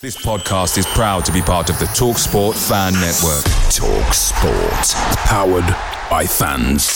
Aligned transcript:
This 0.00 0.16
podcast 0.16 0.78
is 0.78 0.86
proud 0.86 1.24
to 1.24 1.32
be 1.32 1.42
part 1.42 1.70
of 1.70 1.78
the 1.80 1.86
Talk 1.86 2.18
Sport 2.18 2.56
Fan 2.56 2.92
Network. 2.92 3.42
Talk 3.72 4.14
Sport. 4.14 4.94
Powered 5.26 5.66
by 6.08 6.24
fans. 6.24 6.86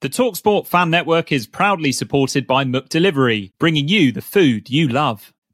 The 0.03 0.11
Talksport 0.11 0.67
Fan 0.67 0.91
Network 0.91 1.33
is 1.33 1.47
proudly 1.47 1.92
supported 1.92 2.47
by 2.47 2.65
McDelivery, 2.65 3.53
bringing 3.59 3.89
you 3.89 4.12
the 4.12 4.20
food 4.20 4.69
you 4.69 4.87
love. 4.87 5.33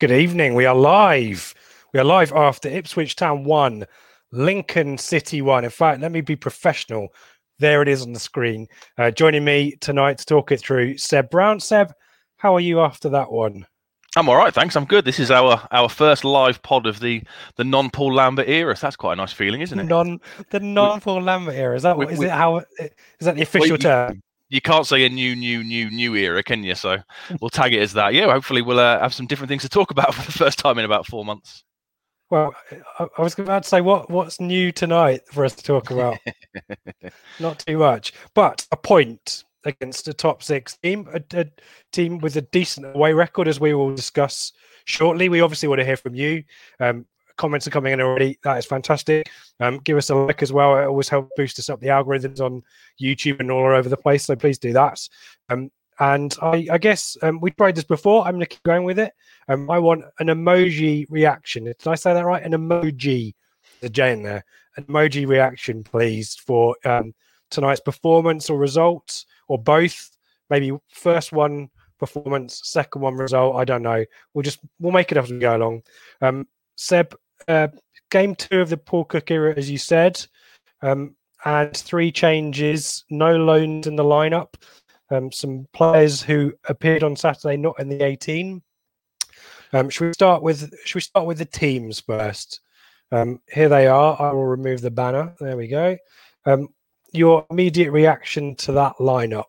Good 0.00 0.12
evening. 0.12 0.54
We 0.54 0.64
are 0.64 0.74
live. 0.74 1.54
We 1.92 2.00
are 2.00 2.04
live 2.04 2.32
after 2.32 2.70
Ipswich 2.70 3.16
Town 3.16 3.44
1, 3.44 3.84
Lincoln 4.32 4.96
City 4.96 5.42
1. 5.42 5.64
In 5.64 5.68
fact, 5.68 6.00
let 6.00 6.10
me 6.10 6.22
be 6.22 6.36
professional. 6.36 7.08
There 7.58 7.82
it 7.82 7.88
is 7.88 8.00
on 8.00 8.14
the 8.14 8.18
screen. 8.18 8.66
Uh, 8.96 9.10
joining 9.10 9.44
me 9.44 9.76
tonight 9.82 10.16
to 10.16 10.24
talk 10.24 10.52
it 10.52 10.60
through, 10.60 10.96
Seb 10.96 11.28
Brown. 11.28 11.60
Seb, 11.60 11.92
how 12.38 12.54
are 12.56 12.60
you 12.60 12.80
after 12.80 13.10
that 13.10 13.30
one? 13.30 13.66
I'm 14.16 14.26
all 14.30 14.36
right, 14.36 14.54
thanks. 14.54 14.74
I'm 14.74 14.86
good. 14.86 15.04
This 15.04 15.20
is 15.20 15.30
our 15.30 15.68
our 15.70 15.90
first 15.90 16.24
live 16.24 16.62
pod 16.62 16.86
of 16.86 16.98
the 16.98 17.22
the 17.56 17.64
non 17.64 17.90
Paul 17.90 18.14
Lambert 18.14 18.48
era. 18.48 18.74
So 18.74 18.86
that's 18.86 18.96
quite 18.96 19.12
a 19.12 19.16
nice 19.16 19.32
feeling, 19.34 19.60
isn't 19.60 19.78
it? 19.78 19.84
Non 19.84 20.18
the 20.50 20.58
non 20.60 21.00
Paul 21.00 21.22
Lambert 21.22 21.54
era. 21.54 21.76
Is 21.76 21.82
that 21.82 21.96
what 21.96 22.08
we- 22.08 22.14
is 22.14 22.18
we- 22.18 22.26
it 22.26 22.32
how 22.32 22.56
is 22.58 22.64
that 23.20 23.36
the 23.36 23.42
official 23.42 23.76
term? 23.78 24.22
You 24.50 24.60
can't 24.60 24.86
say 24.86 25.06
a 25.06 25.08
new, 25.08 25.34
new, 25.34 25.64
new, 25.64 25.90
new 25.90 26.14
era, 26.14 26.42
can 26.42 26.64
you? 26.64 26.74
So 26.74 26.98
we'll 27.40 27.50
tag 27.50 27.72
it 27.72 27.80
as 27.80 27.92
that. 27.94 28.14
Yeah, 28.14 28.30
hopefully 28.30 28.62
we'll 28.62 28.80
uh, 28.80 28.98
have 28.98 29.14
some 29.14 29.26
different 29.26 29.48
things 29.48 29.62
to 29.62 29.68
talk 29.68 29.90
about 29.90 30.14
for 30.16 30.26
the 30.26 30.32
first 30.36 30.58
time 30.58 30.78
in 30.78 30.84
about 30.84 31.06
four 31.06 31.24
months. 31.24 31.64
Well, 32.30 32.54
I, 32.98 33.06
I 33.18 33.22
was 33.22 33.38
about 33.38 33.64
to 33.64 33.68
say 33.68 33.80
what 33.80 34.10
what's 34.10 34.40
new 34.40 34.70
tonight 34.70 35.22
for 35.32 35.44
us 35.44 35.54
to 35.56 35.64
talk 35.64 35.90
about. 35.90 36.18
Not 37.40 37.60
too 37.60 37.78
much, 37.78 38.12
but 38.34 38.66
a 38.70 38.76
point 38.76 39.44
against 39.64 40.08
a 40.08 40.14
top 40.14 40.42
six 40.42 40.76
team, 40.76 41.08
a, 41.12 41.22
a 41.38 41.46
team 41.92 42.18
with 42.18 42.36
a 42.36 42.42
decent 42.42 42.86
away 42.94 43.12
record, 43.12 43.48
as 43.48 43.60
we 43.60 43.74
will 43.74 43.94
discuss 43.94 44.52
shortly. 44.84 45.28
We 45.28 45.40
obviously 45.40 45.68
want 45.68 45.80
to 45.80 45.84
hear 45.84 45.96
from 45.96 46.14
you. 46.14 46.44
Um, 46.78 47.06
comments 47.40 47.66
are 47.66 47.70
coming 47.70 47.94
in 47.94 48.00
already. 48.02 48.38
That 48.42 48.58
is 48.58 48.66
fantastic. 48.66 49.30
Um, 49.60 49.78
give 49.78 49.96
us 49.96 50.10
a 50.10 50.14
like 50.14 50.42
as 50.42 50.52
well. 50.52 50.76
It 50.76 50.84
always 50.84 51.08
helps 51.08 51.32
boost 51.36 51.58
us 51.58 51.70
up 51.70 51.80
the 51.80 51.88
algorithms 51.88 52.38
on 52.40 52.62
YouTube 53.00 53.40
and 53.40 53.50
all 53.50 53.66
over 53.66 53.88
the 53.88 53.96
place. 53.96 54.26
So 54.26 54.36
please 54.36 54.58
do 54.58 54.74
that. 54.74 55.00
Um, 55.48 55.70
and 55.98 56.36
I, 56.42 56.66
I 56.70 56.78
guess 56.78 57.16
um, 57.22 57.40
we 57.40 57.50
tried 57.50 57.76
this 57.76 57.84
before. 57.84 58.24
I'm 58.24 58.32
going 58.32 58.40
to 58.40 58.46
keep 58.46 58.62
going 58.62 58.84
with 58.84 58.98
it. 58.98 59.12
Um, 59.48 59.70
I 59.70 59.78
want 59.78 60.04
an 60.18 60.28
emoji 60.28 61.06
reaction. 61.08 61.64
Did 61.64 61.86
I 61.86 61.94
say 61.94 62.12
that 62.12 62.24
right? 62.24 62.42
An 62.42 62.52
emoji. 62.52 63.34
The 63.80 63.88
J 63.88 64.12
in 64.12 64.22
there. 64.22 64.44
An 64.76 64.84
emoji 64.84 65.26
reaction, 65.26 65.82
please, 65.82 66.36
for 66.36 66.76
um, 66.84 67.14
tonight's 67.50 67.80
performance 67.80 68.50
or 68.50 68.58
results, 68.58 69.24
or 69.48 69.58
both. 69.58 70.10
Maybe 70.50 70.72
first 70.90 71.32
one 71.32 71.70
performance, 71.98 72.60
second 72.64 73.00
one 73.00 73.14
result. 73.14 73.56
I 73.56 73.64
don't 73.64 73.82
know. 73.82 74.04
We'll 74.34 74.42
just 74.42 74.60
we'll 74.78 74.92
make 74.92 75.10
it 75.10 75.18
up 75.18 75.24
as 75.24 75.30
we 75.30 75.38
go 75.38 75.56
along. 75.56 75.82
Um, 76.20 76.46
Seb, 76.76 77.14
uh, 77.48 77.68
game 78.10 78.34
two 78.34 78.60
of 78.60 78.68
the 78.68 78.76
Paul 78.76 79.04
Cook 79.04 79.30
era, 79.30 79.54
as 79.56 79.70
you 79.70 79.78
said, 79.78 80.24
um, 80.82 81.14
and 81.44 81.76
three 81.76 82.12
changes. 82.12 83.04
No 83.10 83.36
loans 83.36 83.86
in 83.86 83.96
the 83.96 84.04
lineup. 84.04 84.54
Um, 85.10 85.32
some 85.32 85.66
players 85.72 86.22
who 86.22 86.52
appeared 86.68 87.02
on 87.02 87.16
Saturday 87.16 87.56
not 87.56 87.80
in 87.80 87.88
the 87.88 88.04
18. 88.04 88.62
Um, 89.72 89.88
should 89.88 90.06
we 90.06 90.12
start 90.12 90.42
with 90.42 90.72
should 90.84 90.96
we 90.96 91.00
start 91.00 91.26
with 91.26 91.38
the 91.38 91.44
teams 91.44 92.00
first? 92.00 92.60
Um, 93.12 93.40
here 93.48 93.68
they 93.68 93.86
are. 93.86 94.20
I 94.20 94.32
will 94.32 94.46
remove 94.46 94.80
the 94.80 94.90
banner. 94.90 95.34
There 95.40 95.56
we 95.56 95.68
go. 95.68 95.96
Um, 96.44 96.68
your 97.12 97.46
immediate 97.50 97.90
reaction 97.90 98.54
to 98.56 98.72
that 98.72 98.96
lineup. 98.98 99.44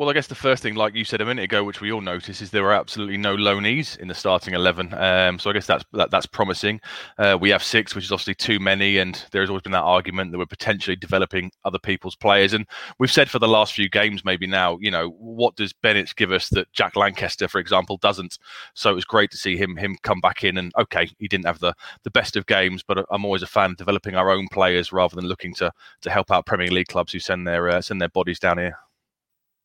Well, 0.00 0.08
I 0.08 0.14
guess 0.14 0.28
the 0.28 0.34
first 0.34 0.62
thing, 0.62 0.76
like 0.76 0.94
you 0.94 1.04
said 1.04 1.20
a 1.20 1.26
minute 1.26 1.44
ago, 1.44 1.62
which 1.62 1.82
we 1.82 1.92
all 1.92 2.00
noticed, 2.00 2.40
is 2.40 2.50
there 2.50 2.64
are 2.64 2.72
absolutely 2.72 3.18
no 3.18 3.36
loanees 3.36 3.98
in 3.98 4.08
the 4.08 4.14
starting 4.14 4.54
eleven. 4.54 4.94
Um, 4.94 5.38
so 5.38 5.50
I 5.50 5.52
guess 5.52 5.66
that's 5.66 5.84
that, 5.92 6.10
that's 6.10 6.24
promising. 6.24 6.80
Uh, 7.18 7.36
we 7.38 7.50
have 7.50 7.62
six, 7.62 7.94
which 7.94 8.06
is 8.06 8.10
obviously 8.10 8.34
too 8.34 8.58
many, 8.58 8.96
and 8.96 9.22
there 9.30 9.42
has 9.42 9.50
always 9.50 9.60
been 9.62 9.72
that 9.72 9.82
argument 9.82 10.32
that 10.32 10.38
we're 10.38 10.46
potentially 10.46 10.96
developing 10.96 11.52
other 11.66 11.78
people's 11.78 12.16
players. 12.16 12.54
And 12.54 12.66
we've 12.98 13.12
said 13.12 13.28
for 13.28 13.38
the 13.38 13.46
last 13.46 13.74
few 13.74 13.90
games, 13.90 14.24
maybe 14.24 14.46
now, 14.46 14.78
you 14.80 14.90
know, 14.90 15.10
what 15.18 15.54
does 15.56 15.74
Bennett 15.74 16.16
give 16.16 16.32
us 16.32 16.48
that 16.48 16.72
Jack 16.72 16.96
Lankester, 16.96 17.46
for 17.46 17.58
example, 17.58 17.98
doesn't? 17.98 18.38
So 18.72 18.90
it 18.90 18.94
was 18.94 19.04
great 19.04 19.30
to 19.32 19.36
see 19.36 19.54
him 19.54 19.76
him 19.76 19.98
come 20.02 20.20
back 20.22 20.44
in. 20.44 20.56
And 20.56 20.72
okay, 20.78 21.10
he 21.18 21.28
didn't 21.28 21.44
have 21.44 21.58
the 21.58 21.74
the 22.04 22.10
best 22.10 22.36
of 22.36 22.46
games, 22.46 22.82
but 22.82 23.04
I'm 23.10 23.26
always 23.26 23.42
a 23.42 23.46
fan 23.46 23.72
of 23.72 23.76
developing 23.76 24.14
our 24.14 24.30
own 24.30 24.48
players 24.48 24.94
rather 24.94 25.14
than 25.14 25.26
looking 25.26 25.52
to 25.56 25.70
to 26.00 26.08
help 26.08 26.30
out 26.30 26.46
Premier 26.46 26.70
League 26.70 26.88
clubs 26.88 27.12
who 27.12 27.18
send 27.18 27.46
their 27.46 27.68
uh, 27.68 27.82
send 27.82 28.00
their 28.00 28.08
bodies 28.08 28.38
down 28.38 28.56
here. 28.56 28.78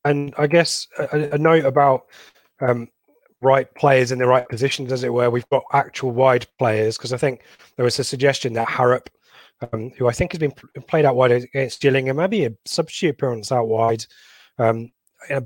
And 0.05 0.33
I 0.37 0.47
guess 0.47 0.87
a, 0.97 1.33
a 1.33 1.37
note 1.37 1.65
about 1.65 2.05
um, 2.61 2.87
right 3.41 3.73
players 3.75 4.11
in 4.11 4.19
the 4.19 4.27
right 4.27 4.47
positions, 4.47 4.91
as 4.91 5.03
it 5.03 5.13
were. 5.13 5.29
We've 5.29 5.49
got 5.49 5.63
actual 5.73 6.11
wide 6.11 6.47
players 6.57 6.97
because 6.97 7.11
I 7.13 7.17
think 7.17 7.41
there 7.75 7.83
was 7.83 7.99
a 7.99 8.03
suggestion 8.03 8.53
that 8.53 8.67
Harrop, 8.69 9.09
um, 9.73 9.91
who 9.97 10.07
I 10.07 10.11
think 10.13 10.31
has 10.31 10.39
been 10.39 10.51
pl- 10.51 10.69
played 10.87 11.05
out 11.05 11.15
wide 11.15 11.31
against 11.31 11.81
Gillingham, 11.81 12.17
maybe 12.17 12.45
a 12.45 12.51
substitute 12.65 13.11
appearance 13.11 13.51
out 13.51 13.67
wide. 13.67 14.05
Um, 14.57 14.91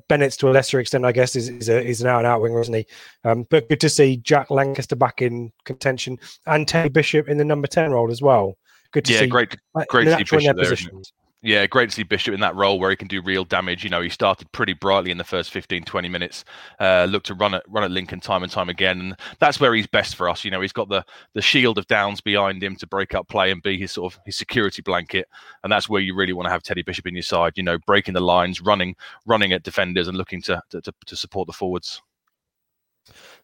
Bennett's 0.10 0.36
to 0.38 0.50
a 0.50 0.52
lesser 0.52 0.80
extent, 0.80 1.06
I 1.06 1.14
guess, 1.14 1.36
is, 1.38 1.48
is, 1.48 1.70
a, 1.70 1.82
is 1.82 2.02
an 2.02 2.08
out 2.08 2.18
and 2.20 2.28
out 2.28 2.42
winger, 2.42 2.60
isn't 2.60 2.74
he? 2.74 2.86
Um, 3.24 3.48
but 3.50 3.70
good 3.70 3.80
to 3.80 3.90
see 3.90 4.18
Jack 4.18 4.50
Lankester 4.50 4.98
back 4.98 5.22
in 5.22 5.52
contention 5.64 6.18
and 6.48 6.68
Teddy 6.68 6.90
Bishop 6.90 7.30
in 7.30 7.38
the 7.38 7.46
number 7.46 7.68
10 7.68 7.92
role 7.92 8.12
as 8.12 8.22
well. 8.22 8.58
Good 8.92 9.06
to 9.06 9.14
Yeah, 9.14 9.20
see. 9.20 9.28
great, 9.28 9.56
great 9.88 10.06
to 10.06 10.12
see 10.12 10.18
natural 10.18 10.40
in 10.40 10.46
their 10.46 10.54
Bishop 10.56 10.56
there, 10.56 10.74
isn't 10.74 10.88
it? 10.88 10.92
positions. 10.92 11.14
Yeah, 11.42 11.66
great 11.68 11.90
to 11.90 11.96
see 11.96 12.04
Bishop 12.04 12.34
in 12.34 12.42
that 12.42 12.56
role 12.56 12.80
where 12.80 12.90
he 12.90 12.98
can 12.98 13.08
do 13.08 13.22
real 13.22 13.46
damage. 13.46 13.86
You 13.86 13.90
know, 13.90 14.02
he 14.02 14.10
started 14.10 14.52
pretty 14.52 14.74
brightly 14.74 15.10
in 15.10 15.18
the 15.18 15.24
first 15.24 15.52
15, 15.52 15.84
20 15.84 16.10
minutes, 16.10 16.44
uh, 16.82 17.08
looked 17.10 17.28
to 17.28 17.34
run 17.34 17.54
at 17.54 17.64
run 17.70 17.86
at 17.86 17.92
Lincoln 17.92 18.20
time 18.20 18.44
and 18.44 18.52
time 18.52 18.68
again. 18.68 19.00
And 19.00 19.16
that's 19.40 19.58
where 19.58 19.74
he's 19.74 19.88
best 19.88 20.16
for 20.16 20.28
us. 20.28 20.44
You 20.44 20.52
know, 20.52 20.60
he's 20.60 20.74
got 20.74 20.90
the 20.90 21.06
the 21.34 21.42
shield 21.42 21.78
of 21.78 21.88
Downes 21.88 22.20
behind 22.20 22.62
him 22.62 22.76
to 22.76 22.88
break 22.88 23.16
up 23.16 23.30
play 23.30 23.52
and 23.52 23.64
be 23.64 23.78
his 23.78 23.94
sort 23.94 24.14
of 24.14 24.20
his 24.26 24.36
security 24.36 24.82
blanket. 24.82 25.30
And 25.64 25.72
that's 25.72 25.88
where 25.88 26.02
you 26.02 26.14
really 26.14 26.34
want 26.34 26.48
to 26.48 26.52
have 26.52 26.62
Teddy 26.62 26.82
Bishop 26.82 27.08
in 27.08 27.16
your 27.16 27.24
side, 27.24 27.54
you 27.56 27.64
know, 27.64 27.78
breaking 27.88 28.16
the 28.16 28.22
lines, 28.22 28.60
running, 28.60 28.96
running 29.26 29.54
at 29.54 29.64
defenders 29.64 30.10
and 30.10 30.18
looking 30.18 30.42
to 30.42 30.62
to, 30.72 30.82
to, 30.82 30.94
to 31.06 31.16
support 31.16 31.48
the 31.48 31.54
forwards. 31.54 32.02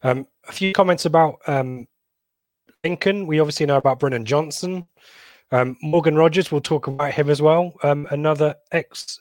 Um, 0.02 0.26
a 0.46 0.52
few 0.52 0.74
comments 0.74 1.06
about 1.06 1.36
um, 1.46 1.86
Lincoln. 2.84 3.26
We 3.26 3.40
obviously 3.40 3.64
know 3.64 3.78
about 3.78 4.00
Brennan 4.00 4.26
Johnson. 4.26 4.86
Um, 5.52 5.76
Morgan 5.82 6.16
Rogers, 6.16 6.50
we'll 6.50 6.60
talk 6.60 6.86
about 6.86 7.12
him 7.12 7.30
as 7.30 7.40
well. 7.40 7.72
Um, 7.82 8.06
another 8.10 8.54
ex, 8.72 9.20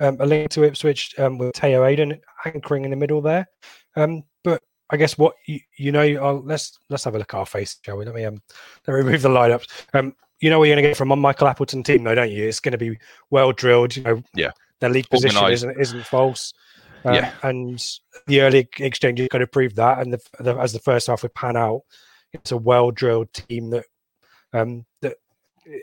um, 0.00 0.16
a 0.20 0.26
link 0.26 0.50
to 0.50 0.64
Ipswich 0.64 1.18
um, 1.18 1.38
with 1.38 1.52
Tayo 1.54 1.82
Edun 1.90 2.18
anchoring 2.44 2.84
in 2.84 2.90
the 2.90 2.96
middle 2.96 3.20
there. 3.20 3.46
Um, 3.96 4.22
but 4.44 4.62
I 4.90 4.96
guess 4.96 5.18
what 5.18 5.34
you, 5.46 5.60
you 5.76 5.92
know, 5.92 6.00
I'll, 6.02 6.42
let's 6.42 6.78
let's 6.88 7.04
have 7.04 7.14
a 7.14 7.18
look 7.18 7.34
at 7.34 7.38
our 7.38 7.46
face, 7.46 7.78
shall 7.84 7.96
we? 7.98 8.04
Let 8.04 8.14
me 8.14 8.24
um, 8.24 8.40
let 8.86 8.94
me 8.94 8.98
remove 9.02 9.22
the 9.22 9.28
lineups. 9.28 9.66
Um, 9.94 10.14
you 10.40 10.50
know 10.50 10.58
what 10.58 10.66
you're 10.68 10.76
going 10.76 10.84
to 10.84 10.90
get 10.90 10.96
from 10.96 11.12
a 11.12 11.16
Michael 11.16 11.48
Appleton 11.48 11.82
team, 11.82 12.04
though, 12.04 12.14
don't 12.14 12.30
you? 12.30 12.46
It's 12.46 12.60
going 12.60 12.72
to 12.72 12.78
be 12.78 12.98
well 13.30 13.52
drilled. 13.52 13.96
You 13.96 14.02
know, 14.02 14.22
Yeah. 14.34 14.50
their 14.80 14.90
league 14.90 15.08
position 15.08 15.36
Organised. 15.36 15.64
isn't 15.64 15.80
isn't 15.80 16.04
false. 16.06 16.52
Yeah. 17.04 17.32
and 17.44 17.80
the 18.26 18.40
early 18.40 18.68
exchanges 18.80 19.28
kind 19.30 19.42
of 19.42 19.52
proved 19.52 19.76
that. 19.76 20.00
And 20.00 20.12
the, 20.12 20.18
the, 20.40 20.56
as 20.56 20.72
the 20.72 20.80
first 20.80 21.06
half 21.06 21.22
would 21.22 21.34
pan 21.34 21.56
out, 21.56 21.82
it's 22.32 22.50
a 22.50 22.56
well 22.56 22.90
drilled 22.90 23.32
team 23.32 23.70
that 23.70 23.84
um, 24.52 24.84
that 25.02 25.16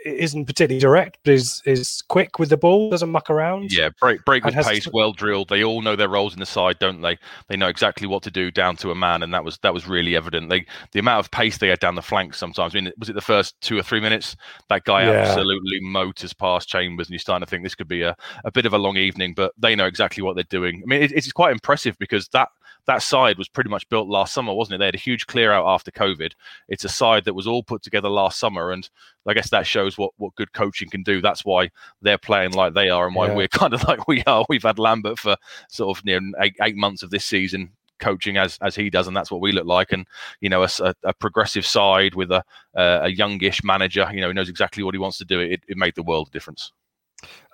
isn't 0.05 0.45
particularly 0.45 0.79
direct, 0.79 1.17
but 1.23 1.33
is 1.33 1.61
is 1.65 2.01
quick 2.07 2.39
with 2.39 2.49
the 2.49 2.57
ball, 2.57 2.89
doesn't 2.89 3.09
muck 3.11 3.29
around. 3.29 3.71
Yeah, 3.71 3.89
break 3.99 4.23
break 4.25 4.45
with 4.45 4.53
pace, 4.55 4.85
to- 4.85 4.91
well 4.93 5.11
drilled. 5.11 5.49
They 5.49 5.63
all 5.63 5.81
know 5.81 5.95
their 5.95 6.09
roles 6.09 6.33
in 6.33 6.39
the 6.39 6.45
side, 6.45 6.79
don't 6.79 7.01
they? 7.01 7.17
They 7.49 7.57
know 7.57 7.67
exactly 7.67 8.07
what 8.07 8.23
to 8.23 8.31
do 8.31 8.51
down 8.51 8.77
to 8.77 8.91
a 8.91 8.95
man, 8.95 9.23
and 9.23 9.33
that 9.33 9.43
was 9.43 9.57
that 9.59 9.73
was 9.73 9.87
really 9.87 10.15
evident. 10.15 10.49
They 10.49 10.65
the 10.91 10.99
amount 10.99 11.19
of 11.25 11.31
pace 11.31 11.57
they 11.57 11.67
had 11.67 11.79
down 11.79 11.95
the 11.95 12.01
flanks 12.01 12.37
sometimes. 12.37 12.75
I 12.75 12.79
mean, 12.81 12.91
was 12.97 13.09
it 13.09 13.13
the 13.13 13.21
first 13.21 13.59
two 13.61 13.77
or 13.77 13.83
three 13.83 13.99
minutes? 13.99 14.35
That 14.69 14.83
guy 14.85 15.03
Yeah. 15.03 15.11
absolutely 15.11 15.79
motors 15.81 16.33
past 16.33 16.69
Chambers, 16.69 17.07
and 17.07 17.13
you're 17.13 17.19
starting 17.19 17.45
to 17.45 17.49
think 17.49 17.63
this 17.63 17.75
could 17.75 17.87
be 17.87 18.01
a, 18.03 18.15
a 18.45 18.51
bit 18.51 18.65
of 18.65 18.73
a 18.73 18.77
long 18.77 18.97
evening. 18.97 19.33
But 19.33 19.51
they 19.57 19.75
know 19.75 19.85
exactly 19.85 20.23
what 20.23 20.35
they're 20.35 20.43
doing. 20.45 20.81
I 20.83 20.87
mean, 20.87 21.01
it, 21.03 21.11
it's 21.11 21.31
quite 21.31 21.51
impressive 21.51 21.97
because 21.99 22.27
that 22.29 22.49
that 22.85 23.01
side 23.01 23.37
was 23.37 23.47
pretty 23.47 23.69
much 23.69 23.87
built 23.89 24.07
last 24.09 24.33
summer, 24.33 24.53
wasn't 24.53 24.75
it? 24.75 24.77
They 24.79 24.85
had 24.85 24.95
a 24.95 24.99
huge 24.99 25.25
clear 25.27 25.51
out 25.51 25.65
after 25.67 25.89
COVID. 25.91 26.33
It's 26.67 26.83
a 26.83 26.89
side 26.89 27.23
that 27.25 27.33
was 27.33 27.47
all 27.47 27.63
put 27.63 27.81
together 27.81 28.09
last 28.09 28.39
summer, 28.39 28.71
and 28.71 28.89
I 29.27 29.33
guess 29.33 29.49
that 29.51 29.65
shows 29.65 29.97
what 29.97 30.11
what 30.17 30.35
good 30.35 30.51
coaching 30.53 30.89
can 30.89 31.03
do. 31.03 31.21
That's 31.21 31.45
why 31.45 31.69
they're 32.01 32.17
playing 32.17 32.51
like 32.51 32.73
they 32.73 32.89
are, 32.89 33.05
and 33.07 33.15
why 33.15 33.27
Yeah. 33.27 33.35
we're 33.35 33.47
kind 33.61 33.73
of 33.73 33.83
like 33.87 34.07
we 34.07 34.23
are. 34.25 34.45
We've 34.49 34.63
had 34.63 34.79
Lambert 34.79 35.19
for 35.19 35.37
sort 35.69 35.97
of 35.97 36.03
you 36.05 36.19
know 36.19 36.31
eight, 36.41 36.55
eight 36.61 36.75
months 36.75 37.03
of 37.03 37.09
this 37.09 37.25
season 37.25 37.71
coaching 37.99 38.35
as 38.37 38.57
as 38.61 38.75
he 38.75 38.89
does, 38.89 39.07
and 39.07 39.15
that's 39.15 39.31
what 39.31 39.39
we 39.39 39.53
look 39.53 39.65
like. 39.65 39.93
And 39.93 40.05
you 40.41 40.49
know, 40.49 40.63
a 41.03 41.13
progressive 41.13 41.65
side 41.65 42.15
with 42.15 42.31
a 42.31 42.43
uh, 42.75 42.99
a 43.03 43.09
youngish 43.09 43.63
manager, 43.63 44.09
you 44.13 44.19
know, 44.19 44.27
who 44.27 44.33
knows 44.33 44.49
exactly 44.49 44.83
what 44.83 44.93
he 44.93 44.99
wants 44.99 45.17
to 45.19 45.25
do. 45.25 45.39
It, 45.39 45.61
it 45.69 45.77
made 45.77 45.95
the 45.95 46.03
world 46.03 46.27
of 46.27 46.31
difference. 46.33 46.73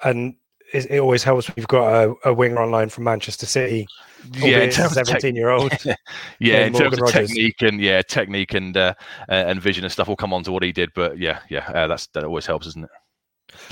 and 0.04 0.36
it, 0.74 0.89
it 0.89 1.00
always 1.00 1.24
helps 1.24 1.48
when 1.48 1.56
you've 1.57 1.68
got 1.68 1.88
a, 1.88 2.16
a 2.25 2.33
winger 2.33 2.60
online 2.60 2.89
from 2.89 3.04
Manchester 3.04 3.45
City. 3.45 3.88
Yeah, 4.33 4.60
in 4.60 4.69
terms 4.69 4.98
of 4.98 5.07
seventeen 5.07 5.36
year 5.36 5.50
old. 5.50 5.71
yeah, 6.39 6.66
in 6.66 6.74
terms 6.74 6.94
of 6.94 7.00
Rogers. 7.00 7.30
technique 7.30 7.62
and 7.62 7.80
yeah, 7.80 8.01
technique 8.01 8.54
and 8.54 8.75
uh, 8.75 8.94
uh, 9.30 9.33
and 9.33 9.62
vision 9.62 9.83
and 9.83 9.92
stuff. 9.92 10.07
We'll 10.07 10.18
come 10.18 10.33
on 10.33 10.44
to 10.44 10.51
what 10.51 10.63
he 10.63 10.71
did, 10.71 10.89
but 10.94 11.18
yeah, 11.18 11.39
yeah, 11.50 11.69
uh, 11.69 11.88
that's 11.88 12.07
that 12.07 12.24
always 12.24 12.45
helps, 12.45 12.68
isn't 12.68 12.83
it? 12.83 12.92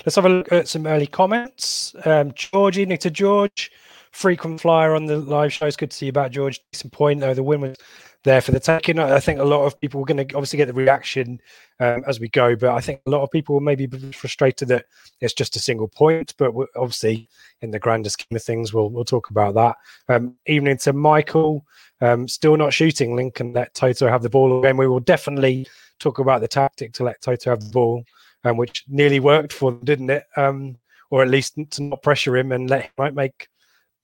Let's 0.06 0.16
have 0.16 0.26
a 0.26 0.30
look 0.30 0.52
at 0.52 0.68
some 0.68 0.88
early 0.88 1.08
comments. 1.08 1.96
Um, 2.06 2.32
George, 2.34 2.78
evening 2.78 2.98
to 3.00 3.12
George. 3.12 3.72
Frequent 4.12 4.62
flyer 4.62 4.96
on 4.96 5.06
the 5.06 5.18
live 5.18 5.54
show. 5.54 5.68
It's 5.68 5.78
good 5.78 5.92
to 5.92 5.98
see 5.98 6.08
you 6.08 6.12
back, 6.12 6.32
George. 6.32 6.60
Decent 6.72 6.94
point, 6.94 7.20
though. 7.20 7.34
The 7.34 7.44
win 7.44 7.62
was 7.62 7.78
there 8.24 8.42
for 8.42 8.52
the 8.52 8.60
taking. 8.60 9.00
I 9.00 9.20
think 9.20 9.40
a 9.40 9.46
lot 9.46 9.66
of 9.66 9.80
people 9.80 10.02
are 10.02 10.06
going 10.06 10.28
to 10.28 10.36
obviously 10.36 10.58
get 10.58 10.68
the 10.68 10.74
reaction 10.74 11.40
um, 11.80 12.04
as 12.08 12.20
we 12.20 12.30
go, 12.30 12.56
but 12.56 12.72
I 12.72 12.82
think 12.82 13.02
a 13.06 13.10
lot 13.10 13.22
of 13.24 13.32
people 13.32 13.60
may 13.60 13.76
be 13.76 13.88
frustrated 14.12 14.68
that 14.70 14.86
it's 15.22 15.34
just 15.34 15.56
a 15.56 15.60
single 15.60 15.88
point. 15.88 16.34
But 16.38 16.54
obviously, 16.76 17.30
in 17.62 17.72
the 17.72 17.80
grander 17.80 18.10
scheme 18.10 18.36
of 18.36 18.44
things, 18.44 18.74
we'll 18.74 18.90
we'll 18.90 19.06
talk 19.06 19.30
about 19.30 19.56
that. 19.56 19.76
Um, 20.14 20.36
evening 20.46 20.78
to 20.80 20.94
Michael. 20.94 21.66
Um, 22.00 22.28
still 22.28 22.58
not 22.58 22.74
shooting. 22.74 23.16
Lincoln 23.16 23.54
let 23.54 23.74
Toto 23.74 24.08
have 24.08 24.22
the 24.22 24.30
ball 24.30 24.60
again. 24.60 24.78
We 24.78 24.88
will 24.88 25.00
definitely 25.00 25.68
talk 26.00 26.20
about 26.20 26.42
the 26.42 26.48
tactic 26.48 26.94
to 26.94 27.04
let 27.04 27.22
Toto 27.22 27.50
have 27.50 27.62
the 27.62 27.72
ball 27.72 28.04
um, 28.44 28.58
which 28.58 28.86
nearly 28.88 29.20
worked 29.20 29.54
for 29.54 29.72
them, 29.72 29.84
didn't 29.84 30.10
it? 30.10 30.24
Um, 30.36 30.78
or 31.10 31.22
at 31.22 31.30
least 31.30 31.58
to 31.72 31.84
not 31.84 32.02
pressure 32.02 32.36
him 32.36 32.52
and 32.52 32.70
let 32.70 32.92
him 32.98 33.16
make 33.16 33.48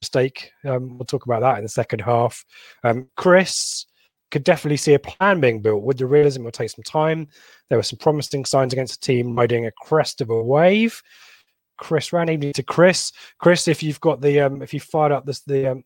mistake. 0.01 0.51
Um, 0.65 0.97
we'll 0.97 1.05
talk 1.05 1.25
about 1.25 1.41
that 1.41 1.57
in 1.57 1.63
the 1.63 1.69
second 1.69 1.99
half. 1.99 2.43
Um, 2.83 3.09
Chris 3.15 3.85
could 4.33 4.43
definitely 4.43 4.77
see 4.77 4.95
a 4.95 4.99
plan 4.99 5.39
being 5.39 5.61
built. 5.61 5.83
With 5.83 5.99
the 5.99 6.07
realism, 6.07 6.41
it 6.41 6.45
will 6.45 6.51
take 6.51 6.71
some 6.71 6.83
time. 6.83 7.27
There 7.69 7.77
were 7.77 7.83
some 7.83 7.99
promising 7.99 8.45
signs 8.45 8.73
against 8.73 8.95
a 8.95 8.99
team 8.99 9.37
riding 9.37 9.67
a 9.67 9.71
crest 9.71 10.21
of 10.21 10.31
a 10.31 10.43
wave. 10.43 11.01
Chris 11.77 12.11
ran 12.11 12.29
evening 12.29 12.53
to 12.53 12.63
Chris. 12.63 13.11
Chris, 13.37 13.67
if 13.67 13.83
you've 13.83 14.01
got 14.01 14.21
the 14.21 14.41
um, 14.41 14.63
if 14.63 14.73
you 14.73 14.79
fired 14.79 15.11
up 15.11 15.25
this 15.25 15.41
the 15.41 15.71
um, 15.71 15.83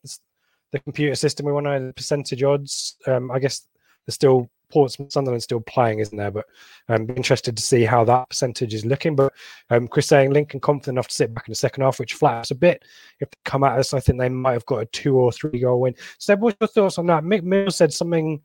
the 0.72 0.78
computer 0.78 1.14
system, 1.14 1.44
we 1.44 1.52
want 1.52 1.66
to 1.66 1.78
know 1.78 1.86
the 1.88 1.92
percentage 1.92 2.42
odds. 2.42 2.96
Um, 3.06 3.30
I 3.30 3.38
guess 3.38 3.66
there's 4.06 4.14
still 4.14 4.50
Portsmouth 4.70 5.12
Sunderland 5.12 5.42
still 5.42 5.60
playing, 5.60 6.00
isn't 6.00 6.16
there? 6.16 6.30
But 6.30 6.46
I'm 6.88 7.02
um, 7.02 7.10
interested 7.16 7.56
to 7.56 7.62
see 7.62 7.84
how 7.84 8.04
that 8.04 8.28
percentage 8.30 8.74
is 8.74 8.84
looking. 8.84 9.16
But 9.16 9.32
um, 9.70 9.88
Chris 9.88 10.06
saying 10.06 10.32
Lincoln 10.32 10.60
confident 10.60 10.94
enough 10.94 11.08
to 11.08 11.14
sit 11.14 11.34
back 11.34 11.48
in 11.48 11.52
the 11.52 11.56
second 11.56 11.82
half, 11.82 11.98
which 11.98 12.14
flaps 12.14 12.50
a 12.50 12.54
bit. 12.54 12.84
If 13.20 13.30
they 13.30 13.36
come 13.44 13.64
at 13.64 13.78
us, 13.78 13.94
I 13.94 14.00
think 14.00 14.18
they 14.18 14.28
might 14.28 14.52
have 14.52 14.66
got 14.66 14.82
a 14.82 14.86
two 14.86 15.16
or 15.16 15.32
three 15.32 15.60
goal 15.60 15.80
win. 15.80 15.94
Seb, 16.18 16.40
what's 16.40 16.56
your 16.60 16.68
thoughts 16.68 16.98
on 16.98 17.06
that? 17.06 17.24
Mick 17.24 17.42
Mills 17.42 17.76
said 17.76 17.92
something 17.92 18.40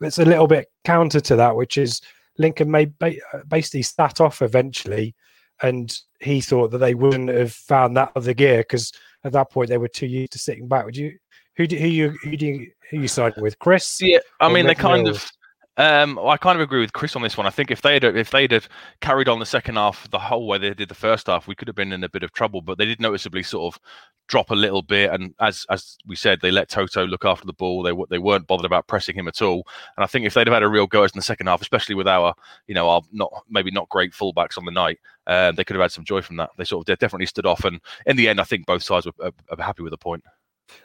that's 0.00 0.18
a 0.18 0.24
little 0.24 0.46
bit 0.46 0.70
counter 0.84 1.20
to 1.20 1.36
that, 1.36 1.56
which 1.56 1.78
is 1.78 2.00
Lincoln 2.38 2.70
may 2.70 2.86
ba- 2.98 3.14
basically 3.48 3.82
sat 3.82 4.20
off 4.20 4.42
eventually, 4.42 5.14
and 5.62 5.98
he 6.20 6.40
thought 6.40 6.70
that 6.70 6.78
they 6.78 6.94
wouldn't 6.94 7.28
have 7.28 7.52
found 7.52 7.96
that 7.96 8.12
other 8.14 8.34
gear 8.34 8.58
because 8.58 8.92
at 9.24 9.32
that 9.32 9.50
point 9.50 9.68
they 9.68 9.78
were 9.78 9.88
too 9.88 10.06
used 10.06 10.32
to 10.32 10.38
sitting 10.38 10.68
back. 10.68 10.84
Would 10.84 10.96
you? 10.96 11.16
Who 11.56 11.66
do 11.66 11.76
who 11.76 11.86
you 11.86 12.10
who 12.22 12.36
do 12.36 12.46
you 12.46 12.70
who 12.90 13.00
you 13.00 13.08
siding 13.08 13.42
with, 13.42 13.58
Chris? 13.58 13.98
Yeah, 14.00 14.18
I 14.40 14.52
mean, 14.52 14.66
they 14.66 14.74
kind 14.74 15.04
Mills? 15.04 15.16
of. 15.16 15.30
Um, 15.78 16.18
I 16.18 16.38
kind 16.38 16.56
of 16.56 16.62
agree 16.62 16.80
with 16.80 16.94
Chris 16.94 17.16
on 17.16 17.22
this 17.22 17.36
one. 17.36 17.46
I 17.46 17.50
think 17.50 17.70
if 17.70 17.82
they'd 17.82 18.02
if 18.02 18.30
they'd 18.30 18.52
have 18.52 18.68
carried 19.00 19.28
on 19.28 19.40
the 19.40 19.46
second 19.46 19.76
half 19.76 20.10
the 20.10 20.18
whole 20.18 20.46
way 20.46 20.56
they 20.56 20.72
did 20.72 20.88
the 20.88 20.94
first 20.94 21.26
half, 21.26 21.46
we 21.46 21.54
could 21.54 21.68
have 21.68 21.74
been 21.74 21.92
in 21.92 22.02
a 22.02 22.08
bit 22.08 22.22
of 22.22 22.32
trouble. 22.32 22.62
But 22.62 22.78
they 22.78 22.86
did 22.86 23.00
noticeably 23.00 23.42
sort 23.42 23.74
of 23.74 23.80
drop 24.26 24.50
a 24.50 24.54
little 24.54 24.80
bit, 24.80 25.10
and 25.10 25.34
as 25.38 25.66
as 25.68 25.98
we 26.06 26.16
said, 26.16 26.40
they 26.40 26.50
let 26.50 26.70
Toto 26.70 27.06
look 27.06 27.26
after 27.26 27.46
the 27.46 27.52
ball. 27.52 27.82
They 27.82 27.92
they 28.08 28.18
weren't 28.18 28.46
bothered 28.46 28.64
about 28.64 28.86
pressing 28.86 29.16
him 29.16 29.28
at 29.28 29.42
all. 29.42 29.66
And 29.96 30.04
I 30.04 30.06
think 30.06 30.24
if 30.24 30.32
they'd 30.32 30.46
have 30.46 30.54
had 30.54 30.62
a 30.62 30.68
real 30.68 30.86
go 30.86 31.04
in 31.04 31.10
the 31.14 31.20
second 31.20 31.46
half, 31.46 31.60
especially 31.60 31.94
with 31.94 32.08
our 32.08 32.34
you 32.66 32.74
know 32.74 32.88
our 32.88 33.02
not 33.12 33.30
maybe 33.50 33.70
not 33.70 33.90
great 33.90 34.12
fullbacks 34.12 34.56
on 34.56 34.64
the 34.64 34.72
night, 34.72 34.98
uh, 35.26 35.52
they 35.52 35.64
could 35.64 35.76
have 35.76 35.82
had 35.82 35.92
some 35.92 36.04
joy 36.04 36.22
from 36.22 36.36
that. 36.36 36.50
They 36.56 36.64
sort 36.64 36.82
of 36.82 36.86
they 36.86 36.96
definitely 36.96 37.26
stood 37.26 37.46
off, 37.46 37.64
and 37.66 37.80
in 38.06 38.16
the 38.16 38.28
end, 38.30 38.40
I 38.40 38.44
think 38.44 38.64
both 38.64 38.82
sides 38.82 39.04
were, 39.04 39.12
are, 39.20 39.32
are 39.50 39.62
happy 39.62 39.82
with 39.82 39.90
the 39.90 39.98
point. 39.98 40.24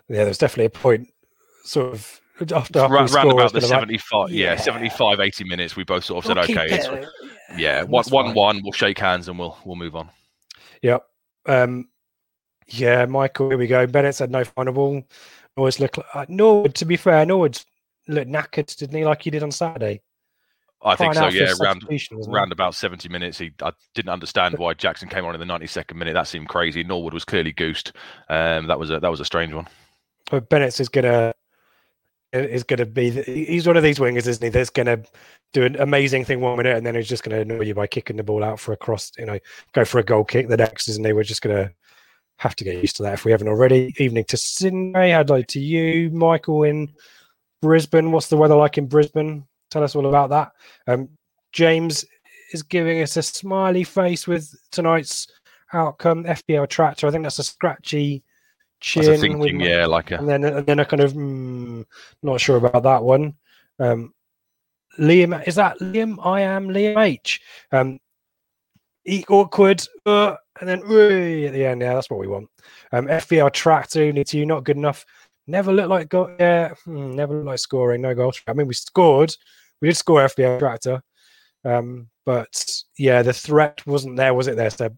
Yeah, 0.09 0.25
there's 0.25 0.37
definitely 0.37 0.65
a 0.65 0.69
point, 0.69 1.13
sort 1.63 1.93
of 1.93 2.21
after, 2.55 2.79
after 2.79 2.93
Round, 2.93 3.11
round 3.11 3.31
about 3.31 3.53
the 3.53 3.59
been 3.61 3.69
like, 3.69 3.79
75 3.79 4.31
yeah. 4.31 4.53
yeah. 4.53 4.55
75 4.55 5.19
80 5.19 5.43
minutes 5.45 5.75
we 5.75 5.83
both 5.83 6.03
sort 6.03 6.23
of 6.23 6.27
said 6.27 6.37
we'll 6.37 6.45
keep 6.45 6.57
okay 6.57 6.75
it's, 6.75 6.87
it. 6.87 7.07
yeah 7.57 7.81
and 7.81 7.89
one, 7.89 7.99
that's 7.99 8.11
one 8.11 8.25
fine. 8.27 8.35
one 8.35 8.61
we'll 8.63 8.71
shake 8.71 8.99
hands 8.99 9.27
and 9.27 9.37
we'll 9.37 9.57
we'll 9.65 9.75
move 9.75 9.95
on 9.95 10.09
Yep. 10.81 11.05
Um, 11.45 11.89
yeah, 12.67 13.05
Michael, 13.05 13.49
here 13.49 13.57
we 13.57 13.67
go. 13.67 13.85
Bennett 13.87 14.15
said 14.15 14.31
no 14.31 14.43
final 14.43 14.73
ball. 14.73 15.03
Norwood's 15.57 15.79
look 15.79 15.97
like, 15.97 16.05
uh, 16.13 16.25
Norwood, 16.29 16.75
to 16.75 16.85
be 16.85 16.95
fair, 16.95 17.25
Norwood 17.25 17.59
looked 18.07 18.29
knackered, 18.29 18.75
didn't 18.77 18.97
he, 18.97 19.05
like 19.05 19.21
he 19.21 19.29
did 19.29 19.43
on 19.43 19.51
Saturday? 19.51 20.01
i 20.83 20.95
think 20.95 21.13
Crying 21.13 21.13
so 21.13 21.25
out 21.25 21.31
for 21.31 21.37
a 21.37 21.41
yeah 21.41 21.63
round 21.63 21.81
substitution, 21.81 22.17
wasn't 22.17 22.33
he? 22.33 22.35
round 22.35 22.51
about 22.51 22.73
70 22.73 23.07
minutes 23.07 23.37
he 23.37 23.51
i 23.61 23.71
didn't 23.93 24.09
understand 24.09 24.57
why 24.57 24.73
jackson 24.73 25.07
came 25.07 25.25
on 25.25 25.35
in 25.35 25.39
the 25.39 25.45
92nd 25.45 25.95
minute 25.95 26.15
that 26.15 26.27
seemed 26.27 26.49
crazy 26.49 26.83
norwood 26.83 27.13
was 27.13 27.23
clearly 27.23 27.51
goosed 27.51 27.91
um 28.29 28.65
that 28.65 28.79
was 28.79 28.89
a 28.89 28.99
that 28.99 29.11
was 29.11 29.19
a 29.19 29.25
strange 29.25 29.53
one 29.53 29.67
But 30.31 30.49
Bennett's 30.49 30.79
is 30.79 30.89
gonna 30.89 31.35
is 32.33 32.63
gonna 32.63 32.85
be 32.85 33.09
he's 33.09 33.67
one 33.67 33.77
of 33.77 33.83
these 33.83 33.99
wingers, 33.99 34.27
isn't 34.27 34.43
he? 34.43 34.49
That's 34.49 34.69
gonna 34.69 35.03
do 35.53 35.63
an 35.63 35.75
amazing 35.79 36.25
thing 36.25 36.39
one 36.39 36.57
minute, 36.57 36.77
and 36.77 36.85
then 36.85 36.95
he's 36.95 37.09
just 37.09 37.23
gonna 37.23 37.41
annoy 37.41 37.63
you 37.63 37.73
by 37.73 37.87
kicking 37.87 38.17
the 38.17 38.23
ball 38.23 38.43
out 38.43 38.59
for 38.59 38.71
a 38.73 38.77
cross. 38.77 39.11
You 39.17 39.25
know, 39.25 39.39
go 39.73 39.83
for 39.85 39.99
a 39.99 40.03
goal 40.03 40.23
kick 40.23 40.47
the 40.47 40.57
next, 40.57 40.87
isn't 40.87 41.05
he? 41.05 41.13
We're 41.13 41.23
just 41.23 41.41
gonna 41.41 41.71
have 42.37 42.55
to 42.55 42.63
get 42.63 42.81
used 42.81 42.95
to 42.97 43.03
that 43.03 43.13
if 43.13 43.25
we 43.25 43.31
haven't 43.31 43.49
already. 43.49 43.93
Evening 43.97 44.23
to 44.25 44.37
Sydney. 44.37 45.11
Hello 45.11 45.41
to 45.41 45.59
you, 45.59 46.09
Michael 46.11 46.63
in 46.63 46.91
Brisbane. 47.61 48.11
What's 48.11 48.27
the 48.27 48.37
weather 48.37 48.55
like 48.55 48.77
in 48.77 48.87
Brisbane? 48.87 49.45
Tell 49.69 49.83
us 49.83 49.95
all 49.95 50.07
about 50.07 50.29
that. 50.29 50.51
Um, 50.87 51.09
James 51.51 52.05
is 52.53 52.63
giving 52.63 53.01
us 53.01 53.17
a 53.17 53.21
smiley 53.21 53.83
face 53.83 54.27
with 54.27 54.53
tonight's 54.71 55.27
outcome. 55.73 56.23
FBL 56.23 56.67
tractor. 56.69 57.07
I 57.07 57.11
think 57.11 57.23
that's 57.23 57.39
a 57.39 57.43
scratchy 57.43 58.23
chin. 58.81 59.07
with 59.07 59.21
thinking 59.21 59.57
my- 59.59 59.65
yeah 59.65 59.85
like 59.85 60.11
a 60.11 60.17
and 60.17 60.27
then 60.27 60.43
and 60.43 60.65
then 60.65 60.79
I 60.79 60.83
kind 60.83 61.01
of 61.01 61.13
mm, 61.13 61.85
not 62.21 62.41
sure 62.41 62.57
about 62.57 62.83
that 62.83 63.03
one. 63.03 63.35
Um, 63.79 64.13
Liam, 64.99 65.47
is 65.47 65.55
that 65.55 65.79
Liam? 65.79 66.17
I 66.23 66.41
am 66.41 66.67
Liam 66.67 66.97
H. 66.97 67.41
Um, 67.71 67.99
awkward, 69.29 69.85
uh, 70.05 70.35
and 70.59 70.69
then 70.69 70.83
"Oi" 70.83 71.47
at 71.47 71.53
the 71.53 71.65
end. 71.65 71.81
Yeah, 71.81 71.93
that's 71.93 72.09
what 72.09 72.19
we 72.19 72.27
want. 72.27 72.49
Um, 72.91 73.07
FBL 73.07 73.53
tractor 73.53 74.11
need 74.11 74.27
to 74.27 74.45
not 74.45 74.63
good 74.63 74.77
enough. 74.77 75.05
Never 75.47 75.71
looked 75.71 75.89
like 75.89 76.09
go. 76.09 76.35
Yeah, 76.39 76.73
hmm, 76.85 77.15
never 77.15 77.35
looked 77.35 77.47
like 77.47 77.59
scoring. 77.59 78.01
No 78.01 78.13
goals. 78.13 78.41
I 78.47 78.53
mean, 78.53 78.67
we 78.67 78.73
scored. 78.73 79.33
We 79.81 79.87
did 79.87 79.97
score 79.97 80.21
FBL 80.21 80.59
tractor. 80.59 81.01
Um, 81.63 82.09
but 82.25 82.83
yeah, 82.97 83.21
the 83.21 83.33
threat 83.33 83.85
wasn't 83.87 84.17
there, 84.17 84.33
was 84.33 84.47
it? 84.47 84.55
There, 84.55 84.69
Seb? 84.69 84.97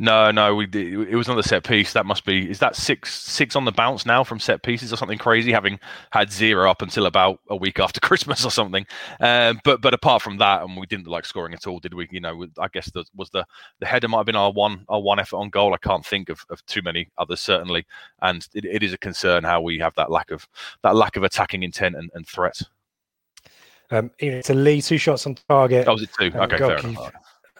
No, 0.00 0.30
no, 0.30 0.54
we 0.54 0.66
did, 0.66 1.08
it 1.08 1.16
was 1.16 1.28
on 1.28 1.36
the 1.36 1.42
set 1.42 1.64
piece. 1.64 1.92
That 1.92 2.06
must 2.06 2.24
be 2.24 2.48
is 2.48 2.60
that 2.60 2.76
six 2.76 3.12
six 3.20 3.56
on 3.56 3.64
the 3.64 3.72
bounce 3.72 4.06
now 4.06 4.22
from 4.22 4.38
set 4.38 4.62
pieces 4.62 4.92
or 4.92 4.96
something 4.96 5.18
crazy, 5.18 5.50
having 5.50 5.80
had 6.12 6.30
zero 6.30 6.70
up 6.70 6.82
until 6.82 7.06
about 7.06 7.40
a 7.50 7.56
week 7.56 7.80
after 7.80 7.98
Christmas 8.02 8.44
or 8.44 8.50
something. 8.52 8.86
Um, 9.18 9.60
but 9.64 9.80
but 9.80 9.94
apart 9.94 10.22
from 10.22 10.38
that, 10.38 10.62
and 10.62 10.76
we 10.76 10.86
didn't 10.86 11.08
like 11.08 11.24
scoring 11.24 11.52
at 11.52 11.66
all, 11.66 11.80
did 11.80 11.94
we? 11.94 12.06
You 12.12 12.20
know, 12.20 12.46
I 12.58 12.68
guess 12.68 12.90
the, 12.92 13.04
was 13.16 13.30
the 13.30 13.44
the 13.80 13.86
header 13.86 14.06
might 14.06 14.18
have 14.18 14.26
been 14.26 14.36
our 14.36 14.52
one 14.52 14.84
our 14.88 15.00
one 15.00 15.18
effort 15.18 15.38
on 15.38 15.50
goal. 15.50 15.74
I 15.74 15.78
can't 15.78 16.06
think 16.06 16.28
of, 16.28 16.44
of 16.48 16.64
too 16.66 16.82
many 16.82 17.08
others 17.18 17.40
certainly, 17.40 17.84
and 18.22 18.46
it, 18.54 18.64
it 18.64 18.84
is 18.84 18.92
a 18.92 18.98
concern 18.98 19.42
how 19.42 19.60
we 19.60 19.78
have 19.78 19.94
that 19.96 20.12
lack 20.12 20.30
of 20.30 20.46
that 20.82 20.94
lack 20.94 21.16
of 21.16 21.24
attacking 21.24 21.64
intent 21.64 21.96
and, 21.96 22.08
and 22.14 22.24
threat. 22.24 22.62
Um, 23.90 24.10
to 24.20 24.54
Lee, 24.54 24.82
two 24.82 24.98
shots 24.98 25.26
on 25.26 25.36
target. 25.48 25.86
That 25.86 25.92
was 25.92 26.02
it. 26.02 26.10
Um, 26.20 26.42
Okay, 26.42 26.58
fair 26.58 26.76
enough. 26.76 27.12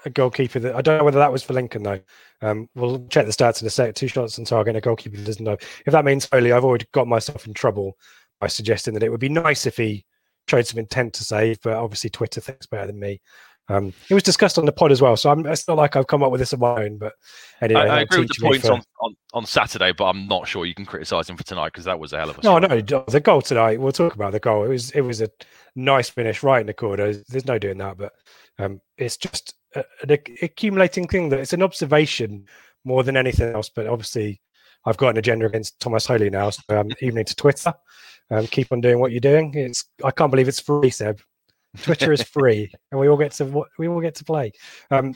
A 0.04 0.10
goalkeeper 0.10 0.58
that 0.60 0.74
I 0.74 0.80
don't 0.80 0.98
know 0.98 1.04
whether 1.04 1.18
that 1.18 1.32
was 1.32 1.42
for 1.42 1.54
Lincoln 1.54 1.82
though. 1.82 2.00
Um, 2.40 2.68
we'll 2.74 3.06
check 3.08 3.26
the 3.26 3.32
stats 3.32 3.60
in 3.60 3.66
a 3.66 3.70
sec. 3.70 3.94
Two 3.94 4.08
shots 4.08 4.38
on 4.38 4.44
target, 4.44 4.70
and 4.70 4.78
a 4.78 4.80
goalkeeper 4.80 5.16
doesn't 5.16 5.44
know. 5.44 5.56
If 5.86 5.92
that 5.92 6.04
means 6.04 6.26
Foley, 6.26 6.52
I've 6.52 6.64
already 6.64 6.86
got 6.92 7.08
myself 7.08 7.46
in 7.46 7.54
trouble 7.54 7.96
by 8.40 8.46
suggesting 8.46 8.94
that 8.94 9.02
it 9.02 9.10
would 9.10 9.20
be 9.20 9.28
nice 9.28 9.66
if 9.66 9.76
he 9.76 10.04
showed 10.48 10.66
some 10.66 10.78
intent 10.78 11.12
to 11.14 11.24
save, 11.24 11.58
but 11.62 11.74
obviously 11.74 12.10
Twitter 12.10 12.40
thinks 12.40 12.66
better 12.66 12.86
than 12.86 12.98
me. 12.98 13.20
Um, 13.70 13.92
it 14.08 14.14
was 14.14 14.22
discussed 14.22 14.56
on 14.56 14.64
the 14.64 14.72
pod 14.72 14.92
as 14.92 15.02
well, 15.02 15.14
so 15.16 15.30
I'm, 15.30 15.44
it's 15.44 15.68
not 15.68 15.76
like 15.76 15.94
I've 15.94 16.06
come 16.06 16.22
up 16.22 16.30
with 16.32 16.38
this 16.38 16.54
on 16.54 16.60
my 16.60 16.84
own. 16.84 16.96
But 16.96 17.12
anyway, 17.60 17.82
I, 17.82 17.98
I 17.98 18.00
agree 18.00 18.20
with 18.20 18.30
the 18.30 18.42
points 18.42 18.66
for- 18.66 18.72
on, 18.72 18.82
on, 19.00 19.16
on 19.34 19.44
Saturday, 19.44 19.92
but 19.92 20.06
I'm 20.06 20.26
not 20.26 20.48
sure 20.48 20.64
you 20.64 20.74
can 20.74 20.86
criticise 20.86 21.28
him 21.28 21.36
for 21.36 21.44
tonight 21.44 21.72
because 21.72 21.84
that 21.84 22.00
was 22.00 22.14
a 22.14 22.18
hell 22.18 22.30
of 22.30 22.38
a. 22.38 22.42
No, 22.42 22.58
no, 22.58 22.68
the 22.68 23.20
goal 23.22 23.42
tonight. 23.42 23.78
We'll 23.78 23.92
talk 23.92 24.14
about 24.14 24.32
the 24.32 24.40
goal. 24.40 24.64
It 24.64 24.68
was 24.68 24.90
it 24.92 25.02
was 25.02 25.20
a 25.20 25.28
nice 25.76 26.08
finish 26.08 26.42
right 26.42 26.62
in 26.62 26.66
the 26.66 26.72
corner. 26.72 27.12
There's 27.12 27.44
no 27.44 27.58
doing 27.58 27.76
that, 27.78 27.98
but 27.98 28.12
um, 28.58 28.80
it's 28.96 29.18
just 29.18 29.54
a, 29.74 29.84
an 30.02 30.18
accumulating 30.42 31.06
thing 31.06 31.28
that 31.28 31.40
it's 31.40 31.52
an 31.52 31.62
observation 31.62 32.46
more 32.84 33.02
than 33.02 33.16
anything 33.16 33.54
else. 33.54 33.68
But 33.68 33.86
obviously, 33.86 34.40
I've 34.84 34.96
got 34.96 35.10
an 35.10 35.18
agenda 35.18 35.46
against 35.46 35.78
Thomas 35.80 36.06
Holy 36.06 36.30
now, 36.30 36.50
so 36.50 36.62
I'm 36.70 36.90
evening 37.02 37.24
to 37.24 37.36
Twitter. 37.36 37.74
Um, 38.30 38.46
keep 38.46 38.72
on 38.72 38.80
doing 38.80 39.00
what 39.00 39.12
you're 39.12 39.20
doing. 39.20 39.54
It's 39.54 39.84
I 40.04 40.10
can't 40.10 40.30
believe 40.30 40.48
it's 40.48 40.60
free, 40.60 40.90
Seb. 40.90 41.20
Twitter 41.82 42.12
is 42.12 42.22
free, 42.22 42.70
and 42.90 43.00
we 43.00 43.08
all 43.08 43.16
get 43.16 43.32
to 43.32 43.64
we 43.78 43.88
all 43.88 44.00
get 44.00 44.14
to 44.16 44.24
play. 44.24 44.52
Um, 44.90 45.14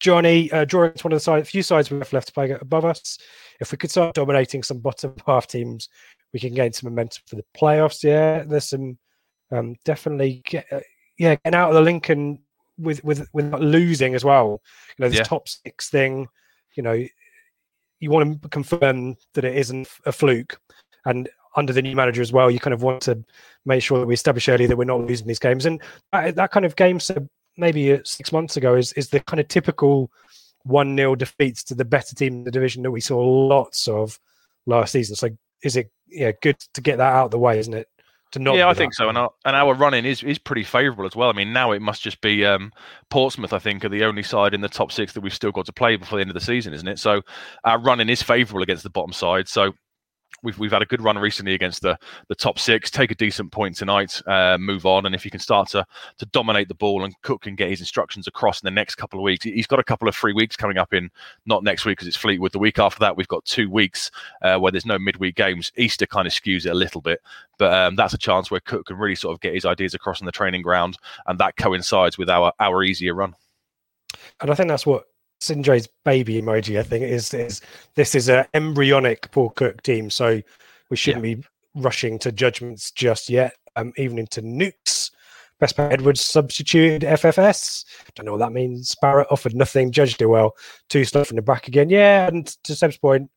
Johnny, 0.00 0.50
uh, 0.50 0.64
drawing 0.64 0.94
to 0.94 1.04
one 1.04 1.12
of 1.12 1.16
the 1.16 1.20
side, 1.20 1.46
few 1.46 1.62
sides 1.62 1.90
we 1.90 1.98
have 1.98 2.12
left 2.12 2.28
to 2.28 2.32
play 2.32 2.50
above 2.50 2.86
us. 2.86 3.18
If 3.60 3.70
we 3.70 3.76
could 3.76 3.90
start 3.90 4.14
dominating 4.14 4.62
some 4.62 4.78
bottom 4.78 5.14
half 5.26 5.46
teams, 5.46 5.90
we 6.32 6.40
can 6.40 6.54
gain 6.54 6.72
some 6.72 6.90
momentum 6.90 7.22
for 7.26 7.36
the 7.36 7.44
playoffs. 7.56 8.02
Yeah, 8.02 8.44
there's 8.44 8.70
some 8.70 8.98
um, 9.52 9.76
definitely 9.84 10.42
get, 10.44 10.66
uh, 10.72 10.80
yeah 11.18 11.34
getting 11.44 11.58
out 11.58 11.68
of 11.68 11.74
the 11.74 11.82
Lincoln 11.82 12.38
with 12.80 13.02
with 13.04 13.28
without 13.32 13.60
losing 13.60 14.14
as 14.14 14.24
well. 14.24 14.60
You 14.98 15.04
know, 15.04 15.08
this 15.08 15.18
Yeah. 15.18 15.24
top 15.24 15.48
six 15.48 15.88
thing. 15.90 16.28
You 16.74 16.82
know, 16.82 17.04
you 17.98 18.10
want 18.10 18.42
to 18.42 18.48
confirm 18.48 19.16
that 19.34 19.44
it 19.44 19.56
isn't 19.56 19.88
a 20.06 20.12
fluke, 20.12 20.60
and 21.04 21.28
under 21.56 21.72
the 21.72 21.82
new 21.82 21.96
manager 21.96 22.22
as 22.22 22.32
well, 22.32 22.50
you 22.50 22.60
kind 22.60 22.74
of 22.74 22.82
want 22.82 23.02
to 23.02 23.24
make 23.64 23.82
sure 23.82 23.98
that 23.98 24.06
we 24.06 24.14
establish 24.14 24.48
early 24.48 24.66
that 24.66 24.76
we're 24.76 24.84
not 24.84 25.00
losing 25.00 25.26
these 25.26 25.38
games. 25.40 25.66
And 25.66 25.80
that, 26.12 26.36
that 26.36 26.52
kind 26.52 26.64
of 26.64 26.76
game, 26.76 27.00
so 27.00 27.28
maybe 27.56 27.92
uh, 27.92 27.98
six 28.04 28.32
months 28.32 28.56
ago, 28.56 28.76
is 28.76 28.92
is 28.94 29.08
the 29.10 29.20
kind 29.20 29.40
of 29.40 29.48
typical 29.48 30.10
one 30.64 30.96
0 30.96 31.16
defeats 31.16 31.64
to 31.64 31.74
the 31.74 31.84
better 31.84 32.14
team 32.14 32.34
in 32.34 32.44
the 32.44 32.50
division 32.50 32.82
that 32.82 32.90
we 32.90 33.00
saw 33.00 33.18
lots 33.18 33.88
of 33.88 34.18
last 34.66 34.92
season. 34.92 35.16
So 35.16 35.30
is 35.62 35.76
it 35.76 35.90
yeah 36.08 36.32
good 36.42 36.58
to 36.74 36.80
get 36.80 36.98
that 36.98 37.12
out 37.12 37.26
of 37.26 37.30
the 37.30 37.38
way, 37.38 37.58
isn't 37.58 37.74
it? 37.74 37.88
To 38.32 38.38
not 38.38 38.56
yeah, 38.56 38.68
I 38.68 38.74
think 38.74 38.92
that. 38.92 38.96
so. 38.96 39.08
And 39.08 39.18
our, 39.18 39.30
and 39.44 39.56
our 39.56 39.74
running 39.74 40.04
is, 40.04 40.22
is 40.22 40.38
pretty 40.38 40.62
favourable 40.62 41.04
as 41.04 41.16
well. 41.16 41.30
I 41.30 41.32
mean, 41.32 41.52
now 41.52 41.72
it 41.72 41.82
must 41.82 42.02
just 42.02 42.20
be 42.20 42.44
um, 42.44 42.72
Portsmouth, 43.08 43.52
I 43.52 43.58
think, 43.58 43.84
are 43.84 43.88
the 43.88 44.04
only 44.04 44.22
side 44.22 44.54
in 44.54 44.60
the 44.60 44.68
top 44.68 44.92
six 44.92 45.12
that 45.14 45.20
we've 45.20 45.34
still 45.34 45.50
got 45.50 45.66
to 45.66 45.72
play 45.72 45.96
before 45.96 46.18
the 46.18 46.20
end 46.20 46.30
of 46.30 46.34
the 46.34 46.40
season, 46.40 46.72
isn't 46.72 46.86
it? 46.86 46.98
So 46.98 47.22
our 47.64 47.80
running 47.80 48.08
is 48.08 48.22
favourable 48.22 48.62
against 48.62 48.84
the 48.84 48.90
bottom 48.90 49.12
side. 49.12 49.48
So 49.48 49.72
we've 50.42 50.58
we've 50.58 50.72
had 50.72 50.82
a 50.82 50.86
good 50.86 51.02
run 51.02 51.18
recently 51.18 51.54
against 51.54 51.82
the 51.82 51.98
the 52.28 52.34
top 52.34 52.58
six. 52.58 52.90
Take 52.90 53.10
a 53.10 53.14
decent 53.14 53.52
point 53.52 53.76
tonight, 53.76 54.20
uh, 54.26 54.58
move 54.58 54.86
on, 54.86 55.06
and 55.06 55.14
if 55.14 55.24
you 55.24 55.30
can 55.30 55.40
start 55.40 55.68
to 55.70 55.84
to 56.18 56.26
dominate 56.26 56.68
the 56.68 56.74
ball 56.74 57.04
and 57.04 57.14
Cook 57.22 57.42
can 57.42 57.54
get 57.54 57.70
his 57.70 57.80
instructions 57.80 58.26
across 58.26 58.62
in 58.62 58.66
the 58.66 58.70
next 58.70 58.96
couple 58.96 59.18
of 59.18 59.24
weeks, 59.24 59.44
he's 59.44 59.66
got 59.66 59.78
a 59.78 59.84
couple 59.84 60.08
of 60.08 60.14
free 60.14 60.32
weeks 60.32 60.56
coming 60.56 60.78
up 60.78 60.92
in 60.92 61.10
not 61.46 61.64
next 61.64 61.84
week 61.84 61.98
because 61.98 62.08
it's 62.08 62.16
Fleetwood. 62.16 62.52
The 62.52 62.58
week 62.58 62.78
after 62.78 63.00
that, 63.00 63.16
we've 63.16 63.28
got 63.28 63.44
two 63.44 63.70
weeks 63.70 64.10
uh, 64.42 64.58
where 64.58 64.72
there's 64.72 64.86
no 64.86 64.98
midweek 64.98 65.36
games. 65.36 65.72
Easter 65.76 66.06
kind 66.06 66.26
of 66.26 66.32
skews 66.32 66.66
it 66.66 66.70
a 66.70 66.74
little 66.74 67.00
bit, 67.00 67.20
but 67.58 67.72
um, 67.72 67.96
that's 67.96 68.14
a 68.14 68.18
chance 68.18 68.50
where 68.50 68.60
Cook 68.60 68.86
can 68.86 68.96
really 68.96 69.14
sort 69.14 69.34
of 69.34 69.40
get 69.40 69.54
his 69.54 69.64
ideas 69.64 69.94
across 69.94 70.20
on 70.20 70.26
the 70.26 70.32
training 70.32 70.62
ground, 70.62 70.98
and 71.26 71.38
that 71.38 71.56
coincides 71.56 72.18
with 72.18 72.30
our 72.30 72.52
our 72.60 72.82
easier 72.82 73.14
run. 73.14 73.34
and 74.40 74.50
I 74.50 74.54
think 74.54 74.68
that's 74.68 74.86
what 74.86 75.04
Sinjay's 75.40 75.88
baby 76.04 76.40
emoji. 76.40 76.78
I 76.78 76.82
think 76.82 77.04
is 77.04 77.32
is 77.34 77.60
this 77.94 78.14
is 78.14 78.28
an 78.28 78.46
embryonic 78.54 79.30
Paul 79.30 79.50
Cook 79.50 79.82
team, 79.82 80.10
so 80.10 80.40
we 80.90 80.96
shouldn't 80.96 81.22
be 81.22 81.42
rushing 81.74 82.18
to 82.20 82.32
judgments 82.32 82.90
just 82.90 83.28
yet. 83.28 83.54
Um, 83.76 83.92
even 83.96 84.18
into 84.18 84.42
nukes. 84.42 85.10
Best 85.60 85.76
player 85.76 85.92
Edwards 85.92 86.22
substituted 86.22 87.02
FFS. 87.02 87.84
Don't 88.14 88.26
know 88.26 88.32
what 88.32 88.38
that 88.38 88.52
means. 88.52 88.96
Barrett 89.00 89.28
offered 89.30 89.54
nothing. 89.54 89.92
judged 89.92 90.22
it 90.22 90.26
well. 90.26 90.56
Two 90.88 91.04
stuff 91.04 91.28
from 91.28 91.36
the 91.36 91.42
back 91.42 91.68
again. 91.68 91.90
Yeah, 91.90 92.26
and 92.26 92.46
to 92.64 92.74
Seb's 92.74 92.96
point, 92.96 93.30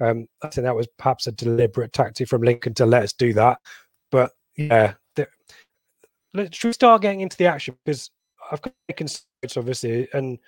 um, 0.00 0.26
I 0.42 0.48
think 0.48 0.64
that 0.64 0.74
was 0.74 0.88
perhaps 0.98 1.28
a 1.28 1.32
deliberate 1.32 1.92
tactic 1.92 2.28
from 2.28 2.42
Lincoln 2.42 2.74
to 2.74 2.86
let 2.86 3.04
us 3.04 3.12
do 3.12 3.32
that. 3.34 3.58
But 4.10 4.32
yeah, 4.56 4.94
the, 5.14 5.28
let, 6.34 6.54
should 6.54 6.68
we 6.68 6.72
start 6.72 7.02
getting 7.02 7.20
into 7.20 7.36
the 7.36 7.46
action? 7.46 7.76
Because 7.84 8.10
I've 8.50 8.60
got 8.60 8.74
notes, 9.00 9.56
obviously, 9.56 10.08
and 10.12 10.38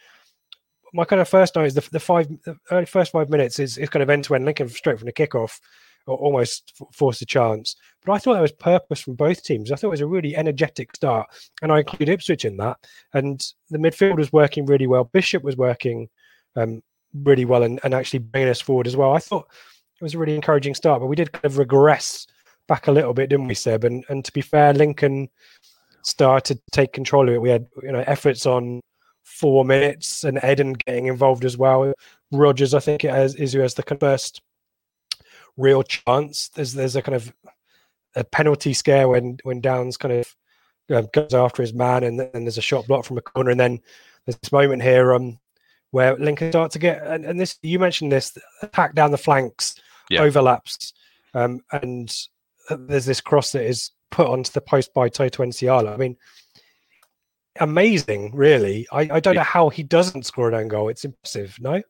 my 0.92 1.04
kind 1.04 1.20
of 1.20 1.28
first 1.28 1.56
note 1.56 1.66
is 1.66 1.74
the, 1.74 1.88
the 1.92 2.00
five 2.00 2.28
the 2.44 2.56
early 2.70 2.86
first 2.86 3.12
five 3.12 3.30
minutes 3.30 3.58
is, 3.58 3.78
is 3.78 3.88
kind 3.88 4.02
of 4.02 4.10
end 4.10 4.24
to 4.24 4.34
end 4.34 4.44
Lincoln 4.44 4.68
straight 4.68 4.98
from 4.98 5.06
the 5.06 5.12
kickoff, 5.12 5.60
or 6.06 6.16
almost 6.16 6.80
forced 6.92 7.22
a 7.22 7.26
chance. 7.26 7.76
But 8.04 8.12
I 8.12 8.18
thought 8.18 8.34
that 8.34 8.42
was 8.42 8.52
purpose 8.52 9.00
from 9.00 9.14
both 9.14 9.42
teams. 9.42 9.70
I 9.70 9.76
thought 9.76 9.88
it 9.88 9.90
was 9.90 10.00
a 10.00 10.06
really 10.06 10.36
energetic 10.36 10.94
start, 10.96 11.28
and 11.62 11.72
I 11.72 11.78
include 11.78 12.08
Ipswich 12.08 12.44
in 12.44 12.56
that. 12.58 12.78
And 13.14 13.44
the 13.70 13.78
midfield 13.78 14.16
was 14.16 14.32
working 14.32 14.66
really 14.66 14.86
well. 14.86 15.04
Bishop 15.04 15.42
was 15.42 15.56
working 15.56 16.08
um, 16.56 16.82
really 17.14 17.44
well, 17.44 17.62
and, 17.62 17.80
and 17.84 17.94
actually 17.94 18.20
bringing 18.20 18.50
us 18.50 18.60
forward 18.60 18.86
as 18.86 18.96
well. 18.96 19.14
I 19.14 19.18
thought 19.18 19.48
it 20.00 20.04
was 20.04 20.14
a 20.14 20.18
really 20.18 20.34
encouraging 20.34 20.74
start, 20.74 21.00
but 21.00 21.06
we 21.06 21.16
did 21.16 21.32
kind 21.32 21.44
of 21.44 21.58
regress 21.58 22.26
back 22.66 22.86
a 22.86 22.92
little 22.92 23.12
bit, 23.12 23.28
didn't 23.28 23.48
we, 23.48 23.54
Seb? 23.54 23.84
And 23.84 24.04
and 24.08 24.24
to 24.24 24.32
be 24.32 24.40
fair, 24.40 24.72
Lincoln 24.72 25.28
started 26.02 26.56
to 26.56 26.62
take 26.72 26.92
control 26.92 27.28
of 27.28 27.34
it. 27.34 27.42
We 27.42 27.50
had 27.50 27.66
you 27.82 27.92
know 27.92 28.04
efforts 28.06 28.46
on 28.46 28.80
four 29.30 29.64
minutes 29.64 30.24
and 30.24 30.38
Edun 30.38 30.74
getting 30.84 31.06
involved 31.06 31.44
as 31.44 31.56
well. 31.56 31.92
Rogers, 32.32 32.74
I 32.74 32.80
think, 32.80 33.04
it 33.04 33.10
has, 33.10 33.34
is 33.36 33.52
who 33.52 33.60
has 33.60 33.74
the 33.74 33.82
first 33.82 34.42
real 35.56 35.82
chance. 35.82 36.48
There's 36.48 36.72
there's 36.72 36.96
a 36.96 37.02
kind 37.02 37.16
of 37.16 37.32
a 38.16 38.24
penalty 38.24 38.74
scare 38.74 39.08
when 39.08 39.38
when 39.42 39.60
Downes 39.60 39.96
kind 39.96 40.14
of 40.14 40.36
um, 40.94 41.08
goes 41.12 41.34
after 41.34 41.62
his 41.62 41.72
man, 41.74 42.04
and 42.04 42.18
then 42.18 42.30
there's 42.32 42.58
a 42.58 42.62
shot 42.62 42.86
block 42.86 43.04
from 43.04 43.18
a 43.18 43.22
corner, 43.22 43.50
and 43.50 43.60
then 43.60 43.80
there's 44.24 44.36
this 44.42 44.52
moment 44.52 44.82
here 44.82 45.14
um 45.14 45.38
where 45.92 46.16
Lincoln 46.16 46.52
start 46.52 46.70
to 46.72 46.78
get 46.78 47.04
and, 47.06 47.24
and 47.24 47.38
this 47.40 47.58
you 47.62 47.78
mentioned 47.78 48.12
this 48.12 48.36
attack 48.62 48.94
down 48.94 49.10
the 49.10 49.18
flanks 49.18 49.74
Yeah. 50.08 50.22
overlaps, 50.22 50.92
um, 51.34 51.60
and 51.72 52.14
there's 52.68 53.06
this 53.06 53.20
cross 53.20 53.52
that 53.52 53.64
is 53.64 53.90
put 54.10 54.28
onto 54.28 54.50
the 54.52 54.60
post 54.60 54.92
by 54.94 55.08
Toto 55.08 55.44
Nsiala. 55.44 55.92
I 55.92 55.96
mean, 55.96 56.16
amazing, 57.58 58.34
really. 58.34 58.86
I, 58.92 59.08
I 59.12 59.20
don't 59.20 59.34
know 59.34 59.42
how 59.42 59.68
he 59.68 59.82
doesn't 59.82 60.26
score 60.26 60.48
an 60.48 60.54
own 60.54 60.68
goal. 60.68 60.88
It's 60.88 61.04
impressive, 61.04 61.56
no? 61.60 61.82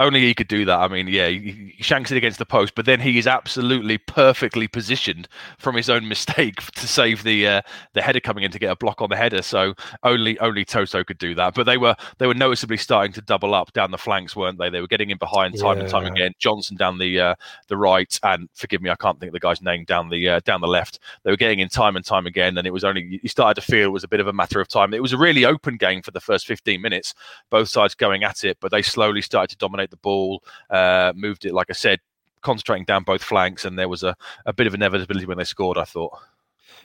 Only 0.00 0.20
he 0.20 0.34
could 0.34 0.48
do 0.48 0.64
that. 0.64 0.78
I 0.78 0.86
mean, 0.86 1.08
yeah, 1.08 1.28
he, 1.28 1.72
he 1.76 1.82
shanks 1.82 2.12
it 2.12 2.16
against 2.16 2.38
the 2.38 2.46
post, 2.46 2.74
but 2.76 2.86
then 2.86 3.00
he 3.00 3.18
is 3.18 3.26
absolutely 3.26 3.98
perfectly 3.98 4.68
positioned 4.68 5.28
from 5.58 5.74
his 5.74 5.90
own 5.90 6.06
mistake 6.08 6.56
to 6.72 6.86
save 6.86 7.24
the 7.24 7.46
uh, 7.46 7.62
the 7.94 8.02
header 8.02 8.20
coming 8.20 8.44
in 8.44 8.50
to 8.52 8.58
get 8.58 8.70
a 8.70 8.76
block 8.76 9.00
on 9.02 9.10
the 9.10 9.16
header. 9.16 9.42
So 9.42 9.74
only 10.04 10.38
only 10.38 10.64
Toto 10.64 11.02
could 11.02 11.18
do 11.18 11.34
that. 11.34 11.54
But 11.54 11.64
they 11.64 11.78
were 11.78 11.96
they 12.18 12.26
were 12.26 12.34
noticeably 12.34 12.76
starting 12.76 13.12
to 13.14 13.20
double 13.20 13.54
up 13.54 13.72
down 13.72 13.90
the 13.90 13.98
flanks, 13.98 14.36
weren't 14.36 14.58
they? 14.58 14.70
They 14.70 14.80
were 14.80 14.86
getting 14.86 15.10
in 15.10 15.18
behind 15.18 15.58
time 15.58 15.80
and 15.80 15.88
time 15.88 16.06
again. 16.06 16.32
Johnson 16.38 16.76
down 16.76 16.98
the 16.98 17.18
uh, 17.20 17.34
the 17.66 17.76
right, 17.76 18.18
and 18.22 18.48
forgive 18.54 18.80
me, 18.80 18.90
I 18.90 18.96
can't 18.96 19.18
think 19.18 19.30
of 19.30 19.34
the 19.34 19.40
guy's 19.40 19.62
name 19.62 19.84
down 19.84 20.10
the 20.10 20.28
uh, 20.28 20.40
down 20.44 20.60
the 20.60 20.68
left. 20.68 21.00
They 21.24 21.30
were 21.30 21.36
getting 21.36 21.58
in 21.58 21.68
time 21.68 21.96
and 21.96 22.04
time 22.04 22.26
again, 22.26 22.56
and 22.56 22.66
it 22.66 22.72
was 22.72 22.84
only 22.84 23.20
you 23.22 23.28
started 23.28 23.60
to 23.60 23.66
feel 23.66 23.88
it 23.88 23.92
was 23.92 24.04
a 24.04 24.08
bit 24.08 24.20
of 24.20 24.28
a 24.28 24.32
matter 24.32 24.60
of 24.60 24.68
time. 24.68 24.94
It 24.94 25.02
was 25.02 25.12
a 25.12 25.18
really 25.18 25.44
open 25.44 25.76
game 25.76 26.02
for 26.02 26.12
the 26.12 26.20
first 26.20 26.46
15 26.46 26.80
minutes, 26.80 27.14
both 27.50 27.68
sides 27.68 27.94
going 27.94 28.22
at 28.22 28.44
it, 28.44 28.58
but 28.60 28.70
they 28.70 28.82
slowly 28.82 29.22
started 29.22 29.50
to 29.50 29.56
dominate 29.56 29.87
the 29.90 29.96
ball, 29.98 30.42
uh, 30.70 31.12
moved 31.14 31.44
it, 31.44 31.54
like 31.54 31.68
I 31.70 31.74
said, 31.74 32.00
concentrating 32.42 32.84
down 32.84 33.04
both 33.04 33.22
flanks, 33.22 33.64
and 33.64 33.78
there 33.78 33.88
was 33.88 34.02
a, 34.02 34.16
a 34.46 34.52
bit 34.52 34.66
of 34.66 34.74
inevitability 34.74 35.26
when 35.26 35.38
they 35.38 35.44
scored. 35.44 35.78
I 35.78 35.84
thought. 35.84 36.18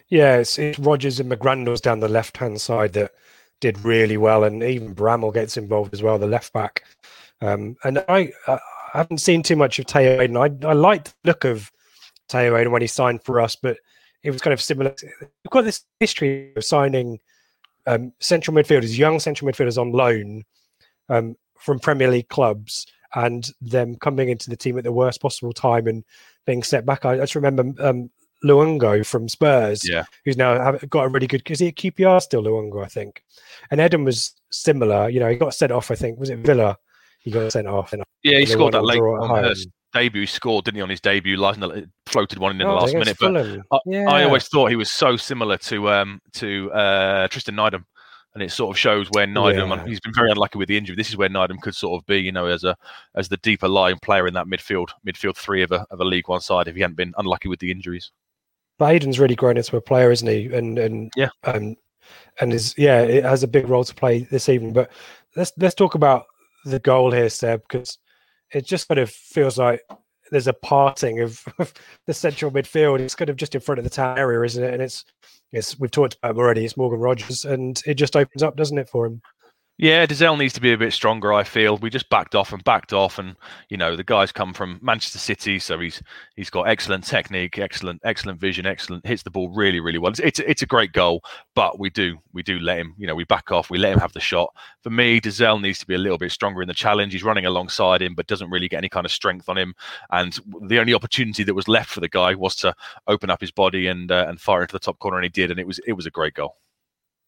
Yeah, 0.10 0.38
it's, 0.38 0.60
it's 0.60 0.80
Rogers 0.80 1.20
and 1.20 1.32
McGrandles 1.32 1.82
down 1.82 2.00
the 2.00 2.08
left 2.08 2.38
hand 2.38 2.60
side 2.62 2.94
that 2.94 3.12
did 3.60 3.84
really 3.84 4.18
well, 4.18 4.44
and 4.44 4.62
even 4.64 4.94
Bramall 4.94 5.34
gets 5.34 5.58
involved 5.58 5.94
as 5.94 6.04
well, 6.04 6.20
the 6.20 6.28
left 6.28 6.54
back. 6.54 6.84
Um, 7.42 7.78
and 7.84 8.04
I, 8.08 8.32
I 8.48 8.60
haven't 8.94 9.20
seen 9.20 9.44
too 9.44 9.56
much 9.56 9.80
of 9.80 9.86
Tayo 9.86 10.20
Edun. 10.20 10.64
I, 10.64 10.68
I 10.68 10.74
liked 10.74 11.14
the 11.24 11.30
look 11.30 11.46
of 11.46 11.72
Tayo 12.30 12.60
Edun 12.60 12.72
when 12.72 12.82
he 12.82 12.88
signed 12.88 13.24
for 13.24 13.40
us, 13.40 13.56
but 13.56 13.78
it 14.24 14.32
was 14.32 14.42
kind 14.42 14.54
of 14.54 14.62
similar. 14.62 14.94
We've 15.02 15.52
got 15.52 15.64
this 15.64 15.84
history 16.00 16.54
of 16.56 16.64
signing 16.64 17.20
um, 17.86 18.14
central 18.20 18.56
midfielders, 18.56 18.98
young 18.98 19.20
central 19.20 19.50
midfielders 19.52 19.80
on 19.80 19.92
loan 19.92 20.44
um, 21.10 21.36
from 21.64 21.80
Premier 21.80 22.10
League 22.10 22.30
clubs 22.30 22.86
and 23.16 23.50
them 23.62 23.96
coming 23.96 24.30
into 24.30 24.50
the 24.50 24.58
team 24.58 24.78
at 24.78 24.84
the 24.84 24.92
worst 24.92 25.22
possible 25.22 25.54
time 25.54 25.88
and 25.88 26.04
being 26.46 26.64
set 26.64 26.86
back. 26.86 27.06
I, 27.06 27.14
I 27.14 27.18
just 27.20 27.36
remember 27.36 27.64
um, 27.80 28.10
Luongo 28.44 29.06
from 29.06 29.30
Spurs, 29.30 29.88
Yeah. 29.88 30.04
who's 30.26 30.36
now 30.38 30.72
got 30.90 31.06
a 31.06 31.10
really 31.10 31.28
good. 31.28 31.50
Is 31.50 31.60
he 31.60 31.68
at 31.70 31.76
QPR 31.76 32.22
still, 32.22 32.44
Luongo? 32.44 32.84
I 32.84 32.88
think. 32.88 33.24
And 33.72 33.80
Edun 33.80 34.04
was 34.04 34.34
similar. 34.52 35.10
You 35.10 35.20
know, 35.20 35.30
he 35.30 35.36
got 35.36 35.54
sent 35.54 35.72
off. 35.72 35.92
I 35.92 35.96
think 35.96 36.20
was 36.20 36.30
it 36.30 36.40
Villa? 36.40 36.78
He 37.20 37.32
got 37.32 37.52
sent 37.54 37.68
off. 37.68 37.94
And 37.94 38.04
Yeah, 38.24 38.40
he 38.40 38.46
scored 38.46 38.74
that 38.74 38.84
late 38.84 39.00
on 39.00 39.44
his 39.46 39.68
debut. 39.94 40.22
He 40.22 40.28
scored, 40.28 40.66
didn't 40.66 40.76
he, 40.78 40.82
on 40.82 40.90
his 40.90 41.00
debut? 41.00 41.38
Last, 41.38 41.60
floated 42.08 42.40
one 42.40 42.52
in 42.56 42.62
in 42.62 42.68
the 42.68 42.74
Oh, 42.74 42.78
last 42.78 42.90
against 42.94 43.22
minute. 43.22 43.62
But 43.70 43.78
I, 43.78 43.80
yeah. 43.86 44.10
I 44.10 44.24
always 44.24 44.48
thought 44.50 44.70
he 44.72 44.76
was 44.76 44.92
so 44.92 45.16
similar 45.16 45.56
to 45.58 45.90
um 45.90 46.20
to 46.34 46.72
uh 46.74 47.28
Tristan 47.30 47.56
Nydam. 47.56 47.86
And 48.36 48.42
it 48.42 48.52
sort 48.52 48.76
of 48.76 48.80
shows 48.80 49.08
where 49.12 49.28
Nydam, 49.28 49.68
Yeah. 49.68 49.80
and 49.80 49.88
he's 49.88 50.00
been 50.00 50.14
very 50.14 50.32
unlucky 50.32 50.58
with 50.58 50.68
the 50.68 50.76
injury. 50.76 50.96
This 50.96 51.10
is 51.10 51.18
where 51.18 51.30
Nydam 51.30 51.62
could 51.62 51.76
sort 51.76 52.02
of 52.02 52.06
be, 52.08 52.18
you 52.20 52.32
know, 52.32 52.48
as 52.48 52.64
a 52.64 52.76
as 53.16 53.30
the 53.30 53.38
deeper 53.38 53.68
lying 53.68 54.00
player 54.02 54.28
in 54.28 54.34
that 54.34 54.48
midfield 54.48 54.90
midfield 55.06 55.38
three 55.38 55.62
of 55.62 55.72
a 55.72 55.86
of 55.92 56.00
a 56.00 56.04
League 56.04 56.28
One 56.28 56.42
side 56.42 56.68
if 56.68 56.74
he 56.76 56.82
hadn't 56.82 56.98
been 56.98 57.14
unlucky 57.18 57.48
with 57.48 57.60
the 57.60 57.70
injuries. 57.70 58.12
But 58.80 58.96
Edun's 58.96 59.20
really 59.20 59.36
grown 59.36 59.58
into 59.58 59.78
a 59.78 59.82
player, 59.82 60.10
isn't 60.12 60.28
he? 60.28 60.48
And 60.52 60.80
and 60.80 61.12
Yeah. 61.16 61.30
um, 61.44 61.76
and 62.40 62.52
is 62.54 62.74
yeah, 62.76 63.02
it 63.02 63.24
has 63.24 63.44
a 63.44 63.48
big 63.48 63.70
role 63.70 63.84
to 63.84 63.94
play 63.94 64.22
this 64.24 64.50
evening. 64.50 64.74
But 64.74 64.92
let's 65.36 65.52
let's 65.58 65.76
talk 65.76 65.94
about 65.94 66.26
the 66.66 66.80
goal 66.80 67.12
here, 67.12 67.30
Seb, 67.30 67.62
because 67.62 68.00
it 68.52 68.66
just 68.66 68.88
kind 68.88 69.00
of 69.00 69.12
feels 69.12 69.60
like 69.60 69.82
there's 70.34 70.48
a 70.48 70.54
parting 70.54 71.20
of, 71.22 71.46
of 71.60 71.74
the 72.08 72.14
central 72.14 72.52
midfield. 72.52 73.00
It's 73.00 73.16
kind 73.16 73.30
of 73.30 73.38
just 73.38 73.56
in 73.56 73.62
front 73.62 73.80
of 73.80 73.84
the 73.86 73.90
town 73.90 74.18
area, 74.18 74.42
isn't 74.42 74.64
it? 74.64 74.74
And 74.74 74.82
it's 74.82 75.06
it's 75.52 75.80
we've 75.80 75.92
talked 75.92 76.18
about 76.18 76.32
him 76.32 76.40
already. 76.40 76.66
It's 76.66 76.76
Morgan 76.76 77.00
Rogers, 77.00 77.46
and 77.46 77.82
it 77.86 77.94
just 77.94 78.16
opens 78.16 78.42
up, 78.42 78.58
doesn't 78.58 78.78
it, 78.78 78.90
for 78.90 79.06
him? 79.06 79.22
Yeah, 79.80 80.06
Dozzell 80.06 80.38
needs 80.38 80.54
to 80.54 80.62
be 80.62 80.72
a 80.72 80.78
bit 80.78 80.94
stronger. 80.94 81.34
I 81.34 81.44
feel 81.44 81.78
we 81.78 81.90
just 81.90 82.08
backed 82.10 82.36
off 82.36 82.54
and 82.54 82.64
backed 82.64 82.94
off, 82.94 83.18
and 83.18 83.36
you 83.70 83.78
know 83.78 83.96
the 83.96 84.04
guy's 84.04 84.32
come 84.32 84.54
from 84.54 84.80
Manchester 84.84 85.18
City, 85.18 85.58
so 85.58 85.80
he's 85.80 86.02
he's 86.36 86.52
got 86.52 86.68
excellent 86.70 87.04
technique, 87.06 87.58
excellent 87.58 88.00
excellent 88.06 88.40
vision, 88.40 88.68
excellent 88.68 89.06
hits 89.06 89.24
the 89.24 89.32
ball 89.32 89.50
really 89.50 89.80
really 89.80 89.98
well. 89.98 90.12
It's 90.12 90.20
it's, 90.20 90.40
it's 90.40 90.62
a 90.62 90.68
great 90.68 90.92
goal, 90.94 91.24
but 91.56 91.80
we 91.80 91.90
do 91.90 92.20
we 92.34 92.44
do 92.44 92.60
let 92.60 92.78
him, 92.78 92.94
you 93.00 93.08
know, 93.08 93.16
we 93.16 93.24
back 93.24 93.52
off, 93.52 93.72
we 93.72 93.80
let 93.80 93.94
him 93.94 94.00
have 94.00 94.14
the 94.14 94.20
shot. 94.20 94.54
For 94.84 94.92
me, 94.92 95.20
Dozzell 95.20 95.60
needs 95.60 95.80
to 95.80 95.88
be 95.88 95.96
a 95.96 96.00
little 96.00 96.20
bit 96.20 96.32
stronger 96.32 96.62
in 96.62 96.68
the 96.68 96.76
challenge. 96.76 97.12
He's 97.14 97.24
running 97.24 97.48
alongside 97.48 98.04
him, 98.04 98.14
but 98.14 98.28
doesn't 98.28 98.52
really 98.52 98.70
get 98.70 98.78
any 98.78 98.90
kind 98.90 99.08
of 99.08 99.12
strength 99.12 99.50
on 99.50 99.58
him. 99.58 99.74
And 100.12 100.40
the 100.68 100.80
only 100.80 100.94
opportunity 100.94 101.44
that 101.44 101.56
was 101.56 101.68
left 101.68 101.90
for 101.90 102.00
the 102.00 102.10
guy 102.10 102.36
was 102.36 102.56
to 102.58 102.76
open 103.08 103.32
up 103.32 103.42
his 103.42 103.52
body 103.52 103.88
and 103.88 104.12
uh, 104.12 104.28
and 104.30 104.40
fire 104.40 104.62
into 104.62 104.74
the 104.74 104.80
top 104.80 105.00
corner, 105.00 105.18
and 105.18 105.26
he 105.26 105.30
did, 105.30 105.50
and 105.50 105.60
it 105.60 105.66
was 105.66 105.80
it 105.88 105.94
was 105.94 106.06
a 106.06 106.12
great 106.12 106.36
goal. 106.36 106.58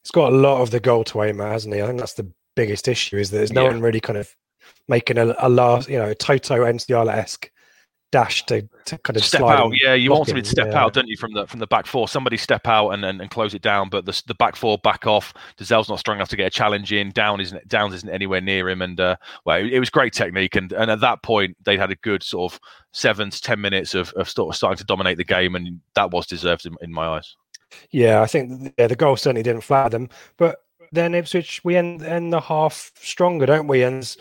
He's 0.06 0.12
got 0.12 0.32
a 0.32 0.36
lot 0.36 0.62
of 0.62 0.70
the 0.70 0.80
goal 0.80 1.04
to 1.06 1.24
aim 1.24 1.42
at, 1.42 1.52
hasn't 1.52 1.74
he? 1.74 1.82
I 1.82 1.88
think 1.88 2.00
that's 2.00 2.14
the 2.14 2.32
biggest 2.56 2.88
issue 2.88 3.18
is 3.18 3.32
that 3.32 3.38
there's 3.38 3.52
no 3.52 3.64
Yeah. 3.64 3.72
one 3.72 3.82
really 3.82 4.00
kind 4.00 4.20
of 4.20 4.34
making 4.88 5.18
a, 5.18 5.36
a 5.40 5.50
last, 5.50 5.90
you 5.90 5.98
know, 5.98 6.14
Toto 6.14 6.64
Nsiala 6.64 7.12
esque 7.12 7.50
dash 8.12 8.46
to, 8.46 8.62
to 8.86 8.98
kind 9.00 9.18
of 9.18 9.26
step 9.26 9.40
slide 9.40 9.60
out. 9.60 9.74
Yeah, 9.82 9.96
you 9.96 10.12
want 10.12 10.28
somebody 10.28 10.44
to 10.44 10.50
step 10.50 10.68
yeah. 10.68 10.84
out, 10.84 10.94
don't 10.94 11.08
you, 11.08 11.18
from 11.18 11.34
the 11.34 11.48
from 11.48 11.60
the 11.60 11.68
back 11.68 11.88
four? 11.88 12.08
Somebody 12.08 12.38
step 12.38 12.68
out 12.68 12.92
and, 12.92 13.04
and, 13.04 13.20
and 13.20 13.30
close 13.32 13.54
it 13.56 13.62
down, 13.62 13.90
but 13.90 14.06
the 14.06 14.22
the 14.28 14.36
back 14.36 14.56
four 14.56 14.78
back 14.78 15.08
off. 15.08 15.34
Dozzell's 15.58 15.90
not 15.90 16.00
strong 16.00 16.18
enough 16.18 16.30
to 16.30 16.38
get 16.38 16.48
a 16.48 16.52
challenge 16.52 16.94
in. 16.94 17.10
Down 17.10 17.42
isn't 17.42 17.68
Downes 17.68 17.96
isn't 17.96 18.10
anywhere 18.10 18.42
near 18.42 18.70
him, 18.70 18.84
and 18.84 19.00
uh, 19.00 19.16
well, 19.44 19.58
it, 19.58 19.74
it 19.74 19.80
was 19.80 19.90
great 19.90 20.14
technique. 20.14 20.56
And 20.56 20.72
and 20.72 20.92
at 20.92 21.02
that 21.02 21.24
point, 21.24 21.58
they'd 21.66 21.80
had 21.80 21.92
a 21.92 21.96
good 21.96 22.24
sort 22.24 22.54
of 22.54 22.60
seven 22.94 23.32
to 23.32 23.42
ten 23.42 23.60
minutes 23.60 23.96
of, 23.96 24.14
of 24.14 24.30
sort 24.30 24.54
of 24.54 24.56
starting 24.56 24.78
to 24.78 24.86
dominate 24.86 25.18
the 25.18 25.26
game, 25.26 25.56
and 25.56 25.82
that 25.96 26.12
was 26.12 26.28
deserved 26.28 26.66
in, 26.68 26.76
in 26.82 26.94
my 26.94 27.08
eyes. 27.08 27.36
Yeah, 27.92 28.22
I 28.22 28.28
think 28.28 28.74
yeah, 28.78 28.88
the 28.88 28.96
goal 28.96 29.18
certainly 29.18 29.44
didn't 29.44 29.64
flatter 29.64 29.90
them. 29.90 30.10
But 30.38 30.60
then 30.92 31.16
Ipswich, 31.16 31.62
we 31.64 31.76
end 31.76 32.04
end 32.04 32.34
the 32.34 32.42
half 32.42 32.92
stronger, 32.96 33.46
don't 33.46 33.68
we? 33.68 33.84
And 33.84 34.16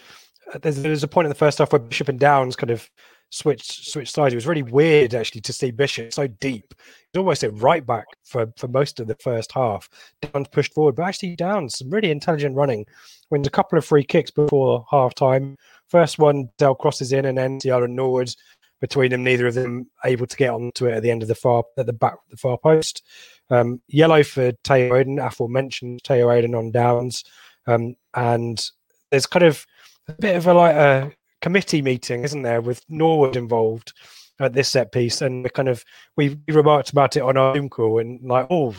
uh, 0.53 0.59
there's, 0.59 0.77
there's 0.83 1.03
a 1.03 1.09
point 1.09 1.27
in 1.27 1.31
the 1.31 1.35
first 1.35 1.59
half 1.59 1.73
where 1.73 1.79
Bishop 1.79 2.09
and 2.09 2.19
Downes 2.21 2.57
kind 2.57 2.71
of 2.71 2.89
switched 3.31 3.91
switched 3.91 4.15
sides. 4.15 4.33
It 4.33 4.37
was 4.37 4.47
really 4.47 4.63
weird 4.63 5.15
actually 5.15 5.41
to 5.43 5.53
see 5.53 5.71
Bishop 5.71 6.13
so 6.13 6.27
deep. 6.27 6.75
He's 7.13 7.19
almost 7.19 7.43
a 7.43 7.51
right 7.51 7.85
back 7.85 8.07
for 8.25 8.53
for 8.57 8.69
most 8.69 9.01
of 9.01 9.07
the 9.07 9.17
first 9.17 9.53
half. 9.53 9.89
Downes 10.21 10.49
pushed 10.49 10.75
forward, 10.75 10.97
but 10.97 11.05
actually 11.05 11.37
Downes 11.37 11.79
some 11.79 11.91
really 11.91 12.11
intelligent 12.11 12.57
running. 12.57 12.87
Wins 13.31 13.47
a 13.47 13.51
couple 13.51 13.79
of 13.79 13.85
free 13.85 14.05
kicks 14.05 14.31
before 14.31 14.85
half 14.91 15.15
time. 15.15 15.57
First 15.89 16.19
one, 16.19 16.49
Dell 16.59 16.75
crosses 16.75 17.13
in, 17.13 17.25
and 17.25 17.61
Tiara 17.61 17.85
and 17.85 17.97
Norwood 17.97 18.35
between 18.81 19.11
them. 19.11 19.25
Neither 19.25 19.47
of 19.47 19.55
them 19.55 19.91
able 20.05 20.27
to 20.27 20.37
get 20.37 20.51
onto 20.51 20.87
it 20.87 20.95
at 20.95 21.03
the 21.03 21.11
end 21.11 21.23
of 21.23 21.29
the 21.29 21.35
far 21.35 21.65
at 21.79 21.87
the 21.87 21.93
back 21.93 22.15
of 22.15 22.31
the 22.31 22.37
far 22.37 22.59
post. 22.59 23.03
Um, 23.51 23.81
yellow 23.89 24.23
for 24.23 24.53
Tayo 24.65 24.91
Edun, 24.91 25.25
aforementioned 25.25 26.03
Tayo 26.03 26.29
Edun 26.29 26.57
on 26.57 26.71
Downes. 26.71 27.25
Um, 27.67 27.97
and 28.15 28.65
there's 29.11 29.27
kind 29.27 29.45
of 29.45 29.65
a 30.09 30.13
bit 30.13 30.37
of 30.37 30.47
a 30.47 30.55
like 30.55 30.75
a 30.75 31.13
committee 31.41 31.83
meeting, 31.83 32.25
isn't 32.25 32.43
there, 32.43 32.61
with 32.61 32.83
Norwood 32.89 33.37
involved 33.37 33.93
at 34.41 34.53
this 34.53 34.69
set 34.69 34.93
piece. 34.93 35.23
And 35.23 35.45
we 35.45 35.51
kind 35.51 35.69
of 35.69 35.85
we 36.17 36.39
we 36.47 36.55
remarked 36.55 36.91
about 36.91 37.17
it 37.17 37.23
on 37.23 37.37
our 37.37 37.55
Zoom 37.55 37.69
call 37.69 37.99
and 37.99 38.21
like, 38.23 38.47
oh, 38.51 38.75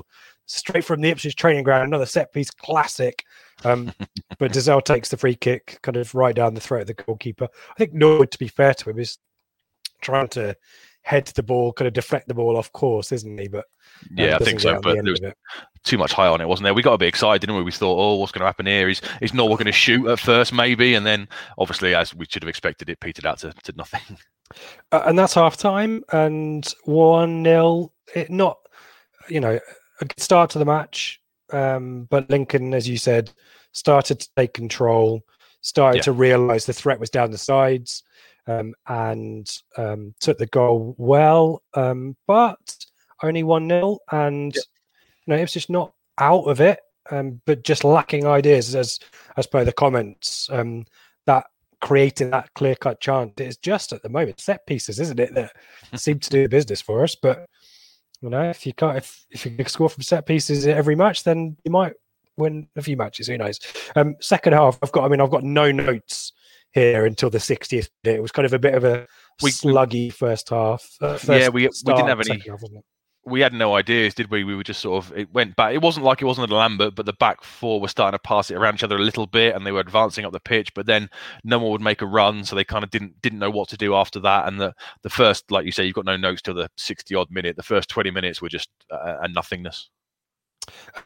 straight 0.45 0.85
from 0.85 1.01
the 1.01 1.09
Ipswich 1.09 1.35
training 1.35 1.63
ground, 1.63 1.87
another 1.87 2.05
set 2.05 2.33
piece 2.33 2.51
classic. 2.51 3.23
Um, 3.63 3.91
but 4.39 4.51
Dozzell 4.51 4.83
takes 4.83 5.09
the 5.09 5.17
free 5.17 5.35
kick 5.35 5.79
kind 5.81 5.97
of 5.97 6.13
right 6.15 6.35
down 6.35 6.53
the 6.53 6.61
throat 6.61 6.81
of 6.81 6.87
the 6.87 6.93
goalkeeper. 6.93 7.47
I 7.71 7.73
think 7.77 7.93
Norwood, 7.93 8.31
to 8.31 8.39
be 8.39 8.47
fair 8.47 8.73
to 8.73 8.89
him, 8.89 8.99
is 8.99 9.17
trying 10.01 10.27
to 10.29 10.55
head 11.05 11.23
to 11.27 11.33
the 11.35 11.43
ball, 11.43 11.71
kind 11.71 11.87
of 11.87 11.93
deflect 11.93 12.27
the 12.27 12.33
ball 12.33 12.57
off 12.57 12.71
course, 12.71 13.11
isn't 13.11 13.37
he? 13.39 13.47
But 13.47 13.65
um, 14.09 14.17
Yeah, 14.17 14.35
I 14.35 14.43
think 14.43 14.59
so. 14.59 14.73
the 14.73 14.79
But 14.81 14.95
there 14.95 15.03
was 15.03 15.21
too 15.83 15.99
much 15.99 16.13
high 16.13 16.25
on 16.25 16.41
it, 16.41 16.47
wasn't 16.47 16.63
there? 16.63 16.73
We 16.73 16.81
got 16.81 16.93
a 16.93 16.97
bit 16.97 17.07
excited, 17.07 17.41
didn't 17.41 17.55
we? 17.55 17.61
We 17.61 17.71
thought, 17.71 17.95
oh, 17.95 18.15
what's 18.15 18.31
going 18.31 18.41
to 18.41 18.47
happen 18.47 18.65
here? 18.65 18.89
Is 18.89 19.01
is 19.21 19.31
Norwood 19.31 19.59
going 19.59 19.67
to 19.67 19.71
shoot 19.71 20.07
at 20.07 20.19
first, 20.19 20.51
maybe, 20.51 20.95
and 20.95 21.05
then 21.05 21.29
obviously, 21.59 21.93
as 21.93 22.15
we 22.15 22.25
should 22.27 22.41
have 22.41 22.49
expected, 22.49 22.89
it 22.89 22.99
petered 22.99 23.25
out 23.27 23.37
to, 23.39 23.53
to 23.63 23.73
nothing. 23.77 24.01
Uh, 24.91 25.01
and 25.07 25.17
that's 25.17 25.33
half 25.33 25.57
time 25.57 26.03
and 26.13 26.71
1 26.83 27.41
nil. 27.41 27.91
It 28.13 28.29
not, 28.29 28.59
you 29.27 29.39
know, 29.39 29.59
a 29.99 30.05
good 30.05 30.19
start 30.19 30.51
to 30.51 30.59
the 30.59 30.65
match. 30.65 31.19
Um, 31.51 32.07
but 32.11 32.29
Lincoln, 32.29 32.75
as 32.75 32.87
you 32.87 32.99
said, 32.99 33.31
started 33.71 34.19
to 34.19 34.29
take 34.37 34.53
control, 34.53 35.23
started 35.61 35.97
Yeah. 35.97 36.03
to 36.03 36.11
realize 36.11 36.67
the 36.67 36.73
threat 36.73 36.99
was 36.99 37.09
down 37.09 37.31
the 37.31 37.39
sides, 37.39 38.03
um, 38.47 38.73
and 38.87 39.49
um, 39.77 40.13
took 40.19 40.37
the 40.37 40.47
goal 40.47 40.95
well. 40.97 41.61
Um, 41.73 42.15
but 42.27 42.85
only 43.23 43.43
1 43.43 43.69
0. 43.69 43.99
And, 44.11 44.55
you 44.55 44.61
know, 45.27 45.35
it's 45.35 45.53
just 45.53 45.69
not 45.69 45.93
out 46.17 46.43
of 46.43 46.61
it, 46.61 46.79
um, 47.11 47.41
but 47.45 47.63
just 47.63 47.83
lacking 47.83 48.25
ideas, 48.25 48.75
as, 48.75 48.99
as 49.37 49.47
per 49.47 49.63
the 49.63 49.73
comments. 49.73 50.49
Um, 50.51 50.85
that 51.25 51.45
creating 51.81 52.31
that 52.31 52.53
clear 52.55 52.75
cut 52.75 52.99
chance. 52.99 53.33
It's 53.37 53.57
just 53.57 53.93
at 53.93 54.01
the 54.01 54.09
moment 54.09 54.39
set 54.39 54.65
pieces, 54.65 54.99
isn't 54.99 55.19
it, 55.19 55.33
that 55.35 55.53
seem 55.95 56.19
to 56.19 56.29
do 56.29 56.43
the 56.43 56.49
business 56.49 56.81
for 56.81 57.03
us. 57.03 57.15
But 57.15 57.47
you 58.21 58.29
know, 58.29 58.49
if 58.49 58.65
you 58.65 58.73
can't, 58.73 58.97
if, 58.97 59.25
if 59.29 59.45
you 59.45 59.51
can 59.51 59.67
score 59.67 59.89
from 59.89 60.03
set 60.03 60.25
pieces 60.25 60.65
every 60.65 60.95
match, 60.95 61.23
then 61.23 61.57
you 61.63 61.71
might 61.71 61.93
win 62.37 62.67
a 62.75 62.81
few 62.81 62.97
matches. 62.97 63.27
Who 63.27 63.37
knows? 63.37 63.59
Um, 63.95 64.15
second 64.19 64.53
half, 64.53 64.79
I've 64.81 64.91
got. 64.91 65.05
I 65.05 65.09
mean, 65.09 65.21
I've 65.21 65.29
got 65.29 65.43
no 65.43 65.71
notes 65.71 66.33
here 66.75 67.05
until 67.05 67.29
the 67.31 67.39
60th 67.39 67.89
minute. 68.03 68.17
It 68.17 68.21
was 68.21 68.31
kind 68.31 68.45
of 68.45 68.53
a 68.53 68.59
bit 68.59 68.75
of 68.75 68.83
a 68.83 69.07
We- 69.41 69.49
sluggy 69.51 70.13
first 70.13 70.49
half. 70.49 70.87
Uh, 71.01 71.07
Yeah, 71.13 71.17
first 71.17 71.53
we- 71.53 71.63
we 71.63 71.93
didn't 71.93 72.07
have 72.09 72.19
any- 72.21 72.39
half, 72.47 72.61
we 73.27 73.39
had 73.41 73.53
no 73.53 73.75
ideas, 73.75 74.13
did 74.13 74.29
we? 74.29 74.43
We 74.43 74.55
were 74.55 74.63
just 74.63 74.81
sort 74.81 75.03
of 75.03 75.17
it 75.17 75.33
went 75.33 75.55
back. 75.55 75.73
It 75.73 75.81
wasn't 75.81 76.05
like 76.05 76.21
it 76.21 76.25
wasn't 76.25 76.51
at 76.51 76.55
Lambert, 76.55 76.93
but 76.93 77.07
the 77.07 77.13
back 77.13 77.43
four 77.43 77.81
were 77.81 77.87
starting 77.87 78.15
to 78.15 78.21
pass 78.21 78.51
it 78.51 78.55
around 78.55 78.75
each 78.75 78.83
other 78.83 78.97
a 78.97 79.01
little 79.01 79.25
bit, 79.25 79.55
and 79.55 79.65
they 79.65 79.71
were 79.71 79.79
advancing 79.79 80.25
up 80.25 80.31
the 80.31 80.39
pitch. 80.39 80.71
But 80.75 80.85
then 80.85 81.09
no 81.43 81.57
one 81.57 81.71
would 81.71 81.81
make 81.81 82.03
a 82.03 82.05
run, 82.05 82.43
so 82.45 82.55
they 82.55 82.63
kind 82.63 82.83
of 82.83 82.91
didn't 82.91 83.19
didn't 83.23 83.39
know 83.39 83.49
what 83.49 83.67
to 83.69 83.77
do 83.77 83.95
after 83.95 84.19
that. 84.19 84.47
And 84.47 84.61
the 84.61 84.75
the 85.01 85.09
first, 85.09 85.49
like 85.49 85.65
you 85.65 85.71
say, 85.71 85.85
you've 85.85 85.95
got 85.95 86.05
no 86.05 86.17
notes 86.17 86.43
till 86.43 86.53
the 86.53 86.69
sixty 86.77 87.15
odd 87.15 87.31
minute. 87.31 87.55
The 87.55 87.63
first 87.63 87.89
twenty 87.89 88.11
minutes 88.11 88.43
were 88.43 88.49
just 88.49 88.69
uh, 88.91 89.17
a 89.21 89.27
nothingness. 89.27 89.89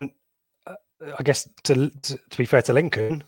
I 0.01 1.23
guess 1.23 1.47
to, 1.63 1.89
to 1.89 2.17
to 2.17 2.37
be 2.37 2.45
fair 2.45 2.61
to 2.63 2.73
Lincoln, 2.73 3.23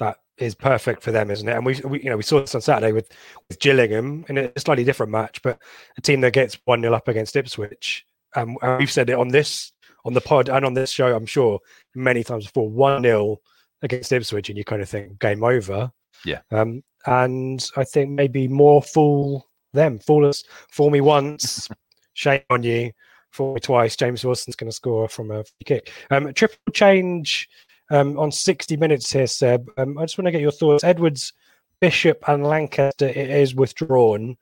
that 0.00 0.18
is 0.38 0.54
perfect 0.54 1.02
for 1.02 1.12
them, 1.12 1.30
isn't 1.30 1.48
it? 1.48 1.54
And 1.54 1.64
we, 1.64 1.80
we 1.84 2.02
you 2.02 2.10
know 2.10 2.16
we 2.16 2.22
saw 2.24 2.40
this 2.40 2.54
on 2.54 2.60
Saturday 2.60 2.92
with 2.92 3.08
with 3.48 3.60
Gillingham 3.60 4.24
in 4.28 4.38
a 4.38 4.52
slightly 4.58 4.84
different 4.84 5.12
match, 5.12 5.40
but 5.42 5.58
a 5.96 6.00
team 6.00 6.20
that 6.22 6.32
gets 6.32 6.58
one 6.64 6.82
0 6.82 6.92
up 6.92 7.06
against 7.06 7.36
Ipswich. 7.36 8.04
Um, 8.34 8.56
and 8.62 8.78
we've 8.78 8.90
said 8.90 9.10
it 9.10 9.18
on 9.18 9.28
this 9.28 9.72
on 10.04 10.14
the 10.14 10.20
pod 10.20 10.48
and 10.48 10.64
on 10.64 10.74
this 10.74 10.90
show, 10.90 11.14
I'm 11.14 11.26
sure 11.26 11.60
many 11.94 12.24
times 12.24 12.46
before. 12.46 12.68
One 12.68 13.02
0 13.02 13.38
against 13.82 14.12
Ipswich, 14.12 14.48
and 14.48 14.58
you 14.58 14.64
kind 14.64 14.82
of 14.82 14.88
think 14.88 15.18
game 15.20 15.44
over. 15.44 15.92
Yeah. 16.24 16.40
Um, 16.50 16.82
and 17.06 17.64
I 17.76 17.84
think 17.84 18.10
maybe 18.10 18.48
more 18.48 18.82
fool 18.82 19.48
them, 19.72 19.98
fool 19.98 20.26
us, 20.26 20.44
fool 20.70 20.90
me 20.90 21.00
once, 21.00 21.68
shame 22.14 22.42
on 22.50 22.62
you. 22.62 22.92
Fool 23.30 23.54
me 23.54 23.60
twice. 23.60 23.94
James 23.94 24.24
Wilson's 24.24 24.56
going 24.56 24.68
to 24.68 24.74
score 24.74 25.08
from 25.08 25.30
a 25.30 25.44
free 25.44 25.64
kick. 25.64 25.92
Um, 26.10 26.34
triple 26.34 26.58
change 26.72 27.48
um, 27.90 28.18
on 28.18 28.30
60 28.32 28.76
minutes 28.76 29.12
here, 29.12 29.26
Seb. 29.26 29.68
Um, 29.76 29.98
I 29.98 30.02
just 30.04 30.16
want 30.16 30.26
to 30.26 30.32
get 30.32 30.40
your 30.40 30.52
thoughts. 30.52 30.84
Edwards, 30.84 31.32
Bishop, 31.80 32.22
and 32.28 32.44
Lankester 32.44 33.08
it 33.08 33.16
is 33.30 33.54
withdrawn. 33.54 34.36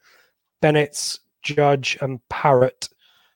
Bennett's, 0.61 1.21
Judge, 1.43 1.97
and 2.01 2.21
Parrott 2.29 2.89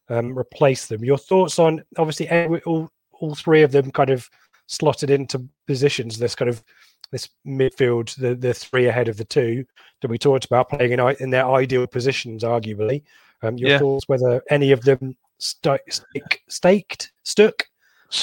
um, 0.09 0.37
replace 0.37 0.87
them. 0.87 1.05
Your 1.05 1.18
thoughts 1.18 1.59
on 1.59 1.83
obviously 1.96 2.29
Edward, 2.29 2.62
all 2.66 2.90
all 3.12 3.35
three 3.35 3.62
of 3.62 3.72
them 3.72 3.90
kind 3.90 4.11
of 4.11 4.29
slotted 4.66 5.11
into 5.11 5.46
positions. 5.66 6.18
This 6.18 6.35
kind 6.35 6.48
of 6.48 6.62
this 7.11 7.29
midfield, 7.46 8.14
the 8.16 8.35
the 8.35 8.53
three 8.53 8.87
ahead 8.87 9.09
of 9.09 9.16
the 9.16 9.25
two 9.25 9.64
that 10.01 10.11
we 10.11 10.18
talked 10.18 10.44
about 10.44 10.68
playing 10.68 10.92
in, 10.92 11.01
in 11.20 11.31
their 11.31 11.46
ideal 11.46 11.87
positions, 11.87 12.42
arguably. 12.42 13.03
Um, 13.42 13.57
your 13.57 13.70
Yeah. 13.70 13.79
thoughts 13.79 14.09
whether 14.09 14.42
any 14.51 14.72
of 14.72 14.83
them 14.83 15.16
stake, 15.38 16.42
staked, 16.48 17.12
stuck 17.22 17.66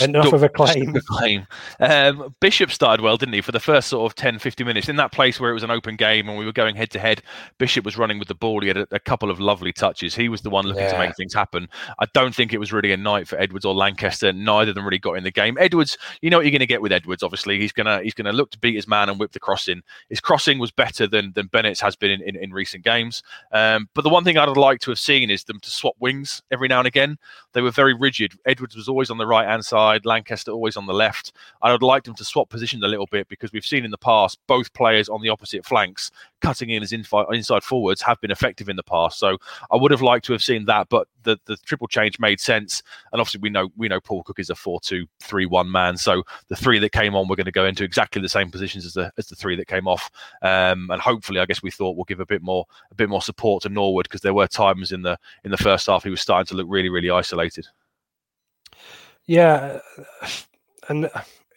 enough 0.02 0.34
of 0.34 0.44
a 0.44 0.50
claim? 0.50 0.96
a 0.96 1.02
claim. 1.02 1.48
Um, 1.80 2.36
Bishop 2.40 2.72
started 2.72 3.02
well, 3.02 3.18
didn't 3.18 3.34
he? 3.34 3.42
For 3.42 3.52
the 3.52 3.60
first 3.60 3.90
sort 3.90 4.10
of 4.10 4.16
10, 4.16 4.40
50 4.40 4.64
minutes 4.64 4.90
in 4.90 4.96
that 4.98 5.12
place 5.12 5.40
where 5.40 5.52
it 5.52 5.54
was 5.54 5.64
an 5.64 5.72
open 5.72 5.96
game 5.96 6.30
and 6.30 6.38
we 6.38 6.46
were 6.46 6.52
going 6.52 6.76
head 6.76 6.92
to 6.92 7.00
head. 7.00 7.22
Bishop 7.58 7.86
was 7.86 7.98
running 7.98 8.20
with 8.20 8.28
the 8.28 8.36
ball. 8.36 8.62
He 8.62 8.68
had 8.68 8.78
a, 8.78 8.88
a 8.92 9.00
couple 9.00 9.32
of 9.32 9.40
lovely 9.40 9.74
touches. 9.74 10.16
He 10.16 10.30
was 10.30 10.42
the 10.42 10.50
one 10.50 10.66
looking 10.66 10.90
to 10.90 10.98
make 10.98 11.16
things 11.16 11.34
happen. 11.34 11.68
I 12.00 12.06
don't 12.14 12.34
think 12.34 12.54
it 12.54 12.60
was 12.60 12.72
really 12.72 12.92
a 12.92 12.98
night 12.98 13.28
for 13.28 13.40
Edwards 13.40 13.66
or 13.66 13.74
Lankester. 13.74 14.34
Neither 14.34 14.70
of 14.70 14.76
them 14.76 14.86
really 14.86 15.00
got 15.00 15.14
in 15.14 15.24
the 15.24 15.32
game. 15.32 15.58
Edwards, 15.60 15.98
you 16.22 16.30
know 16.30 16.38
what 16.38 16.46
you're 16.46 16.52
going 16.52 16.60
to 16.60 16.66
get 16.66 16.82
with 16.82 16.92
Edwards. 16.92 17.24
Obviously, 17.24 17.60
he's 17.60 17.72
gonna 17.72 18.02
he's 18.02 18.14
gonna 18.14 18.32
look 18.32 18.52
to 18.52 18.60
beat 18.60 18.76
his 18.76 18.88
man 18.88 19.10
and 19.10 19.20
whip 19.20 19.32
the 19.32 19.40
crossing. 19.40 19.82
His 20.10 20.20
crossing 20.20 20.60
was 20.60 20.72
better 20.72 21.08
than 21.08 21.34
than 21.34 21.48
Bennett's 21.48 21.82
has 21.82 21.96
been 21.96 22.12
in, 22.12 22.22
in, 22.22 22.36
in 22.36 22.52
recent 22.52 22.84
games. 22.84 23.24
Um, 23.52 23.90
but 23.94 24.04
the 24.04 24.10
one 24.10 24.24
thing 24.24 24.38
I'd 24.38 24.58
like 24.58 24.80
to 24.82 24.92
have 24.92 25.00
seen 25.00 25.30
is 25.30 25.44
them 25.44 25.60
to 25.60 25.70
swap 25.70 25.96
wings 26.00 26.42
every 26.52 26.68
now 26.68 26.80
and 26.80 26.88
again. 26.88 27.18
They 27.54 27.62
were 27.62 27.72
very 27.72 27.94
rigid. 27.94 28.34
Edwards 28.46 28.76
was 28.76 28.88
always 28.88 29.10
on 29.10 29.18
the 29.18 29.28
right 29.28 29.48
hand 29.48 29.66
side. 29.66 29.79
Lankester 30.06 30.54
always 30.54 30.78
on 30.78 30.86
the 30.86 30.94
left. 30.94 31.34
I 31.62 31.72
would 31.72 31.84
like 31.84 32.04
them 32.04 32.16
to 32.16 32.26
swap 32.26 32.50
positions 32.50 32.84
a 32.84 32.88
little 32.88 33.08
bit 33.08 33.28
because 33.28 33.52
we've 33.52 33.66
seen 33.66 33.86
in 33.86 33.92
the 33.92 33.98
past 33.98 34.40
both 34.48 34.72
players 34.74 35.10
on 35.10 35.22
the 35.22 35.30
opposite 35.30 35.66
flanks 35.66 36.12
cutting 36.42 36.70
in 36.70 36.84
as 36.84 36.92
infi- 36.92 37.34
inside 37.34 37.64
forwards 37.64 38.02
have 38.02 38.20
been 38.22 38.32
effective 38.32 38.70
in 38.70 38.76
the 38.76 38.84
past. 38.84 39.20
So 39.20 39.38
I 39.72 39.76
would 39.76 39.92
have 39.92 40.02
liked 40.02 40.26
to 40.26 40.34
have 40.34 40.44
seen 40.44 40.66
that, 40.66 40.88
but 40.90 41.08
the, 41.24 41.38
the 41.46 41.58
triple 41.58 41.88
change 41.88 42.20
made 42.20 42.40
sense. 42.40 42.82
And 43.12 43.20
obviously 43.20 43.42
we 43.42 43.50
know 43.50 43.70
we 43.76 43.88
know 43.88 44.00
Paul 44.00 44.24
Cook 44.24 44.40
is 44.40 44.50
a 44.50 44.54
4-2-3-1 44.54 45.68
man. 45.70 45.98
So 45.98 46.24
the 46.48 46.56
three 46.56 46.80
that 46.80 46.92
came 46.92 47.16
on 47.16 47.28
were 47.28 47.36
going 47.36 47.46
to 47.46 47.52
go 47.52 47.66
into 47.66 47.84
exactly 47.84 48.22
the 48.22 48.30
same 48.30 48.52
positions 48.52 48.86
as 48.86 48.94
the 48.94 49.12
as 49.18 49.28
the 49.28 49.36
three 49.36 49.56
that 49.56 49.68
came 49.68 49.88
off. 49.88 50.10
Um, 50.42 50.90
and 50.92 51.02
hopefully 51.02 51.40
I 51.40 51.46
guess 51.46 51.64
we 51.64 51.72
thought 51.72 51.96
we'll 51.96 52.06
give 52.06 52.20
a 52.20 52.26
bit 52.26 52.42
more 52.42 52.66
a 52.92 52.96
bit 52.96 53.10
more 53.10 53.22
support 53.22 53.64
to 53.64 53.70
Norwood 53.70 54.06
because 54.06 54.22
there 54.22 54.34
were 54.34 54.48
times 54.48 54.92
in 54.92 55.02
the 55.02 55.18
in 55.44 55.52
the 55.52 55.58
first 55.58 55.88
half 55.88 56.04
he 56.04 56.10
was 56.10 56.22
starting 56.22 56.48
to 56.48 56.56
look 56.56 56.68
really 56.70 56.90
really 56.90 57.10
isolated. 57.10 57.68
Yeah, 59.30 59.82
and 60.90 61.08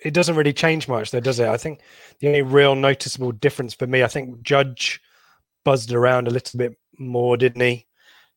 it 0.04 0.12
doesn't 0.12 0.36
really 0.36 0.52
change 0.52 0.88
much, 0.88 1.10
though, 1.10 1.20
does 1.20 1.40
it? 1.40 1.48
I 1.48 1.56
think 1.56 1.80
the 2.20 2.26
only 2.26 2.42
real 2.42 2.74
noticeable 2.74 3.32
difference 3.32 3.72
for 3.72 3.86
me, 3.86 4.02
I 4.02 4.08
think 4.08 4.42
Judge 4.42 5.00
buzzed 5.64 5.90
around 5.90 6.28
a 6.28 6.30
little 6.30 6.58
bit 6.58 6.76
more, 6.98 7.38
didn't 7.38 7.62
he? 7.62 7.86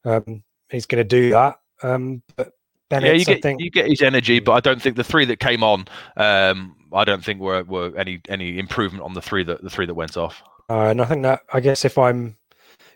Um, 0.05 0.41
he's 0.69 0.85
going 0.85 1.01
to 1.01 1.03
do 1.03 1.31
that. 1.31 1.59
Um, 1.83 2.23
but 2.37 2.53
yeah, 2.89 2.99
you 2.99 3.11
I 3.11 3.23
get 3.25 3.41
think, 3.41 3.59
you 3.59 3.69
get 3.69 3.89
his 3.89 4.01
energy, 4.01 4.39
but 4.39 4.53
I 4.53 4.61
don't 4.61 4.81
think 4.81 4.95
the 4.95 5.03
three 5.03 5.25
that 5.25 5.41
came 5.41 5.63
on, 5.63 5.85
um, 6.15 6.77
I 6.93 7.03
don't 7.03 7.21
think 7.21 7.41
were, 7.41 7.63
were 7.63 7.91
any 7.97 8.21
any 8.29 8.57
improvement 8.57 9.03
on 9.03 9.15
the 9.15 9.21
three 9.21 9.43
that 9.43 9.61
the 9.61 9.69
three 9.69 9.85
that 9.85 9.95
went 9.95 10.15
off. 10.15 10.41
uh, 10.69 10.91
and 10.91 11.01
I 11.01 11.05
think 11.05 11.23
that 11.23 11.41
I 11.51 11.59
guess 11.59 11.83
if 11.83 11.97
I'm 11.97 12.37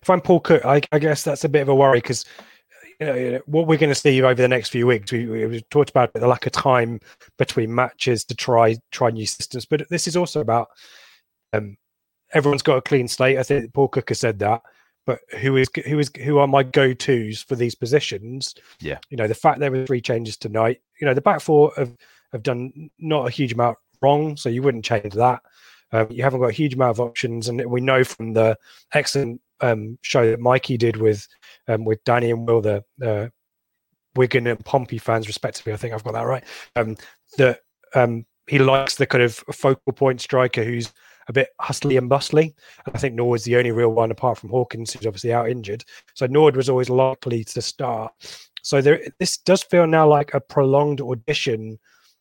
if 0.01 0.09
I'm 0.09 0.21
Paul 0.21 0.39
Cook, 0.39 0.63
I, 0.63 0.81
I 0.93 0.99
guess 0.99 1.25
that's 1.25 1.43
a 1.43 1.49
bit 1.49 1.63
of 1.63 1.67
a 1.67 1.75
worry 1.75 1.97
because 1.97 2.23
you 2.99 3.05
know, 3.05 3.15
you 3.15 3.31
know, 3.31 3.41
what 3.45 3.67
we're 3.67 3.77
going 3.77 3.91
to 3.91 3.95
see 3.95 4.21
over 4.21 4.41
the 4.41 4.47
next 4.47 4.69
few 4.69 4.85
weeks. 4.85 5.11
We, 5.11 5.45
we 5.45 5.61
talked 5.69 5.89
about 5.89 6.13
the 6.13 6.27
lack 6.27 6.45
of 6.45 6.51
time 6.51 6.99
between 7.37 7.73
matches 7.73 8.25
to 8.25 8.35
try 8.35 8.77
try 8.91 9.09
new 9.09 9.25
systems, 9.25 9.65
but 9.65 9.87
this 9.89 10.07
is 10.07 10.17
also 10.17 10.41
about 10.41 10.67
um, 11.53 11.77
everyone's 12.33 12.61
got 12.61 12.77
a 12.77 12.81
clean 12.81 13.07
slate. 13.07 13.37
I 13.37 13.43
think 13.43 13.73
Paul 13.73 13.87
Cook 13.87 14.09
has 14.09 14.19
said 14.19 14.39
that. 14.39 14.61
But 15.05 15.21
who 15.39 15.57
is 15.57 15.69
who 15.87 15.97
is 15.97 16.11
who 16.23 16.37
are 16.37 16.47
my 16.47 16.61
go 16.61 16.93
tos 16.93 17.41
for 17.41 17.55
these 17.55 17.73
positions? 17.73 18.53
Yeah. 18.79 18.99
you 19.09 19.17
know 19.17 19.27
the 19.27 19.33
fact 19.33 19.59
there 19.59 19.71
were 19.71 19.85
three 19.85 20.01
changes 20.01 20.37
tonight. 20.37 20.81
You 20.99 21.07
know 21.07 21.13
the 21.13 21.21
back 21.21 21.41
four 21.41 21.71
have 21.77 21.95
have 22.31 22.43
done 22.43 22.91
not 22.99 23.27
a 23.27 23.31
huge 23.31 23.53
amount 23.53 23.77
wrong, 24.01 24.37
so 24.37 24.49
you 24.49 24.61
wouldn't 24.61 24.85
change 24.85 25.13
that. 25.13 25.41
Um, 25.91 26.07
you 26.11 26.21
haven't 26.21 26.41
got 26.41 26.49
a 26.49 26.53
huge 26.53 26.75
amount 26.75 26.91
of 26.91 26.99
options, 26.99 27.49
and 27.49 27.65
we 27.65 27.81
know 27.81 28.03
from 28.03 28.33
the 28.33 28.57
excellent 28.93 29.41
um, 29.61 29.97
show 30.01 30.29
that 30.29 30.39
Mikey 30.39 30.77
did 30.77 30.97
with 30.97 31.27
um, 31.67 31.85
with 31.85 32.03
Danny 32.03 32.31
and 32.31 32.47
Will, 32.47 32.61
the 32.61 32.83
uh, 33.03 33.27
Wigan 34.15 34.47
and 34.47 34.63
Pompey 34.63 34.97
fans, 34.97 35.27
respectively. 35.27 35.73
I 35.73 35.77
think 35.77 35.93
I've 35.93 36.03
got 36.03 36.13
that 36.13 36.27
right. 36.27 36.43
Um, 36.75 36.95
that 37.37 37.61
um, 37.95 38.25
he 38.47 38.59
likes 38.59 38.95
the 38.95 39.05
kind 39.05 39.23
of 39.23 39.35
focal 39.35 39.93
point 39.93 40.21
striker 40.21 40.63
who's 40.63 40.91
a 41.27 41.33
bit 41.33 41.49
hustly 41.61 41.95
and 41.97 42.09
bustly. 42.09 42.55
And 42.85 42.95
I 42.95 42.97
think 42.97 43.15
Norwood's 43.15 43.43
the 43.43 43.55
only 43.55 43.71
real 43.71 43.89
one 43.89 44.11
apart 44.11 44.37
from 44.37 44.49
Hawkins, 44.49 44.91
who's 44.91 45.05
obviously 45.05 45.31
out 45.31 45.49
injured. 45.49 45.83
So 46.15 46.25
Norwood 46.25 46.57
was 46.57 46.69
always 46.69 46.89
likely 46.89 47.43
to 47.43 47.61
start. 47.61 48.11
So 48.63 48.81
there, 48.81 48.99
this 49.19 49.37
does 49.37 49.63
feel 49.63 49.87
now 49.87 50.07
like 50.07 50.33
a 50.33 50.41
prolonged 50.41 51.01
audition 51.01 51.77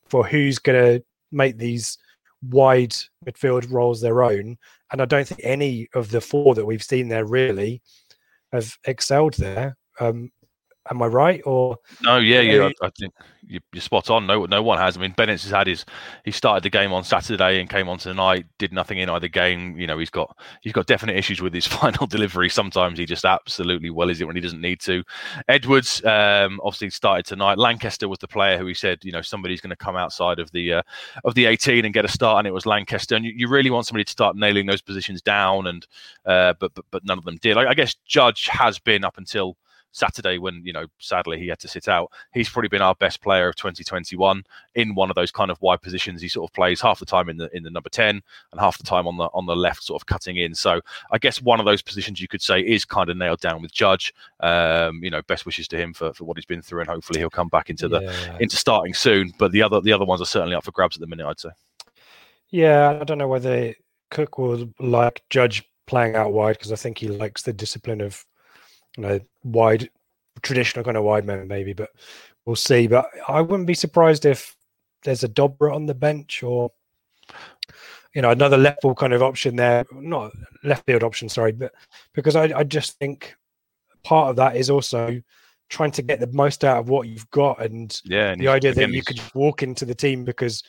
for 0.07 0.27
who's 0.27 0.59
going 0.59 0.99
to 0.99 1.05
make 1.33 1.57
these 1.57 1.99
wide 2.43 2.95
midfield 3.27 3.71
roles 3.71 4.01
their 4.01 4.23
own. 4.23 4.57
And 4.93 5.03
I 5.03 5.05
don't 5.05 5.27
think 5.27 5.41
any 5.43 5.89
of 5.95 6.11
the 6.11 6.21
four 6.21 6.55
that 6.55 6.65
we've 6.65 6.83
seen 6.83 7.09
there 7.09 7.25
really 7.25 7.83
have 8.53 8.77
excelled 8.85 9.35
there. 9.35 9.77
Um, 10.01 10.31
am 10.91 11.03
I 11.03 11.07
right? 11.07 11.41
Or 11.45 11.77
No, 12.03 12.19
yeah, 12.19 12.41
yeah. 12.41 12.65
Uh, 12.65 12.71
I, 12.83 12.87
I 12.87 12.91
think 12.99 13.15
you- 13.47 13.61
you're 13.73 13.81
spot 13.81 14.11
on. 14.11 14.27
No, 14.27 14.45
no 14.47 14.63
one 14.63 14.79
has. 14.79 14.97
I 14.97 15.01
mean, 15.01 15.13
Bennett's 15.17 15.43
has 15.45 15.53
had 15.53 15.67
his. 15.67 15.85
He 16.25 16.31
started 16.31 16.63
the 16.63 16.71
game 16.71 16.93
on 16.93 17.03
Saturday 17.05 17.61
and 17.61 17.71
came 17.71 17.89
on 17.89 17.99
tonight. 17.99 18.45
Did 18.59 18.73
nothing 18.73 18.99
in 18.99 19.09
either 19.09 19.29
game. 19.29 19.79
You 19.79 19.87
know, 19.87 19.99
he's 19.99 20.11
got 20.11 20.37
he's 20.61 20.73
got 20.73 20.87
definite 20.87 21.17
issues 21.17 21.41
with 21.41 21.55
his 21.55 21.67
final 21.79 22.07
delivery. 22.07 22.49
Sometimes 22.49 22.99
he 22.99 23.07
just 23.07 23.25
absolutely 23.25 23.91
well 23.91 24.11
is 24.11 24.21
it 24.21 24.27
when 24.27 24.37
he 24.37 24.43
doesn't 24.43 24.61
need 24.61 24.81
to. 24.81 25.03
Edwards 25.49 26.05
um, 26.05 26.61
obviously 26.63 26.91
started 26.91 27.25
tonight. 27.27 27.59
Lankester 27.59 28.09
was 28.09 28.19
the 28.19 28.29
player 28.29 28.59
who 28.59 28.67
he 28.67 28.75
said, 28.75 29.05
you 29.05 29.13
know, 29.13 29.23
somebody's 29.23 29.61
going 29.61 29.71
to 29.71 29.77
come 29.77 29.97
outside 29.97 30.39
of 30.39 30.51
the 30.53 30.75
uh, 30.75 30.83
of 31.25 31.35
the 31.35 31.47
18 31.47 31.85
and 31.85 31.95
get 31.95 32.05
a 32.05 32.09
start, 32.09 32.39
and 32.39 32.47
it 32.47 32.53
was 32.53 32.65
Lankester. 32.67 33.17
And 33.17 33.25
you, 33.25 33.33
you 33.35 33.49
really 33.49 33.71
want 33.71 33.87
somebody 33.87 34.05
to 34.05 34.11
start 34.13 34.37
nailing 34.37 34.67
those 34.67 34.83
positions 34.83 35.23
down, 35.23 35.67
and 35.69 35.87
uh, 36.27 36.55
but, 36.61 36.75
but 36.75 36.85
but 36.91 37.05
none 37.05 37.19
of 37.19 37.25
them 37.25 37.39
did. 37.41 37.57
I, 37.57 37.71
I 37.71 37.75
guess 37.75 37.95
Judge 38.07 38.47
has 38.49 38.79
been 38.79 39.05
up 39.05 39.17
until. 39.19 39.57
Saturday, 39.93 40.39
when 40.39 40.63
you 40.65 40.73
know, 40.73 40.87
sadly 40.99 41.39
he 41.39 41.49
had 41.49 41.59
to 41.61 41.69
sit 41.69 41.89
out. 41.89 42.11
He's 42.33 42.49
probably 42.49 42.69
been 42.69 42.83
our 42.83 42.95
best 42.95 43.21
player 43.23 43.49
of 43.49 43.57
2021 43.57 44.45
in 44.75 44.95
one 44.95 45.11
of 45.11 45.17
those 45.17 45.31
kind 45.31 45.51
of 45.51 45.61
wide 45.61 45.83
positions. 45.83 46.21
He 46.23 46.29
sort 46.29 46.49
of 46.49 46.55
plays 46.55 46.81
half 46.81 46.99
the 46.99 47.07
time 47.07 47.29
in 47.29 47.37
the 47.37 47.55
in 47.57 47.63
the 47.63 47.71
number 47.71 47.89
10 47.89 48.23
and 48.53 48.61
half 48.61 48.79
the 48.79 48.85
time 48.85 49.07
on 49.07 49.17
the 49.17 49.25
on 49.35 49.47
the 49.47 49.57
left, 49.57 49.83
sort 49.83 50.01
of 50.01 50.07
cutting 50.07 50.37
in. 50.37 50.55
So 50.55 50.81
I 51.11 51.19
guess 51.19 51.41
one 51.43 51.59
of 51.61 51.67
those 51.67 51.83
positions 51.83 52.21
you 52.21 52.29
could 52.29 52.43
say 52.43 52.61
is 52.61 52.85
kind 52.85 53.09
of 53.11 53.17
nailed 53.17 53.41
down 53.41 53.63
with 53.63 53.73
Judge. 53.73 54.13
Um, 54.41 55.03
you 55.03 55.11
know, 55.11 55.23
best 55.23 55.47
wishes 55.47 55.69
to 55.69 55.79
him 55.79 55.93
for, 55.95 56.13
for 56.13 56.25
what 56.25 56.37
he's 56.37 56.47
been 56.47 56.63
through, 56.63 56.81
and 56.81 56.89
hopefully 56.89 57.21
he'll 57.21 57.31
come 57.31 57.49
back 57.49 57.71
into 57.71 57.89
the 57.89 58.01
Yeah. 58.03 58.37
into 58.41 58.57
starting 58.57 58.95
soon. 58.95 59.33
But 59.39 59.53
the 59.53 59.63
other 59.63 59.81
the 59.81 59.93
other 59.93 60.05
ones 60.05 60.21
are 60.21 60.27
certainly 60.27 60.55
up 60.55 60.65
for 60.65 60.73
grabs 60.73 60.97
at 60.97 61.01
the 61.01 61.07
minute. 61.07 61.27
I'd 61.27 61.41
say. 61.41 61.51
Yeah, 62.51 62.99
I 63.01 63.05
don't 63.05 63.19
know 63.19 63.29
whether 63.29 63.75
Cook 64.11 64.39
will 64.39 64.73
like 64.79 65.23
Judge 65.31 65.65
playing 65.87 66.17
out 66.17 66.33
wide 66.33 66.57
because 66.57 66.73
I 66.73 66.77
think 66.77 66.99
he 66.99 67.09
likes 67.09 67.43
the 67.43 67.53
discipline 67.53 68.01
of 68.01 68.25
you 68.99 69.03
know 69.03 69.21
wide 69.45 69.89
traditional 70.43 70.85
kind 70.85 70.97
of 70.97 71.05
wide 71.05 71.25
men 71.25 71.47
maybe, 71.49 71.73
but 71.73 71.91
we'll 72.45 72.57
see. 72.57 72.87
But 72.87 73.09
I 73.27 73.41
wouldn't 73.41 73.67
be 73.67 73.75
surprised 73.75 74.27
if 74.27 74.57
there's 75.05 75.25
a 75.25 75.29
Dobra 75.29 75.75
on 75.75 75.87
the 75.87 75.95
bench 75.95 76.43
or 76.43 76.73
you 78.15 78.23
know 78.23 78.31
another 78.31 78.57
left 78.57 78.83
ball 78.83 78.95
kind 78.95 79.13
of 79.13 79.23
option 79.23 79.57
there, 79.57 79.85
not 79.93 80.33
left 80.65 80.85
field 80.85 81.03
option, 81.03 81.29
sorry, 81.29 81.53
but 81.53 81.73
because 82.13 82.37
I, 82.37 82.45
I 82.57 82.65
just 82.65 82.99
think 82.99 83.35
part 84.05 84.31
of 84.31 84.37
that 84.37 84.57
is 84.57 84.69
also 84.69 85.21
trying 85.69 85.91
to 85.93 86.03
get 86.03 86.19
the 86.19 86.33
most 86.33 86.65
out 86.65 86.79
of 86.79 86.89
what 86.89 87.09
you've 87.09 87.31
got 87.31 87.63
and 87.63 88.01
Yeah, 88.05 88.31
and 88.31 88.41
the 88.41 88.49
idea 88.49 88.75
that 88.75 88.91
you 88.91 89.03
could 89.03 89.21
walk 89.35 89.63
into 89.63 89.85
the 89.85 89.95
team 89.95 90.25
because 90.25 90.63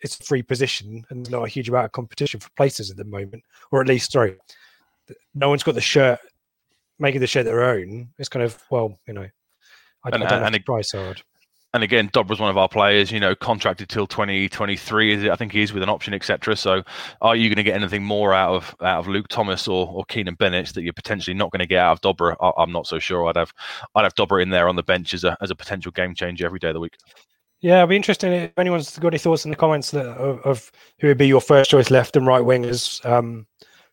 it's 0.00 0.18
a 0.20 0.24
free 0.24 0.42
position 0.42 1.04
and 1.10 1.24
there's 1.24 1.30
not 1.30 1.44
a 1.44 1.48
huge 1.48 1.68
amount 1.68 1.86
of 1.86 1.92
competition 1.92 2.40
for 2.40 2.50
places 2.56 2.90
at 2.90 2.96
the 2.96 3.04
moment, 3.04 3.42
or 3.70 3.80
at 3.80 3.88
least, 3.88 4.12
sorry, 4.12 4.36
no 5.34 5.48
one's 5.48 5.62
got 5.62 5.74
the 5.74 5.80
shirt 5.80 6.18
making 6.98 7.20
the 7.20 7.26
shirt 7.26 7.44
their 7.44 7.64
own. 7.64 8.08
It's 8.18 8.28
kind 8.28 8.44
of 8.44 8.60
well, 8.70 8.98
you 9.06 9.14
know, 9.14 9.22
I, 10.04 10.08
And- 10.12 10.14
I 10.24 10.28
don't 10.28 10.42
and 10.44 10.64
to 10.64 10.76
it- 10.78 10.90
hard. 10.92 11.22
and 11.72 11.82
again, 11.82 12.08
Dobra's 12.10 12.38
one 12.38 12.50
of 12.50 12.56
our 12.56 12.68
players, 12.68 13.10
you 13.10 13.18
know, 13.18 13.34
contracted 13.34 13.88
till 13.88 14.06
2023, 14.06 15.12
is 15.14 15.22
it? 15.24 15.30
I 15.30 15.34
think 15.36 15.50
he 15.52 15.60
is 15.62 15.72
with 15.72 15.82
an 15.82 15.88
option, 15.88 16.14
etc. 16.14 16.54
So, 16.56 16.82
are 17.20 17.34
you 17.34 17.48
going 17.48 17.56
to 17.56 17.62
get 17.64 17.74
anything 17.74 18.04
more 18.04 18.32
out 18.32 18.54
of 18.54 18.76
out 18.80 19.00
of 19.00 19.08
Luke 19.08 19.28
Thomas 19.28 19.66
or, 19.66 19.88
or 19.88 20.04
Keanan 20.04 20.36
Bennett 20.38 20.68
that 20.74 20.82
you're 20.82 20.92
potentially 20.92 21.34
not 21.34 21.50
going 21.50 21.60
to 21.60 21.66
get 21.66 21.78
out 21.78 21.92
of 21.92 22.00
Dobra? 22.16 22.36
I, 22.40 22.62
I'm 22.62 22.70
not 22.72 22.86
so 22.86 22.98
sure. 22.98 23.26
I'd 23.26 23.36
have 23.36 23.52
I'd 23.94 24.04
have 24.04 24.14
Dobra 24.14 24.42
in 24.42 24.50
there 24.50 24.68
on 24.68 24.76
the 24.76 24.82
bench 24.84 25.14
as 25.14 25.24
a 25.24 25.36
as 25.40 25.50
a 25.50 25.54
potential 25.56 25.90
game 25.92 26.14
changer 26.14 26.46
every 26.46 26.58
day 26.58 26.68
of 26.68 26.74
the 26.74 26.80
week. 26.80 26.96
Yeah, 27.60 27.78
it'd 27.78 27.88
be 27.88 27.96
interesting 27.96 28.30
if 28.30 28.52
anyone's 28.58 28.98
got 28.98 29.08
any 29.08 29.18
thoughts 29.18 29.46
in 29.46 29.50
the 29.50 29.56
comments 29.56 29.90
that, 29.92 30.04
of, 30.04 30.38
of 30.40 30.70
who 31.00 31.06
would 31.08 31.16
be 31.16 31.26
your 31.26 31.40
first 31.40 31.70
choice 31.70 31.90
left 31.90 32.14
and 32.14 32.26
right 32.26 32.42
wingers 32.42 33.02
um, 33.10 33.46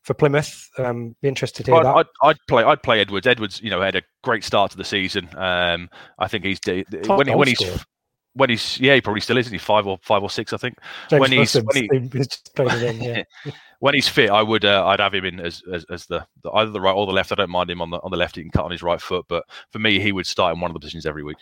for 0.04 0.14
Plymouth. 0.14 0.70
Um, 0.78 1.16
be 1.22 1.28
interested 1.28 1.66
to 1.66 1.72
hear 1.72 1.80
I'd, 1.82 1.86
that. 1.86 1.96
I'd, 1.96 2.30
I'd 2.30 2.38
play 2.48 2.64
I'd 2.64 2.84
play 2.84 3.00
Edwards. 3.00 3.28
Edwards, 3.28 3.62
you 3.62 3.70
know, 3.70 3.82
had 3.82 3.96
a 3.96 4.02
great 4.24 4.44
start 4.44 4.72
to 4.72 4.78
the 4.78 4.84
season. 4.84 5.30
Um, 5.36 5.90
I 6.20 6.28
think 6.28 6.46
he's 6.46 6.60
when 6.66 7.28
he, 7.28 7.36
when 7.36 7.48
he's 7.48 7.86
when 8.34 8.50
he's 8.50 8.80
yeah, 8.80 8.96
he 8.96 9.02
probably 9.02 9.22
still 9.22 9.38
is. 9.38 9.48
Isn't 9.48 9.56
he 9.56 9.60
five 9.60 9.86
or 9.88 10.00
five 10.02 10.24
or 10.24 10.30
six? 10.30 10.54
I 10.54 10.58
think 10.58 10.78
James 11.10 11.20
when 11.20 11.32
he's- 11.32 11.56
when 11.56 11.76
he- 11.76 11.90
it 11.92 12.84
in, 12.84 13.02
yeah. 13.02 13.24
when 13.80 13.94
he's 13.94 14.08
fit, 14.08 14.30
I 14.30 14.42
would 14.42 14.64
uh, 14.66 14.86
I'd 14.88 15.00
have 15.00 15.14
him 15.14 15.26
in 15.26 15.40
as, 15.40 15.62
as, 15.72 15.86
as 15.90 16.06
the, 16.06 16.26
the 16.44 16.52
either 16.52 16.72
the 16.72 16.82
right 16.82 16.94
or 16.94 17.06
the 17.06 17.12
left. 17.12 17.32
I 17.32 17.36
don't 17.36 17.50
mind 17.50 17.70
him 17.70 17.82
on 17.82 17.90
the 17.90 17.98
on 17.98 18.12
the 18.12 18.18
left. 18.18 18.36
He 18.36 18.42
can 18.42 18.52
cut 18.52 18.66
on 18.66 18.72
his 18.72 18.84
right 18.84 19.02
foot, 19.02 19.26
but 19.28 19.44
for 19.72 19.80
me, 19.80 20.00
he 20.00 20.12
would 20.12 20.28
start 20.28 20.54
in 20.56 20.62
one 20.62 20.72
of 20.72 20.74
the 20.74 20.80
positions 20.80 21.06
every 21.06 21.24
week. 21.24 21.38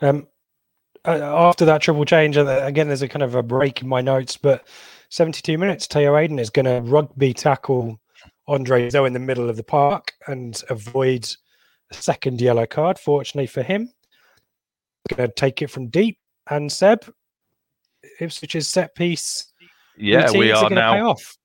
Um, 0.00 0.28
after 1.04 1.64
that 1.64 1.80
triple 1.82 2.04
change, 2.04 2.36
uh, 2.36 2.46
again, 2.62 2.88
there's 2.88 3.02
a 3.02 3.08
kind 3.08 3.22
of 3.22 3.34
a 3.34 3.42
break 3.42 3.82
in 3.82 3.88
my 3.88 4.00
notes, 4.00 4.36
but 4.36 4.66
72 5.10 5.58
minutes, 5.58 5.86
Tayo 5.86 6.12
Edun 6.12 6.38
is 6.38 6.50
going 6.50 6.66
to 6.66 6.80
rugby 6.88 7.34
tackle 7.34 8.00
Andre 8.46 8.88
Zo 8.90 9.04
in 9.04 9.12
the 9.12 9.18
middle 9.18 9.50
of 9.50 9.56
the 9.56 9.64
park 9.64 10.12
and 10.28 10.62
avoid 10.70 11.28
a 11.90 11.94
second 11.94 12.40
yellow 12.40 12.66
card. 12.66 12.98
Fortunately 12.98 13.46
for 13.46 13.62
him, 13.62 13.92
going 15.08 15.28
to 15.28 15.34
take 15.34 15.62
it 15.62 15.70
from 15.70 15.88
deep. 15.88 16.18
And 16.48 16.70
Seb, 16.70 17.12
Ipswich's 18.20 18.68
set 18.68 18.94
piece. 18.94 19.52
Yeah, 19.96 20.30
we 20.30 20.52
are 20.52 20.68
Pay 20.68 20.74
now. 20.76 21.10
off. 21.10 21.36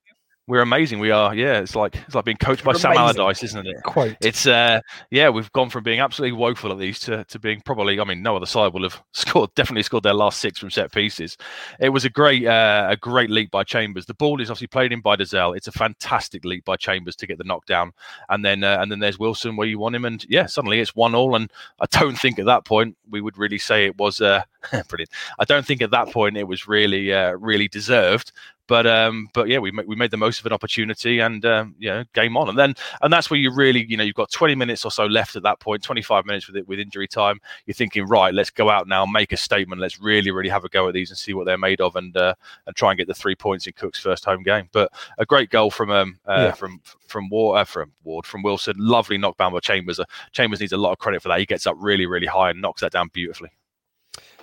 We're 0.47 0.61
amazing. 0.61 0.99
We 0.99 1.09
are. 1.09 1.33
Yeah, 1.33 1.59
it's 1.59 1.75
like 1.75 1.95
it's 1.95 2.13
like 2.13 2.25
being 2.25 2.37
coached 2.37 2.63
by 2.63 2.73
We're 2.73 2.77
Sam 2.77 2.91
amazing. 2.91 3.19
Allardyce, 3.19 3.43
isn't 3.43 3.65
it? 3.65 3.81
Quote. 3.81 4.15
It's 4.21 4.45
uh 4.45 4.79
yeah, 5.09 5.29
we've 5.29 5.51
gone 5.53 5.71
from 5.71 5.83
being 5.83 5.99
absolutely 5.99 6.37
woeful 6.37 6.71
at 6.71 6.77
these 6.77 6.99
to, 6.99 7.23
to 7.25 7.39
being 7.39 7.61
probably 7.61 7.99
I 7.99 8.03
mean 8.03 8.21
no 8.21 8.35
other 8.35 8.45
side 8.45 8.71
will 8.71 8.83
have 8.83 9.01
scored 9.13 9.55
definitely 9.55 9.81
scored 9.81 10.03
their 10.03 10.13
last 10.13 10.39
six 10.39 10.59
from 10.59 10.69
set 10.69 10.91
pieces. 10.91 11.35
It 11.79 11.89
was 11.89 12.05
a 12.05 12.11
great 12.11 12.45
uh, 12.45 12.87
a 12.91 12.95
great 12.95 13.31
leap 13.31 13.49
by 13.49 13.63
Chambers. 13.63 14.05
The 14.05 14.13
ball 14.13 14.39
is 14.39 14.51
obviously 14.51 14.67
played 14.67 14.91
in 14.91 15.01
by 15.01 15.15
Dozzell. 15.15 15.57
It's 15.57 15.67
a 15.67 15.71
fantastic 15.71 16.45
leap 16.45 16.63
by 16.63 16.75
Chambers 16.75 17.15
to 17.15 17.27
get 17.27 17.39
the 17.39 17.43
knockdown. 17.43 17.91
And 18.29 18.45
then 18.45 18.63
uh, 18.63 18.77
and 18.79 18.91
then 18.91 18.99
there's 18.99 19.17
Wilson 19.17 19.55
where 19.55 19.67
you 19.67 19.79
want 19.79 19.95
him 19.95 20.05
and 20.05 20.23
yeah, 20.29 20.45
suddenly 20.45 20.79
it's 20.79 20.95
one 20.95 21.15
all 21.15 21.35
and 21.35 21.51
I 21.79 21.87
don't 21.89 22.19
think 22.19 22.37
at 22.37 22.45
that 22.45 22.65
point 22.65 22.95
we 23.09 23.19
would 23.19 23.39
really 23.39 23.57
say 23.57 23.85
it 23.85 23.97
was 23.97 24.21
uh 24.21 24.43
brilliant. 24.87 25.09
I 25.39 25.45
don't 25.45 25.65
think 25.65 25.81
at 25.81 25.91
that 25.91 26.11
point 26.11 26.37
it 26.37 26.47
was 26.47 26.67
really 26.67 27.13
uh, 27.13 27.31
really 27.33 27.67
deserved. 27.67 28.31
But 28.67 28.87
um, 28.87 29.29
but 29.35 29.47
yeah, 29.47 29.59
we 29.59 29.69
ma- 29.69 29.83
we 29.85 29.95
made 29.95 30.09
the 30.09 30.17
most 30.17 30.39
of 30.39 30.45
an 30.47 30.51
opportunity, 30.51 31.19
and 31.19 31.45
um, 31.45 31.75
yeah, 31.77 32.03
game 32.15 32.35
on. 32.35 32.49
And 32.49 32.57
then 32.57 32.73
and 33.03 33.13
that's 33.13 33.29
where 33.29 33.39
you 33.39 33.51
really, 33.53 33.85
you 33.85 33.95
know, 33.95 34.03
you've 34.03 34.15
got 34.15 34.31
20 34.31 34.55
minutes 34.55 34.83
or 34.83 34.89
so 34.89 35.05
left 35.05 35.35
at 35.35 35.43
that 35.43 35.59
point, 35.59 35.83
25 35.83 36.25
minutes 36.25 36.47
with 36.47 36.57
it 36.57 36.67
with 36.67 36.79
injury 36.79 37.07
time. 37.07 37.39
You're 37.67 37.75
thinking, 37.75 38.07
right, 38.07 38.33
let's 38.33 38.49
go 38.49 38.71
out 38.71 38.87
now, 38.87 39.05
make 39.05 39.31
a 39.31 39.37
statement. 39.37 39.81
Let's 39.81 39.99
really, 40.01 40.31
really 40.31 40.49
have 40.49 40.63
a 40.65 40.69
go 40.69 40.87
at 40.87 40.95
these 40.95 41.11
and 41.11 41.17
see 41.17 41.35
what 41.35 41.45
they're 41.45 41.59
made 41.59 41.79
of, 41.79 41.95
and 41.95 42.17
uh, 42.17 42.33
and 42.65 42.75
try 42.75 42.89
and 42.89 42.97
get 42.97 43.05
the 43.07 43.13
three 43.13 43.35
points 43.35 43.67
in 43.67 43.73
Cook's 43.73 43.99
first 43.99 44.25
home 44.25 44.41
game. 44.41 44.67
But 44.71 44.91
a 45.19 45.27
great 45.27 45.51
goal 45.51 45.69
from 45.69 45.91
um 45.91 46.17
uh, 46.27 46.33
Yeah. 46.47 46.51
from 46.53 46.81
from 47.05 47.29
Ward, 47.29 47.59
uh, 47.59 47.63
from 47.65 47.91
Ward 48.03 48.25
from 48.25 48.41
Wilson. 48.41 48.73
Lovely 48.79 49.19
knockdown 49.19 49.53
by 49.53 49.59
Chambers. 49.59 49.99
Uh, 49.99 50.05
Chambers 50.31 50.59
needs 50.59 50.73
a 50.73 50.77
lot 50.77 50.91
of 50.91 50.97
credit 50.97 51.21
for 51.21 51.29
that. 51.29 51.37
He 51.37 51.45
gets 51.45 51.67
up 51.67 51.75
really, 51.79 52.07
really 52.07 52.25
high 52.25 52.49
and 52.49 52.63
knocks 52.63 52.81
that 52.81 52.93
down 52.93 53.11
beautifully. 53.13 53.51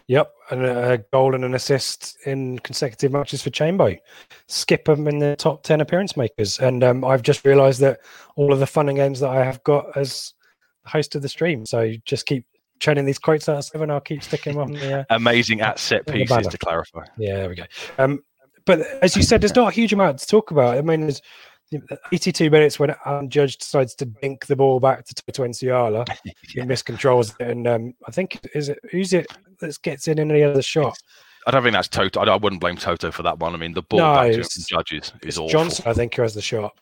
Yep, 0.09 0.33
and 0.51 0.65
a 0.65 0.99
goal 1.13 1.35
and 1.35 1.45
an 1.45 1.55
assist 1.55 2.17
in 2.27 2.59
consecutive 2.61 3.13
matches 3.13 3.43
for 3.43 3.51
Chambo. 3.51 3.99
Skip 4.49 4.85
them 4.85 5.07
in 5.09 5.19
the 5.19 5.37
top 5.37 5.63
10 5.63 5.81
appearance 5.81 6.17
makers. 6.17 6.59
And 6.59 6.83
um, 6.85 7.05
I've 7.05 7.23
just 7.23 7.45
realised 7.45 7.81
that 7.81 8.01
all 8.37 8.53
of 8.53 8.59
the 8.59 8.67
fun 8.67 8.89
and 8.89 8.97
games 8.97 9.21
that 9.21 9.31
I 9.31 9.45
have 9.45 9.63
got 9.65 9.97
as 9.97 10.35
host 10.85 11.15
of 11.15 11.23
the 11.23 11.29
stream. 11.29 11.65
So 11.65 11.93
just 12.05 12.27
keep 12.27 12.45
churning 12.81 13.05
these 13.05 13.19
quotes 13.19 13.49
out 13.49 13.59
of 13.59 13.65
seven. 13.65 13.91
I'll 13.91 14.01
keep 14.01 14.23
sticking 14.23 14.55
them 14.55 14.63
on 14.63 14.73
the. 14.73 15.01
Uh, 15.01 15.05
Amazing 15.11 15.61
at 15.61 15.79
set 15.79 16.07
pieces 16.07 16.49
to 16.49 16.59
clarify. 16.59 17.05
yeah, 17.17 17.37
there 17.37 17.49
we 17.49 17.55
go. 17.55 17.65
Um, 17.99 18.23
but 18.65 18.81
as 19.03 19.17
you 19.17 19.23
said, 19.23 19.41
there's 19.41 19.55
not 19.55 19.69
a 19.69 19.75
huge 19.75 19.93
amount 19.93 20.19
to 20.19 20.27
talk 20.27 20.51
about. 20.51 20.77
I 20.77 20.83
mean, 20.83 21.03
there's 21.03 21.23
82 22.13 22.51
minutes 22.51 22.79
when 22.79 22.95
Alan 23.05 23.31
Judge 23.31 23.57
decides 23.59 23.95
to 23.97 24.05
dink 24.05 24.47
the 24.47 24.57
ball 24.57 24.81
back 24.81 25.05
to 25.05 25.15
Toto 25.15 25.45
Nsiala. 25.45 26.07
He 26.49 26.61
miscontrols 26.61 27.35
it. 27.41 27.49
And 27.49 27.67
um, 27.67 27.95
I 28.07 28.11
think, 28.11 28.39
is 28.55 28.69
it 28.69 28.79
who's 28.91 29.13
it 29.13 29.27
that 29.61 29.81
gets 29.83 30.09
in 30.09 30.19
any 30.19 30.43
other 30.43 30.63
shot? 30.63 30.97
I 31.47 31.51
don't 31.51 31.63
think 31.63 31.73
that's 31.73 31.89
Toto. 31.89 32.21
I, 32.21 32.25
I 32.25 32.37
wouldn't 32.37 32.61
blame 32.61 32.77
Toto 32.77 33.11
for 33.11 33.23
that 33.23 33.39
one. 33.39 33.55
I 33.55 33.59
mean, 33.59 33.73
the 33.73 33.83
ball 33.83 34.01
No, 34.01 34.15
back 34.15 34.23
to 34.27 34.35
him 34.35 34.41
it's- 34.41 34.67
from 34.69 34.79
judges 34.79 35.13
is 35.23 35.39
awful. 35.39 35.49
Johnson, 35.49 35.85
I 35.87 35.93
think, 35.95 36.15
who 36.15 36.23
has 36.23 36.35
the 36.35 36.43
shot. 36.43 36.77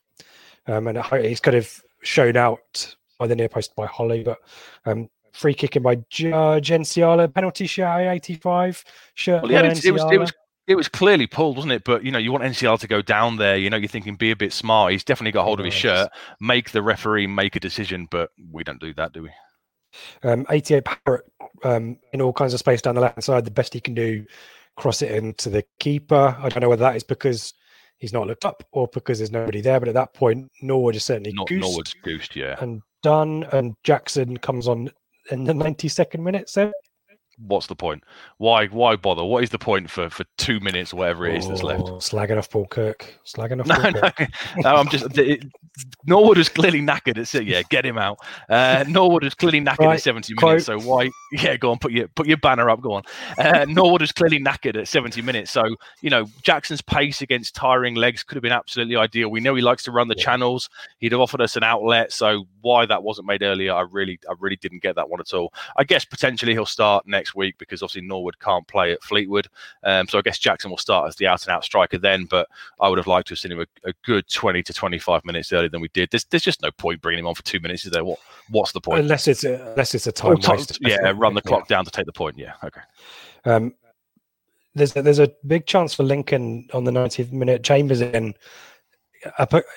Um, 0.66 0.86
and 0.88 0.98
he's 1.24 1.40
kind 1.40 1.56
of 1.56 1.80
shown 2.02 2.36
out 2.36 2.94
by 3.18 3.26
the 3.26 3.36
near 3.36 3.48
post 3.48 3.74
by 3.76 3.86
Holy, 3.86 4.22
but 4.22 4.38
um, 4.86 5.08
free 5.32 5.54
kicking 5.54 5.82
by 5.82 5.96
Judge 6.10 6.70
Nsiala, 6.70 7.32
penalty 7.32 7.66
shot 7.66 8.00
85, 8.00 8.84
shirt 9.14 9.42
Well, 9.42 9.52
yeah, 9.52 9.62
it, 9.62 9.84
it 9.84 9.92
was 9.92 10.04
it 10.12 10.18
was 10.18 10.32
it 10.70 10.76
was 10.76 10.86
clearly 10.86 11.26
pulled, 11.26 11.56
wasn't 11.56 11.72
it? 11.72 11.82
But 11.82 12.04
you 12.04 12.12
know, 12.12 12.18
you 12.18 12.30
want 12.30 12.44
Nsiala 12.44 12.78
to 12.78 12.86
go 12.86 13.02
down 13.02 13.38
there. 13.38 13.56
You 13.56 13.68
know, 13.70 13.76
you're 13.76 13.88
thinking 13.88 14.14
be 14.14 14.30
a 14.30 14.36
bit 14.36 14.52
smart. 14.52 14.92
He's 14.92 15.02
definitely 15.02 15.32
got 15.32 15.42
hold 15.42 15.58
of 15.58 15.64
his 15.66 15.74
Yes. 15.74 15.80
shirt. 15.82 16.12
Make 16.40 16.70
the 16.70 16.80
referee 16.80 17.26
make 17.26 17.56
a 17.56 17.60
decision, 17.60 18.06
but 18.08 18.30
we 18.52 18.62
don't 18.62 18.80
do 18.80 18.94
that, 18.94 19.12
do 19.12 19.24
we? 19.24 19.30
Um, 20.22 20.46
88 20.48 20.84
Parrott 20.84 21.24
um, 21.64 21.98
in 22.12 22.22
all 22.22 22.32
kinds 22.32 22.54
of 22.54 22.60
space 22.60 22.80
down 22.80 22.94
the 22.94 23.00
left 23.00 23.16
hand 23.16 23.24
side. 23.24 23.44
The 23.44 23.50
best 23.50 23.74
he 23.74 23.80
can 23.80 23.94
do, 23.94 24.24
cross 24.76 25.02
it 25.02 25.10
into 25.10 25.50
the 25.50 25.64
keeper. 25.80 26.36
I 26.38 26.48
don't 26.48 26.60
know 26.60 26.68
whether 26.68 26.84
that 26.84 26.94
is 26.94 27.02
because 27.02 27.52
he's 27.98 28.12
not 28.12 28.28
looked 28.28 28.44
up 28.44 28.62
or 28.70 28.86
because 28.92 29.18
there's 29.18 29.32
nobody 29.32 29.60
there. 29.60 29.80
But 29.80 29.88
at 29.88 29.94
that 29.94 30.14
point, 30.14 30.52
Norwood 30.62 30.94
is 30.94 31.02
certainly 31.04 31.32
Not 31.32 31.48
goosed 31.48 31.66
Norwood's 31.68 31.94
goosed, 32.04 32.36
yeah. 32.36 32.54
and 32.60 32.80
done. 33.02 33.44
And 33.50 33.74
Jackson 33.82 34.36
comes 34.36 34.68
on 34.68 34.88
in 35.32 35.42
the 35.42 35.52
92nd 35.52 36.20
minute. 36.20 36.48
So 36.48 36.70
What's 37.46 37.66
the 37.68 37.74
point? 37.76 38.04
Why 38.38 38.66
why 38.66 38.96
bother? 38.96 39.24
What 39.24 39.42
is 39.42 39.50
the 39.50 39.58
point 39.58 39.90
for 39.90 40.10
for 40.10 40.24
two 40.36 40.60
minutes 40.60 40.92
or 40.92 40.96
whatever 40.98 41.26
it 41.26 41.36
is 41.36 41.48
that's 41.48 41.62
left? 41.62 41.84
Oh, 41.86 41.94
Slagging 41.96 42.36
off 42.38 42.50
Paul 42.50 42.66
Cook. 42.66 43.14
Slagging 43.26 43.60
off 43.60 43.66
No, 43.66 43.74
Paul 43.76 43.90
no, 43.92 44.00
Cook. 44.10 44.28
no, 44.58 44.74
I'm 44.76 44.88
just. 44.88 45.16
It, 45.18 45.44
Norwood 46.06 46.36
is 46.38 46.48
clearly 46.48 46.80
knackered 46.80 47.16
at 47.16 47.28
se- 47.28 47.42
yeah, 47.44 47.62
get 47.70 47.86
him 47.86 47.96
out. 47.96 48.18
Uh, 48.48 48.84
Norwood 48.88 49.24
is 49.24 49.34
clearly 49.34 49.60
knackered 49.60 49.86
Right, 49.86 49.94
at 49.94 50.02
70 50.02 50.34
quote. 50.34 50.50
minutes. 50.50 50.66
So 50.66 50.78
why? 50.80 51.08
Yeah, 51.32 51.56
go 51.56 51.70
on, 51.70 51.78
put 51.78 51.92
your 51.92 52.08
put 52.08 52.26
your 52.26 52.36
banner 52.36 52.68
up. 52.68 52.80
Go 52.82 52.92
on. 52.92 53.02
Uh, 53.38 53.64
Norwood 53.68 54.02
is 54.02 54.12
clearly 54.12 54.38
knackered 54.40 54.76
at 54.76 54.88
70 54.88 55.22
minutes. 55.22 55.50
So 55.50 55.62
you 56.02 56.10
know 56.10 56.26
Jackson's 56.42 56.82
pace 56.82 57.22
against 57.22 57.54
tiring 57.54 57.94
legs 57.94 58.22
could 58.22 58.34
have 58.36 58.42
been 58.42 58.52
absolutely 58.52 58.96
ideal. 58.96 59.30
We 59.30 59.40
know 59.40 59.54
he 59.54 59.62
likes 59.62 59.84
to 59.84 59.92
run 59.92 60.08
the 60.08 60.16
Yeah. 60.18 60.24
channels. 60.24 60.68
He'd 60.98 61.12
have 61.12 61.20
offered 61.20 61.40
us 61.40 61.56
an 61.56 61.62
outlet. 61.62 62.12
So 62.12 62.46
why 62.60 62.84
that 62.86 63.02
wasn't 63.02 63.26
made 63.28 63.42
earlier, 63.42 63.72
I 63.72 63.82
really 63.82 64.18
I 64.28 64.34
really 64.38 64.56
didn't 64.56 64.82
get 64.82 64.96
that 64.96 65.08
one 65.08 65.20
at 65.20 65.32
all. 65.32 65.54
I 65.76 65.84
guess 65.84 66.04
potentially 66.04 66.52
he'll 66.52 66.66
start 66.66 67.06
next 67.06 67.29
week 67.34 67.56
because 67.58 67.82
obviously 67.82 68.06
Norwood 68.06 68.38
can't 68.38 68.66
play 68.68 68.92
at 68.92 69.02
Fleetwood. 69.02 69.48
Um, 69.84 70.08
so 70.08 70.18
I 70.18 70.22
guess 70.22 70.38
Jackson 70.38 70.70
will 70.70 70.78
start 70.78 71.08
as 71.08 71.16
the 71.16 71.26
out 71.26 71.42
and 71.46 71.50
out 71.54 71.64
striker 71.64 71.98
then. 71.98 72.24
But 72.24 72.48
I 72.80 72.88
would 72.88 72.98
have 72.98 73.06
liked 73.06 73.28
to 73.28 73.32
have 73.32 73.38
seen 73.38 73.52
him 73.52 73.60
a, 73.60 73.88
a 73.88 73.92
good 74.04 74.28
20 74.28 74.62
to 74.62 74.72
25 74.72 75.24
minutes 75.24 75.52
earlier 75.52 75.68
than 75.68 75.80
we 75.80 75.88
did. 75.88 76.10
There's, 76.10 76.24
there's 76.24 76.42
just 76.42 76.62
no 76.62 76.70
point 76.72 77.00
bringing 77.00 77.20
him 77.20 77.26
on 77.26 77.34
for 77.34 77.42
two 77.42 77.60
minutes, 77.60 77.84
is 77.84 77.92
there? 77.92 78.04
What 78.04 78.18
What's 78.50 78.72
the 78.72 78.80
point? 78.80 79.00
Unless 79.00 79.28
it's 79.28 79.44
a, 79.44 79.70
unless 79.70 79.94
it's 79.94 80.06
a 80.06 80.12
time 80.12 80.36
ti- 80.38 80.48
waster. 80.52 80.74
yeah, 80.80 81.12
run 81.14 81.34
the 81.34 81.42
Yeah. 81.44 81.48
clock 81.48 81.68
down 81.68 81.84
to 81.84 81.90
take 81.90 82.06
the 82.06 82.12
point. 82.12 82.36
Yeah, 82.38 82.54
okay. 82.64 82.80
Um, 83.44 83.74
there's 84.74 84.94
a, 84.96 85.02
there's 85.02 85.18
a 85.18 85.32
big 85.46 85.66
chance 85.66 85.94
for 85.94 86.04
Lincoln 86.04 86.68
on 86.72 86.84
the 86.84 86.90
90th 86.92 87.32
minute. 87.32 87.64
Chambers 87.64 88.00
in, 88.00 88.34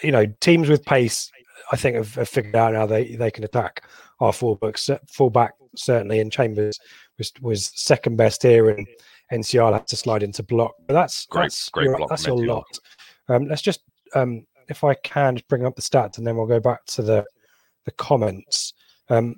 you 0.04 0.12
know, 0.12 0.26
teams 0.40 0.70
with 0.70 0.86
pace. 0.86 1.32
I 1.72 1.76
think 1.78 1.96
have, 1.96 2.14
have 2.16 2.30
figured 2.30 2.56
out 2.56 2.76
how 2.76 2.86
they, 2.86 3.16
they 3.16 3.32
can 3.32 3.44
attack 3.44 3.84
our 4.20 4.32
fullbacks. 4.32 4.96
Fullback 5.10 5.54
certainly, 5.76 6.20
and 6.20 6.32
Chambers 6.32 6.78
was 7.18 7.32
was 7.42 7.72
second 7.76 8.16
best 8.18 8.42
here, 8.44 8.70
and 8.70 8.88
Nsiala 9.32 9.74
had 9.74 9.88
to 9.88 9.96
slide 9.96 10.24
into 10.24 10.44
block. 10.44 10.74
But 10.88 10.94
that's 10.96 11.26
Great- 11.28 11.44
that's 11.46 11.70
great 11.70 11.86
your, 11.86 11.98
block 11.98 12.10
that's 12.10 12.26
your 12.26 12.46
lot. 12.46 12.80
Um, 13.30 13.48
let's 13.48 13.62
just, 13.62 13.82
um, 14.16 14.46
if 14.70 14.84
I 14.84 14.94
can, 14.96 15.36
just 15.36 15.48
bring 15.48 15.66
up 15.66 15.76
the 15.76 15.82
stats, 15.82 16.18
and 16.18 16.26
then 16.28 16.36
we'll 16.36 16.46
go 16.48 16.60
back 16.60 16.86
to 16.88 17.02
the 17.02 17.26
the 17.86 17.92
comments. 17.92 18.74
Um, 19.10 19.36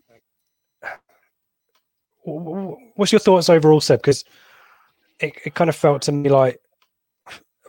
wh- 2.25 2.27
wh- 2.27 2.97
what's 2.97 3.11
your 3.11 3.19
thoughts 3.19 3.49
overall, 3.49 3.81
Seb? 3.81 3.99
Because 3.99 4.23
it, 5.19 5.33
it 5.45 5.55
kind 5.55 5.69
of 5.69 5.75
felt 5.75 6.01
to 6.03 6.11
me 6.11 6.29
like 6.29 6.59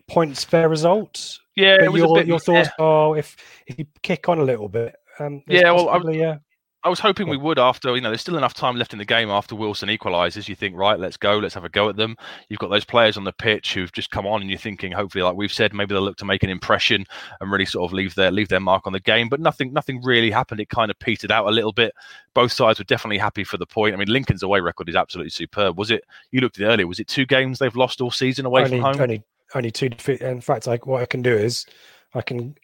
points 0.08 0.44
fair 0.44 0.68
result. 0.68 1.38
Yeah, 1.56 1.76
But 1.78 1.84
it 1.86 1.92
was 1.92 2.00
your 2.02 2.10
a 2.18 2.20
bit. 2.20 2.26
your 2.26 2.38
thoughts 2.38 2.68
are 2.78 3.16
if 3.16 3.36
if 3.66 3.78
you 3.78 3.86
kick 4.02 4.28
on 4.28 4.38
a 4.38 4.44
little 4.44 4.68
bit. 4.68 4.94
Um, 5.18 5.42
Yeah, 5.48 5.70
well, 5.72 5.88
I- 5.88 6.10
yeah, 6.12 6.36
I 6.82 6.88
was 6.88 7.00
hoping 7.00 7.28
we 7.28 7.36
would 7.36 7.58
after, 7.58 7.96
you 7.96 8.00
know, 8.00 8.10
there's 8.10 8.20
still 8.20 8.36
enough 8.36 8.54
time 8.54 8.76
left 8.76 8.92
in 8.92 9.00
the 9.00 9.04
game 9.04 9.28
after 9.28 9.56
Wilson 9.56 9.88
equalises. 9.88 10.46
You 10.46 10.54
think, 10.54 10.76
right, 10.76 11.00
let's 11.00 11.16
go, 11.16 11.38
let's 11.38 11.54
have 11.54 11.64
a 11.64 11.68
go 11.68 11.88
at 11.88 11.96
them. 11.96 12.16
You've 12.48 12.60
got 12.60 12.70
those 12.70 12.84
players 12.84 13.16
on 13.16 13.24
the 13.24 13.32
pitch 13.32 13.74
who've 13.74 13.90
just 13.90 14.12
come 14.12 14.24
on 14.24 14.40
and 14.40 14.48
you're 14.48 14.58
thinking, 14.58 14.92
hopefully, 14.92 15.24
like 15.24 15.34
we've 15.34 15.52
said, 15.52 15.74
maybe 15.74 15.94
they'll 15.94 16.02
look 16.04 16.18
to 16.18 16.24
make 16.24 16.44
an 16.44 16.50
impression 16.50 17.04
and 17.40 17.50
really 17.50 17.64
sort 17.64 17.90
of 17.90 17.92
leave 17.92 18.14
their 18.14 18.30
leave 18.30 18.48
their 18.48 18.60
mark 18.60 18.86
on 18.86 18.92
the 18.92 19.00
game. 19.00 19.28
But 19.28 19.40
nothing 19.40 19.72
nothing 19.72 20.00
really 20.04 20.30
happened. 20.30 20.60
It 20.60 20.68
kind 20.68 20.90
of 20.90 20.98
petered 21.00 21.32
out 21.32 21.48
a 21.48 21.50
little 21.50 21.72
bit. 21.72 21.92
Both 22.34 22.52
sides 22.52 22.78
were 22.78 22.84
definitely 22.84 23.18
happy 23.18 23.42
for 23.42 23.56
the 23.56 23.66
point. 23.66 23.94
I 23.94 23.96
mean, 23.96 24.08
Lincoln's 24.08 24.44
away 24.44 24.60
record 24.60 24.88
is 24.88 24.94
absolutely 24.94 25.30
superb. 25.30 25.76
Was 25.78 25.90
it 25.90 26.04
you 26.30 26.40
looked 26.40 26.60
at 26.60 26.68
it 26.68 26.72
earlier, 26.72 26.86
was 26.86 27.00
it 27.00 27.08
two 27.08 27.26
games 27.26 27.58
they've 27.58 27.74
lost 27.74 28.00
all 28.00 28.12
season 28.12 28.46
away 28.46 28.62
only 28.62 28.78
from 28.78 28.92
home? 28.92 29.00
only 29.00 29.24
only 29.56 29.70
two. 29.72 29.90
Defe- 29.90 30.20
in 30.20 30.40
fact, 30.40 30.68
like 30.68 30.86
what 30.86 31.02
I 31.02 31.06
can 31.06 31.22
do 31.22 31.34
is 31.34 31.66
I 32.14 32.22
can 32.22 32.54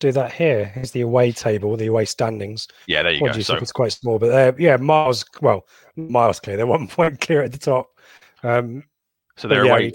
do 0.00 0.12
that 0.12 0.32
here. 0.32 0.66
Here's 0.66 0.92
the 0.92 1.00
away 1.02 1.32
table, 1.32 1.76
the 1.76 1.86
away 1.86 2.04
standings. 2.04 2.68
yeah, 2.86 3.02
there 3.02 3.12
you 3.12 3.20
go. 3.20 3.32
So 3.40 3.56
it's 3.56 3.72
quite 3.72 3.92
small, 3.92 4.18
but 4.18 4.28
they're 4.28 4.54
yeah, 4.58 4.76
miles. 4.76 5.24
Well, 5.40 5.66
miles 5.96 6.40
clear. 6.40 6.56
They're 6.56 6.66
one 6.66 6.88
point 6.88 7.20
clear 7.20 7.42
at 7.42 7.52
the 7.52 7.58
top. 7.58 7.90
Um, 8.42 8.84
so 9.36 9.46
they're 9.46 9.66
yeah, 9.66 9.72
away. 9.72 9.92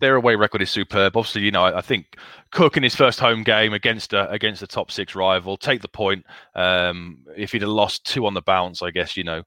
Their 0.00 0.16
away 0.16 0.36
record 0.36 0.60
is 0.60 0.70
superb. 0.70 1.16
Obviously, 1.16 1.42
you 1.42 1.50
know, 1.50 1.64
I, 1.64 1.78
I 1.78 1.80
think 1.80 2.18
Cook 2.52 2.76
in 2.76 2.82
his 2.82 2.94
first 2.94 3.18
home 3.18 3.42
game 3.42 3.72
against 3.72 4.12
a, 4.12 4.30
against 4.30 4.62
a 4.62 4.66
top 4.66 4.90
six 4.90 5.14
rival, 5.14 5.56
take 5.56 5.80
the 5.80 5.88
point. 5.88 6.26
Um, 6.54 7.24
if 7.34 7.52
he'd 7.52 7.62
have 7.62 7.70
lost 7.70 8.04
two 8.04 8.26
on 8.26 8.34
the 8.34 8.42
bounce, 8.42 8.82
I 8.82 8.90
guess 8.90 9.16
you 9.16 9.24
know, 9.24 9.42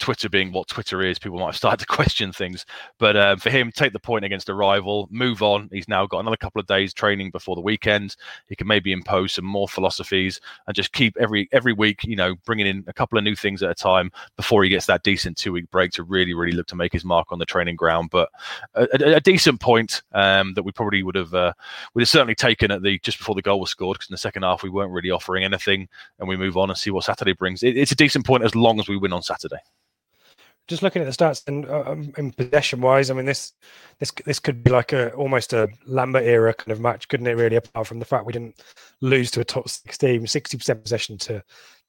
Twitter 0.00 0.28
being 0.28 0.50
what 0.50 0.66
Twitter 0.66 1.02
is, 1.02 1.18
people 1.18 1.38
might 1.38 1.46
have 1.46 1.56
started 1.56 1.80
to 1.80 1.86
question 1.86 2.32
things. 2.32 2.66
But 2.98 3.16
um, 3.16 3.38
for 3.38 3.50
him, 3.50 3.70
take 3.70 3.92
the 3.92 4.00
point 4.00 4.24
against 4.24 4.48
a 4.48 4.54
rival, 4.54 5.08
move 5.10 5.42
on. 5.42 5.68
He's 5.70 5.88
now 5.88 6.06
got 6.06 6.20
another 6.20 6.36
couple 6.36 6.60
of 6.60 6.66
days 6.66 6.92
training 6.92 7.30
before 7.30 7.54
the 7.54 7.60
weekend. 7.60 8.16
He 8.48 8.56
can 8.56 8.66
maybe 8.66 8.92
impose 8.92 9.34
some 9.34 9.44
more 9.44 9.68
philosophies 9.68 10.40
and 10.66 10.74
just 10.74 10.92
keep 10.92 11.16
every 11.18 11.48
every 11.52 11.72
week, 11.72 12.02
you 12.04 12.16
know, 12.16 12.34
bringing 12.44 12.66
in 12.66 12.84
a 12.88 12.92
couple 12.92 13.18
of 13.18 13.24
new 13.24 13.36
things 13.36 13.62
at 13.62 13.70
a 13.70 13.74
time 13.74 14.10
before 14.36 14.64
he 14.64 14.70
gets 14.70 14.86
that 14.86 15.02
decent 15.02 15.36
two 15.36 15.52
week 15.52 15.70
break 15.70 15.92
to 15.92 16.02
really, 16.02 16.34
really 16.34 16.56
look 16.56 16.66
to 16.68 16.76
make 16.76 16.92
his 16.92 17.04
mark 17.04 17.30
on 17.30 17.38
the 17.38 17.46
training 17.46 17.76
ground. 17.76 18.10
But 18.10 18.30
a, 18.74 18.88
a, 18.94 19.16
a 19.16 19.20
decent 19.20 19.60
point 19.60 20.02
um, 20.12 20.54
that 20.54 20.62
we 20.62 20.72
probably 20.72 21.02
would 21.02 21.14
have 21.14 21.34
uh, 21.34 21.52
would 21.94 22.02
have 22.02 22.08
certainly 22.08 22.34
taken 22.34 22.70
at 22.70 22.82
the 22.82 22.98
just 23.00 23.18
before 23.18 23.34
the 23.34 23.42
goal 23.42 23.60
was 23.60 23.70
scored 23.70 23.96
because 23.96 24.08
in 24.08 24.14
the 24.14 24.18
second 24.18 24.42
half 24.42 24.62
we 24.62 24.70
weren't 24.70 24.92
really 24.92 25.10
offering 25.10 25.44
anything, 25.44 25.88
and 26.18 26.28
we 26.28 26.36
move 26.36 26.56
on 26.56 26.70
and 26.70 26.78
see 26.78 26.90
what 26.90 27.04
Saturday 27.04 27.32
brings. 27.32 27.62
It, 27.62 27.76
it's 27.76 27.92
a 27.92 27.96
decent 27.96 28.26
point 28.26 28.44
as 28.44 28.54
long 28.54 28.80
as 28.80 28.88
we 28.88 28.96
win 28.96 29.12
on 29.12 29.22
Saturday 29.22 29.60
just 30.70 30.82
looking 30.82 31.02
at 31.02 31.04
the 31.04 31.12
stats 31.12 31.46
and 31.48 31.66
uh, 31.66 31.82
um, 31.84 32.12
in 32.16 32.30
possession 32.30 32.80
wise, 32.80 33.10
I 33.10 33.14
mean 33.14 33.26
this 33.26 33.52
this 33.98 34.12
this 34.24 34.38
could 34.38 34.62
be 34.62 34.70
like 34.70 34.92
a 34.92 35.12
almost 35.14 35.52
a 35.52 35.68
Lambert 35.84 36.22
era 36.22 36.54
kind 36.54 36.70
of 36.70 36.80
match, 36.80 37.08
couldn't 37.08 37.26
it? 37.26 37.36
Really, 37.36 37.56
apart 37.56 37.88
from 37.88 37.98
the 37.98 38.04
fact 38.04 38.24
we 38.24 38.32
didn't 38.32 38.62
lose 39.00 39.30
to 39.32 39.40
a 39.40 39.44
top 39.44 39.68
six 39.68 39.98
team, 39.98 40.26
sixty 40.26 40.56
percent 40.56 40.82
possession 40.82 41.18
to 41.18 41.42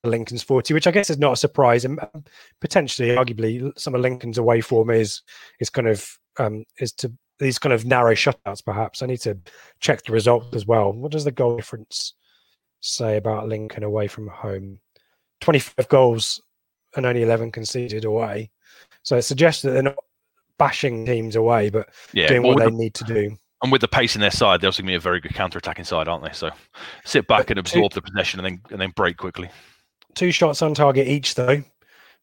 Lincoln's 0.04 0.44
forty, 0.44 0.74
which 0.74 0.88
I 0.88 0.92
guess 0.92 1.12
is 1.12 1.20
not 1.20 1.34
a 1.34 1.38
surprise, 1.38 1.86
and 1.86 2.00
um, 2.00 2.24
potentially, 2.60 3.10
arguably, 3.10 3.72
some 3.80 3.94
of 3.96 4.02
Lincoln's 4.02 4.40
away 4.40 4.60
form 4.62 4.90
is 4.90 5.22
is 5.60 5.70
kind 5.70 5.88
of 5.88 6.18
um, 6.40 6.66
is 6.80 6.92
to 6.94 7.14
these 7.38 7.60
kind 7.60 7.74
of 7.74 7.86
narrow 7.86 8.16
shutouts. 8.16 8.66
Perhaps 8.66 9.04
I 9.04 9.06
need 9.06 9.22
to 9.22 9.38
check 9.80 10.04
the 10.04 10.12
results 10.12 10.56
as 10.56 10.66
well. 10.66 10.92
What 10.92 11.12
does 11.12 11.24
the 11.24 11.32
goal 11.32 11.56
difference 11.56 12.16
say 12.80 13.18
about 13.18 13.48
Lincoln 13.48 13.84
away 13.84 14.08
from 14.08 14.28
home? 14.28 14.80
Twenty 15.40 15.60
five 15.60 15.88
goals 15.88 16.42
and 16.96 17.06
only 17.06 17.22
eleven 17.22 17.52
conceded 17.52 18.06
away. 18.06 18.50
So 19.04 19.18
it 19.18 19.24
suggests 19.24 19.62
that 19.64 19.72
they're 19.72 19.84
not 19.84 19.98
bashing 20.58 21.06
teams 21.06 21.36
away, 21.36 21.70
but 21.70 21.90
yeah, 22.14 22.28
doing 22.28 22.44
well, 22.44 22.54
what 22.54 22.64
they 22.64 22.70
the, 22.70 22.78
need 22.78 22.94
to 22.96 23.04
do. 23.04 23.36
And 23.64 23.72
with 23.72 23.82
the 23.82 23.88
pace 23.88 24.16
in 24.16 24.22
their 24.22 24.32
side, 24.32 24.62
they're 24.62 24.68
also 24.70 24.82
going 24.82 24.88
to 24.88 24.92
be 24.92 24.96
a 24.96 25.00
very 25.00 25.20
good 25.20 25.34
counter-attacking 25.34 25.86
side, 25.86 26.08
aren't 26.08 26.24
they? 26.24 26.34
So 26.34 26.50
sit 27.06 27.28
back 27.28 27.48
but 27.48 27.52
and 27.52 27.60
absorb 27.60 27.92
two, 27.92 27.96
the 27.96 28.02
possession 28.02 28.40
and 28.40 28.46
then 28.46 28.62
and 28.72 28.82
then 28.82 28.92
break 28.96 29.18
quickly. 29.18 29.50
Two 30.16 30.32
shots 30.32 30.62
on 30.62 30.74
target 30.74 31.08
each, 31.08 31.36
though. 31.36 31.64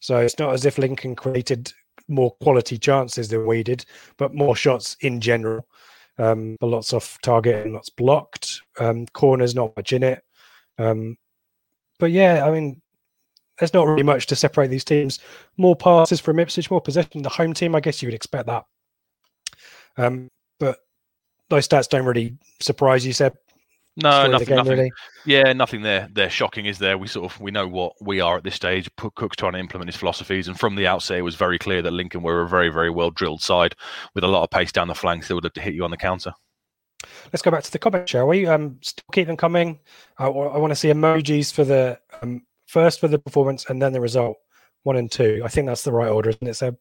So 0.00 0.18
it's 0.18 0.38
not 0.38 0.52
as 0.52 0.64
if 0.64 0.78
Lincoln 0.78 1.16
created 1.16 1.72
more 2.08 2.34
quality 2.40 2.78
chances 2.78 3.28
than 3.28 3.46
we 3.46 3.62
did, 3.62 3.84
but 4.16 4.34
more 4.34 4.56
shots 4.56 4.96
in 5.00 5.20
general. 5.20 5.66
Um, 6.18 6.56
but 6.58 6.66
lots 6.68 6.92
off 6.92 7.18
target 7.22 7.64
and 7.64 7.74
lots 7.74 7.90
blocked. 7.90 8.60
Um, 8.80 9.06
corners 9.12 9.54
not 9.54 9.76
much 9.76 9.92
in 9.92 10.02
it. 10.02 10.22
Um, 10.78 11.16
but 11.98 12.10
yeah, 12.10 12.44
I 12.44 12.50
mean, 12.50 12.80
there's 13.58 13.74
not 13.74 13.86
really 13.86 14.02
much 14.02 14.26
to 14.26 14.36
separate 14.36 14.68
these 14.68 14.84
teams. 14.84 15.18
More 15.56 15.76
passes 15.76 16.20
from 16.20 16.38
Ipswich, 16.38 16.70
more 16.70 16.80
possession. 16.80 17.22
The 17.22 17.28
home 17.28 17.54
team, 17.54 17.74
I 17.74 17.80
guess 17.80 18.02
you 18.02 18.06
would 18.06 18.14
expect 18.14 18.46
that. 18.46 18.64
Um, 19.96 20.28
but 20.60 20.78
those 21.50 21.66
stats 21.66 21.88
don't 21.88 22.04
really 22.06 22.36
surprise 22.60 23.04
you, 23.04 23.12
Seb. 23.12 23.34
No, 24.00 24.28
nothing. 24.28 24.46
Game, 24.46 24.56
nothing. 24.58 24.78
Really. 24.78 24.92
Yeah, 25.26 25.52
nothing 25.52 25.82
there. 25.82 26.08
They're 26.12 26.30
shocking, 26.30 26.66
is 26.66 26.78
there? 26.78 26.96
We 26.96 27.08
sort 27.08 27.32
of 27.32 27.40
we 27.40 27.50
know 27.50 27.66
what 27.66 27.94
we 28.00 28.20
are 28.20 28.36
at 28.36 28.44
this 28.44 28.54
stage. 28.54 28.88
Cook's 28.96 29.36
trying 29.36 29.54
to 29.54 29.58
implement 29.58 29.88
his 29.88 29.96
philosophies, 29.96 30.46
and 30.46 30.58
from 30.58 30.76
the 30.76 30.86
outset, 30.86 31.18
it 31.18 31.22
was 31.22 31.34
very 31.34 31.58
clear 31.58 31.82
that 31.82 31.90
Lincoln 31.90 32.22
were 32.22 32.42
a 32.42 32.48
very, 32.48 32.68
very 32.68 32.90
well 32.90 33.10
drilled 33.10 33.42
side 33.42 33.74
with 34.14 34.22
a 34.22 34.28
lot 34.28 34.44
of 34.44 34.50
pace 34.50 34.70
down 34.70 34.86
the 34.86 34.94
flanks. 34.94 35.26
They 35.26 35.34
would 35.34 35.42
have 35.42 35.52
to 35.54 35.60
hit 35.60 35.74
you 35.74 35.82
on 35.82 35.90
the 35.90 35.96
counter. 35.96 36.32
Let's 37.32 37.42
go 37.42 37.50
back 37.50 37.64
to 37.64 37.72
the 37.72 37.78
comment, 37.78 38.08
shall 38.08 38.28
we? 38.28 38.46
Um, 38.46 38.78
still 38.82 39.04
keep 39.12 39.26
them 39.26 39.36
coming. 39.36 39.80
I, 40.16 40.26
I 40.26 40.58
want 40.58 40.70
to 40.70 40.76
see 40.76 40.88
emojis 40.88 41.52
for 41.52 41.64
the 41.64 41.98
um, 42.22 42.42
first 42.68 43.00
for 43.00 43.08
the 43.08 43.18
performance 43.18 43.66
and 43.68 43.82
then 43.82 43.92
the 43.92 44.00
result. 44.00 44.36
One 44.84 44.96
and 44.96 45.10
two. 45.10 45.42
I 45.44 45.48
think 45.48 45.66
that's 45.66 45.82
the 45.82 45.92
right 45.92 46.08
order, 46.08 46.30
isn't 46.30 46.46
it? 46.46 46.54
So 46.54 46.74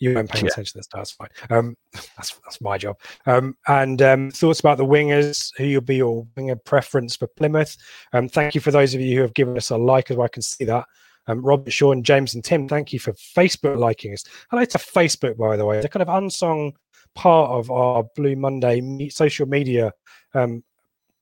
you 0.00 0.14
weren't 0.14 0.28
paying 0.28 0.44
yeah. 0.44 0.50
attention 0.50 0.72
to 0.72 0.78
this. 0.78 0.88
That's 0.92 1.12
fine. 1.12 1.28
Um, 1.48 1.76
that's 1.92 2.38
that's 2.44 2.60
my 2.60 2.76
job. 2.76 2.98
Um, 3.24 3.56
and 3.68 4.02
um, 4.02 4.30
thoughts 4.32 4.58
about 4.58 4.78
the 4.78 4.84
wingers, 4.84 5.52
who 5.56 5.64
you'll 5.64 5.80
be 5.80 5.96
your 5.96 6.26
winger 6.36 6.56
preference 6.56 7.14
for 7.14 7.28
Plymouth. 7.28 7.76
Um, 8.12 8.28
thank 8.28 8.56
you 8.56 8.60
for 8.60 8.72
those 8.72 8.94
of 8.94 9.00
you 9.00 9.14
who 9.14 9.22
have 9.22 9.32
given 9.32 9.56
us 9.56 9.70
a 9.70 9.76
like, 9.76 10.10
as 10.10 10.16
well. 10.16 10.24
I 10.24 10.28
can 10.28 10.42
see 10.42 10.64
that. 10.64 10.86
Um, 11.28 11.40
Robert, 11.44 11.72
Sean, 11.72 12.02
James, 12.02 12.34
and 12.34 12.44
Tim, 12.44 12.68
thank 12.68 12.92
you 12.92 12.98
for 12.98 13.12
Facebook 13.12 13.78
liking 13.78 14.12
us. 14.12 14.24
Hello 14.50 14.64
to 14.64 14.78
Facebook, 14.78 15.36
by 15.36 15.56
the 15.56 15.64
way. 15.64 15.78
A 15.78 15.88
kind 15.88 16.02
of 16.02 16.08
unsung 16.08 16.72
part 17.14 17.50
of 17.50 17.70
our 17.70 18.04
Blue 18.16 18.36
Monday 18.36 19.08
social 19.08 19.46
media 19.46 19.92
um, 20.34 20.62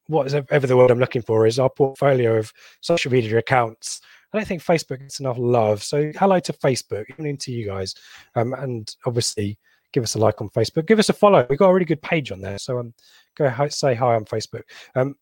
what 0.07 0.27
is 0.27 0.35
ever 0.35 0.67
the 0.67 0.77
word 0.77 0.91
I'm 0.91 0.99
looking 0.99 1.23
for 1.23 1.47
is 1.47 1.59
our 1.59 1.71
portfolio 1.71 2.37
of 2.37 2.53
social 2.81 3.11
media 3.11 3.39
accounts. 3.39 4.01
I 4.33 4.39
don't 4.39 4.47
think 4.47 4.63
Facebook 4.63 4.99
gets 4.99 5.21
enough 5.21 5.39
love. 5.39 5.83
So 5.83 6.11
hello 6.19 6.41
to 6.41 6.53
Facebook, 6.53 7.05
even 7.19 7.37
to 7.37 7.53
you 7.53 7.67
guys, 7.67 7.95
um, 8.35 8.53
and 8.55 8.95
obviously 9.07 9.59
give 9.93 10.03
us 10.03 10.17
a 10.17 10.19
like 10.19 10.41
on 10.41 10.51
Facebook. 10.51 10.87
Give 10.87 10.99
us 10.99 11.09
a 11.09 11.13
follow. 11.13 11.47
We've 11.49 11.59
got 11.59 11.71
a 11.71 11.73
really 11.73 11.85
good 11.85 12.03
page 12.03 12.33
on 12.33 12.41
there, 12.41 12.59
so 12.59 12.79
um, 12.79 12.95
go 13.37 13.51
say 13.69 13.95
hi 13.95 14.15
on 14.15 14.25
Facebook. 14.25 14.63
Um, 14.95 15.15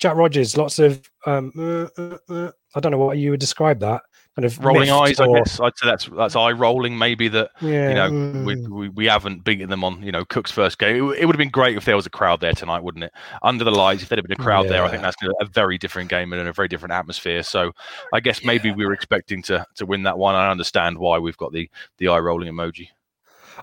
Jack 0.00 0.16
Rogers, 0.16 0.56
lots 0.56 0.78
of 0.78 1.08
um, 1.26 1.52
uh, 1.56 1.86
uh, 2.00 2.18
uh, 2.28 2.50
I 2.74 2.80
don't 2.80 2.92
know 2.92 2.98
what 2.98 3.18
you 3.18 3.30
would 3.30 3.40
describe 3.40 3.80
that 3.80 4.02
kind 4.36 4.44
of 4.44 4.64
rolling 4.64 4.90
eyes. 4.90 5.20
Or... 5.20 5.36
I 5.36 5.40
guess 5.40 5.60
I'd 5.60 5.76
say 5.76 5.86
that's 5.86 6.06
that's 6.06 6.36
eye 6.36 6.52
rolling. 6.52 6.96
Maybe 6.96 7.28
that 7.28 7.50
yeah. 7.60 7.88
you 7.88 7.94
know 7.94 8.44
we, 8.44 8.56
we, 8.66 8.88
we 8.88 9.06
haven't 9.06 9.44
beaten 9.44 9.68
them 9.68 9.84
on 9.84 10.02
you 10.02 10.12
know 10.12 10.24
Cook's 10.24 10.50
first 10.50 10.78
game. 10.78 10.96
It, 10.96 11.18
it, 11.20 11.26
would 11.26 11.34
have 11.34 11.38
been 11.38 11.50
great 11.50 11.76
if 11.76 11.84
there 11.84 11.96
was 11.96 12.06
a 12.06 12.10
crowd 12.10 12.40
there 12.40 12.52
tonight, 12.52 12.82
wouldn't 12.82 13.04
it? 13.04 13.12
Under 13.42 13.64
the 13.64 13.70
lights, 13.70 14.02
if 14.02 14.08
there'd 14.08 14.18
have 14.18 14.26
been 14.26 14.40
a 14.40 14.42
crowd 14.42 14.64
yeah. 14.66 14.72
there, 14.72 14.84
I 14.84 14.90
think 14.90 15.02
that's 15.02 15.16
a 15.40 15.46
very 15.46 15.78
different 15.78 16.08
game 16.08 16.32
and 16.32 16.48
a 16.48 16.52
very 16.52 16.68
different 16.68 16.92
atmosphere. 16.92 17.42
So 17.42 17.72
I 18.14 18.20
guess 18.20 18.44
maybe 18.44 18.68
yeah. 18.68 18.74
we 18.74 18.86
were 18.86 18.92
expecting 18.92 19.42
to 19.44 19.66
to 19.76 19.86
win 19.86 20.02
that 20.04 20.18
one. 20.18 20.34
I 20.34 20.50
understand 20.50 20.98
why 20.98 21.18
we've 21.18 21.36
got 21.36 21.52
the 21.52 21.68
the 21.98 22.08
eye 22.08 22.18
rolling 22.18 22.52
emoji. 22.52 22.88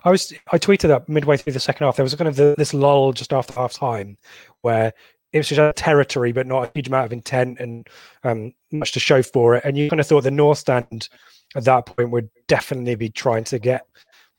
I 0.04 0.10
was 0.10 0.32
I 0.52 0.58
tweeted 0.58 0.90
up 0.90 1.08
midway 1.08 1.36
through 1.36 1.54
the 1.54 1.60
second 1.60 1.86
half. 1.86 1.96
There 1.96 2.04
was 2.04 2.14
kind 2.14 2.28
of 2.28 2.36
the, 2.36 2.54
this 2.56 2.72
lull 2.72 3.12
just 3.12 3.32
after 3.32 3.52
half 3.54 3.72
time 3.72 4.16
where 4.60 4.92
Ipswich 5.32 5.58
had 5.58 5.76
territory, 5.76 6.32
but 6.32 6.46
not 6.46 6.64
a 6.64 6.70
huge 6.74 6.88
amount 6.88 7.06
of 7.06 7.12
intent 7.12 7.60
and 7.60 7.86
um, 8.24 8.52
much 8.72 8.92
to 8.92 9.00
show 9.00 9.22
for 9.22 9.56
it. 9.56 9.64
And 9.64 9.76
you 9.76 9.90
kind 9.90 10.00
of 10.00 10.06
thought 10.06 10.24
the 10.24 10.30
North 10.30 10.58
Stand 10.58 11.08
at 11.54 11.64
that 11.64 11.86
point 11.86 12.10
would 12.10 12.30
definitely 12.46 12.94
be 12.94 13.08
trying 13.08 13.44
to 13.44 13.58
get 13.58 13.86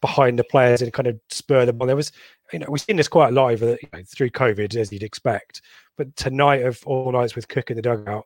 behind 0.02 0.40
the 0.40 0.44
players 0.44 0.82
and 0.82 0.94
kind 0.94 1.08
of 1.08 1.20
spur 1.30 1.66
them 1.66 1.82
on. 1.82 1.88
There 1.88 1.96
was, 1.96 2.12
you 2.54 2.60
know, 2.60 2.68
we've 2.70 2.82
seen 2.82 2.96
this 2.96 3.08
quite 3.08 3.34
live 3.34 3.62
you 3.62 3.78
know, 3.94 4.02
through 4.08 4.30
COVID, 4.32 4.76
as 4.76 4.92
you'd 4.92 5.04
expect. 5.04 5.62
But 5.98 6.16
tonight 6.16 6.64
of 6.64 6.82
all 6.86 7.12
nights 7.12 7.36
with 7.36 7.48
Cook 7.48 7.70
in 7.70 7.76
the 7.76 7.82
dugout 7.82 8.26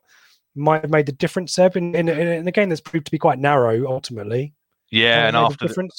might 0.54 0.82
have 0.82 0.90
made 0.90 1.06
the 1.06 1.12
difference, 1.12 1.52
Seb, 1.52 1.76
in, 1.76 1.94
in, 1.94 2.08
in 2.08 2.46
a 2.46 2.52
game 2.52 2.68
that's 2.68 2.80
proved 2.80 3.06
to 3.06 3.12
be 3.12 3.18
quite 3.18 3.38
narrow 3.38 3.86
ultimately. 3.86 4.54
Yeah, 4.90 5.26
and 5.26 5.36
after 5.36 5.66
the, 5.66 5.90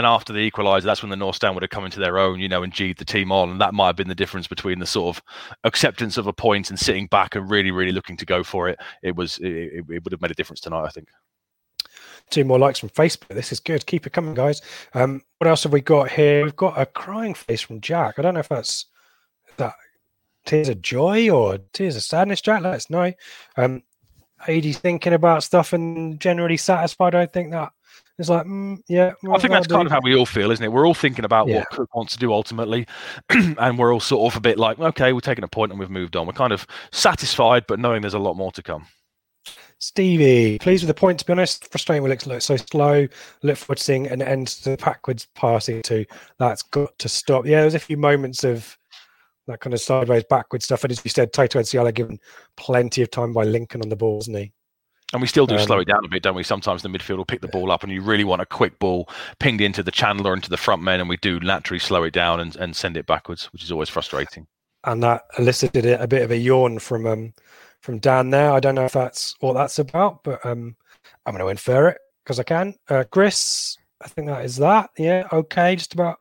and 0.00 0.06
after 0.06 0.32
the 0.32 0.50
equaliser, 0.50 0.84
that's 0.84 1.02
when 1.02 1.10
the 1.10 1.16
North 1.16 1.36
Stand 1.36 1.54
would 1.54 1.62
have 1.62 1.68
come 1.68 1.84
into 1.84 2.00
their 2.00 2.18
own, 2.18 2.40
you 2.40 2.48
know, 2.48 2.62
and 2.62 2.72
G'd 2.72 2.96
the 2.96 3.04
team 3.04 3.30
on. 3.30 3.50
And 3.50 3.60
that 3.60 3.74
might 3.74 3.88
have 3.88 3.96
been 3.96 4.08
the 4.08 4.14
difference 4.14 4.46
between 4.46 4.78
the 4.78 4.86
sort 4.86 5.14
of 5.14 5.22
acceptance 5.64 6.16
of 6.16 6.26
a 6.26 6.32
point 6.32 6.70
and 6.70 6.78
sitting 6.78 7.06
back 7.06 7.34
and 7.34 7.50
really, 7.50 7.70
really 7.70 7.92
looking 7.92 8.16
to 8.16 8.24
go 8.24 8.42
for 8.42 8.70
it. 8.70 8.78
It 9.02 9.14
was, 9.14 9.36
it, 9.42 9.84
it 9.90 10.02
would 10.02 10.12
have 10.12 10.22
made 10.22 10.30
a 10.30 10.34
difference 10.34 10.62
tonight, 10.62 10.86
I 10.86 10.88
think. 10.88 11.08
Two 12.30 12.44
more 12.44 12.58
likes 12.58 12.78
from 12.78 12.88
Facebook. 12.88 13.28
This 13.28 13.52
is 13.52 13.60
good. 13.60 13.84
Keep 13.84 14.06
it 14.06 14.14
coming, 14.14 14.32
guys. 14.32 14.62
Um, 14.94 15.20
what 15.36 15.48
else 15.48 15.64
have 15.64 15.72
we 15.72 15.82
got 15.82 16.10
here? 16.10 16.44
We've 16.44 16.56
got 16.56 16.80
a 16.80 16.86
crying 16.86 17.34
face 17.34 17.60
from 17.60 17.82
Jack. 17.82 18.18
I 18.18 18.22
don't 18.22 18.32
know 18.32 18.40
if 18.40 18.48
that's 18.48 18.86
that 19.58 19.74
tears 20.46 20.70
of 20.70 20.80
joy 20.80 21.28
or 21.28 21.58
tears 21.74 21.94
of 21.96 22.04
sadness, 22.04 22.40
Jack. 22.40 22.62
Let 22.62 22.72
us 22.72 22.88
know. 22.88 23.12
Um, 23.58 23.82
AD 24.48 24.74
thinking 24.76 25.12
about 25.12 25.42
stuff 25.42 25.74
and 25.74 26.18
generally 26.18 26.56
satisfied. 26.56 27.14
I 27.14 27.26
think 27.26 27.50
that 27.50 27.72
it's 28.20 28.28
like, 28.28 28.46
mm, 28.46 28.78
yeah. 28.86 29.12
I 29.32 29.38
think 29.38 29.52
that's 29.52 29.66
kind 29.66 29.86
of 29.86 29.92
how 29.92 30.00
we 30.02 30.14
all 30.14 30.26
feel, 30.26 30.50
isn't 30.50 30.62
it? 30.62 30.70
We're 30.70 30.86
all 30.86 30.94
thinking 30.94 31.24
about 31.24 31.48
yeah. 31.48 31.60
what 31.60 31.70
Cook 31.70 31.94
wants 31.94 32.12
to 32.12 32.18
do 32.18 32.32
ultimately, 32.32 32.86
and 33.30 33.78
we're 33.78 33.92
all 33.92 34.00
sort 34.00 34.30
of 34.30 34.36
a 34.36 34.40
bit 34.40 34.58
like, 34.58 34.78
okay, 34.78 35.14
we're 35.14 35.20
taking 35.20 35.42
a 35.42 35.48
point 35.48 35.72
and 35.72 35.80
we've 35.80 35.90
moved 35.90 36.16
on. 36.16 36.26
We're 36.26 36.34
kind 36.34 36.52
of 36.52 36.66
satisfied, 36.92 37.64
but 37.66 37.78
knowing 37.78 38.02
there's 38.02 38.14
a 38.14 38.18
lot 38.18 38.34
more 38.34 38.52
to 38.52 38.62
come. 38.62 38.86
Stevie, 39.78 40.58
pleased 40.58 40.84
with 40.84 40.94
the 40.94 41.00
point. 41.00 41.18
To 41.20 41.24
be 41.24 41.32
honest, 41.32 41.70
frustrating. 41.70 42.02
We 42.02 42.10
look 42.10 42.20
so 42.20 42.56
slow. 42.56 43.08
Look 43.42 43.56
forward 43.56 43.78
to 43.78 43.82
seeing 43.82 44.06
an 44.08 44.20
end 44.20 44.48
to 44.48 44.70
the 44.70 44.76
backwards 44.76 45.26
passing 45.34 45.80
too. 45.80 46.04
That's 46.38 46.62
got 46.62 46.98
to 46.98 47.08
stop. 47.08 47.46
Yeah, 47.46 47.62
there's 47.62 47.74
a 47.74 47.78
few 47.78 47.96
moments 47.96 48.44
of 48.44 48.76
that 49.46 49.60
kind 49.60 49.72
of 49.72 49.80
sideways, 49.80 50.24
backwards 50.28 50.66
stuff. 50.66 50.84
And 50.84 50.92
as 50.92 51.02
you 51.02 51.10
said, 51.10 51.32
Toto 51.32 51.58
Nsiala 51.58 51.94
given 51.94 52.20
plenty 52.58 53.00
of 53.00 53.10
time 53.10 53.32
by 53.32 53.44
Lincoln 53.44 53.80
on 53.80 53.88
the 53.88 53.96
ball, 53.96 54.18
isn't 54.18 54.36
he? 54.36 54.52
And 55.12 55.20
we 55.20 55.26
still 55.26 55.46
do 55.46 55.56
um, 55.56 55.60
slow 55.60 55.80
it 55.80 55.88
down 55.88 56.04
a 56.04 56.08
bit, 56.08 56.22
don't 56.22 56.36
we? 56.36 56.44
Sometimes 56.44 56.82
the 56.82 56.88
midfield 56.88 57.16
will 57.16 57.24
pick 57.24 57.40
the 57.40 57.48
ball 57.48 57.72
up 57.72 57.82
and 57.82 57.92
you 57.92 58.00
really 58.00 58.22
want 58.22 58.42
a 58.42 58.46
quick 58.46 58.78
ball 58.78 59.08
pinged 59.40 59.60
into 59.60 59.82
the 59.82 59.90
channel 59.90 60.26
or 60.26 60.34
into 60.34 60.50
the 60.50 60.56
front 60.56 60.82
men, 60.82 61.00
and 61.00 61.08
we 61.08 61.16
do 61.16 61.40
naturally 61.40 61.80
slow 61.80 62.04
it 62.04 62.12
down 62.12 62.40
and, 62.40 62.54
and 62.56 62.76
send 62.76 62.96
it 62.96 63.06
backwards, 63.06 63.46
which 63.52 63.64
is 63.64 63.72
always 63.72 63.88
frustrating. 63.88 64.46
And 64.84 65.02
that 65.02 65.24
elicited 65.38 65.84
a, 65.84 66.06
bit 66.06 66.22
of 66.22 66.30
a 66.30 66.36
yawn 66.36 66.78
from 66.78 67.06
um, 67.06 67.34
from 67.80 67.98
Dan 67.98 68.30
there. 68.30 68.52
I 68.52 68.60
don't 68.60 68.74
know 68.74 68.84
if 68.84 68.92
that's 68.92 69.34
what 69.40 69.54
that's 69.54 69.78
about, 69.78 70.22
but 70.22 70.44
um, 70.46 70.76
I'm 71.26 71.34
going 71.34 71.44
to 71.44 71.50
infer 71.50 71.88
it 71.88 71.98
because 72.24 72.38
I 72.38 72.44
can. 72.44 72.74
Uh, 72.88 73.04
Chris, 73.10 73.76
I 74.00 74.08
think 74.08 74.28
that 74.28 74.44
is 74.44 74.56
that. 74.56 74.90
Yeah, 74.96 75.26
okay, 75.32 75.76
just 75.76 75.92
about 75.92 76.18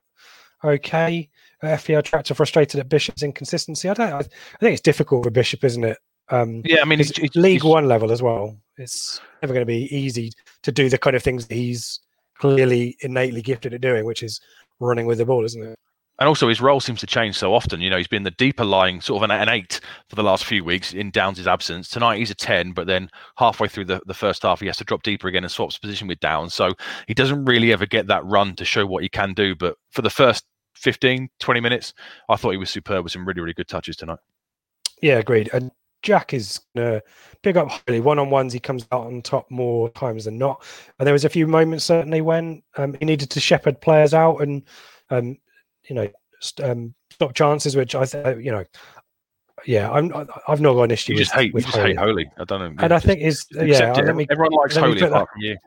okay. 0.64 1.30
Uh, 1.62 1.68
FPL 1.68 2.04
tractor 2.04 2.34
frustrated 2.34 2.80
at 2.80 2.90
Bishop's 2.90 3.22
inconsistency. 3.22 3.90
I 3.90 3.94
don't. 3.94 4.14
I, 4.14 4.18
I 4.18 4.22
think 4.60 4.74
it's 4.74 4.82
difficult 4.82 5.26
for 5.26 5.32
Bishop, 5.32 5.64
isn't 5.64 5.84
it? 5.84 5.98
Um, 6.30 6.62
yeah, 6.66 6.82
I 6.82 6.86
mean, 6.86 7.00
it's, 7.00 7.18
it's 7.18 7.36
League 7.36 7.64
One 7.64 7.88
level 7.88 8.12
as 8.12 8.22
well. 8.22 8.58
It's 8.80 9.20
never 9.42 9.54
going 9.54 9.62
to 9.62 9.66
be 9.66 9.94
easy 9.96 10.32
to 10.64 10.72
do 10.72 10.90
the 10.90 10.98
kind 10.98 11.16
of 11.16 11.24
things 11.24 11.48
that 11.48 11.56
he's 11.56 12.00
clearly 12.38 12.98
innately 13.02 13.42
gifted 13.42 13.74
at 13.74 13.82
doing, 13.82 14.06
which 14.06 14.24
is 14.24 14.40
running 14.80 15.06
with 15.06 15.18
the 15.18 15.26
ball, 15.26 15.46
isn't 15.46 15.62
it? 15.62 15.78
And 16.20 16.28
also, 16.28 16.50
his 16.50 16.60
role 16.60 16.82
seems 16.82 17.00
to 17.00 17.08
change 17.08 17.38
so 17.38 17.54
often. 17.54 17.80
You 17.80 17.90
know, 17.90 17.98
he's 17.98 18.08
been 18.08 18.24
the 18.24 18.32
deeper 18.32 18.66
lying, 18.66 19.00
sort 19.00 19.24
of 19.24 19.30
an, 19.30 19.32
an 19.32 19.48
eight 19.48 19.80
for 20.10 20.18
the 20.18 20.24
last 20.24 20.44
few 20.44 20.66
weeks 20.66 20.94
in 20.94 21.12
Downes' 21.12 21.48
absence. 21.48 21.88
Tonight, 21.88 22.18
he's 22.18 22.30
a 22.30 22.36
10, 22.36 22.74
but 22.74 22.88
then 22.88 23.10
halfway 23.38 23.70
through 23.70 23.86
the, 23.86 24.02
the 24.06 24.14
first 24.14 24.44
half, 24.44 24.60
he 24.60 24.68
has 24.68 24.76
to 24.78 24.84
drop 24.84 25.02
deeper 25.02 25.30
again 25.30 25.46
and 25.46 25.52
swaps 25.52 25.78
position 25.78 26.10
with 26.10 26.20
Downes. 26.20 26.54
So 26.54 26.74
he 27.08 27.14
doesn't 27.14 27.46
really 27.46 27.72
ever 27.72 27.86
get 27.86 28.08
that 28.08 28.26
run 28.26 28.54
to 28.56 28.66
show 28.66 28.86
what 28.86 29.04
he 29.04 29.08
can 29.08 29.34
do. 29.34 29.56
But 29.56 29.78
for 29.92 30.02
the 30.02 30.10
first 30.10 30.44
15, 30.76 31.30
20 31.40 31.60
minutes, 31.62 31.94
I 32.28 32.36
thought 32.36 32.52
he 32.52 32.58
was 32.58 32.70
superb 32.70 33.06
with 33.06 33.14
some 33.14 33.26
really, 33.26 33.40
really 33.40 33.54
good 33.54 33.70
touches 33.70 33.96
tonight. 33.96 34.20
Yeah, 35.02 35.20
agreed. 35.20 35.50
And 35.54 35.72
Jack 36.02 36.34
is 36.34 36.60
gonna 36.76 37.02
pick 37.44 37.56
up 37.58 37.70
highly. 37.70 38.00
One 38.00 38.20
on 38.20 38.30
ones, 38.30 38.54
he 38.54 38.60
comes 38.60 38.88
out 38.92 39.06
on 39.08 39.22
top 39.22 39.50
more 39.52 39.90
times 39.92 40.26
than 40.26 40.38
not. 40.38 40.64
And 40.98 41.06
there 41.06 41.14
was 41.14 41.26
a 41.26 41.30
few 41.30 41.48
moments 41.48 41.86
certainly 41.86 42.22
when 42.22 42.62
um, 42.78 42.96
he 43.00 43.06
needed 43.06 43.30
to 43.32 43.40
shepherd 43.40 43.82
players 43.82 44.14
out 44.14 44.38
and 44.38 44.64
um, 45.10 45.38
you 45.90 45.96
know 45.96 46.08
st- 46.42 46.70
um, 46.70 46.96
stop 47.12 47.34
chances, 47.34 47.76
which 47.76 47.96
I 47.96 48.06
th- 48.06 48.38
you 48.44 48.52
know. 48.52 48.64
Yeah, 49.66 49.92
I'm. 49.92 50.14
I've 50.48 50.62
not 50.62 50.76
got 50.76 50.84
an 50.84 50.92
issue 50.92 51.12
You 51.12 51.18
with, 51.18 51.26
just 51.26 51.36
hate, 51.36 51.54
you 51.54 51.60
just 51.60 51.76
Holy. 51.76 51.90
hate 51.90 51.98
Holy. 51.98 52.32
I 52.38 52.46
don't 52.46 52.62
know. 52.78 52.82
And 52.82 52.94
I 52.94 53.00
think 53.00 53.20
is 53.20 53.46
yeah. 53.52 53.92
Let 53.92 54.16
me, 54.16 54.26
Everyone 54.32 54.54
likes 54.54 54.78
Holy 54.78 54.98
that- 55.02 55.10
from 55.12 55.28
you. 55.42 55.58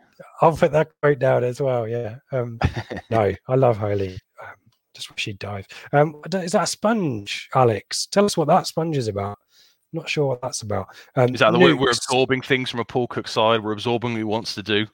I'll 0.40 0.56
put 0.56 0.72
that 0.72 0.88
quote 1.02 1.18
down 1.18 1.44
as 1.44 1.60
well. 1.60 1.86
Yeah. 1.86 2.16
Um, 2.30 2.58
no, 3.10 3.34
I 3.48 3.54
love 3.54 3.76
Holy. 3.76 4.12
Um, 4.42 4.54
just 4.94 5.10
wish 5.10 5.26
he'd 5.26 5.38
dive. 5.38 5.66
Um, 5.92 6.22
is 6.32 6.52
that 6.52 6.62
a 6.62 6.66
sponge, 6.66 7.50
Alex? 7.54 8.06
Tell 8.06 8.24
us 8.24 8.34
what 8.34 8.48
that 8.48 8.66
sponge 8.66 8.96
is 8.96 9.08
about. 9.08 9.38
Not 9.92 10.08
sure 10.08 10.26
what 10.26 10.40
that's 10.40 10.62
about. 10.62 10.88
Um, 11.16 11.34
Is 11.34 11.40
that 11.40 11.50
the 11.50 11.58
way 11.58 11.74
we're 11.74 11.90
absorbing 11.90 12.40
things 12.40 12.70
from 12.70 12.80
a 12.80 12.84
Paul 12.84 13.06
Cook 13.06 13.28
side? 13.28 13.62
We're 13.62 13.72
absorbing 13.72 14.12
what 14.12 14.18
he 14.18 14.24
wants 14.24 14.54
to 14.54 14.62
do. 14.62 14.86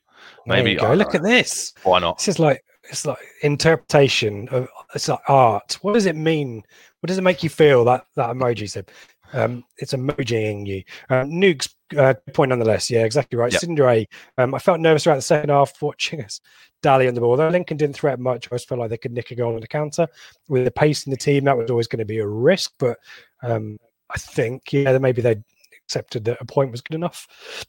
Maybe. 0.47 0.75
go. 0.75 0.93
Look 0.95 1.15
at 1.15 1.23
this. 1.23 1.73
Why 1.85 2.01
not? 2.01 2.19
This 2.19 2.29
is 2.29 2.39
like 2.39 2.65
it's 2.91 3.07
like 3.07 3.19
interpretation 3.43 4.49
of 4.49 4.69
it's 4.95 5.09
like 5.09 5.21
art. 5.29 5.79
What 5.83 5.95
does 5.95 6.07
it 6.07 6.17
mean? 6.17 6.63
What 7.01 7.09
does 7.09 7.19
it 7.19 7.23
make 7.23 7.43
you 7.43 7.51
feel? 7.51 7.85
That 7.85 8.07
that 8.17 8.31
emoji 8.31 8.69
said. 8.69 8.91
Um, 9.35 9.65
it's 9.77 9.93
emojiing 9.93 10.67
you. 10.67 10.83
Um, 11.11 11.31
Nuke's 11.31 11.69
uh, 11.97 12.15
point 12.33 12.49
nonetheless. 12.49 12.91
Yeah, 12.91 13.05
exactly 13.05 13.39
right. 13.39 13.53
Yep. 13.53 14.09
Um, 14.39 14.55
I 14.55 14.59
felt 14.59 14.81
nervous 14.81 15.05
throughout 15.05 15.17
the 15.17 15.23
second 15.23 15.51
half 15.51 15.81
watching 15.83 16.25
us 16.25 16.41
dally 16.83 17.09
on 17.09 17.15
the 17.15 17.21
ball. 17.21 17.37
Though 17.37 17.49
Lincoln 17.49 17.77
didn't 17.77 17.97
threaten 17.97 18.23
much, 18.23 18.47
I 18.47 18.49
always 18.53 18.65
felt 18.65 18.81
like 18.81 18.91
they 18.91 18.97
could 18.97 19.13
nick 19.13 19.31
a 19.31 19.35
goal 19.35 19.55
on 19.55 19.61
the 19.61 19.67
counter. 19.67 20.09
With 20.49 20.65
the 20.65 20.71
pace 20.71 21.07
in 21.07 21.11
the 21.11 21.17
team, 21.17 21.45
that 21.45 21.57
was 21.57 21.71
always 21.71 21.89
going 21.89 21.99
to 21.99 22.05
be 22.07 22.19
a 22.19 22.27
risk. 22.27 22.73
But 22.79 22.99
um, 23.43 23.79
I 24.11 24.19
think, 24.19 24.73
yeah, 24.73 24.97
maybe 24.99 25.23
they 25.23 25.37
accepted 25.85 26.25
that 26.27 26.41
a 26.41 26.45
point 26.45 26.71
was 26.71 26.81
good 26.81 26.95
enough. 26.95 27.67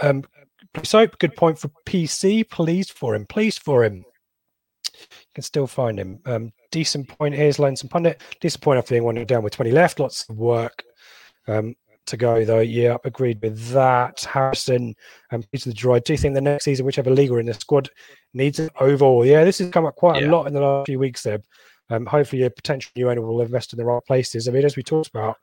Um, 0.00 0.24
Soap, 0.82 1.18
good 1.18 1.36
point 1.36 1.58
for 1.58 1.68
PC. 1.86 2.48
Please 2.48 2.90
for 2.90 3.14
him. 3.14 3.26
Please 3.26 3.58
for 3.58 3.84
him. 3.84 4.04
You 5.00 5.06
can 5.34 5.42
still 5.42 5.66
find 5.66 5.98
him. 5.98 6.20
Um, 6.24 6.52
decent 6.70 7.08
point. 7.08 7.34
Here's 7.34 7.58
Lonesome 7.58 7.88
Pundit. 7.88 8.20
Decent 8.40 8.62
point 8.62 8.78
after 8.78 8.94
being 8.94 9.04
one 9.04 9.22
down 9.26 9.42
with 9.42 9.54
20 9.54 9.70
left. 9.70 10.00
Lots 10.00 10.28
of 10.28 10.38
work 10.38 10.82
um, 11.46 11.74
to 12.06 12.16
go, 12.16 12.44
though. 12.44 12.60
Yeah, 12.60 12.96
agreed 13.04 13.42
with 13.42 13.58
that. 13.70 14.20
Harrison 14.22 14.94
and 15.30 15.50
Peter 15.50 15.70
the 15.70 15.76
Droid. 15.76 16.04
Do 16.04 16.12
you 16.12 16.16
think 16.16 16.34
the 16.34 16.40
next 16.40 16.64
season, 16.64 16.86
whichever 16.86 17.10
league 17.10 17.30
we're 17.30 17.40
in 17.40 17.46
the 17.46 17.54
squad, 17.54 17.90
needs 18.32 18.58
an 18.58 18.70
overall? 18.80 19.26
Yeah, 19.26 19.44
this 19.44 19.58
has 19.58 19.70
come 19.70 19.86
up 19.86 19.96
quite 19.96 20.22
Yeah. 20.22 20.28
a 20.28 20.30
lot 20.30 20.46
in 20.46 20.54
the 20.54 20.60
last 20.60 20.86
few 20.86 20.98
weeks, 20.98 21.22
Seb. 21.22 21.42
Um, 21.90 22.06
hopefully, 22.06 22.42
a 22.44 22.50
potential 22.50 22.92
new 22.96 23.10
owner 23.10 23.20
will 23.20 23.42
invest 23.42 23.72
in 23.72 23.78
the 23.78 23.84
right 23.84 24.02
places. 24.06 24.48
I 24.48 24.52
mean, 24.52 24.64
as 24.64 24.76
we 24.76 24.82
talked 24.82 25.10
about, 25.10 25.36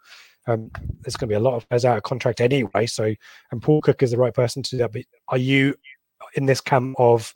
um, 0.47 0.71
there's 1.01 1.15
going 1.15 1.29
to 1.29 1.33
be 1.33 1.35
a 1.35 1.39
lot 1.39 1.55
of 1.55 1.67
players 1.69 1.85
out 1.85 1.97
of 1.97 2.03
contract 2.03 2.41
anyway. 2.41 2.85
So, 2.85 3.13
and 3.51 3.61
Paul 3.61 3.81
Cook 3.81 4.03
is 4.03 4.11
the 4.11 4.17
right 4.17 4.33
person 4.33 4.63
to 4.63 4.69
do 4.71 4.77
that. 4.77 4.93
But 4.93 5.03
are 5.27 5.37
you 5.37 5.75
in 6.35 6.45
this 6.45 6.61
camp 6.61 6.95
of 6.97 7.33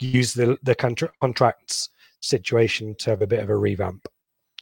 use 0.00 0.34
the 0.34 0.56
the 0.62 0.74
contra- 0.74 1.12
contracts 1.20 1.90
situation 2.20 2.94
to 2.98 3.10
have 3.10 3.22
a 3.22 3.26
bit 3.26 3.40
of 3.40 3.50
a 3.50 3.56
revamp? 3.56 4.06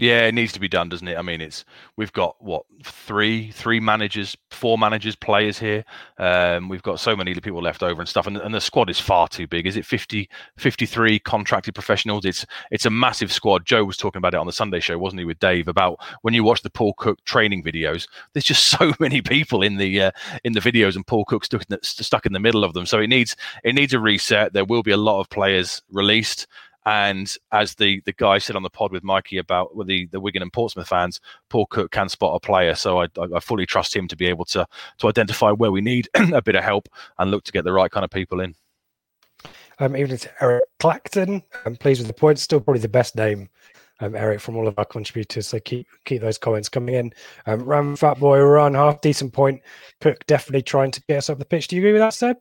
Yeah, 0.00 0.22
it 0.22 0.32
needs 0.32 0.54
to 0.54 0.60
be 0.60 0.68
done, 0.68 0.88
doesn't 0.88 1.06
it? 1.06 1.18
I 1.18 1.22
mean, 1.22 1.42
it's 1.42 1.66
we've 1.98 2.12
got 2.12 2.42
what 2.42 2.64
three, 2.82 3.50
three 3.50 3.78
managers, 3.78 4.34
four 4.50 4.78
managers, 4.78 5.14
players 5.14 5.58
here. 5.58 5.84
Um, 6.16 6.70
we've 6.70 6.82
got 6.82 6.98
so 6.98 7.14
many 7.14 7.34
people 7.34 7.60
left 7.60 7.82
over 7.82 8.00
and 8.00 8.08
stuff, 8.08 8.26
and, 8.26 8.38
and 8.38 8.54
the 8.54 8.60
squad 8.60 8.88
is 8.88 8.98
far 8.98 9.28
too 9.28 9.46
big. 9.46 9.66
Is 9.66 9.76
it 9.76 9.84
50, 9.84 10.30
53 10.56 11.18
contracted 11.18 11.74
professionals? 11.74 12.24
It's 12.24 12.46
it's 12.70 12.86
a 12.86 12.90
massive 12.90 13.30
squad. 13.30 13.66
Joe 13.66 13.84
was 13.84 13.98
talking 13.98 14.18
about 14.18 14.32
it 14.32 14.40
on 14.40 14.46
the 14.46 14.52
Sunday 14.52 14.80
show, 14.80 14.96
wasn't 14.96 15.20
he, 15.20 15.26
with 15.26 15.38
Dave? 15.40 15.68
About 15.68 15.98
when 16.22 16.32
you 16.32 16.42
watch 16.42 16.62
the 16.62 16.70
Paul 16.70 16.94
Cook 16.94 17.22
training 17.24 17.62
videos, 17.62 18.08
there's 18.32 18.44
just 18.46 18.66
so 18.70 18.94
many 18.98 19.20
people 19.20 19.60
in 19.62 19.76
the 19.76 20.04
uh, 20.04 20.10
in 20.42 20.54
the 20.54 20.60
videos, 20.60 20.96
and 20.96 21.06
Paul 21.06 21.26
Cook 21.26 21.44
stuck 21.44 21.62
in, 21.62 21.66
the, 21.68 21.78
stuck 21.82 22.24
in 22.24 22.32
the 22.32 22.40
middle 22.40 22.64
of 22.64 22.72
them. 22.72 22.86
So 22.86 22.98
it 22.98 23.08
needs 23.08 23.36
it 23.62 23.74
needs 23.74 23.92
a 23.92 24.00
reset. 24.00 24.54
There 24.54 24.64
will 24.64 24.82
be 24.82 24.92
a 24.92 24.96
lot 24.96 25.20
of 25.20 25.28
players 25.28 25.82
released. 25.90 26.46
And 26.84 27.34
as 27.52 27.74
the 27.76 28.02
the 28.04 28.12
guy 28.12 28.38
said 28.38 28.56
on 28.56 28.62
the 28.62 28.70
pod 28.70 28.92
with 28.92 29.04
Mikey 29.04 29.38
about 29.38 29.76
with 29.76 29.86
the 29.86 30.06
the 30.06 30.20
Wigan 30.20 30.42
and 30.42 30.52
Portsmouth 30.52 30.88
fans, 30.88 31.20
Paul 31.48 31.66
Cook 31.66 31.92
can 31.92 32.08
spot 32.08 32.34
a 32.34 32.40
player, 32.40 32.74
so 32.74 33.02
I, 33.02 33.06
I 33.34 33.40
fully 33.40 33.66
trust 33.66 33.94
him 33.94 34.08
to 34.08 34.16
be 34.16 34.26
able 34.26 34.44
to 34.46 34.66
to 34.98 35.08
identify 35.08 35.50
where 35.50 35.70
we 35.70 35.80
need 35.80 36.08
a 36.14 36.42
bit 36.42 36.56
of 36.56 36.64
help 36.64 36.88
and 37.18 37.30
look 37.30 37.44
to 37.44 37.52
get 37.52 37.64
the 37.64 37.72
right 37.72 37.90
kind 37.90 38.04
of 38.04 38.10
people 38.10 38.40
in. 38.40 38.54
Um, 39.78 39.96
even 39.96 40.16
to 40.16 40.42
Eric 40.42 40.64
Clacton, 40.80 41.42
I'm 41.64 41.76
pleased 41.76 42.00
with 42.00 42.08
the 42.08 42.14
point. 42.14 42.38
Still 42.38 42.60
probably 42.60 42.80
the 42.80 42.88
best 42.88 43.16
name, 43.16 43.48
um, 44.00 44.14
Eric, 44.14 44.40
from 44.40 44.56
all 44.56 44.68
of 44.68 44.78
our 44.78 44.84
contributors. 44.84 45.46
So 45.46 45.60
keep 45.60 45.86
keep 46.04 46.20
those 46.20 46.38
comments 46.38 46.68
coming 46.68 46.94
in. 46.94 47.12
Um, 47.46 47.62
Ram 47.62 47.96
Fat 47.96 48.18
Boy 48.18 48.40
Run, 48.40 48.74
half 48.74 49.00
decent 49.00 49.32
point. 49.32 49.62
Cook 50.00 50.26
definitely 50.26 50.62
trying 50.62 50.90
to 50.90 51.02
get 51.08 51.18
us 51.18 51.30
up 51.30 51.38
the 51.38 51.44
pitch. 51.44 51.68
Do 51.68 51.76
you 51.76 51.82
agree 51.82 51.92
with 51.92 52.02
that, 52.02 52.14
Seb? 52.14 52.36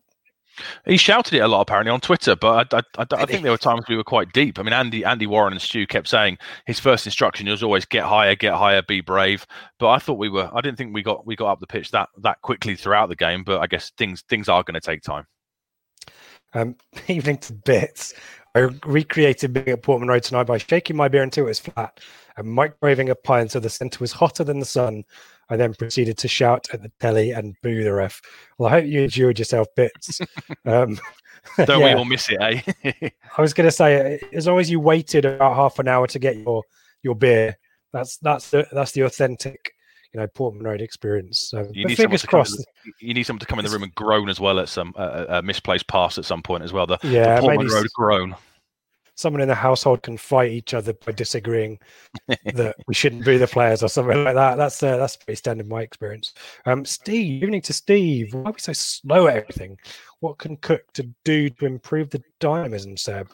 He 0.86 0.98
shouted 0.98 1.34
it 1.34 1.40
a 1.40 1.48
lot 1.48 1.62
apparently 1.62 1.92
on 1.92 2.02
Twitter, 2.02 2.36
but 2.36 2.74
I, 2.74 2.78
I, 2.78 2.82
I, 2.98 3.22
I 3.24 3.26
think 3.26 3.44
there 3.44 3.52
were 3.52 3.58
times 3.58 3.86
we 3.88 3.96
were 3.96 4.04
quite 4.04 4.34
deep. 4.34 4.60
I 4.60 4.64
mean, 4.64 4.74
Andy 4.74 5.06
Andy 5.06 5.28
Warren 5.28 5.54
and 5.54 5.62
Stu 5.62 5.88
kept 5.88 6.08
saying 6.08 6.38
his 6.66 6.80
first 6.80 7.06
instruction 7.06 7.48
was 7.48 7.64
always 7.64 7.86
get 7.86 8.04
higher, 8.04 8.36
get 8.36 8.54
higher, 8.54 8.82
be 8.82 9.02
brave. 9.02 9.46
But 9.80 9.90
I 9.90 10.00
thought 10.00 10.18
we 10.18 10.30
were. 10.30 10.50
I 10.54 10.62
didn't 10.62 10.78
think 10.78 10.94
we 10.94 11.04
got 11.04 11.26
we 11.26 11.36
got 11.36 11.52
up 11.52 11.60
the 11.60 11.68
pitch 11.68 11.92
that 11.92 12.10
that 12.20 12.42
quickly 12.42 12.76
throughout 12.76 13.10
the 13.10 13.16
game. 13.16 13.44
But 13.44 13.62
I 13.62 13.68
guess 13.68 13.92
things 13.98 14.24
things 14.30 14.50
are 14.50 14.64
going 14.64 14.76
to 14.76 14.82
take 14.82 15.02
time. 15.02 15.26
Um, 16.54 16.76
evening 17.08 17.38
to 17.40 17.54
bits. 17.54 18.14
I 18.54 18.68
recreated 18.86 19.54
being 19.54 19.70
at 19.70 19.82
Portman 19.82 20.10
Road 20.10 20.24
tonight 20.24 20.44
by 20.44 20.58
shaking 20.58 20.98
my 20.98 21.08
beer 21.08 21.24
until 21.24 21.46
it 21.46 21.48
was 21.48 21.60
flat 21.60 22.02
and 22.36 22.48
microwaving 22.48 23.10
a 23.10 23.16
pie 23.16 23.40
until 23.40 23.62
the 23.62 23.70
centre 23.70 24.00
was 24.00 24.12
hotter 24.12 24.44
than 24.44 24.60
the 24.60 24.66
sun. 24.66 25.04
I 25.52 25.58
then 25.58 25.74
proceeded 25.74 26.18
to 26.20 26.30
shout 26.30 26.68
at 26.74 26.82
the 26.82 26.90
telly 27.02 27.32
and 27.32 27.56
boo 27.62 27.84
the 27.84 27.94
ref. 27.94 28.22
Well, 28.58 28.70
I 28.70 28.72
hope 28.72 28.86
you 28.86 29.02
enjoyed 29.02 29.38
yourself, 29.38 29.68
bits. 29.76 30.22
um, 30.66 30.98
Don't 31.66 31.84
we 31.84 31.92
all 31.92 32.06
miss 32.06 32.30
it, 32.30 32.38
eh? 32.40 33.10
I 33.38 33.42
was 33.42 33.54
going 33.54 33.68
to 33.68 33.72
say, 33.72 34.22
as 34.32 34.48
long 34.48 34.60
as 34.60 34.72
you 34.72 34.80
waited 34.80 35.26
about 35.26 35.56
half 35.56 35.78
an 35.80 35.90
hour 35.90 36.08
to 36.08 36.20
get 36.20 36.38
your 36.38 36.64
your 37.04 37.16
beer, 37.16 37.58
that's 37.92 38.18
that's 38.18 38.50
the 38.50 38.66
that's 38.72 38.94
the 38.94 39.02
authentic, 39.02 39.74
you 40.14 40.22
know, 40.22 40.28
Portman 40.28 40.64
Road 40.64 40.80
experience. 40.80 41.50
So, 41.50 41.68
You 41.74 41.86
need 41.86 41.98
someone 41.98 42.12
fingers 42.12 42.26
crossed. 42.26 42.58
The, 42.86 42.94
you 43.02 43.14
need 43.14 43.24
someone 43.24 43.42
to 43.42 43.46
come 43.46 43.60
in 43.60 43.66
the 43.66 43.72
room 43.72 43.84
and 43.84 43.94
groan 43.94 44.30
as 44.30 44.40
well 44.40 44.58
at 44.58 44.70
some 44.70 44.94
uh, 44.96 45.26
a 45.28 45.42
misplaced 45.42 45.88
pass 45.88 46.18
at 46.18 46.24
some 46.24 46.42
point 46.42 46.64
as 46.64 46.72
well. 46.72 46.88
The, 46.88 46.98
Yeah, 47.04 47.36
the 47.36 47.42
Portman 47.42 47.68
Road 47.68 47.88
groan. 47.94 48.36
Someone 49.16 49.42
in 49.42 49.48
the 49.48 49.56
household 49.56 50.04
can 50.04 50.18
fight 50.18 50.52
each 50.52 50.74
other 50.74 50.94
by 50.94 51.12
disagreeing 51.12 51.80
that 52.28 52.76
we 52.88 52.94
shouldn't 52.94 53.26
be 53.26 53.38
the 53.38 53.48
players 53.48 53.84
or 53.84 53.90
something 53.90 54.24
like 54.24 54.36
that. 54.36 54.56
That's 54.56 54.82
uh, 54.82 54.98
that's 54.98 55.18
pretty 55.18 55.38
standard 55.38 55.66
in 55.66 55.70
my 55.70 55.82
experience. 55.82 56.34
Um, 56.66 56.86
Steve, 56.86 57.44
evening 57.44 57.62
to 57.62 57.74
Steve. 57.74 58.34
Why 58.34 58.50
are 58.50 58.54
we 58.54 58.60
so 58.60 58.74
slow 58.74 59.28
at 59.28 59.38
everything? 59.38 59.78
What 60.20 60.38
can 60.38 60.58
Cook 60.58 60.92
to 60.94 61.10
do 61.24 61.50
to 61.50 61.66
improve 61.66 62.10
the 62.10 62.24
dynamism, 62.40 62.98
Seb? 62.98 63.30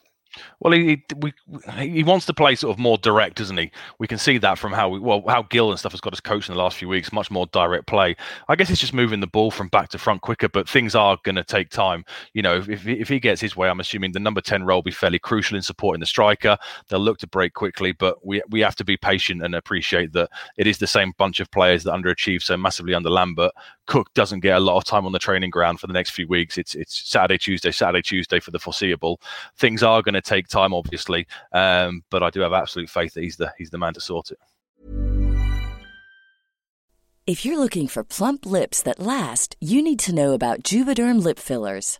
Well, 0.59 0.73
he 0.73 0.85
he- 0.87 1.03
we, 1.17 1.33
he 1.79 2.03
wants 2.03 2.25
to 2.27 2.33
play 2.33 2.55
sort 2.55 2.73
of 2.73 2.79
more 2.79 2.97
direct, 2.97 3.37
doesn't 3.37 3.57
he? 3.57 3.71
We 3.99 4.07
can 4.07 4.17
see 4.17 4.37
that 4.39 4.57
from 4.57 4.71
how 4.73 4.89
we, 4.89 4.99
well 4.99 5.23
how 5.27 5.43
Gill 5.43 5.69
and 5.71 5.79
stuff 5.79 5.91
has 5.93 6.01
got 6.01 6.13
us 6.13 6.19
coached 6.19 6.49
in 6.49 6.55
the 6.55 6.61
last 6.61 6.77
few 6.77 6.87
weeks. 6.87 7.11
Much 7.11 7.31
more 7.31 7.47
direct 7.47 7.87
play. 7.87 8.15
I 8.47 8.55
guess 8.55 8.69
it's 8.69 8.79
just 8.81 8.93
moving 8.93 9.19
the 9.19 9.27
ball 9.27 9.51
from 9.51 9.67
back 9.69 9.89
to 9.89 9.97
front 9.97 10.21
quicker, 10.21 10.49
but 10.49 10.67
things 10.69 10.95
are 10.95 11.17
going 11.23 11.35
to 11.35 11.43
take 11.43 11.69
time. 11.69 12.05
You 12.33 12.41
know, 12.41 12.57
if, 12.67 12.87
if 12.87 13.09
he- 13.09 13.17
gets 13.19 13.41
his 13.41 13.55
way, 13.55 13.67
I'm 13.67 13.79
assuming 13.79 14.11
the 14.11 14.19
number 14.19 14.41
ten 14.41 14.63
role 14.63 14.77
will 14.77 14.83
be 14.83 14.91
fairly 14.91 15.17
crucial 15.19 15.55
in 15.57 15.63
supporting 15.63 15.99
the 15.99 16.05
striker. 16.05 16.57
They'll 16.87 16.99
look 16.99 17.17
to 17.19 17.27
break 17.27 17.53
quickly, 17.53 17.91
but 17.93 18.25
we 18.25 18.41
we 18.49 18.59
have 18.61 18.75
to 18.75 18.85
be 18.85 18.95
patient 18.97 19.43
and 19.43 19.55
appreciate 19.55 20.13
that 20.13 20.29
it 20.57 20.67
is 20.67 20.77
the 20.77 20.87
same 20.87 21.13
bunch 21.17 21.39
of 21.39 21.49
players 21.51 21.83
that 21.83 21.93
underachieved 21.93 22.43
so 22.43 22.55
massively 22.57 22.93
under 22.93 23.09
Lambert. 23.09 23.51
Cook 23.87 24.13
doesn't 24.13 24.41
get 24.41 24.55
a 24.55 24.59
lot 24.59 24.77
of 24.77 24.83
time 24.83 25.05
on 25.05 25.11
the 25.11 25.19
training 25.19 25.49
ground 25.49 25.79
for 25.79 25.87
the 25.87 25.93
next 25.93 26.11
few 26.11 26.27
weeks. 26.27 26.57
It's 26.57 26.75
it's 26.75 27.09
Saturday, 27.09 27.37
Tuesday, 27.37 27.71
Saturday, 27.71 28.01
Tuesday 28.01 28.39
for 28.39 28.51
the 28.51 28.59
foreseeable. 28.59 29.19
Things 29.55 29.81
are 29.81 30.01
going 30.01 30.13
to 30.13 30.21
take 30.21 30.47
time, 30.47 30.73
obviously, 30.73 31.25
um, 31.53 32.03
but 32.09 32.21
I 32.21 32.29
do 32.29 32.41
have 32.41 32.53
absolute 32.53 32.89
faith 32.89 33.13
that 33.15 33.23
he's 33.23 33.37
the 33.37 33.51
he's 33.57 33.71
the 33.71 33.77
man 33.77 33.93
to 33.95 34.01
sort 34.01 34.31
it. 34.31 34.39
If 37.25 37.43
you're 37.43 37.57
looking 37.57 37.89
for 37.89 38.05
plump 38.05 38.45
lips 38.45 38.81
that 38.83 38.99
last, 38.99 39.57
you 39.59 39.81
need 39.81 39.99
to 39.99 40.15
know 40.15 40.31
about 40.33 40.63
Juvederm 40.63 41.21
lip 41.21 41.39
fillers. 41.39 41.99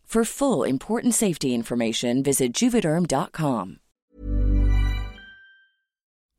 For 0.11 0.25
full 0.25 0.65
important 0.65 1.13
safety 1.13 1.55
information, 1.55 2.21
visit 2.21 2.51
juvederm.com. 2.51 3.79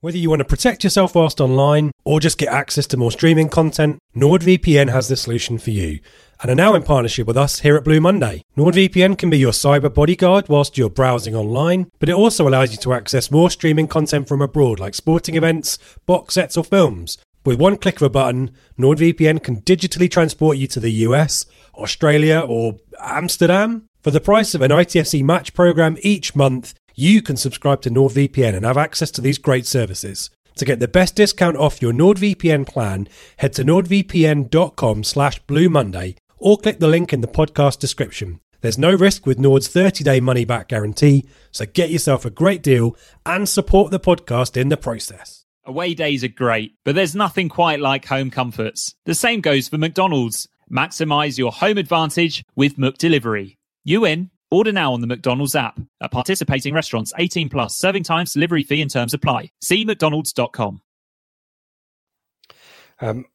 Whether 0.00 0.18
you 0.18 0.28
want 0.28 0.40
to 0.40 0.44
protect 0.44 0.84
yourself 0.84 1.14
whilst 1.14 1.40
online 1.40 1.90
or 2.04 2.20
just 2.20 2.36
get 2.36 2.50
access 2.50 2.86
to 2.88 2.98
more 2.98 3.10
streaming 3.10 3.48
content, 3.48 3.98
NordVPN 4.14 4.90
has 4.90 5.08
the 5.08 5.16
solution 5.16 5.56
for 5.56 5.70
you 5.70 6.00
and 6.42 6.50
are 6.50 6.54
now 6.54 6.74
in 6.74 6.82
partnership 6.82 7.26
with 7.26 7.38
us 7.38 7.60
here 7.60 7.76
at 7.76 7.84
Blue 7.84 7.98
Monday. 7.98 8.42
NordVPN 8.58 9.16
can 9.16 9.30
be 9.30 9.38
your 9.38 9.52
cyber 9.52 9.94
bodyguard 9.94 10.50
whilst 10.50 10.76
you're 10.76 10.90
browsing 10.90 11.34
online, 11.34 11.90
but 11.98 12.10
it 12.10 12.14
also 12.14 12.46
allows 12.46 12.72
you 12.72 12.78
to 12.78 12.92
access 12.92 13.30
more 13.30 13.48
streaming 13.48 13.88
content 13.88 14.28
from 14.28 14.42
abroad 14.42 14.80
like 14.80 14.94
sporting 14.94 15.34
events, 15.34 15.78
box 16.04 16.34
sets, 16.34 16.58
or 16.58 16.64
films. 16.64 17.16
With 17.45 17.59
one 17.59 17.76
click 17.76 17.97
of 17.97 18.03
a 18.03 18.11
button, 18.11 18.53
NordVPN 18.78 19.43
can 19.43 19.62
digitally 19.62 20.11
transport 20.11 20.59
you 20.59 20.68
to 20.68 20.80
the 20.80 20.93
US, 21.07 21.45
Australia, 21.74 22.38
or 22.38 22.76
Amsterdam. 23.01 23.88
For 24.01 24.12
the 24.12 24.20
price 24.20 24.55
of 24.55 24.62
an 24.62 24.70
ITFC 24.70 25.24
match 25.24 25.53
program 25.55 25.97
each 26.03 26.36
month, 26.36 26.74
you 26.95 27.20
can 27.20 27.36
subscribe 27.36 27.80
to 27.82 27.90
NordVPN 27.90 28.55
and 28.55 28.64
have 28.64 28.76
access 28.76 29.11
to 29.12 29.20
these 29.20 29.38
great 29.38 29.66
services. 29.66 30.30
To 30.57 30.64
get 30.64 30.80
the 30.80 30.88
best 30.88 31.16
discount 31.16 31.57
off 31.57 31.82
your 31.82 31.93
NordVPN 31.93 32.66
plan, 32.66 33.09
head 33.38 33.55
to 33.55 33.64
nordvpn.com 33.64 35.03
slash 35.03 35.38
Blue 35.40 35.68
Monday 35.68 36.16
or 36.38 36.59
click 36.59 36.78
the 36.78 36.88
link 36.88 37.12
in 37.12 37.22
the 37.22 37.28
podcast 37.28 37.78
description. 37.78 38.40
There's 38.61 38.78
no 38.78 38.95
risk 38.95 39.26
with 39.26 39.40
Nord's 39.40 39.68
30-day 39.68 40.20
money-back 40.20 40.68
guarantee, 40.68 41.26
so 41.51 41.66
get 41.66 41.90
yourself 41.90 42.24
a 42.24 42.30
great 42.30 42.62
deal 42.62 42.97
and 43.26 43.49
support 43.49 43.90
the 43.90 43.99
podcast 43.99 44.57
in 44.57 44.68
the 44.68 44.76
process. 44.76 45.41
Away 45.64 45.94
days 45.94 46.24
are 46.24 46.28
great, 46.28 46.74
but 46.84 46.94
there's 46.96 47.14
nothing 47.14 47.48
quite 47.48 47.78
like 47.80 48.04
home 48.04 48.30
comforts. 48.30 48.94
The 49.06 49.14
same 49.14 49.40
goes 49.40 49.68
for 49.68 49.78
McDonald's. 49.78 50.48
Maximize 50.70 51.38
your 51.38 51.52
home 51.52 51.78
advantage 51.78 52.44
with 52.56 52.76
McDelivery. 52.78 53.58
You 53.84 54.04
in? 54.04 54.30
Order 54.50 54.72
now 54.72 54.92
on 54.92 55.00
the 55.00 55.06
McDonald's 55.06 55.54
app. 55.54 55.78
At 56.02 56.10
participating 56.10 56.74
restaurants, 56.74 57.12
18 57.16 57.48
plus, 57.48 57.76
serving 57.78 58.02
times, 58.02 58.32
delivery 58.32 58.64
fee 58.64 58.82
and 58.82 58.90
terms 58.90 59.14
apply. 59.14 59.50
See 59.62 59.84
McDonald's.com. 59.84 60.82
Um, 63.00 63.26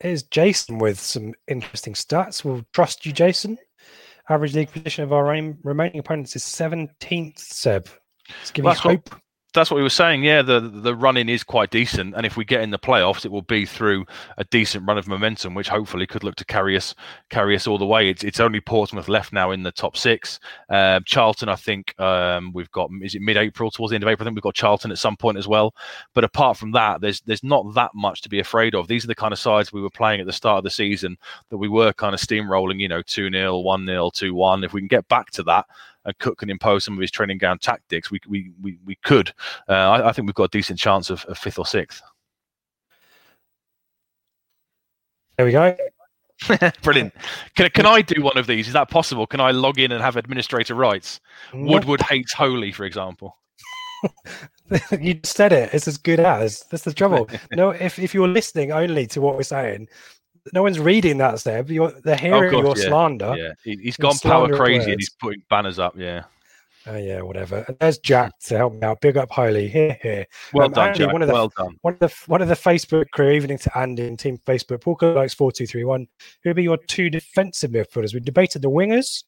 here's 0.00 0.22
Jason 0.24 0.78
with 0.78 0.98
some 1.00 1.34
interesting 1.46 1.94
stats. 1.94 2.44
We'll 2.44 2.64
trust 2.72 3.06
you, 3.06 3.12
Jason. 3.12 3.56
Average 4.28 4.54
league 4.54 4.72
position 4.72 5.04
of 5.04 5.12
our 5.12 5.24
rem- 5.24 5.58
remaining 5.62 6.00
opponents 6.00 6.36
is 6.36 6.42
17th, 6.42 7.38
Seb. 7.38 7.88
It's 8.42 8.50
giving 8.50 8.66
Well, 8.66 8.74
you 8.74 8.76
that's 8.76 8.84
what- 8.84 9.08
hope. 9.10 9.22
That's 9.58 9.70
what 9.70 9.76
we 9.76 9.82
were 9.82 9.90
saying. 9.90 10.22
Yeah, 10.22 10.42
the 10.42 10.60
the 10.60 10.94
running 10.94 11.28
is 11.28 11.42
quite 11.42 11.70
decent, 11.70 12.14
and 12.14 12.24
if 12.24 12.36
we 12.36 12.44
get 12.44 12.62
in 12.62 12.70
the 12.70 12.78
playoffs, 12.78 13.24
it 13.24 13.32
will 13.32 13.42
be 13.42 13.66
through 13.66 14.06
a 14.36 14.44
decent 14.44 14.86
run 14.86 14.98
of 14.98 15.08
momentum, 15.08 15.54
which 15.54 15.68
hopefully 15.68 16.06
could 16.06 16.22
look 16.22 16.36
to 16.36 16.44
carry 16.44 16.76
us 16.76 16.94
carry 17.28 17.56
us 17.56 17.66
all 17.66 17.78
the 17.78 17.86
way. 17.86 18.08
It's 18.08 18.22
it's 18.22 18.40
only 18.40 18.60
Portsmouth 18.60 19.08
left 19.08 19.32
now 19.32 19.50
in 19.50 19.62
the 19.62 19.72
top 19.72 19.96
six. 19.96 20.38
Um, 20.70 21.02
Charlton, 21.04 21.48
I 21.48 21.56
think 21.56 21.98
um, 22.00 22.52
we've 22.54 22.70
got 22.70 22.90
is 23.02 23.14
it 23.14 23.22
mid 23.22 23.36
April 23.36 23.70
towards 23.70 23.90
the 23.90 23.96
end 23.96 24.04
of 24.04 24.08
April. 24.08 24.24
I 24.24 24.26
think 24.28 24.36
we've 24.36 24.42
got 24.42 24.54
Charlton 24.54 24.92
at 24.92 24.98
some 24.98 25.16
point 25.16 25.36
as 25.36 25.48
well. 25.48 25.74
But 26.14 26.24
apart 26.24 26.56
from 26.56 26.72
that, 26.72 27.00
there's 27.00 27.20
there's 27.22 27.44
not 27.44 27.74
that 27.74 27.90
much 27.94 28.22
to 28.22 28.28
be 28.28 28.38
afraid 28.38 28.74
of. 28.74 28.86
These 28.86 29.04
are 29.04 29.08
the 29.08 29.14
kind 29.14 29.32
of 29.32 29.38
sides 29.38 29.72
we 29.72 29.82
were 29.82 29.90
playing 29.90 30.20
at 30.20 30.26
the 30.26 30.32
start 30.32 30.58
of 30.58 30.64
the 30.64 30.70
season 30.70 31.16
that 31.50 31.58
we 31.58 31.68
were 31.68 31.92
kind 31.92 32.14
of 32.14 32.20
steamrolling. 32.20 32.80
You 32.80 32.88
know, 32.88 33.02
two 33.02 33.30
0 33.30 33.58
one 33.58 33.86
0 33.86 34.10
two 34.14 34.34
one. 34.34 34.62
If 34.62 34.72
we 34.72 34.80
can 34.80 34.88
get 34.88 35.08
back 35.08 35.30
to 35.32 35.42
that 35.44 35.66
and 36.08 36.18
Cook 36.18 36.38
can 36.38 36.50
impose 36.50 36.84
some 36.84 36.94
of 36.94 37.00
his 37.00 37.10
training 37.10 37.38
ground 37.38 37.60
tactics, 37.60 38.10
we 38.10 38.20
we 38.28 38.50
we, 38.60 38.78
we 38.84 38.96
could. 39.04 39.32
Uh, 39.68 39.72
I, 39.72 40.08
I 40.08 40.12
think 40.12 40.26
we've 40.26 40.34
got 40.34 40.44
a 40.44 40.48
decent 40.48 40.78
chance 40.78 41.10
of, 41.10 41.24
of 41.26 41.38
fifth 41.38 41.58
or 41.58 41.66
sixth. 41.66 42.02
There 45.36 45.46
we 45.46 45.52
go. 45.52 45.76
Brilliant. 46.82 47.14
Can 47.56 47.68
can 47.70 47.86
I 47.86 48.00
do 48.02 48.22
one 48.22 48.38
of 48.38 48.46
these? 48.46 48.68
Is 48.68 48.72
that 48.72 48.90
possible? 48.90 49.26
Can 49.26 49.40
I 49.40 49.50
log 49.50 49.78
in 49.78 49.92
and 49.92 50.02
have 50.02 50.16
administrator 50.16 50.74
rights? 50.74 51.20
Woodward 51.52 52.00
hates 52.00 52.32
Holy, 52.32 52.72
for 52.72 52.84
example. 52.84 53.36
you 55.00 55.18
said 55.24 55.52
it. 55.52 55.70
It's 55.72 55.88
as 55.88 55.98
good 55.98 56.20
as. 56.20 56.64
That's 56.70 56.84
the 56.84 56.94
trouble. 56.94 57.28
no, 57.52 57.70
if, 57.70 57.98
if 57.98 58.14
you're 58.14 58.28
listening 58.28 58.72
only 58.72 59.06
to 59.08 59.20
what 59.20 59.36
we're 59.36 59.42
saying, 59.42 59.88
no 60.52 60.62
one's 60.62 60.78
reading 60.78 61.18
that, 61.18 61.40
Seb. 61.40 61.70
You're, 61.70 61.92
they're 62.02 62.14
Oh, 62.14 62.18
hearing 62.18 62.54
of 62.54 62.64
your 62.64 62.78
yeah. 62.78 62.88
slander. 62.88 63.34
Yeah, 63.36 63.52
he, 63.64 63.76
he's 63.82 63.98
and 63.98 64.02
gone 64.02 64.18
power 64.18 64.54
crazy 64.56 64.92
and 64.92 65.00
he's 65.00 65.10
putting 65.10 65.42
banners 65.50 65.78
up. 65.78 65.94
Yeah. 65.96 66.24
Oh 66.86 66.96
yeah, 66.96 67.20
whatever. 67.20 67.64
And 67.68 67.76
there's 67.80 67.98
Jack 67.98 68.38
to 68.44 68.56
help 68.56 68.72
me 68.72 68.82
out. 68.82 69.00
Big 69.00 69.16
up 69.16 69.30
Holy. 69.30 69.68
Here, 69.68 69.98
here. 70.00 70.26
Well 70.54 70.66
Um, 70.66 70.72
done, 70.72 70.88
Andy, 70.88 70.98
Jack. 71.00 71.12
One 71.12 71.22
of 71.22 71.28
the, 71.28 71.34
well 71.34 71.52
done. 71.56 71.76
One 71.82 71.94
of 71.94 72.00
the 72.00 72.14
one 72.26 72.40
of 72.40 72.48
the 72.48 72.54
Facebook 72.54 73.10
crew, 73.12 73.30
evening 73.30 73.58
to 73.58 73.78
Andy 73.78 74.06
and 74.06 74.18
Team 74.18 74.38
Facebook. 74.46 74.80
Paul 74.80 74.96
likes 75.14 75.34
four 75.34 75.52
two 75.52 75.66
three 75.66 75.84
one. 75.84 76.06
Who'll 76.42 76.54
be 76.54 76.62
your 76.62 76.78
two 76.88 77.10
defensive 77.10 77.72
midfielders? 77.72 78.14
We 78.14 78.20
debated 78.20 78.62
the 78.62 78.70
wingers. 78.70 79.24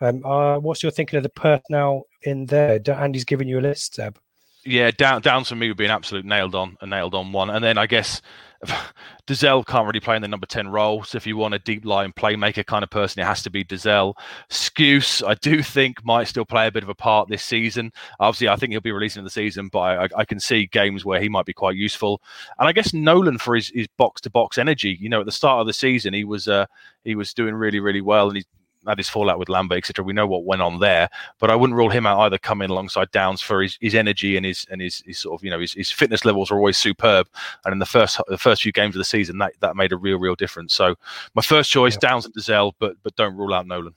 Um, 0.00 0.24
uh, 0.24 0.58
what's 0.58 0.82
your 0.82 0.92
thinking 0.92 1.16
of 1.16 1.24
the 1.24 1.30
personnel 1.30 2.04
in 2.22 2.46
there? 2.46 2.80
Andy's 2.88 3.24
giving 3.24 3.48
you 3.48 3.58
a 3.58 3.60
list, 3.60 3.96
Seb. 3.96 4.18
Yeah, 4.64 4.90
down 4.90 5.22
Downes 5.22 5.48
for 5.48 5.56
me 5.56 5.68
would 5.68 5.76
be 5.78 5.86
an 5.86 5.90
absolute 5.90 6.24
nailed 6.24 6.54
on, 6.54 6.76
a 6.80 6.86
nailed 6.86 7.14
on 7.14 7.32
one. 7.32 7.50
And 7.50 7.64
then 7.64 7.76
I 7.78 7.86
guess 7.86 8.22
Dozzell 9.26 9.64
can't 9.64 9.86
really 9.86 10.00
play 10.00 10.16
in 10.16 10.22
the 10.22 10.28
number 10.28 10.46
10 10.46 10.68
role. 10.68 11.02
So 11.02 11.16
if 11.16 11.26
you 11.26 11.36
want 11.36 11.54
a 11.54 11.58
deep 11.58 11.84
line 11.84 12.12
playmaker 12.12 12.64
kind 12.64 12.82
of 12.82 12.90
person, 12.90 13.20
it 13.20 13.26
has 13.26 13.42
to 13.44 13.50
be 13.50 13.64
Dozzell. 13.64 14.14
Skuse, 14.50 15.26
I 15.26 15.34
do 15.34 15.62
think 15.62 16.04
might 16.04 16.28
still 16.28 16.44
play 16.44 16.66
a 16.66 16.72
bit 16.72 16.82
of 16.82 16.88
a 16.88 16.94
part 16.94 17.28
this 17.28 17.42
season. 17.42 17.92
Obviously, 18.18 18.48
I 18.48 18.56
think 18.56 18.72
he'll 18.72 18.80
be 18.80 18.92
releasing 18.92 19.20
in 19.20 19.24
the 19.24 19.30
season, 19.30 19.68
but 19.68 19.78
I, 19.78 20.08
I 20.16 20.24
can 20.24 20.40
see 20.40 20.66
games 20.66 21.04
where 21.04 21.20
he 21.20 21.28
might 21.28 21.46
be 21.46 21.52
quite 21.52 21.76
useful. 21.76 22.20
And 22.58 22.68
I 22.68 22.72
guess 22.72 22.92
Nolan 22.92 23.38
for 23.38 23.54
his, 23.54 23.72
box 23.96 24.20
to 24.22 24.30
box 24.30 24.58
energy. 24.58 24.96
You 25.00 25.08
know, 25.08 25.20
at 25.20 25.26
the 25.26 25.32
start 25.32 25.60
of 25.60 25.66
the 25.66 25.72
season, 25.72 26.14
he 26.14 26.24
was 26.24 26.48
uh, 26.48 26.66
he 27.04 27.14
was 27.14 27.34
doing 27.34 27.54
really, 27.54 27.80
really 27.80 28.00
well, 28.00 28.28
and 28.28 28.36
he 28.36 28.44
had 28.86 28.98
his 28.98 29.08
fallout 29.08 29.38
with 29.38 29.48
Lambert, 29.48 29.78
etc. 29.78 30.04
We 30.04 30.12
know 30.12 30.26
what 30.26 30.44
went 30.44 30.62
on 30.62 30.80
there, 30.80 31.08
but 31.38 31.50
I 31.50 31.56
wouldn't 31.56 31.76
rule 31.76 31.90
him 31.90 32.06
out 32.06 32.20
either. 32.20 32.38
Coming 32.38 32.70
alongside 32.70 33.10
Downes 33.10 33.40
for 33.40 33.62
his, 33.62 33.78
his 33.80 33.94
energy 33.94 34.36
and 34.36 34.46
his 34.46 34.66
and 34.70 34.80
his, 34.80 35.02
his 35.06 35.18
sort 35.18 35.38
of 35.38 35.44
you 35.44 35.50
know 35.50 35.60
his, 35.60 35.72
his 35.72 35.90
fitness 35.90 36.24
levels 36.24 36.50
are 36.50 36.56
always 36.56 36.78
superb. 36.78 37.28
And 37.64 37.72
in 37.72 37.78
the 37.78 37.86
first 37.86 38.20
the 38.28 38.38
first 38.38 38.62
few 38.62 38.72
games 38.72 38.94
of 38.94 39.00
the 39.00 39.04
season, 39.04 39.38
that 39.38 39.52
that 39.60 39.76
made 39.76 39.92
a 39.92 39.96
real 39.96 40.18
real 40.18 40.34
difference. 40.34 40.74
So 40.74 40.96
my 41.34 41.42
first 41.42 41.70
choice 41.70 41.96
Downes 41.96 42.24
and 42.24 42.34
Dozzell, 42.34 42.72
but 42.78 42.96
but 43.02 43.16
don't 43.16 43.36
rule 43.36 43.54
out 43.54 43.66
Nolan. 43.66 43.94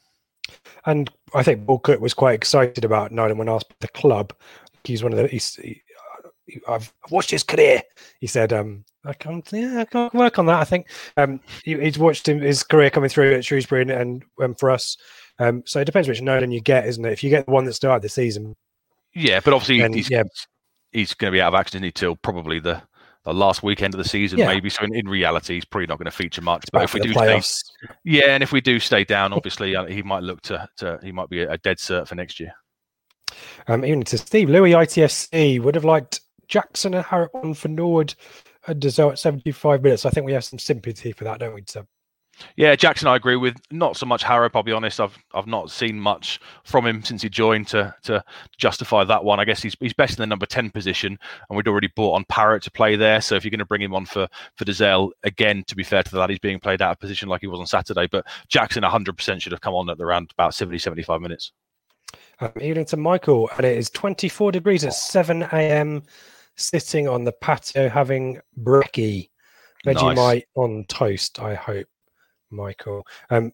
And 0.85 1.09
I 1.33 1.43
think 1.43 1.65
Cook 1.83 2.01
was 2.01 2.13
quite 2.13 2.33
excited 2.33 2.83
about 2.83 3.11
Nolan 3.11 3.37
when 3.37 3.49
asked 3.49 3.69
by 3.69 3.75
the 3.79 3.87
club. 3.89 4.33
He's 4.83 5.03
one 5.03 5.13
of 5.13 5.17
the. 5.17 5.27
He's, 5.27 5.55
he, 5.55 5.81
I've 6.67 6.91
watched 7.09 7.31
his 7.31 7.43
career. 7.43 7.81
He 8.19 8.27
said, 8.27 8.51
um, 8.51 8.83
"I 9.05 9.13
can't. 9.13 9.47
Yeah, 9.51 9.79
I 9.79 9.85
can't 9.85 10.13
work 10.13 10.39
on 10.39 10.45
that." 10.47 10.59
I 10.59 10.63
think 10.65 10.87
um, 11.17 11.39
he, 11.63 11.77
he's 11.79 11.97
watched 11.97 12.27
him, 12.27 12.39
his 12.41 12.63
career 12.63 12.89
coming 12.89 13.09
through 13.09 13.33
at 13.35 13.45
Shrewsbury 13.45 13.83
and, 13.83 13.91
and, 13.91 14.23
and 14.39 14.59
for 14.59 14.69
us. 14.69 14.97
Um, 15.39 15.63
so 15.65 15.79
it 15.79 15.85
depends 15.85 16.07
which 16.07 16.21
Nolan 16.21 16.51
you 16.51 16.61
get, 16.61 16.85
isn't 16.85 17.03
it? 17.05 17.11
If 17.11 17.23
you 17.23 17.29
get 17.29 17.45
the 17.45 17.51
one 17.51 17.65
that 17.65 17.73
started 17.73 18.03
the 18.03 18.09
season, 18.09 18.55
Yeah, 19.13 19.39
but 19.43 19.53
obviously 19.53 19.79
then 19.79 19.93
he's 19.93 20.09
yeah, 20.09 20.23
he's 20.91 21.13
going 21.13 21.31
to 21.31 21.35
be 21.35 21.41
out 21.41 21.53
of 21.53 21.59
action 21.59 21.89
till 21.93 22.15
probably 22.17 22.59
the. 22.59 22.81
The 23.25 23.33
last 23.33 23.63
weekend 23.63 23.93
of 23.93 23.99
the 23.99 24.03
season, 24.09 24.37
Yeah. 24.37 24.47
maybe. 24.47 24.69
So 24.69 24.83
in, 24.83 24.93
in 24.93 25.07
reality, 25.07 25.53
he's 25.53 25.63
probably 25.63 25.87
not 25.87 25.97
going 25.97 26.07
to 26.07 26.11
feature 26.11 26.41
much. 26.41 26.65
But 26.73 26.83
if 26.83 26.93
we 26.93 26.99
do 26.99 27.13
stay, 27.13 27.41
yeah, 28.03 28.31
and 28.31 28.43
if 28.43 28.51
we 28.51 28.59
do 28.59 28.81
stay 28.81 29.05
down, 29.05 29.31
obviously 29.31 29.77
uh, 29.77 29.85
he 29.85 30.03
might 30.03 30.23
look 30.23 30.41
to, 30.41 30.67
to 30.79 30.99
he 31.01 31.13
might 31.13 31.29
be 31.29 31.43
a, 31.43 31.51
a 31.53 31.57
dead 31.57 31.77
cert 31.77 32.09
for 32.09 32.15
next 32.15 32.37
year. 32.41 32.53
Um, 33.67 33.85
even 33.85 34.03
to 34.03 34.17
Steve 34.17 34.49
Louis 34.49 34.71
ITSC 34.71 35.61
would 35.61 35.75
have 35.75 35.85
liked 35.85 36.19
Jackson 36.47 36.93
and 36.93 37.05
Harrop 37.05 37.33
on 37.35 37.53
for 37.53 37.67
Nord 37.67 38.15
and 38.67 38.81
Dozzell 38.81 39.11
at 39.11 39.19
75 39.19 39.83
minutes. 39.83 40.05
I 40.05 40.09
think 40.09 40.25
we 40.25 40.33
have 40.33 40.45
some 40.45 40.59
sympathy 40.59 41.11
for 41.11 41.23
that, 41.23 41.39
don't 41.39 41.53
we? 41.53 41.63
So 41.67 41.85
Yeah, 42.55 42.75
Jackson, 42.75 43.07
I 43.07 43.15
agree 43.15 43.35
with. 43.35 43.57
Not 43.71 43.97
so 43.97 44.05
much 44.05 44.23
Harrop. 44.23 44.55
I'll 44.55 44.63
be 44.63 44.71
honest. 44.71 44.99
I've 44.99 45.17
I've 45.33 45.47
not 45.47 45.71
seen 45.71 45.99
much 45.99 46.39
from 46.63 46.85
him 46.85 47.03
since 47.03 47.21
he 47.21 47.29
joined 47.29 47.67
to 47.69 47.93
to 48.03 48.23
justify 48.57 49.03
that 49.03 49.23
one. 49.23 49.39
I 49.39 49.45
guess 49.45 49.61
he's 49.61 49.75
he's 49.79 49.93
best 49.93 50.17
in 50.17 50.21
the 50.21 50.27
number 50.27 50.45
ten 50.45 50.69
position, 50.69 51.17
and 51.49 51.57
we'd 51.57 51.67
already 51.67 51.89
bought 51.95 52.15
on 52.15 52.25
Parrott 52.29 52.63
to 52.63 52.71
play 52.71 52.95
there. 52.95 53.21
So 53.21 53.35
if 53.35 53.43
you're 53.43 53.51
going 53.51 53.59
to 53.59 53.65
bring 53.65 53.81
him 53.81 53.95
on 53.95 54.05
for 54.05 54.27
for 54.55 54.65
Dozzell, 54.65 55.11
again, 55.23 55.63
to 55.67 55.75
be 55.75 55.83
fair 55.83 56.03
to 56.03 56.15
that, 56.15 56.29
he's 56.29 56.39
being 56.39 56.59
played 56.59 56.81
out 56.81 56.91
of 56.91 56.99
position 56.99 57.29
like 57.29 57.41
he 57.41 57.47
was 57.47 57.59
on 57.59 57.67
Saturday. 57.67 58.07
But 58.07 58.25
Jackson, 58.47 58.83
100% 58.83 59.41
should 59.41 59.51
have 59.51 59.61
come 59.61 59.73
on 59.73 59.89
at 59.89 59.99
around 59.99 60.31
about 60.37 60.55
70, 60.55 60.77
75 60.77 61.21
minutes. 61.21 61.51
Um, 62.39 62.51
evening 62.59 62.85
to 62.85 62.97
Michael, 62.97 63.49
and 63.57 63.65
it 63.65 63.77
is 63.77 63.89
24 63.91 64.51
degrees 64.51 64.83
at 64.83 64.93
7 64.93 65.43
a.m. 65.43 66.03
Sitting 66.55 67.07
on 67.07 67.23
the 67.23 67.31
patio 67.31 67.89
having 67.89 68.39
brekkie, 68.61 69.29
Vegemite 69.85 70.15
Nice. 70.15 70.43
on 70.55 70.85
toast. 70.87 71.39
I 71.39 71.55
hope, 71.55 71.87
Michael. 72.51 73.05
Um, 73.29 73.51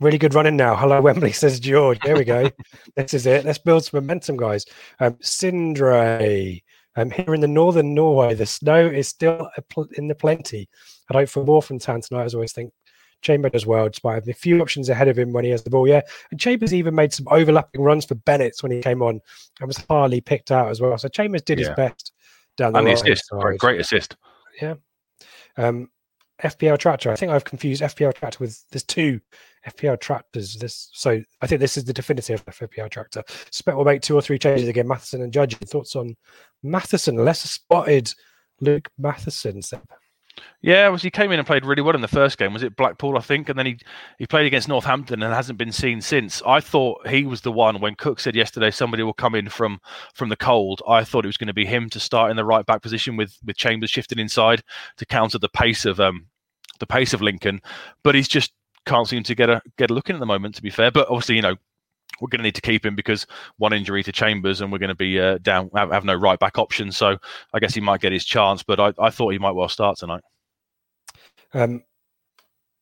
really 0.00 0.18
good 0.18 0.34
running 0.34 0.56
now. 0.56 0.74
Hello, 0.74 1.00
Wembley 1.00 1.32
says 1.32 1.60
George. 1.60 1.98
There 2.04 2.16
we 2.16 2.24
go. 2.24 2.50
this 2.96 3.14
is 3.14 3.26
it. 3.26 3.44
Let's 3.44 3.58
build 3.58 3.84
some 3.84 3.98
momentum, 4.00 4.36
guys. 4.36 4.66
Um, 5.00 5.14
Sindre. 5.22 6.62
Um, 6.94 7.10
here 7.10 7.34
in 7.34 7.40
the 7.40 7.48
northern 7.48 7.94
Norway, 7.94 8.34
the 8.34 8.44
snow 8.44 8.86
is 8.86 9.08
still 9.08 9.48
in 9.96 10.08
the 10.08 10.14
plenty. 10.14 10.68
I'd 11.08 11.16
hope 11.16 11.28
for 11.30 11.44
more 11.44 11.62
from 11.62 11.78
Town 11.78 12.02
tonight. 12.02 12.24
As 12.24 12.34
I 12.34 12.36
always 12.36 12.52
think, 12.52 12.70
Chamber 13.22 13.48
does 13.48 13.64
well, 13.64 13.88
despite 13.88 14.16
having 14.16 14.30
a 14.30 14.34
few 14.34 14.60
options 14.60 14.88
ahead 14.90 15.08
of 15.08 15.18
him 15.18 15.32
when 15.32 15.44
he 15.44 15.50
has 15.52 15.62
the 15.62 15.70
ball. 15.70 15.88
Yeah, 15.88 16.02
and 16.30 16.38
Chambers 16.38 16.74
even 16.74 16.94
made 16.94 17.14
some 17.14 17.26
overlapping 17.30 17.80
runs 17.80 18.04
for 18.04 18.16
Bennetts 18.16 18.62
when 18.62 18.72
he 18.72 18.82
came 18.82 19.00
on 19.00 19.20
and 19.60 19.66
was 19.66 19.82
hardly 19.88 20.20
picked 20.20 20.50
out 20.50 20.68
as 20.68 20.82
well. 20.82 20.98
So 20.98 21.08
Chambers 21.08 21.42
did 21.42 21.58
his 21.58 21.70
best 21.70 22.12
down 22.56 22.72
the 22.72 22.78
And 22.78 22.88
the 22.88 22.92
assist, 22.92 23.28
great, 23.30 23.58
great 23.58 23.80
assist. 23.80 24.16
Yeah. 24.60 24.74
Um, 25.56 25.88
FPL 26.42 26.78
tractor. 26.78 27.10
I 27.10 27.16
think 27.16 27.30
I've 27.30 27.44
confused 27.44 27.82
FPL 27.82 28.14
tractor 28.14 28.38
with 28.40 28.64
there's 28.70 28.82
two 28.82 29.20
FPL 29.66 30.00
tractors. 30.00 30.56
This 30.56 30.88
so 30.92 31.22
I 31.40 31.46
think 31.46 31.60
this 31.60 31.76
is 31.76 31.84
the 31.84 31.92
definitive 31.92 32.44
FPL 32.44 32.90
tractor. 32.90 33.22
Spec 33.50 33.76
will 33.76 33.84
make 33.84 34.02
two 34.02 34.16
or 34.16 34.22
three 34.22 34.38
changes 34.38 34.68
again. 34.68 34.88
Matheson 34.88 35.22
and 35.22 35.32
Judge. 35.32 35.56
Thoughts 35.56 35.94
on 35.94 36.16
Matheson? 36.62 37.16
Lesser 37.16 37.48
spotted 37.48 38.12
Luke 38.60 38.88
Matheson. 38.98 39.62
Seb. 39.62 39.82
Yeah, 40.62 40.88
was 40.88 41.02
he 41.02 41.10
came 41.10 41.32
in 41.32 41.40
and 41.40 41.46
played 41.46 41.64
really 41.64 41.82
well 41.82 41.94
in 41.94 42.00
the 42.00 42.08
first 42.08 42.38
game. 42.38 42.52
Was 42.52 42.62
it 42.62 42.76
Blackpool, 42.76 43.18
I 43.18 43.20
think, 43.20 43.48
and 43.48 43.58
then 43.58 43.66
he 43.66 43.78
he 44.18 44.26
played 44.26 44.46
against 44.46 44.68
Northampton 44.68 45.22
and 45.22 45.34
hasn't 45.34 45.58
been 45.58 45.72
seen 45.72 46.00
since. 46.00 46.40
I 46.46 46.60
thought 46.60 47.06
he 47.08 47.24
was 47.24 47.40
the 47.40 47.50
one 47.50 47.80
when 47.80 47.96
Cook 47.96 48.20
said 48.20 48.36
yesterday 48.36 48.70
somebody 48.70 49.02
will 49.02 49.12
come 49.12 49.34
in 49.34 49.48
from 49.48 49.80
from 50.14 50.28
the 50.28 50.36
cold. 50.36 50.80
I 50.88 51.02
thought 51.02 51.24
it 51.24 51.28
was 51.28 51.36
going 51.36 51.48
to 51.48 51.52
be 51.52 51.66
him 51.66 51.90
to 51.90 52.00
start 52.00 52.30
in 52.30 52.36
the 52.36 52.44
right 52.44 52.64
back 52.64 52.80
position 52.80 53.16
with 53.16 53.36
with 53.44 53.56
Chambers 53.56 53.90
shifting 53.90 54.20
inside 54.20 54.62
to 54.98 55.06
counter 55.06 55.38
the 55.38 55.48
pace 55.48 55.84
of 55.84 55.98
um 55.98 56.26
the 56.78 56.86
pace 56.86 57.12
of 57.12 57.22
Lincoln, 57.22 57.60
but 58.04 58.14
he's 58.14 58.28
just 58.28 58.52
can't 58.86 59.08
seem 59.08 59.24
to 59.24 59.34
get 59.34 59.50
a 59.50 59.60
get 59.78 59.90
a 59.90 59.94
look 59.94 60.10
in 60.10 60.16
at 60.16 60.20
the 60.20 60.26
moment. 60.26 60.54
To 60.54 60.62
be 60.62 60.70
fair, 60.70 60.92
but 60.92 61.08
obviously 61.08 61.36
you 61.36 61.42
know 61.42 61.56
we're 62.20 62.28
going 62.28 62.40
to 62.40 62.44
need 62.44 62.54
to 62.54 62.60
keep 62.60 62.84
him 62.84 62.94
because 62.94 63.26
one 63.58 63.72
injury 63.72 64.02
to 64.02 64.12
Chambers 64.12 64.60
and 64.60 64.70
we're 64.70 64.78
going 64.78 64.88
to 64.88 64.94
be 64.94 65.20
uh, 65.20 65.38
down 65.38 65.70
have, 65.74 65.90
have 65.90 66.04
no 66.04 66.14
right 66.14 66.38
back 66.38 66.58
option. 66.58 66.92
So 66.92 67.18
I 67.52 67.58
guess 67.58 67.74
he 67.74 67.80
might 67.80 68.00
get 68.00 68.12
his 68.12 68.24
chance, 68.24 68.62
but 68.62 68.80
I, 68.80 68.92
I 68.98 69.10
thought 69.10 69.30
he 69.30 69.38
might 69.38 69.52
well 69.52 69.68
start 69.68 69.98
tonight. 69.98 70.22
Um, 71.54 71.82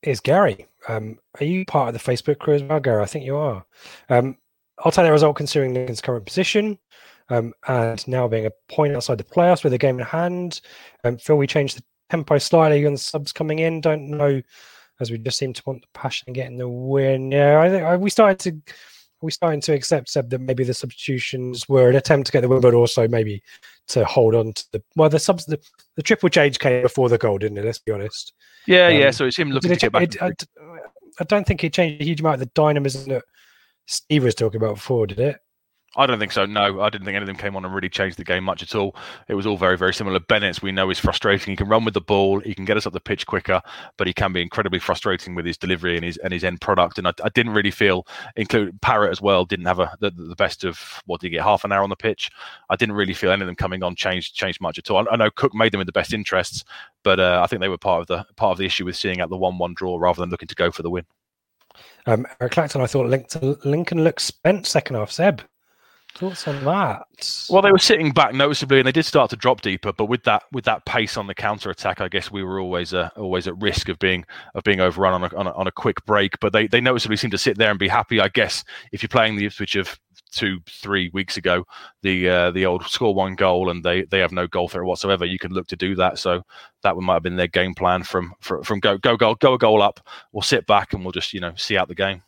is 0.03 0.21
Gary? 0.21 0.67
Um, 0.89 1.19
are 1.41 1.45
you 1.45 1.65
part 1.65 1.95
of 1.95 2.03
the 2.03 2.11
Facebook 2.13 2.39
crew 2.39 2.55
as 2.55 2.63
well, 2.63 2.81
Gary? 2.81 3.03
I 3.03 3.07
think 3.07 3.25
you 3.25 3.37
are. 3.37 3.65
Um, 4.09 4.37
the 4.83 5.13
result 5.13 5.37
considering 5.37 5.75
Lincoln's 5.75 6.01
current 6.01 6.25
position. 6.25 6.79
Um, 7.29 7.55
and 7.69 8.07
now 8.09 8.27
being 8.27 8.47
a 8.47 8.53
point 8.69 8.97
outside 8.97 9.19
the 9.19 9.25
playoffs 9.25 9.63
with 9.63 9.73
a 9.73 9.79
game 9.79 10.01
in 10.01 10.05
hand. 10.05 10.61
Um, 11.05 11.17
Phil, 11.17 11.37
we 11.37 11.47
changed 11.47 11.79
the 11.79 11.85
tempo 12.11 12.39
slightly 12.39 12.85
on 12.85 12.93
the 12.93 12.99
subs 12.99 13.33
coming 13.33 13.61
in. 13.61 13.81
Don't 13.81 14.09
know, 14.09 14.43
as 14.99 15.11
we 15.11 15.19
just 15.19 15.39
seem 15.39 15.53
to 15.53 15.63
want 15.65 15.83
the 15.83 15.89
passion 15.95 16.25
and 16.27 16.35
getting 16.35 16.59
the 16.59 16.69
win. 16.69 17.31
Yeah, 17.31 17.61
I 17.61 17.71
think 17.71 17.85
I, 17.85 17.97
we 17.97 18.11
started 18.11 18.41
to 18.41 18.75
we 19.23 19.31
starting 19.31 19.61
to 19.63 19.73
accept 19.73 20.09
Seb 20.09 20.31
that 20.31 20.41
maybe 20.41 20.65
the 20.65 20.75
substitutions 20.75 21.69
were 21.69 21.91
an 21.91 21.97
attempt 21.97 22.27
to 22.27 22.33
get 22.33 22.41
the 22.41 22.49
win, 22.49 22.61
but 22.61 22.75
also 22.75 23.07
maybe 23.09 23.43
to 23.89 24.05
hold 24.05 24.35
on 24.35 24.53
to 24.53 24.65
the 24.73 24.83
well, 24.97 25.09
the 25.09 25.19
subs 25.19 25.47
the, 25.47 25.59
the 25.97 26.03
triple 26.03 26.29
change 26.29 26.59
came 26.59 26.83
before 26.83 27.09
the 27.09 27.19
goal, 27.19 27.39
didn't 27.39 27.59
it? 27.59 27.65
Let's 27.65 27.79
be 27.79 27.93
honest. 27.93 28.33
Yeah, 28.67 28.89
yeah. 28.89 29.07
Um, 29.07 29.13
So 29.13 29.27
it's 29.27 29.39
him 29.39 29.51
looking 29.51 29.69
to 29.69 29.75
it- 29.75 29.81
get 29.81 29.93
back. 29.93 30.03
it- 30.03 30.23
I, 30.23 30.33
I 31.21 31.25
don't 31.25 31.47
think 31.47 31.63
it 31.65 31.73
changed 31.73 32.01
a 32.01 32.05
huge 32.05 32.21
amount 32.21 32.35
of 32.35 32.41
the 32.41 32.51
dynamism 32.55 33.09
that 33.11 33.25
Steve 33.87 34.25
was 34.25 34.35
talking 34.35 34.57
about 34.61 34.77
before, 34.77 35.07
did 35.07 35.21
it? 35.21 35.39
I 35.97 36.07
don't 36.07 36.21
think 36.21 36.31
so. 36.31 36.47
No, 36.47 36.81
I 36.81 36.89
didn't 36.89 37.05
think 37.05 37.17
any 37.17 37.25
of 37.25 37.27
them 37.27 37.37
came 37.37 37.57
on 37.57 37.65
and 37.65 37.75
really 37.75 37.89
changed 37.89 38.17
the 38.17 38.23
game 38.23 38.45
much 38.45 38.63
at 38.63 38.77
all. 38.77 38.95
It 39.27 39.35
was 39.35 39.45
all 39.45 39.57
very, 39.57 39.77
very 39.77 39.93
similar. 39.93 40.21
Bennetts 40.21 40.63
we 40.63 40.71
know 40.71 40.89
is 40.89 41.01
frustrating. 41.01 41.51
He 41.51 41.57
can 41.57 41.69
run 41.69 41.85
with 41.85 41.95
the 41.95 42.01
ball, 42.01 42.39
he 42.39 42.55
can 42.55 42.65
get 42.65 42.77
us 42.77 42.87
up 42.87 42.93
the 42.93 43.01
pitch 43.01 43.27
quicker, 43.27 43.61
but 43.97 44.07
he 44.07 44.13
can 44.13 44.33
be 44.33 44.41
incredibly 44.41 44.79
frustrating 44.79 45.35
with 45.35 45.45
his 45.45 45.57
delivery 45.57 45.97
and 45.97 46.05
his 46.05 46.17
and 46.19 46.33
his 46.33 46.45
end 46.45 46.61
product. 46.61 46.99
And 46.99 47.09
I, 47.09 47.13
I 47.25 47.29
didn't 47.31 47.55
really 47.55 47.73
feel, 47.73 48.07
include 48.37 48.81
Parrott 48.81 49.11
as 49.11 49.21
well, 49.21 49.45
didn't 49.45 49.67
have 49.67 49.81
a 49.81 49.97
the, 49.99 50.13
the 50.13 50.37
best 50.37 50.63
of 50.63 51.03
what 51.07 51.21
did 51.21 51.27
he 51.27 51.31
get 51.31 51.43
half 51.43 51.65
an 51.65 51.73
hour 51.73 51.83
on 51.83 51.91
the 51.91 51.97
pitch. 51.97 52.31
I 52.69 52.77
didn't 52.77 52.95
really 52.95 53.15
feel 53.15 53.33
any 53.33 53.43
of 53.43 53.47
them 53.47 53.57
coming 53.57 53.83
on 53.83 53.97
changed 53.97 54.37
changed 54.37 54.61
much 54.61 54.79
at 54.79 54.91
all. 54.91 55.09
I, 55.09 55.13
I 55.13 55.17
know 55.17 55.31
Cook 55.31 55.55
made 55.55 55.73
them 55.73 55.81
in 55.81 55.87
the 55.87 55.93
best 55.93 56.13
interests, 56.13 56.65
but 57.03 57.19
uh, 57.19 57.41
I 57.43 57.49
think 57.49 57.61
they 57.61 57.69
were 57.69 57.79
part 57.79 58.03
of 58.03 58.07
the 58.07 58.25
part 58.37 58.53
of 58.53 58.59
the 58.59 58.67
issue 58.67 58.85
with 58.85 58.97
seeing 58.97 59.21
out 59.21 59.29
the 59.29 59.37
one-one 59.37 59.75
draw 59.75 59.99
rather 59.99 60.21
than 60.21 60.31
looking 60.31 60.49
to 60.49 60.55
go 60.55 60.71
for 60.71 60.83
the 60.83 60.91
win. 60.91 61.05
Um, 62.07 62.27
Eric 62.41 62.53
Clacton, 62.53 62.81
I 62.81 62.87
thought 62.87 63.07
Lincoln, 63.07 63.57
Lincoln 63.65 64.05
looked 64.05 64.23
spent 64.23 64.67
second 64.67 64.97
half. 64.97 65.11
Seb, 65.11 65.43
thoughts 66.15 66.47
on 66.47 66.65
that? 66.65 67.47
Well, 67.51 67.63
they 67.63 67.73
were 67.73 67.79
sitting 67.79 68.13
back 68.13 68.35
noticeably, 68.35 68.79
and 68.79 68.87
they 68.87 68.93
did 68.93 69.05
start 69.05 69.31
to 69.31 69.37
drop 69.37 69.61
deeper. 69.61 69.93
But 69.93 70.07
with 70.07 70.25
that, 70.25 70.45
with 70.53 70.65
that 70.65 70.85
pace 70.85 71.17
on 71.17 71.27
the 71.27 71.35
counter 71.35 71.71
attack, 71.71 72.01
I 72.01 72.09
guess 72.09 72.31
we 72.31 72.43
were 72.43 72.61
always 72.61 72.95
uh, 72.95 73.11
always 73.17 73.47
at 73.47 73.61
risk 73.61 73.89
of 73.89 73.99
being 73.99 74.25
of 74.55 74.65
being 74.65 74.81
overrun 74.81 75.15
on 75.15 75.25
a, 75.25 75.37
on 75.37 75.47
a 75.47 75.53
on 75.53 75.67
a 75.67 75.73
quick 75.73 76.05
break. 76.05 76.39
But 76.41 76.53
they 76.53 76.67
they 76.67 76.81
noticeably 76.81 77.17
seemed 77.17 77.33
to 77.33 77.39
sit 77.39 77.59
there 77.59 77.71
and 77.71 77.79
be 77.79 77.89
happy. 77.89 78.21
I 78.21 78.29
guess 78.29 78.65
if 78.93 79.03
you're 79.03 79.09
playing 79.09 79.37
the 79.37 79.47
Ipswich 79.47 79.77
of 79.77 79.99
two 80.31 80.61
three 80.69 81.11
weeks 81.13 81.37
ago, 81.37 81.65
the 82.03 82.29
uh, 82.29 82.51
the 82.51 82.67
old 82.67 82.85
score 82.85 83.15
one 83.15 83.35
goal 83.35 83.71
and 83.71 83.85
they 83.85 84.05
they 84.05 84.19
have 84.19 84.33
no 84.33 84.47
goal 84.47 84.69
threat 84.69 84.85
whatsoever, 84.85 85.25
you 85.25 85.39
can 85.39 85.53
look 85.53 85.67
to 85.69 85.77
do 85.77 85.95
that. 85.97 86.19
So 86.19 86.43
that 86.83 86.97
one 86.97 87.05
might 87.05 87.15
have 87.15 87.23
been 87.23 87.37
their 87.37 87.47
game 87.47 87.75
plan 87.75 88.03
from 88.03 88.35
from, 88.41 88.63
from 88.63 88.81
go 88.81 88.99
go 88.99 89.17
goal 89.17 89.35
go 89.37 89.55
a 89.55 89.59
goal 89.59 89.83
up. 89.83 90.01
We'll 90.33 90.43
sit 90.43 90.67
back 90.67 90.93
and 90.93 91.05
we'll 91.05 91.13
just 91.13 91.33
you 91.33 91.41
know 91.41 91.55
see 91.57 91.77
out 91.77 91.89
the 91.89 91.95
game. 91.95 92.23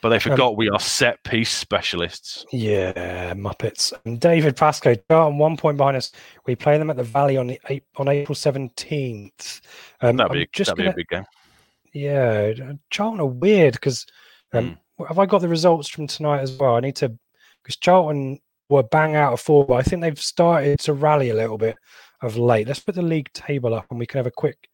But 0.00 0.08
they 0.10 0.18
forgot 0.18 0.56
we 0.56 0.68
are 0.70 0.80
set 0.80 1.22
piece 1.24 1.50
specialists. 1.52 2.44
Yeah, 2.52 3.34
Muppets. 3.34 3.92
And 4.04 4.20
David 4.20 4.56
Pascoe, 4.56 4.94
Charlton 5.10 5.38
one 5.38 5.56
point 5.56 5.76
behind 5.76 5.96
us. 5.96 6.12
We 6.46 6.54
play 6.56 6.78
them 6.78 6.90
at 6.90 6.96
the 6.96 7.02
Valley 7.02 7.36
on 7.36 7.48
the 7.48 7.60
on 7.96 8.08
April 8.08 8.34
seventeenth. 8.34 9.60
Um, 10.00 10.16
That'd 10.16 10.32
be, 10.32 10.40
I'm 10.40 10.46
just 10.52 10.68
that'd 10.68 10.78
gonna- 10.78 10.90
a 10.90 10.96
big 10.96 11.08
game. 11.08 11.24
Yeah, 11.92 12.52
Charlton 12.90 13.20
are 13.20 13.26
weird 13.26 13.72
because 13.74 14.06
um, 14.52 14.78
Hmm. 14.98 15.04
have 15.06 15.18
I 15.18 15.26
got 15.26 15.40
the 15.40 15.48
results 15.48 15.88
from 15.88 16.06
tonight 16.06 16.40
as 16.40 16.52
well? 16.52 16.76
I 16.76 16.80
need 16.80 16.96
to 16.96 17.16
because 17.62 17.76
Charlton 17.76 18.38
were 18.68 18.82
bang 18.82 19.14
out 19.16 19.32
of 19.32 19.40
four, 19.40 19.64
but 19.66 19.74
I 19.74 19.82
think 19.82 20.02
they've 20.02 20.20
started 20.20 20.78
to 20.80 20.92
rally 20.92 21.30
a 21.30 21.34
little 21.34 21.58
bit 21.58 21.76
of 22.22 22.36
late. 22.36 22.66
Let's 22.68 22.80
put 22.80 22.94
the 22.94 23.02
league 23.02 23.32
table 23.32 23.74
up 23.74 23.86
and 23.90 23.98
we 23.98 24.06
can 24.06 24.18
have 24.18 24.26
a 24.26 24.30
quick 24.30 24.68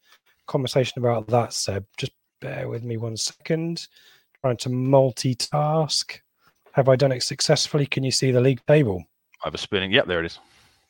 conversation 0.47 0.99
about 0.99 1.27
that, 1.29 1.53
Seb. 1.53 1.85
Just 1.97 2.13
bear 2.41 2.69
with 2.69 2.83
me 2.83 2.97
one 2.97 3.17
second. 3.17 3.87
Trying 4.43 4.57
to 4.59 4.69
multitask. 4.71 6.19
Have 6.73 6.89
I 6.89 6.97
done 6.97 7.13
it 7.13 7.23
successfully? 7.23 7.87
Can 7.87 8.03
you 8.03 8.11
see 8.11 8.31
the 8.31 8.41
league 8.41 8.65
table? 8.67 9.05
I 9.43 9.47
have 9.47 9.55
a 9.55 9.59
spinning. 9.59 9.93
Yep, 9.93 10.07
there 10.07 10.21
it 10.21 10.27
is. 10.27 10.39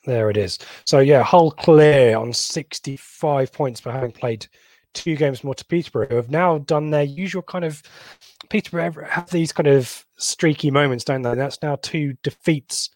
There 0.04 0.30
it 0.30 0.36
is. 0.36 0.58
So 0.84 1.00
yeah, 1.00 1.22
Hull 1.22 1.50
clear 1.50 2.16
on 2.16 2.32
65 2.32 3.52
points 3.52 3.80
for 3.80 3.92
having 3.92 4.12
played 4.12 4.46
two 4.94 5.16
games 5.16 5.44
more 5.44 5.54
to 5.54 5.64
Peterborough, 5.64 6.08
who 6.08 6.16
have 6.16 6.30
now 6.30 6.58
done 6.58 6.90
their 6.90 7.04
usual 7.04 7.42
kind 7.42 7.64
of 7.64 7.82
Peterborough 8.48 9.06
have 9.08 9.30
these 9.30 9.52
kind 9.52 9.68
of 9.68 10.04
streaky 10.18 10.70
moments, 10.70 11.04
don't 11.04 11.22
they? 11.22 11.34
That's 11.34 11.62
now 11.62 11.76
two 11.76 12.14
defeats 12.22 12.90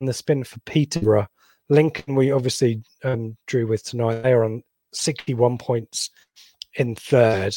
on 0.00 0.06
the 0.06 0.12
spin 0.12 0.44
for 0.44 0.58
Peterborough. 0.60 1.28
Lincoln, 1.68 2.14
we 2.14 2.30
obviously 2.30 2.82
um, 3.04 3.36
drew 3.46 3.66
with 3.66 3.84
tonight. 3.84 4.22
They 4.22 4.32
are 4.32 4.44
on 4.44 4.62
61 4.92 5.58
points 5.58 6.10
in 6.74 6.94
third. 6.94 7.56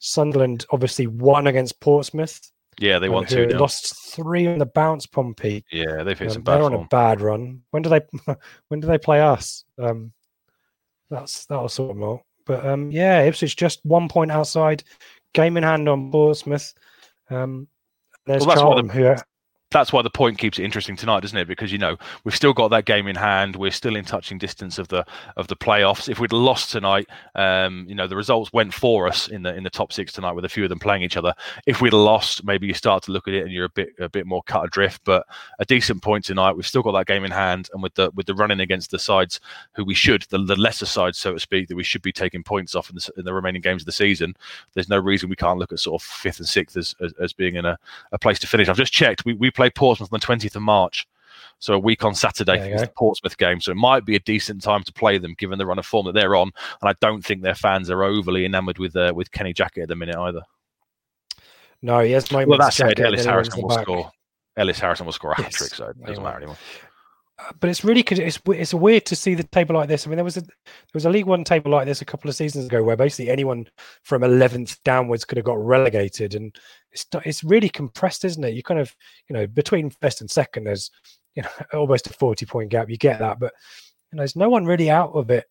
Sunderland 0.00 0.66
obviously 0.70 1.06
won 1.06 1.46
against 1.46 1.78
Portsmouth. 1.80 2.50
Yeah, 2.78 2.98
they 2.98 3.08
won 3.10 3.26
two. 3.26 3.46
Lost 3.48 4.14
three 4.14 4.46
on 4.46 4.58
the 4.58 4.66
bounce, 4.66 5.04
Pompey. 5.06 5.64
Yeah, 5.70 6.02
they've 6.02 6.18
hit 6.18 6.28
Um, 6.28 6.32
some 6.34 6.42
bad 6.42 6.56
they're 6.56 6.62
on 6.64 6.72
form. 6.72 6.84
a 6.84 6.88
bad 6.88 7.20
run. 7.20 7.62
When 7.70 7.82
do 7.82 7.90
they? 7.90 8.00
When 8.68 8.80
do 8.80 8.88
they 8.88 8.98
play 8.98 9.20
us? 9.20 9.64
Um, 9.78 10.12
that's 11.10 11.44
that'll 11.46 11.68
sort 11.68 11.94
them 11.94 12.02
out. 12.02 12.22
But 12.46 12.64
um, 12.64 12.90
yeah, 12.90 13.20
Ipswich 13.22 13.54
just 13.56 13.84
one 13.84 14.08
point 14.08 14.30
outside, 14.30 14.82
game 15.34 15.56
in 15.58 15.62
hand 15.62 15.88
on 15.88 16.10
Portsmouth. 16.10 16.72
Um, 17.28 17.68
there's 18.26 18.46
Well, 18.46 18.56
that's 18.56 18.62
what 18.62 18.72
Charlton 18.74 18.88
who. 18.88 19.06
Are, 19.06 19.22
that's 19.70 19.92
why 19.92 20.02
the 20.02 20.10
point 20.10 20.38
keeps 20.38 20.58
it 20.58 20.64
interesting 20.64 20.96
tonight, 20.96 21.20
doesn't 21.20 21.38
it? 21.38 21.46
Because 21.46 21.70
you 21.70 21.78
know 21.78 21.96
we've 22.24 22.34
still 22.34 22.52
got 22.52 22.68
that 22.68 22.84
game 22.84 23.06
in 23.06 23.16
hand. 23.16 23.56
We're 23.56 23.70
still 23.70 23.96
in 23.96 24.04
touching 24.04 24.38
distance 24.38 24.78
of 24.78 24.88
the 24.88 25.04
of 25.36 25.48
the 25.48 25.56
playoffs. 25.56 26.08
If 26.08 26.18
we'd 26.18 26.32
lost 26.32 26.70
tonight, 26.70 27.08
um, 27.34 27.86
you 27.88 27.94
know 27.94 28.06
the 28.06 28.16
results 28.16 28.52
went 28.52 28.74
for 28.74 29.06
us 29.06 29.28
in 29.28 29.42
the 29.42 29.54
in 29.54 29.62
the 29.62 29.70
top 29.70 29.92
six 29.92 30.12
tonight, 30.12 30.32
with 30.32 30.44
a 30.44 30.48
few 30.48 30.64
of 30.64 30.70
them 30.70 30.80
playing 30.80 31.02
each 31.02 31.16
other. 31.16 31.32
If 31.66 31.80
we'd 31.80 31.92
lost, 31.92 32.44
maybe 32.44 32.66
you 32.66 32.74
start 32.74 33.04
to 33.04 33.12
look 33.12 33.28
at 33.28 33.34
it 33.34 33.44
and 33.44 33.52
you're 33.52 33.66
a 33.66 33.70
bit 33.70 33.90
a 34.00 34.08
bit 34.08 34.26
more 34.26 34.42
cut 34.42 34.64
adrift. 34.64 35.02
But 35.04 35.24
a 35.60 35.64
decent 35.64 36.02
point 36.02 36.24
tonight. 36.24 36.56
We've 36.56 36.66
still 36.66 36.82
got 36.82 36.92
that 36.92 37.06
game 37.06 37.24
in 37.24 37.30
hand, 37.30 37.68
and 37.72 37.82
with 37.82 37.94
the 37.94 38.10
with 38.14 38.26
the 38.26 38.34
running 38.34 38.60
against 38.60 38.90
the 38.90 38.98
sides 38.98 39.40
who 39.72 39.84
we 39.84 39.94
should, 39.94 40.22
the, 40.30 40.38
the 40.38 40.56
lesser 40.56 40.86
sides, 40.86 41.18
so 41.18 41.34
to 41.34 41.40
speak, 41.40 41.68
that 41.68 41.76
we 41.76 41.84
should 41.84 42.02
be 42.02 42.12
taking 42.12 42.42
points 42.42 42.74
off 42.74 42.90
in 42.90 42.96
the, 42.96 43.10
in 43.18 43.24
the 43.24 43.32
remaining 43.32 43.62
games 43.62 43.82
of 43.82 43.86
the 43.86 43.92
season. 43.92 44.34
There's 44.74 44.88
no 44.88 44.98
reason 44.98 45.30
we 45.30 45.36
can't 45.36 45.58
look 45.58 45.72
at 45.72 45.78
sort 45.78 46.02
of 46.02 46.06
fifth 46.06 46.40
and 46.40 46.48
sixth 46.48 46.76
as 46.76 46.96
as, 47.00 47.12
as 47.20 47.32
being 47.32 47.54
in 47.54 47.64
a, 47.64 47.78
a 48.10 48.18
place 48.18 48.40
to 48.40 48.48
finish. 48.48 48.68
I've 48.68 48.76
just 48.76 48.92
checked. 48.92 49.24
We 49.24 49.34
we 49.34 49.50
play 49.60 49.70
Portsmouth 49.70 50.10
on 50.12 50.18
the 50.20 50.26
20th 50.26 50.56
of 50.56 50.62
March. 50.62 51.06
So 51.58 51.74
a 51.74 51.78
week 51.78 52.04
on 52.04 52.14
Saturday 52.14 52.72
is 52.72 52.80
the 52.80 52.86
Portsmouth 52.96 53.36
game. 53.36 53.60
So 53.60 53.70
it 53.72 53.76
might 53.76 54.06
be 54.06 54.16
a 54.16 54.20
decent 54.20 54.62
time 54.62 54.82
to 54.84 54.92
play 54.94 55.18
them, 55.18 55.34
given 55.36 55.58
the 55.58 55.66
run 55.66 55.78
of 55.78 55.84
form 55.84 56.06
that 56.06 56.14
they're 56.14 56.34
on. 56.34 56.50
And 56.80 56.88
I 56.88 56.94
don't 57.02 57.22
think 57.22 57.42
their 57.42 57.54
fans 57.54 57.90
are 57.90 58.02
overly 58.02 58.46
enamoured 58.46 58.78
with 58.78 58.96
uh, 58.96 59.12
with 59.14 59.30
Kenny 59.30 59.52
Jackett 59.52 59.82
at 59.82 59.88
the 59.88 59.96
minute 59.96 60.16
either. 60.16 60.40
No, 61.82 62.00
he 62.00 62.12
has 62.12 62.30
moments. 62.30 62.48
Well, 62.48 62.58
that 62.58 62.72
said, 62.72 62.98
Ellis 63.00 63.24
then 63.24 63.28
he 63.32 63.36
runs 63.36 63.48
Harrison 63.48 63.62
will 63.62 63.68
back. 63.68 63.82
score. 63.84 64.10
Ellis 64.56 64.78
Harrison 64.80 65.04
will 65.06 65.12
score 65.12 65.32
a 65.32 65.36
hat 65.36 65.46
Yes. 65.50 65.56
trick, 65.58 65.74
so 65.74 65.84
it 65.88 66.00
doesn't 66.00 66.16
Yeah. 66.16 66.22
matter 66.22 66.36
anymore. 66.38 66.56
But 67.58 67.70
it's 67.70 67.84
really 67.84 68.02
it's 68.02 68.38
it's 68.46 68.74
weird 68.74 69.06
to 69.06 69.16
see 69.16 69.34
the 69.34 69.44
table 69.44 69.74
like 69.74 69.88
this. 69.88 70.06
I 70.06 70.10
mean, 70.10 70.16
there 70.16 70.24
was 70.24 70.36
a 70.36 70.42
there 70.42 70.94
was 70.94 71.04
a 71.04 71.10
League 71.10 71.26
One 71.26 71.44
table 71.44 71.70
like 71.70 71.86
this 71.86 72.00
a 72.00 72.04
couple 72.04 72.28
of 72.28 72.36
seasons 72.36 72.66
ago 72.66 72.82
where 72.82 72.96
basically 72.96 73.30
anyone 73.30 73.66
from 74.02 74.22
eleventh 74.22 74.82
downwards 74.84 75.24
could 75.24 75.36
have 75.36 75.44
got 75.44 75.62
relegated, 75.64 76.34
and 76.34 76.54
it's 76.92 77.06
it's 77.24 77.44
really 77.44 77.68
compressed, 77.68 78.24
isn't 78.24 78.44
it? 78.44 78.54
You 78.54 78.62
kind 78.62 78.80
of 78.80 78.94
you 79.28 79.34
know 79.34 79.46
between 79.46 79.90
first 79.90 80.20
and 80.20 80.30
second, 80.30 80.64
there's 80.64 80.90
you 81.34 81.42
know 81.42 81.48
almost 81.78 82.06
a 82.06 82.12
forty 82.12 82.46
point 82.46 82.70
gap. 82.70 82.90
You 82.90 82.96
get 82.96 83.18
that, 83.18 83.38
but 83.38 83.52
you 84.12 84.16
know, 84.16 84.20
there's 84.22 84.36
no 84.36 84.48
one 84.48 84.64
really 84.64 84.90
out 84.90 85.12
of 85.12 85.30
it. 85.30 85.46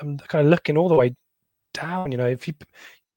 I'm 0.00 0.18
kind 0.18 0.46
of 0.46 0.50
looking 0.50 0.76
all 0.76 0.88
the 0.88 0.94
way 0.94 1.14
down. 1.74 2.12
You 2.12 2.18
know, 2.18 2.26
if 2.26 2.48
you 2.48 2.54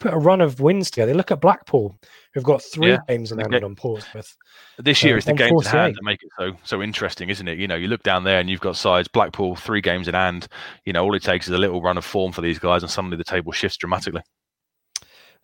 put 0.03 0.13
a 0.13 0.17
run 0.17 0.41
of 0.41 0.59
wins 0.59 0.91
together, 0.91 1.13
look 1.13 1.31
at 1.31 1.39
Blackpool, 1.39 1.97
who've 2.33 2.43
got 2.43 2.61
three 2.61 2.89
Yeah. 2.89 2.97
games 3.07 3.31
in 3.31 3.37
The 3.37 3.47
hand 3.49 3.63
on 3.63 3.75
Portsmouth. 3.75 4.35
This 4.77 5.01
year 5.01 5.17
is 5.17 5.23
the 5.23 5.33
game 5.33 5.49
to 5.49 5.55
in 5.55 5.63
48. 5.63 5.79
hand 5.79 5.95
that 5.95 6.03
make 6.03 6.21
it 6.21 6.29
so 6.37 6.51
so 6.63 6.81
interesting, 6.81 7.29
isn't 7.29 7.47
it? 7.47 7.57
You 7.57 7.67
know, 7.67 7.75
you 7.75 7.87
look 7.87 8.03
down 8.03 8.25
there 8.25 8.39
and 8.39 8.49
you've 8.49 8.59
got 8.59 8.75
sides 8.75 9.07
Blackpool 9.07 9.55
three 9.55 9.79
games 9.79 10.07
in 10.09 10.13
hand. 10.13 10.47
You 10.85 10.91
know, 10.91 11.03
all 11.05 11.15
it 11.15 11.23
takes 11.23 11.47
is 11.47 11.53
a 11.53 11.57
little 11.57 11.81
run 11.81 11.97
of 11.97 12.03
form 12.03 12.33
for 12.33 12.41
these 12.41 12.59
guys, 12.59 12.83
and 12.83 12.91
suddenly 12.91 13.15
the 13.15 13.23
table 13.23 13.53
shifts 13.53 13.77
dramatically. 13.77 14.21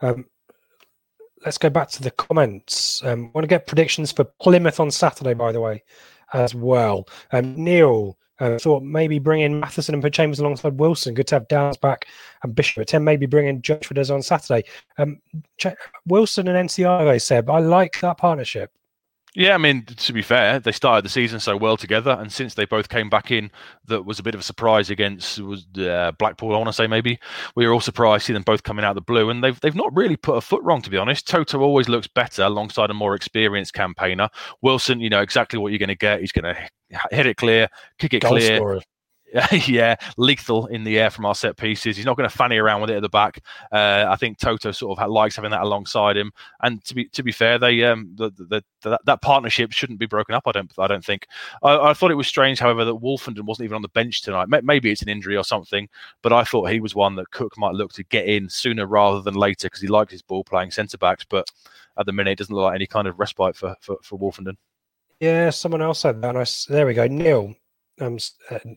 Um, 0.01 0.26
let's 1.45 1.57
go 1.57 1.70
back 1.70 1.89
to 1.91 2.03
the 2.03 2.12
comments. 2.12 3.01
Um, 3.03 3.32
want 3.34 3.43
to 3.43 3.47
get 3.47 3.66
predictions 3.66 4.12
for 4.12 4.26
Plymouth 4.41 4.80
on 4.82 4.91
Saturday, 4.91 5.34
by 5.34 5.51
the 5.53 5.62
way, 5.62 5.84
as 6.34 6.53
well. 6.53 7.07
Um, 7.32 7.55
Neil 7.55 8.18
uh, 8.40 8.58
thought 8.58 8.84
maybe 8.84 9.20
bring 9.20 9.42
in 9.42 9.60
Matheson 9.60 9.96
and 9.96 10.14
Chambers 10.14 10.40
alongside 10.40 10.80
Wilson. 10.80 11.14
Good 11.14 11.28
to 11.28 11.36
have 11.36 11.48
Downes 11.48 11.78
back 11.78 12.08
and 12.44 12.56
Bishop 12.56 12.82
at 12.82 12.88
10. 12.88 13.04
Maybe 13.04 13.26
bring 13.26 13.48
in 13.48 13.62
Judgeford 13.62 13.98
as 13.98 14.12
on 14.12 14.22
Saturday. 14.22 14.68
Um, 14.98 15.22
Ch- 15.58 15.68
Wilson 16.06 16.48
and 16.48 16.70
Nsiala, 16.70 17.12
they 17.12 17.20
said, 17.20 17.50
I 17.50 17.60
like 17.60 18.00
that 18.02 18.18
partnership. 18.18 18.72
Yeah, 19.36 19.54
I 19.54 19.60
mean, 19.60 19.86
to 19.86 20.12
be 20.12 20.24
fair, 20.24 20.60
they 20.60 20.72
started 20.72 21.06
the 21.06 21.10
season 21.10 21.40
so 21.40 21.56
well 21.56 21.78
together, 21.78 22.18
and 22.20 22.32
since 22.32 22.56
they 22.56 22.66
both 22.66 22.90
came 22.90 23.12
back 23.12 23.30
in, 23.30 23.52
that 23.86 24.04
was 24.04 24.18
a 24.18 24.24
bit 24.24 24.34
of 24.34 24.42
a 24.42 24.44
surprise 24.44 24.90
against 24.90 25.40
was 25.40 25.68
uh, 25.78 26.12
Blackpool. 26.18 26.54
I 26.54 26.58
want 26.58 26.68
to 26.68 26.74
say 26.74 26.88
maybe 26.88 27.20
we 27.56 27.68
were 27.68 27.74
all 27.74 27.80
surprised 27.80 28.24
to 28.24 28.28
see 28.28 28.34
them 28.34 28.42
both 28.42 28.64
coming 28.64 28.84
out 28.84 28.92
of 28.92 28.96
the 28.96 29.02
blue, 29.02 29.30
and 29.30 29.44
they've 29.44 29.60
they've 29.60 29.76
not 29.76 29.96
really 29.96 30.18
put 30.18 30.36
a 30.36 30.42
foot 30.42 30.64
wrong 30.64 30.82
to 30.82 30.90
be 30.90 30.98
honest. 30.98 31.28
Toto 31.28 31.60
always 31.60 31.88
looks 31.88 32.08
better 32.08 32.42
alongside 32.42 32.90
a 32.90 32.96
more 32.96 33.14
experienced 33.14 33.74
campaigner. 33.74 34.30
Wilson, 34.64 35.00
you 35.00 35.12
know 35.12 35.22
exactly 35.22 35.60
what 35.60 35.72
you're 35.72 35.80
going 35.80 35.90
to 35.90 35.96
get. 35.96 36.22
He's 36.22 36.32
going 36.32 36.56
to 36.56 36.70
hit 37.12 37.26
it 37.26 37.38
clear, 37.38 37.68
kick 37.98 38.14
it 38.14 38.22
Goal 38.22 38.32
clear. 38.32 38.58
scorer. 38.58 38.82
yeah, 39.68 39.96
lethal 40.18 40.66
in 40.68 40.84
the 40.84 40.98
air 41.00 41.10
from 41.10 41.26
our 41.26 41.36
set 41.36 41.56
pieces. 41.56 41.96
He's 41.96 42.06
not 42.06 42.18
going 42.18 42.28
to 42.28 42.36
fanny 42.36 42.58
around 42.58 42.82
with 42.82 42.90
it 42.90 42.96
at 42.96 43.02
the 43.02 43.10
back. 43.10 43.44
Uh, 43.72 44.06
I 44.08 44.16
think 44.16 44.40
Toto 44.40 44.72
sort 44.72 44.98
of 44.98 45.10
likes 45.10 45.36
having 45.36 45.52
that 45.52 45.62
alongside 45.62 46.18
him. 46.18 46.32
And 46.64 46.84
to 46.86 46.96
be 46.96 47.06
to 47.10 47.22
be 47.22 47.32
fair, 47.32 47.60
they 47.60 47.84
um 47.84 48.12
the, 48.16 48.32
the, 48.32 48.64
the, 48.82 48.90
that, 48.90 49.02
that 49.06 49.22
partnership 49.22 49.72
shouldn't 49.72 50.00
be 50.00 50.08
broken 50.08 50.34
up. 50.34 50.44
I 50.48 50.52
don't 50.52 50.72
I 50.80 50.88
don't 50.88 51.06
think. 51.06 51.28
I, 51.64 51.78
I 51.78 51.94
thought 51.94 52.12
it 52.12 52.16
was 52.16 52.28
strange, 52.28 52.60
however, 52.60 52.86
that 52.86 52.96
Woolfenden 52.96 53.44
wasn't 53.44 53.66
even 53.66 53.76
on 53.76 53.82
the 53.82 53.90
bench 53.90 54.22
tonight. 54.24 54.48
Maybe 54.50 54.92
it's 54.92 55.04
an 55.04 55.10
injury 55.10 55.38
or 55.38 55.44
something, 55.44 55.88
but 56.24 56.34
I 56.34 56.44
thought 56.44 56.72
he 56.72 56.80
was 56.80 56.96
one 56.96 57.16
that 57.16 57.32
Cook 57.32 57.58
might 57.58 57.76
look 57.76 57.94
to 57.94 58.04
get 58.06 58.26
in 58.26 58.50
sooner 58.50 58.88
rather 58.88 59.22
than 59.22 59.36
later 59.36 59.68
because 59.68 59.82
he 59.82 59.88
likes 59.88 60.12
his 60.12 60.24
ball 60.24 60.44
playing 60.44 60.72
centre 60.72 60.98
backs. 60.98 61.26
But 61.30 61.48
at 61.98 62.06
the 62.08 62.14
minute, 62.14 62.32
it 62.32 62.38
doesn't 62.40 62.56
look 62.56 62.64
like 62.64 62.76
any 62.76 62.88
kind 62.88 63.08
of 63.08 63.20
respite 63.20 63.56
for 63.56 63.76
for, 63.80 63.98
for 64.02 64.18
Woolfenden. 64.18 64.56
Yeah, 65.20 65.50
someone 65.50 65.82
else 65.82 66.00
said 66.00 66.22
that. 66.22 66.30
And 66.30 66.38
I 66.38 66.46
there 66.70 66.86
we 66.86 66.94
go. 66.94 67.08
Neil. 67.08 67.54
Um, 68.00 68.18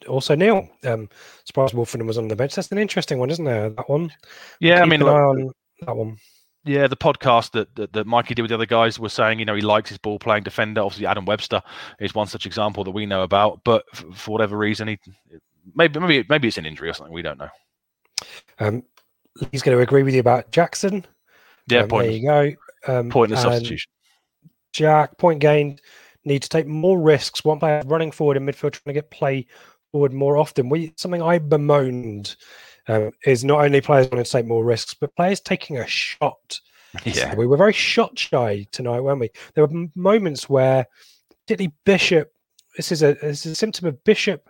also 0.09 0.35
Neil. 0.35 0.69
Um, 0.85 1.09
surprised 1.45 1.75
Woolfenden 1.75 2.07
was 2.07 2.19
on 2.19 2.29
the 2.29 2.37
bench. 2.37 2.55
That's 2.55 2.73
an 2.73 2.79
interesting 2.79 3.19
one, 3.19 3.31
isn't 3.31 3.45
there? 3.45 3.71
That 3.71 3.89
one. 3.89 4.13
Yeah, 4.61 4.83
I 4.83 4.85
mean, 4.85 5.01
an 5.01 5.07
look, 5.07 5.15
eye 5.15 5.21
on 5.21 5.51
that 5.87 5.97
one. 5.97 6.17
Yeah, 6.65 6.87
the 6.87 6.97
podcast 6.97 7.53
that, 7.53 7.75
that 7.77 7.93
that 7.93 8.07
Mikey 8.07 8.35
did 8.35 8.43
with 8.43 8.51
the 8.51 8.55
other 8.55 8.67
guys 8.67 8.99
was 8.99 9.13
saying, 9.13 9.39
you 9.39 9.45
know, 9.45 9.55
he 9.55 9.63
likes 9.63 9.89
his 9.89 9.99
ball 9.99 10.19
playing 10.19 10.45
defender. 10.45 10.81
Obviously, 10.81 11.07
Adam 11.07 11.25
Webster 11.25 11.63
is 12.01 12.15
one 12.15 12.27
such 12.27 12.47
example 12.47 12.85
that 12.85 12.93
we 12.93 13.07
know 13.07 13.23
about. 13.23 13.63
But 13.65 13.85
f- 13.93 14.05
for 14.15 14.31
whatever 14.33 14.57
reason, 14.57 14.89
he 14.89 14.99
maybe 15.75 15.99
maybe 15.99 16.27
maybe 16.29 16.49
it's 16.49 16.59
an 16.59 16.67
injury 16.67 16.89
or 16.89 16.93
something. 16.93 17.15
We 17.15 17.23
don't 17.23 17.39
know. 17.39 17.49
Um, 18.59 18.83
he's 19.51 19.63
going 19.63 19.77
to 19.77 19.83
agree 19.83 20.03
with 20.03 20.15
you 20.15 20.21
about 20.21 20.51
Jackson. 20.53 21.05
Yeah, 21.69 21.83
Um, 21.83 21.89
there 21.89 22.11
you 22.11 22.27
go. 22.29 22.53
Um, 22.87 23.11
pointless 23.11 23.43
substitution. 23.43 23.91
Jack, 24.73 25.19
point 25.19 25.41
gained. 25.41 25.81
Need 26.25 26.43
to 26.43 26.49
take 26.49 26.67
more 26.67 27.01
risks. 27.01 27.45
One 27.45 27.59
player 27.59 27.83
running 27.85 28.13
forward 28.13 28.37
in 28.37 28.47
midfield, 28.47 28.73
trying 28.73 28.95
to 28.95 29.01
get 29.01 29.11
play 29.11 29.47
forward 29.91 30.13
more 30.13 30.37
often. 30.37 30.69
We 30.69 30.93
something 30.97 31.23
I 31.23 31.39
bemoaned 31.39 32.37
um, 32.89 33.13
is 33.25 33.45
not 33.45 33.65
only 33.65 33.81
players 33.81 34.09
wanting 34.11 34.25
to 34.25 34.31
take 34.31 34.47
more 34.47 34.65
risks, 34.65 34.95
but 34.95 35.15
players 35.17 35.41
taking 35.41 35.79
a 35.79 35.87
shot. 35.87 36.61
Yeah, 37.07 37.35
We 37.35 37.47
were 37.47 37.57
very 37.57 37.73
shot 37.73 38.19
shy 38.19 38.67
tonight, 38.71 39.01
weren't 39.01 39.21
we? 39.21 39.31
There 39.55 39.67
were 39.67 39.87
moments 39.95 40.51
where, 40.51 40.87
particularly 41.47 41.75
Bishop, 41.87 42.31
this 42.77 42.93
is 42.93 43.03
a 43.03 43.15
this 43.15 43.47
is 43.47 43.53
a 43.53 43.57
symptom 43.57 43.89
of 43.89 44.05
Bishop 44.05 44.47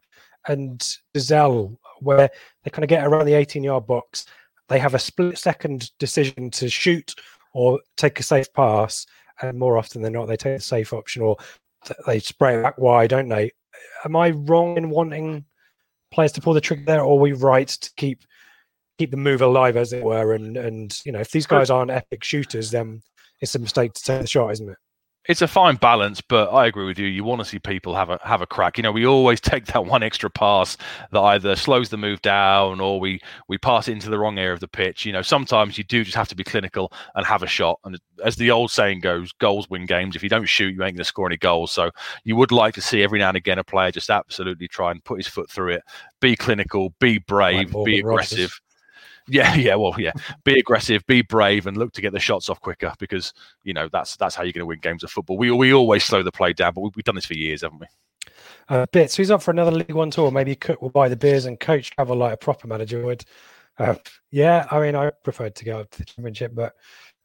and 0.48 0.80
Dozzell, 1.14 1.76
where 2.00 2.28
they 2.64 2.70
kind 2.70 2.82
of 2.82 2.88
get 2.88 3.06
around 3.06 3.26
the 3.26 3.34
18 3.34 3.62
yard 3.62 3.86
box. 3.86 4.26
They 4.68 4.80
have 4.80 4.94
a 4.94 4.98
split 4.98 5.38
second 5.38 5.92
decision 6.00 6.50
to 6.50 6.68
shoot 6.68 7.14
or 7.54 7.80
take 7.96 8.18
a 8.18 8.24
safe 8.24 8.52
pass, 8.54 9.06
and 9.40 9.56
more 9.56 9.78
often 9.78 10.02
than 10.02 10.14
not, 10.14 10.26
they 10.26 10.36
take 10.36 10.56
the 10.56 10.62
safe 10.62 10.92
option 10.92 11.22
or 11.22 11.36
they 12.06 12.18
spray 12.18 12.58
it 12.58 12.62
back 12.62 12.78
wide, 12.78 13.10
don't 13.10 13.28
they? 13.28 13.52
Am 14.04 14.16
I 14.16 14.30
wrong 14.30 14.76
in 14.76 14.90
wanting 14.90 15.44
players 16.12 16.32
to 16.32 16.40
pull 16.40 16.54
the 16.54 16.60
trigger 16.60 16.84
there, 16.84 17.02
or 17.02 17.18
are 17.18 17.20
we 17.20 17.32
right 17.32 17.68
to 17.68 17.90
keep 17.96 18.22
keep 18.98 19.10
the 19.10 19.16
move 19.16 19.42
alive, 19.42 19.76
as 19.76 19.92
it 19.92 20.04
were? 20.04 20.32
And 20.32 20.56
and 20.56 20.98
you 21.04 21.12
know, 21.12 21.20
if 21.20 21.30
these 21.30 21.46
guys 21.46 21.70
aren't 21.70 21.90
epic 21.90 22.24
shooters, 22.24 22.70
then 22.70 23.02
it's 23.40 23.54
a 23.54 23.58
mistake 23.58 23.94
to 23.94 24.02
take 24.02 24.20
the 24.20 24.26
shot, 24.26 24.52
isn't 24.52 24.70
it? 24.70 24.78
It's 25.28 25.40
a 25.40 25.46
fine 25.46 25.76
balance, 25.76 26.20
but 26.20 26.48
I 26.48 26.66
agree 26.66 26.84
with 26.84 26.98
you. 26.98 27.06
You 27.06 27.22
want 27.22 27.40
to 27.40 27.44
see 27.44 27.60
people 27.60 27.94
have 27.94 28.10
a 28.10 28.18
have 28.24 28.42
a 28.42 28.46
crack. 28.46 28.76
You 28.76 28.82
know, 28.82 28.90
we 28.90 29.06
always 29.06 29.40
take 29.40 29.66
that 29.66 29.86
one 29.86 30.02
extra 30.02 30.28
pass 30.28 30.76
that 31.12 31.20
either 31.20 31.54
slows 31.54 31.90
the 31.90 31.96
move 31.96 32.20
down 32.22 32.80
or 32.80 32.98
we 32.98 33.20
we 33.48 33.56
pass 33.58 33.86
into 33.86 34.10
the 34.10 34.18
wrong 34.18 34.38
area 34.38 34.52
of 34.52 34.60
the 34.60 34.68
pitch. 34.68 35.06
You 35.06 35.12
know, 35.12 35.22
sometimes 35.22 35.78
you 35.78 35.84
do 35.84 36.02
just 36.02 36.16
have 36.16 36.28
to 36.28 36.34
be 36.34 36.44
clinical 36.44 36.92
and 37.14 37.24
have 37.24 37.42
a 37.42 37.46
shot. 37.46 37.78
And 37.84 37.98
as 38.24 38.36
the 38.36 38.50
old 38.50 38.70
saying 38.70 39.00
goes, 39.00 39.32
goals 39.32 39.70
win 39.70 39.86
games. 39.86 40.16
If 40.16 40.22
you 40.22 40.28
don't 40.28 40.46
shoot, 40.46 40.74
you 40.74 40.82
ain't 40.82 40.96
going 40.96 40.98
to 40.98 41.04
score 41.04 41.26
any 41.26 41.36
goals. 41.36 41.72
So 41.72 41.90
you 42.24 42.34
would 42.36 42.52
like 42.52 42.74
to 42.74 42.80
see 42.80 43.02
every 43.02 43.20
now 43.20 43.28
and 43.28 43.36
again 43.36 43.58
a 43.58 43.64
player 43.64 43.92
just 43.92 44.10
absolutely 44.10 44.66
try 44.66 44.90
and 44.90 45.04
put 45.04 45.18
his 45.18 45.28
foot 45.28 45.48
through 45.48 45.74
it, 45.74 45.82
be 46.20 46.34
clinical, 46.34 46.94
be 46.98 47.18
brave, 47.18 47.72
be 47.84 48.00
aggressive. 48.00 48.38
Rogers. 48.38 48.60
Yeah, 49.28 49.54
yeah, 49.56 49.74
well, 49.74 49.94
yeah. 49.98 50.12
Be 50.44 50.58
aggressive, 50.58 51.04
be 51.06 51.22
brave, 51.22 51.66
and 51.66 51.76
look 51.76 51.92
to 51.94 52.02
get 52.02 52.12
the 52.12 52.20
shots 52.20 52.48
off 52.48 52.60
quicker 52.60 52.92
because 52.98 53.32
you 53.64 53.72
know 53.72 53.88
that's 53.92 54.16
that's 54.16 54.34
how 54.34 54.42
you're 54.42 54.52
going 54.52 54.60
to 54.60 54.66
win 54.66 54.80
games 54.80 55.04
of 55.04 55.10
football. 55.10 55.38
We 55.38 55.50
we 55.50 55.72
always 55.72 56.04
slow 56.04 56.22
the 56.22 56.32
play 56.32 56.52
down, 56.52 56.72
but 56.74 56.82
we, 56.82 56.90
we've 56.96 57.04
done 57.04 57.14
this 57.14 57.26
for 57.26 57.34
years, 57.34 57.62
haven't 57.62 57.80
we? 57.80 57.86
A 58.68 58.88
Uh, 58.92 59.06
So 59.06 59.22
he's 59.22 59.30
up 59.30 59.42
for 59.42 59.50
another 59.50 59.70
League 59.70 59.92
One 59.92 60.10
tour? 60.10 60.30
Maybe 60.30 60.54
Cook 60.54 60.82
will 60.82 60.90
buy 60.90 61.08
the 61.08 61.16
beers 61.16 61.46
and 61.46 61.58
coach 61.58 61.90
travel 61.90 62.16
like 62.16 62.34
a 62.34 62.36
proper 62.36 62.66
manager 62.66 63.04
would. 63.04 63.24
Uh, 63.78 63.94
yeah, 64.30 64.66
I 64.70 64.80
mean, 64.80 64.94
I 64.94 65.10
preferred 65.10 65.54
to 65.56 65.64
go 65.64 65.80
up 65.80 65.90
to 65.90 65.98
the 65.98 66.04
Championship, 66.04 66.54
but 66.54 66.74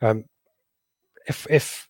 um, 0.02 0.26
if 1.28 1.46
if 1.50 1.88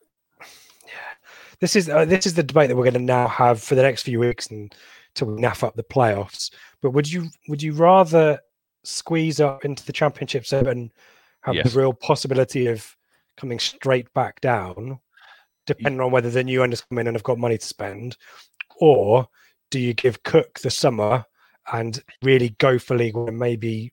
yeah, 0.86 1.16
this 1.60 1.76
is 1.76 1.90
uh, 1.90 2.06
this 2.06 2.26
is 2.26 2.34
the 2.34 2.44
debate 2.44 2.70
that 2.70 2.76
we're 2.76 2.84
going 2.84 2.94
to 2.94 3.00
now 3.00 3.28
have 3.28 3.62
for 3.62 3.76
the 3.76 3.84
next 3.84 4.04
few 4.04 4.20
weeks 4.20 4.48
and 4.48 4.74
till 5.14 5.28
we 5.28 5.42
naff 5.42 5.64
up 5.64 5.76
the 5.76 5.84
playoffs. 5.84 6.52
But 6.82 6.92
would 6.92 7.12
you 7.12 7.30
would 7.48 7.62
you 7.62 7.74
rather 7.74 8.40
squeeze 8.88 9.40
up 9.40 9.66
into 9.66 9.86
the 9.86 9.94
Championship 9.94 10.46
and 10.52 10.92
have 11.42 11.56
Yes. 11.56 11.72
the 11.74 11.80
real 11.80 11.94
possibility 11.94 12.68
of 12.68 12.96
coming 13.36 13.60
straight 13.60 14.12
back 14.14 14.42
down, 14.42 15.00
depending 15.66 16.02
on 16.02 16.12
whether 16.12 16.30
the 16.30 16.44
new 16.44 16.64
owners 16.64 16.82
come 16.82 16.98
in 16.98 17.08
and 17.08 17.16
have 17.16 17.24
got 17.24 17.38
money 17.38 17.58
to 17.58 17.66
spend, 17.66 18.18
or 18.80 19.28
do 19.70 19.80
you 19.80 19.94
give 19.94 20.24
Cook 20.24 20.60
the 20.60 20.72
summer 20.72 21.26
and 21.74 22.02
really 22.22 22.56
go 22.60 22.80
for 22.80 22.96
league 22.96 23.16
and 23.16 23.38
maybe 23.38 23.92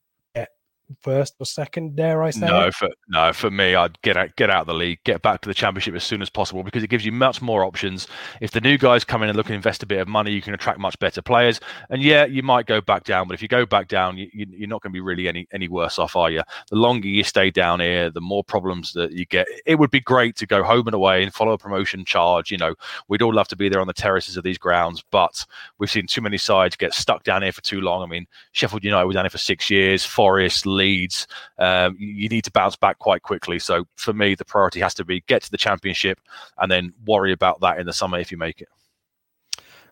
first 1.00 1.34
or 1.38 1.46
second, 1.46 1.96
dare 1.96 2.22
I 2.22 2.30
say? 2.30 2.46
No, 2.46 2.70
for 2.70 2.88
no, 3.08 3.32
for 3.32 3.50
me, 3.50 3.74
I'd 3.74 4.00
get 4.02 4.16
out, 4.16 4.36
get 4.36 4.50
out 4.50 4.62
of 4.62 4.66
the 4.66 4.74
league, 4.74 4.98
get 5.04 5.22
back 5.22 5.40
to 5.42 5.48
the 5.48 5.54
championship 5.54 5.94
as 5.94 6.04
soon 6.04 6.22
as 6.22 6.30
possible 6.30 6.62
because 6.62 6.82
it 6.82 6.88
gives 6.88 7.04
you 7.04 7.12
much 7.12 7.40
more 7.42 7.64
options. 7.64 8.06
If 8.40 8.50
the 8.52 8.60
new 8.60 8.78
guys 8.78 9.04
come 9.04 9.22
in 9.22 9.28
and 9.28 9.36
look 9.36 9.46
and 9.46 9.54
invest 9.54 9.82
a 9.82 9.86
bit 9.86 10.00
of 10.00 10.08
money, 10.08 10.32
you 10.32 10.42
can 10.42 10.54
attract 10.54 10.78
much 10.78 10.98
better 10.98 11.22
players. 11.22 11.60
And 11.90 12.02
yeah, 12.02 12.24
you 12.24 12.42
might 12.42 12.66
go 12.66 12.80
back 12.80 13.04
down, 13.04 13.28
but 13.28 13.34
if 13.34 13.42
you 13.42 13.48
go 13.48 13.66
back 13.66 13.88
down, 13.88 14.16
you, 14.16 14.28
you're 14.32 14.68
not 14.68 14.82
going 14.82 14.92
to 14.92 14.96
be 14.96 15.00
really 15.00 15.28
any 15.28 15.46
any 15.52 15.68
worse 15.68 15.98
off, 15.98 16.16
are 16.16 16.30
you? 16.30 16.42
The 16.70 16.76
longer 16.76 17.08
you 17.08 17.24
stay 17.24 17.50
down 17.50 17.80
here, 17.80 18.10
the 18.10 18.20
more 18.20 18.44
problems 18.44 18.92
that 18.92 19.12
you 19.12 19.26
get. 19.26 19.46
It 19.66 19.76
would 19.76 19.90
be 19.90 20.00
great 20.00 20.36
to 20.36 20.46
go 20.46 20.62
home 20.62 20.86
and 20.86 20.94
away 20.94 21.22
and 21.22 21.32
follow 21.32 21.52
a 21.52 21.58
promotion 21.58 22.04
charge. 22.04 22.50
You 22.50 22.58
know, 22.58 22.74
we'd 23.08 23.22
all 23.22 23.34
love 23.34 23.48
to 23.48 23.56
be 23.56 23.68
there 23.68 23.80
on 23.80 23.86
the 23.86 23.92
terraces 23.92 24.36
of 24.36 24.44
these 24.44 24.58
grounds, 24.58 25.02
but 25.10 25.44
we've 25.78 25.90
seen 25.90 26.06
too 26.06 26.20
many 26.20 26.38
sides 26.38 26.76
get 26.76 26.94
stuck 26.94 27.24
down 27.24 27.42
here 27.42 27.52
for 27.52 27.62
too 27.62 27.80
long. 27.80 28.02
I 28.02 28.06
mean, 28.06 28.26
Sheffield 28.52 28.84
United 28.84 29.06
were 29.06 29.12
down 29.12 29.24
here 29.24 29.30
for 29.30 29.38
six 29.38 29.70
years, 29.70 30.04
Forest, 30.04 30.66
Leeds. 30.74 31.26
Um, 31.58 31.96
you 31.98 32.28
need 32.28 32.44
to 32.44 32.50
bounce 32.50 32.76
back 32.76 32.98
quite 32.98 33.22
quickly. 33.22 33.58
So 33.58 33.86
for 33.96 34.12
me, 34.12 34.34
the 34.34 34.44
priority 34.44 34.80
has 34.80 34.94
to 34.94 35.04
be 35.04 35.22
get 35.26 35.42
to 35.42 35.50
the 35.50 35.56
championship 35.56 36.20
and 36.58 36.70
then 36.70 36.92
worry 37.06 37.32
about 37.32 37.60
that 37.60 37.78
in 37.78 37.86
the 37.86 37.92
summer 37.92 38.18
if 38.18 38.30
you 38.32 38.38
make 38.38 38.60
it. 38.60 38.68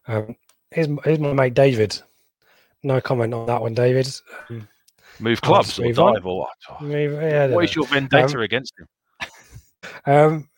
Um, 0.07 0.37
here's, 0.71 0.89
here's 1.05 1.19
my 1.19 1.33
mate 1.33 1.55
David. 1.55 2.01
No 2.83 3.01
comment 3.01 3.33
on 3.33 3.47
that 3.47 3.63
one, 3.63 3.75
David. 3.75 4.09
Um, 4.51 4.69
move 5.21 5.41
clubs 5.41 5.79
or 5.79 5.85
move 5.85 5.97
dive 5.97 6.05
on. 6.17 6.23
or 6.27 6.39
what? 6.41 6.83
Move- 6.83 7.13
yeah, 7.23 7.47
what 7.49 7.65
is 7.65 7.75
your 7.75 7.87
vendetta 7.87 8.37
Um, 8.39 8.43
against 8.43 8.73
him? 8.79 8.89
Um, 10.07 10.49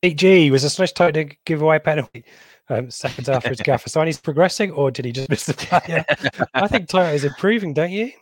Big 0.00 0.16
G 0.16 0.50
was 0.50 0.64
a 0.64 0.70
smash 0.70 0.92
time 0.92 1.12
to 1.12 1.24
give 1.44 1.62
away 1.62 1.78
penalty. 1.78 2.24
Um, 2.68 2.90
seconds 2.90 3.28
after 3.28 3.50
his 3.50 3.60
gaffer. 3.60 3.88
So 3.88 4.02
he's 4.04 4.20
progressing, 4.20 4.70
or 4.70 4.90
did 4.90 5.04
he 5.04 5.12
just 5.12 5.28
miss 5.28 5.44
the 5.46 5.54
player? 5.54 6.04
I 6.54 6.68
think 6.68 6.88
Toto 6.88 7.12
is 7.12 7.24
improving, 7.24 7.74
don't 7.74 7.90
you? 7.90 8.12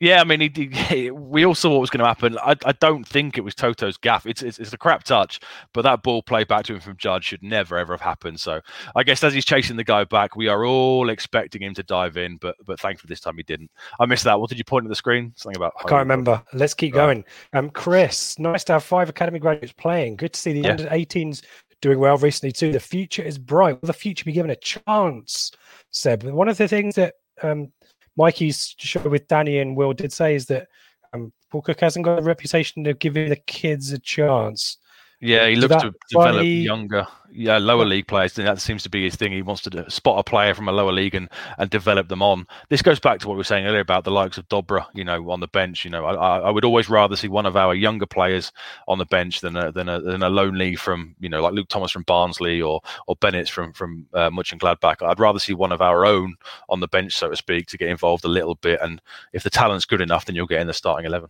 Yeah, 0.00 0.22
I 0.22 0.24
mean, 0.24 0.40
he, 0.40 0.70
he, 0.72 1.10
we 1.10 1.44
all 1.44 1.54
saw 1.54 1.70
what 1.70 1.80
was 1.80 1.90
going 1.90 2.00
to 2.00 2.06
happen. 2.06 2.38
I, 2.38 2.56
I 2.64 2.72
don't 2.72 3.06
think 3.06 3.36
it 3.36 3.42
was 3.42 3.54
Toto's 3.54 3.98
gaff. 3.98 4.24
It's, 4.24 4.42
it's 4.42 4.58
it's 4.58 4.72
a 4.72 4.78
crap 4.78 5.04
touch, 5.04 5.40
but 5.74 5.82
that 5.82 6.02
ball 6.02 6.22
play 6.22 6.42
back 6.44 6.64
to 6.64 6.74
him 6.74 6.80
from 6.80 6.96
Judge 6.96 7.26
should 7.26 7.42
never 7.42 7.76
ever 7.76 7.92
have 7.92 8.00
happened. 8.00 8.40
So 8.40 8.60
I 8.96 9.02
guess 9.02 9.22
as 9.22 9.34
he's 9.34 9.44
chasing 9.44 9.76
the 9.76 9.84
guy 9.84 10.04
back, 10.04 10.36
we 10.36 10.48
are 10.48 10.64
all 10.64 11.10
expecting 11.10 11.62
him 11.62 11.74
to 11.74 11.82
dive 11.82 12.16
in, 12.16 12.38
but 12.38 12.56
but 12.64 12.80
thankfully 12.80 13.08
this 13.08 13.20
time 13.20 13.36
he 13.36 13.42
didn't. 13.42 13.70
I 14.00 14.06
missed 14.06 14.24
that. 14.24 14.40
What 14.40 14.48
did 14.48 14.58
you 14.58 14.64
point 14.64 14.86
at 14.86 14.88
the 14.88 14.94
screen? 14.96 15.32
Something 15.36 15.56
about 15.58 15.74
I 15.78 15.82
can't 15.88 15.98
remember. 16.00 16.42
Let's 16.54 16.74
keep 16.74 16.94
Right. 16.94 17.02
going. 17.02 17.24
Um, 17.52 17.68
Chris, 17.70 18.38
nice 18.38 18.64
to 18.64 18.72
have 18.74 18.82
five 18.84 19.08
academy 19.10 19.38
graduates 19.38 19.72
playing. 19.74 20.16
Good 20.16 20.32
to 20.32 20.40
see 20.40 20.54
the 20.54 20.60
Yeah. 20.60 20.70
under 20.70 20.88
18s 20.88 21.42
doing 21.82 21.98
well 21.98 22.16
recently 22.16 22.52
too. 22.52 22.72
The 22.72 22.80
future 22.80 23.22
is 23.22 23.38
bright. 23.38 23.80
Will 23.82 23.86
the 23.86 23.92
future 23.92 24.24
be 24.24 24.32
given 24.32 24.50
a 24.50 24.56
chance? 24.56 25.52
Seb. 25.90 26.22
One 26.24 26.48
of 26.48 26.56
the 26.56 26.68
things 26.68 26.94
that 26.94 27.14
um, 27.42 27.72
Mikey's 28.20 28.74
show 28.76 29.00
with 29.00 29.26
Danny 29.28 29.58
and 29.60 29.74
Will 29.74 29.94
did 29.94 30.12
say 30.12 30.34
is 30.34 30.44
that 30.46 30.68
um, 31.14 31.32
Paul 31.50 31.62
Cook 31.62 31.80
hasn't 31.80 32.04
got 32.04 32.18
a 32.18 32.22
reputation 32.22 32.86
of 32.86 32.98
giving 32.98 33.30
the 33.30 33.36
kids 33.36 33.92
a 33.92 33.98
chance. 33.98 34.76
Yeah, 35.20 35.48
he 35.48 35.56
looks 35.56 35.76
to 35.82 35.94
develop 36.10 36.36
funny? 36.36 36.60
younger, 36.62 37.06
yeah, 37.30 37.58
lower 37.58 37.84
league 37.84 38.06
players. 38.06 38.38
And 38.38 38.46
that 38.46 38.58
seems 38.58 38.82
to 38.84 38.88
be 38.88 39.04
his 39.04 39.16
thing. 39.16 39.32
He 39.32 39.42
wants 39.42 39.60
to 39.62 39.70
do- 39.70 39.84
spot 39.90 40.18
a 40.18 40.22
player 40.22 40.54
from 40.54 40.66
a 40.66 40.72
lower 40.72 40.92
league 40.92 41.14
and, 41.14 41.28
and 41.58 41.68
develop 41.68 42.08
them 42.08 42.22
on. 42.22 42.46
This 42.70 42.80
goes 42.80 42.98
back 42.98 43.20
to 43.20 43.28
what 43.28 43.34
we 43.34 43.40
were 43.40 43.44
saying 43.44 43.66
earlier 43.66 43.80
about 43.80 44.04
the 44.04 44.10
likes 44.10 44.38
of 44.38 44.48
Dobra, 44.48 44.86
you 44.94 45.04
know, 45.04 45.30
on 45.30 45.40
the 45.40 45.46
bench. 45.46 45.84
You 45.84 45.90
know, 45.90 46.06
I, 46.06 46.38
I 46.38 46.50
would 46.50 46.64
always 46.64 46.88
rather 46.88 47.16
see 47.16 47.28
one 47.28 47.44
of 47.44 47.54
our 47.54 47.74
younger 47.74 48.06
players 48.06 48.50
on 48.88 48.96
the 48.96 49.04
bench 49.04 49.42
than 49.42 49.56
a, 49.56 49.70
than 49.70 49.90
a, 49.90 50.00
than 50.00 50.22
a 50.22 50.30
lonely 50.30 50.74
from, 50.74 51.14
you 51.20 51.28
know, 51.28 51.42
like 51.42 51.52
Luke 51.52 51.68
Thomas 51.68 51.92
from 51.92 52.04
Barnsley 52.04 52.62
or 52.62 52.80
or 53.06 53.14
Bennett 53.16 53.50
from 53.50 53.74
from 53.74 54.06
uh, 54.14 54.30
Gladbach. 54.30 55.02
I'd 55.02 55.20
rather 55.20 55.38
see 55.38 55.52
one 55.52 55.72
of 55.72 55.82
our 55.82 56.06
own 56.06 56.34
on 56.70 56.80
the 56.80 56.88
bench, 56.88 57.12
so 57.12 57.28
to 57.28 57.36
speak, 57.36 57.66
to 57.66 57.76
get 57.76 57.90
involved 57.90 58.24
a 58.24 58.28
little 58.28 58.54
bit. 58.54 58.80
And 58.82 59.02
if 59.34 59.42
the 59.42 59.50
talent's 59.50 59.84
good 59.84 60.00
enough, 60.00 60.24
then 60.24 60.34
you'll 60.34 60.46
get 60.46 60.62
in 60.62 60.66
the 60.66 60.72
starting 60.72 61.04
eleven. 61.04 61.28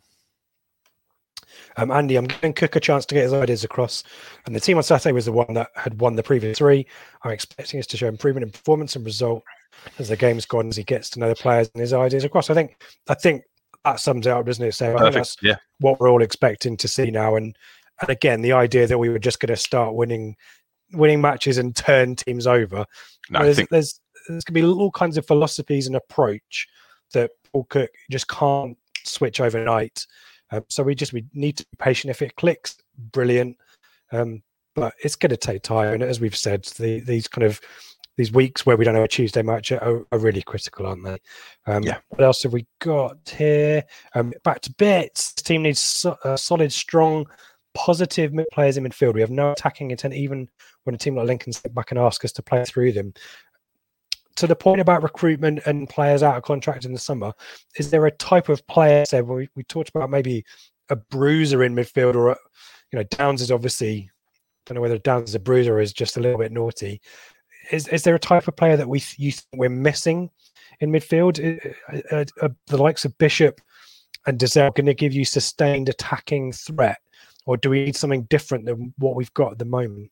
Um, 1.76 1.90
Andy, 1.90 2.16
I'm 2.16 2.26
giving 2.26 2.52
Cook 2.52 2.76
a 2.76 2.80
chance 2.80 3.06
to 3.06 3.14
get 3.14 3.24
his 3.24 3.32
ideas 3.32 3.64
across. 3.64 4.02
And 4.46 4.54
the 4.54 4.60
team 4.60 4.76
on 4.76 4.82
Saturday 4.82 5.12
was 5.12 5.24
the 5.26 5.32
one 5.32 5.54
that 5.54 5.70
had 5.74 6.00
won 6.00 6.16
the 6.16 6.22
previous 6.22 6.58
three. 6.58 6.86
I'm 7.22 7.30
expecting 7.30 7.80
us 7.80 7.86
to 7.88 7.96
show 7.96 8.08
improvement 8.08 8.44
in 8.44 8.50
performance 8.50 8.96
and 8.96 9.04
result 9.04 9.42
as 9.98 10.08
the 10.08 10.16
game's 10.16 10.46
gone, 10.46 10.68
as 10.68 10.76
he 10.76 10.84
gets 10.84 11.10
to 11.10 11.20
know 11.20 11.28
the 11.28 11.34
players 11.34 11.70
and 11.74 11.80
his 11.80 11.92
ideas 11.92 12.24
across. 12.24 12.50
I 12.50 12.54
think, 12.54 12.82
I 13.08 13.14
think 13.14 13.44
that 13.84 14.00
sums 14.00 14.26
it 14.26 14.30
up, 14.30 14.46
doesn't 14.46 14.64
it? 14.64 14.72
So 14.72 14.96
I 14.96 15.02
think 15.02 15.14
that's 15.14 15.36
Yeah. 15.42 15.56
what 15.78 16.00
we're 16.00 16.10
all 16.10 16.22
expecting 16.22 16.76
to 16.76 16.88
see 16.88 17.10
now. 17.10 17.36
And 17.36 17.56
and 18.00 18.08
again, 18.08 18.40
the 18.40 18.52
idea 18.52 18.86
that 18.86 18.98
we 18.98 19.10
were 19.10 19.18
just 19.18 19.40
going 19.40 19.48
to 19.48 19.56
start 19.56 19.94
winning 19.94 20.36
winning 20.92 21.20
matches 21.20 21.58
and 21.58 21.76
turn 21.76 22.16
teams 22.16 22.46
over. 22.46 22.84
No, 23.30 23.40
I 23.40 23.44
there's, 23.44 23.56
think 23.56 23.68
there's 23.68 24.00
there's 24.28 24.44
going 24.44 24.54
to 24.54 24.60
be 24.60 24.80
all 24.80 24.90
kinds 24.90 25.16
of 25.16 25.26
philosophies 25.26 25.86
and 25.86 25.96
approach 25.96 26.66
that 27.12 27.30
Paul 27.52 27.64
Cook 27.68 27.90
just 28.10 28.28
can't 28.28 28.76
switch 29.04 29.40
overnight. 29.40 30.06
Um, 30.52 30.64
so 30.68 30.82
we 30.82 30.94
just 30.94 31.12
we 31.12 31.24
need 31.32 31.56
to 31.58 31.64
be 31.64 31.76
patient. 31.78 32.10
If 32.10 32.22
it 32.22 32.36
clicks, 32.36 32.76
brilliant. 33.12 33.56
Um, 34.12 34.42
but 34.74 34.94
it's 35.02 35.16
going 35.16 35.30
to 35.30 35.36
take 35.36 35.62
time. 35.62 35.94
And 35.94 36.02
as 36.02 36.20
we've 36.20 36.36
said, 36.36 36.64
the, 36.78 37.00
these 37.00 37.28
kind 37.28 37.44
of 37.44 37.60
these 38.16 38.32
weeks 38.32 38.66
where 38.66 38.76
we 38.76 38.84
don't 38.84 38.94
have 38.94 39.04
a 39.04 39.08
Tuesday 39.08 39.42
match 39.42 39.72
are, 39.72 40.04
are 40.12 40.18
really 40.18 40.42
critical, 40.42 40.86
aren't 40.86 41.04
they? 41.04 41.18
Um, 41.66 41.82
Yeah. 41.82 41.98
What 42.08 42.22
else 42.22 42.42
have 42.42 42.52
we 42.52 42.66
got 42.80 43.16
here? 43.28 43.82
Um, 44.14 44.32
back 44.44 44.60
to 44.62 44.74
bits. 44.74 45.32
The 45.32 45.42
team 45.42 45.62
needs 45.62 45.80
so, 45.80 46.16
uh, 46.24 46.36
solid, 46.36 46.72
strong, 46.72 47.26
positive 47.74 48.32
mid- 48.32 48.46
players 48.52 48.76
in 48.76 48.84
midfield. 48.84 49.14
We 49.14 49.22
have 49.22 49.30
no 49.30 49.52
attacking 49.52 49.90
intent, 49.90 50.14
even 50.14 50.48
when 50.84 50.94
a 50.94 50.98
team 50.98 51.16
like 51.16 51.26
Lincoln 51.26 51.52
step 51.52 51.72
back 51.72 51.90
and 51.90 51.98
ask 51.98 52.24
us 52.24 52.32
to 52.32 52.42
play 52.42 52.64
through 52.64 52.92
them. 52.92 53.14
To 54.36 54.46
the 54.46 54.56
point 54.56 54.80
about 54.80 55.02
recruitment 55.02 55.60
and 55.66 55.88
players 55.88 56.22
out 56.22 56.36
of 56.36 56.42
contract 56.44 56.84
in 56.84 56.92
the 56.92 56.98
summer, 56.98 57.32
is 57.76 57.90
there 57.90 58.06
a 58.06 58.10
type 58.12 58.48
of 58.48 58.66
player? 58.66 59.04
Said 59.04 59.26
we, 59.26 59.48
we 59.54 59.64
talked 59.64 59.90
about 59.90 60.08
maybe 60.08 60.44
a 60.88 60.96
bruiser 60.96 61.62
in 61.62 61.74
midfield, 61.74 62.14
or 62.14 62.30
a, 62.30 62.36
you 62.92 62.98
know, 62.98 63.04
Downes 63.10 63.42
is 63.42 63.50
obviously. 63.50 64.10
I 64.10 64.62
don't 64.66 64.76
know 64.76 64.82
whether 64.82 64.98
Downes 64.98 65.30
is 65.30 65.34
a 65.34 65.40
bruiser 65.40 65.74
or 65.74 65.80
is 65.80 65.92
just 65.92 66.16
a 66.16 66.20
little 66.20 66.38
bit 66.38 66.52
naughty. 66.52 67.00
Is 67.70 67.88
is 67.88 68.02
there 68.02 68.14
a 68.14 68.20
type 68.20 68.46
of 68.46 68.56
player 68.56 68.76
that 68.76 68.88
we 68.88 69.02
you 69.16 69.32
think 69.32 69.46
we're 69.56 69.68
missing 69.68 70.30
in 70.80 70.90
midfield? 70.90 71.38
Uh, 72.12 72.48
the 72.66 72.76
likes 72.76 73.04
of 73.04 73.16
Bishop 73.18 73.60
and 74.26 74.38
Dozzell 74.38 74.74
going 74.74 74.86
to 74.86 74.94
give 74.94 75.12
you 75.12 75.24
sustained 75.24 75.88
attacking 75.88 76.52
threat, 76.52 76.98
or 77.46 77.56
do 77.56 77.70
we 77.70 77.84
need 77.84 77.96
something 77.96 78.24
different 78.24 78.66
than 78.66 78.94
what 78.98 79.16
we've 79.16 79.32
got 79.34 79.52
at 79.52 79.58
the 79.58 79.64
moment? 79.64 80.10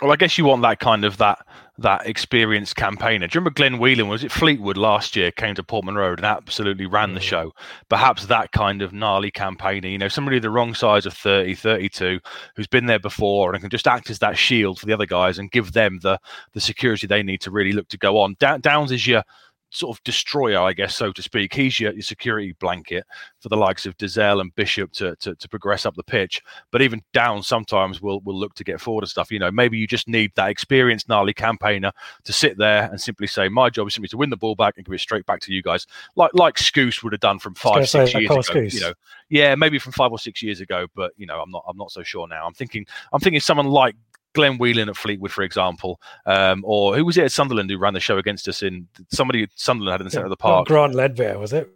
Well, 0.00 0.12
I 0.12 0.16
guess 0.16 0.38
you 0.38 0.46
want 0.46 0.62
that 0.62 0.80
kind 0.80 1.04
of 1.04 1.18
that 1.18 1.46
that 1.76 2.06
experienced 2.06 2.76
campaigner. 2.76 3.26
Do 3.26 3.36
you 3.36 3.40
remember 3.40 3.54
Glenn 3.54 3.78
Whelan? 3.78 4.08
Was 4.08 4.22
it 4.22 4.32
Fleetwood 4.32 4.76
last 4.76 5.16
year? 5.16 5.30
Came 5.30 5.54
to 5.54 5.62
Portman 5.62 5.94
Road 5.94 6.18
and 6.18 6.26
absolutely 6.26 6.86
ran 6.86 7.14
the 7.14 7.20
mm. 7.20 7.24
show. 7.24 7.52
Perhaps 7.88 8.26
that 8.26 8.52
kind 8.52 8.82
of 8.82 8.92
gnarly 8.92 9.30
campaigner. 9.30 9.88
You 9.88 9.98
know, 9.98 10.08
somebody 10.08 10.38
the 10.38 10.50
wrong 10.50 10.74
size 10.74 11.06
of 11.06 11.14
30, 11.14 11.54
32, 11.54 12.20
who's 12.54 12.66
been 12.66 12.86
there 12.86 12.98
before 12.98 13.52
and 13.52 13.60
can 13.60 13.70
just 13.70 13.86
act 13.86 14.10
as 14.10 14.18
that 14.18 14.36
shield 14.36 14.78
for 14.78 14.86
the 14.86 14.92
other 14.92 15.06
guys 15.06 15.38
and 15.38 15.50
give 15.50 15.72
them 15.72 15.98
the 16.02 16.18
the 16.52 16.60
security 16.60 17.06
they 17.06 17.22
need 17.22 17.40
to 17.42 17.50
really 17.50 17.72
look 17.72 17.88
to 17.88 17.98
go 17.98 18.18
on. 18.18 18.36
Down, 18.38 18.60
Downs 18.60 18.92
is 18.92 19.06
your 19.06 19.22
sort 19.70 19.96
of 19.96 20.02
destroyer, 20.04 20.60
I 20.60 20.72
guess, 20.72 20.94
so 20.94 21.12
to 21.12 21.22
speak. 21.22 21.54
He's 21.54 21.78
your, 21.80 21.92
your 21.92 22.02
security 22.02 22.52
blanket 22.58 23.04
for 23.38 23.48
the 23.48 23.56
likes 23.56 23.86
of 23.86 23.96
Dozzell 23.96 24.40
and 24.40 24.54
Bishop 24.54 24.92
to, 24.92 25.16
to 25.16 25.34
to 25.34 25.48
progress 25.48 25.86
up 25.86 25.94
the 25.94 26.02
pitch. 26.02 26.42
But 26.70 26.82
even 26.82 27.02
down, 27.12 27.42
sometimes 27.42 28.02
will 28.02 28.20
will 28.20 28.38
look 28.38 28.54
to 28.54 28.64
get 28.64 28.80
forward 28.80 29.04
and 29.04 29.08
stuff. 29.08 29.30
You 29.30 29.38
know, 29.38 29.50
maybe 29.50 29.78
you 29.78 29.86
just 29.86 30.08
need 30.08 30.32
that 30.36 30.50
experienced 30.50 31.08
gnarly 31.08 31.32
campaigner 31.32 31.92
to 32.24 32.32
sit 32.32 32.58
there 32.58 32.88
and 32.90 33.00
simply 33.00 33.26
say, 33.26 33.48
"My 33.48 33.70
job 33.70 33.86
is 33.86 33.94
simply 33.94 34.08
to 34.08 34.16
win 34.16 34.30
the 34.30 34.36
ball 34.36 34.56
back 34.56 34.74
and 34.76 34.84
give 34.84 34.92
it 34.92 35.00
straight 35.00 35.26
back 35.26 35.40
to 35.42 35.52
you 35.52 35.62
guys," 35.62 35.86
like 36.16 36.32
like 36.34 36.56
Skuse 36.56 37.02
would 37.02 37.12
have 37.12 37.20
done 37.20 37.38
from 37.38 37.54
five 37.54 37.88
six 37.88 38.14
like 38.14 38.22
years 38.22 38.30
ago. 38.30 38.60
Skuse. 38.60 38.74
You 38.74 38.80
know, 38.80 38.92
yeah, 39.28 39.54
maybe 39.54 39.78
from 39.78 39.92
five 39.92 40.10
or 40.10 40.18
six 40.18 40.42
years 40.42 40.60
ago. 40.60 40.86
But 40.94 41.12
you 41.16 41.26
know, 41.26 41.40
I'm 41.40 41.50
not 41.50 41.64
I'm 41.68 41.76
not 41.76 41.92
so 41.92 42.02
sure 42.02 42.26
now. 42.28 42.46
I'm 42.46 42.54
thinking 42.54 42.86
I'm 43.12 43.20
thinking 43.20 43.40
someone 43.40 43.66
like. 43.66 43.94
Glenn 44.34 44.58
Whelan 44.58 44.88
at 44.88 44.96
Fleetwood, 44.96 45.32
for 45.32 45.42
example, 45.42 46.00
um, 46.26 46.62
or 46.66 46.96
who 46.96 47.04
was 47.04 47.16
it 47.16 47.24
at 47.24 47.32
Sunderland 47.32 47.70
who 47.70 47.78
ran 47.78 47.94
the 47.94 48.00
show 48.00 48.18
against 48.18 48.48
us 48.48 48.62
in 48.62 48.86
somebody 49.10 49.48
Sunderland 49.54 49.92
had 49.92 50.00
in 50.00 50.06
the 50.06 50.10
centre 50.10 50.26
of 50.26 50.30
the 50.30 50.36
park? 50.36 50.68
Grant 50.68 50.94
Leadbitter, 50.94 51.38
was 51.38 51.52
it? 51.52 51.68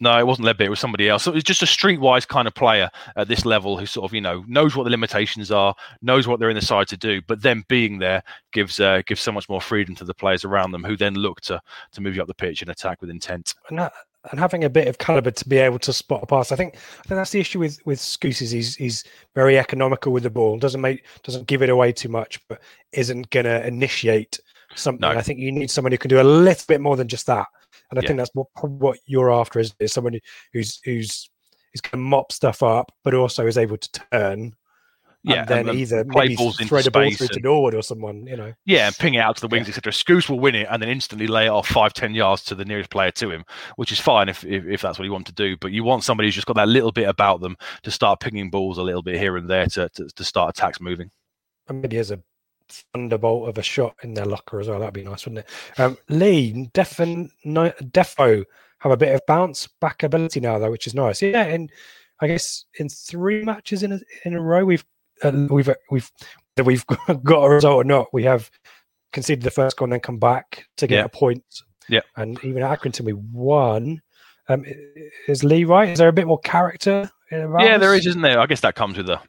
No, 0.00 0.18
it 0.18 0.26
wasn't 0.26 0.48
Leadbitter. 0.48 0.66
It 0.66 0.70
was 0.70 0.80
somebody 0.80 1.08
else. 1.08 1.22
So 1.22 1.30
it 1.30 1.36
was 1.36 1.44
just 1.44 1.62
a 1.62 1.66
streetwise 1.66 2.26
kind 2.26 2.48
of 2.48 2.54
player 2.54 2.90
at 3.14 3.28
this 3.28 3.44
level 3.44 3.78
who 3.78 3.86
sort 3.86 4.10
of, 4.10 4.12
you 4.12 4.20
know, 4.20 4.44
knows 4.48 4.74
what 4.74 4.82
the 4.82 4.90
limitations 4.90 5.52
are, 5.52 5.76
knows 6.00 6.26
what 6.26 6.40
they're 6.40 6.50
in 6.50 6.56
the 6.56 6.62
side 6.62 6.88
to 6.88 6.96
do, 6.96 7.22
but 7.28 7.42
then 7.42 7.64
being 7.68 7.98
there 7.98 8.24
gives 8.52 8.80
uh, 8.80 9.02
gives 9.06 9.20
so 9.20 9.30
much 9.30 9.48
more 9.48 9.60
freedom 9.60 9.94
to 9.94 10.04
the 10.04 10.14
players 10.14 10.44
around 10.44 10.72
them 10.72 10.82
who 10.82 10.96
then 10.96 11.14
look 11.14 11.40
to 11.42 11.60
to 11.92 12.00
move 12.00 12.16
you 12.16 12.22
up 12.22 12.26
the 12.26 12.34
pitch 12.34 12.62
and 12.62 12.70
attack 12.70 13.00
with 13.00 13.10
intent. 13.10 13.54
and, 13.70 13.78
ha- 13.78 13.90
and 14.30 14.38
having 14.38 14.64
a 14.64 14.70
bit 14.70 14.88
of 14.88 14.98
caliber 14.98 15.30
to 15.30 15.48
be 15.48 15.58
able 15.58 15.78
to 15.80 15.92
spot 15.92 16.22
a 16.22 16.26
pass. 16.26 16.52
I 16.52 16.56
think 16.56 16.74
I 16.74 17.02
think 17.02 17.16
that's 17.18 17.30
the 17.30 17.40
issue 17.40 17.58
with 17.58 17.78
with 17.84 17.98
Skuse 17.98 18.42
is 18.42 18.50
he's 18.50 18.76
he's 18.76 19.04
very 19.34 19.58
economical 19.58 20.12
with 20.12 20.22
the 20.22 20.30
ball. 20.30 20.58
Doesn't 20.58 20.80
make 20.80 21.04
doesn't 21.22 21.46
give 21.46 21.62
it 21.62 21.70
away 21.70 21.92
too 21.92 22.08
much, 22.08 22.40
but 22.48 22.60
isn't 22.92 23.30
going 23.30 23.46
to 23.46 23.66
initiate 23.66 24.38
something. 24.74 25.00
No. 25.00 25.08
I 25.18 25.22
think 25.22 25.38
you 25.40 25.50
need 25.52 25.70
someone 25.70 25.92
who 25.92 25.98
can 25.98 26.08
do 26.08 26.20
a 26.20 26.22
little 26.22 26.64
bit 26.68 26.80
more 26.80 26.96
than 26.96 27.08
just 27.08 27.26
that. 27.26 27.46
And 27.90 27.98
I 27.98 28.02
Yeah. 28.02 28.08
think 28.08 28.18
that's 28.18 28.30
what 28.34 28.46
what 28.62 28.98
you're 29.06 29.32
after 29.32 29.58
is, 29.58 29.74
is 29.80 29.92
somebody 29.92 30.22
who's 30.52 30.80
who's 30.84 31.28
is 31.74 31.80
going 31.80 31.92
to 31.92 31.96
mop 31.98 32.32
stuff 32.32 32.62
up, 32.62 32.92
but 33.02 33.14
also 33.14 33.46
is 33.46 33.58
able 33.58 33.76
to 33.78 33.92
turn. 34.12 34.54
Yeah, 35.24 35.40
and 35.40 35.48
then 35.48 35.68
and 35.68 35.78
either 35.78 36.04
play 36.04 36.24
maybe 36.24 36.36
balls 36.36 36.58
into 36.58 36.68
throw 36.68 36.82
the 36.82 36.90
ball 36.90 37.10
through 37.12 37.28
to 37.28 37.40
Norwood 37.40 37.74
or 37.74 37.82
someone, 37.82 38.26
you 38.26 38.36
know. 38.36 38.52
Yeah, 38.64 38.88
and 38.88 38.98
ping 38.98 39.14
it 39.14 39.18
out 39.18 39.36
to 39.36 39.40
the 39.40 39.48
wings, 39.48 39.68
etc. 39.68 39.92
Skuse 39.92 40.28
will 40.28 40.40
win 40.40 40.56
it 40.56 40.66
and 40.68 40.82
then 40.82 40.88
instantly 40.88 41.28
lay 41.28 41.46
it 41.46 41.50
off 41.50 41.68
five, 41.68 41.92
ten 41.92 42.12
yards 42.12 42.42
to 42.44 42.56
the 42.56 42.64
nearest 42.64 42.90
player 42.90 43.12
to 43.12 43.30
him, 43.30 43.44
which 43.76 43.92
is 43.92 44.00
fine 44.00 44.28
if, 44.28 44.44
if, 44.44 44.64
if 44.66 44.82
that's 44.82 44.98
what 44.98 45.04
you 45.04 45.12
want 45.12 45.26
to 45.26 45.32
do. 45.32 45.56
But 45.56 45.70
you 45.70 45.84
want 45.84 46.02
somebody 46.02 46.26
who's 46.26 46.34
just 46.34 46.48
got 46.48 46.56
that 46.56 46.68
little 46.68 46.90
bit 46.90 47.08
about 47.08 47.40
them 47.40 47.56
to 47.84 47.90
start 47.92 48.18
pinging 48.18 48.50
balls 48.50 48.78
a 48.78 48.82
little 48.82 49.02
bit 49.02 49.16
here 49.16 49.36
and 49.36 49.48
there 49.48 49.66
to, 49.66 49.88
to, 49.90 50.08
to 50.08 50.24
start 50.24 50.58
attacks 50.58 50.80
moving. 50.80 51.10
And 51.68 51.82
maybe 51.82 51.98
as 51.98 52.10
a 52.10 52.20
thunderbolt 52.68 53.48
of 53.48 53.58
a 53.58 53.62
shot 53.62 53.94
in 54.02 54.14
their 54.14 54.24
locker 54.24 54.60
as 54.60 54.68
well. 54.68 54.80
That'd 54.80 54.94
be 54.94 55.04
nice, 55.04 55.24
wouldn't 55.26 55.46
it? 55.46 55.80
Um, 55.80 55.96
Lee, 56.08 56.68
Defin, 56.74 57.30
Defo 57.44 58.44
have 58.78 58.92
a 58.92 58.96
bit 58.96 59.14
of 59.14 59.20
bounce 59.26 59.68
back 59.80 60.02
ability 60.02 60.40
now, 60.40 60.58
though, 60.58 60.70
which 60.70 60.86
is 60.86 60.94
nice. 60.94 61.22
Yeah, 61.22 61.44
and 61.44 61.70
I 62.20 62.26
guess 62.26 62.64
in 62.78 62.88
three 62.88 63.44
matches 63.44 63.82
in 63.82 63.92
a, 63.92 64.00
in 64.24 64.34
a 64.34 64.40
row, 64.40 64.64
we've 64.64 64.84
uh, 65.22 65.46
we've 65.50 65.70
we've 65.90 66.10
that 66.56 66.64
we've 66.64 66.84
got 67.24 67.44
a 67.44 67.50
result 67.50 67.76
or 67.76 67.84
not. 67.84 68.08
We 68.12 68.24
have 68.24 68.50
conceded 69.12 69.42
the 69.42 69.50
first 69.50 69.76
goal 69.76 69.86
and 69.86 69.92
then 69.92 70.00
come 70.00 70.18
back 70.18 70.66
to 70.78 70.86
get 70.86 70.96
Yeah. 70.96 71.04
a 71.04 71.08
point. 71.08 71.44
Yeah. 71.88 72.00
and 72.16 72.38
even 72.44 72.62
at 72.62 72.78
Accrington, 72.78 73.04
we 73.04 73.12
won. 73.12 74.00
Um, 74.48 74.64
is 75.28 75.42
Lee 75.44 75.64
right? 75.64 75.88
Is 75.90 75.98
there 75.98 76.08
a 76.08 76.12
bit 76.12 76.26
more 76.26 76.38
character? 76.40 77.10
In 77.30 77.50
Yeah, 77.60 77.78
there 77.78 77.94
is, 77.94 78.00
is, 78.00 78.06
isn't 78.08 78.22
there? 78.22 78.38
I 78.40 78.46
guess 78.46 78.60
that 78.60 78.74
comes 78.74 78.96
with 78.96 79.08
a 79.08 79.20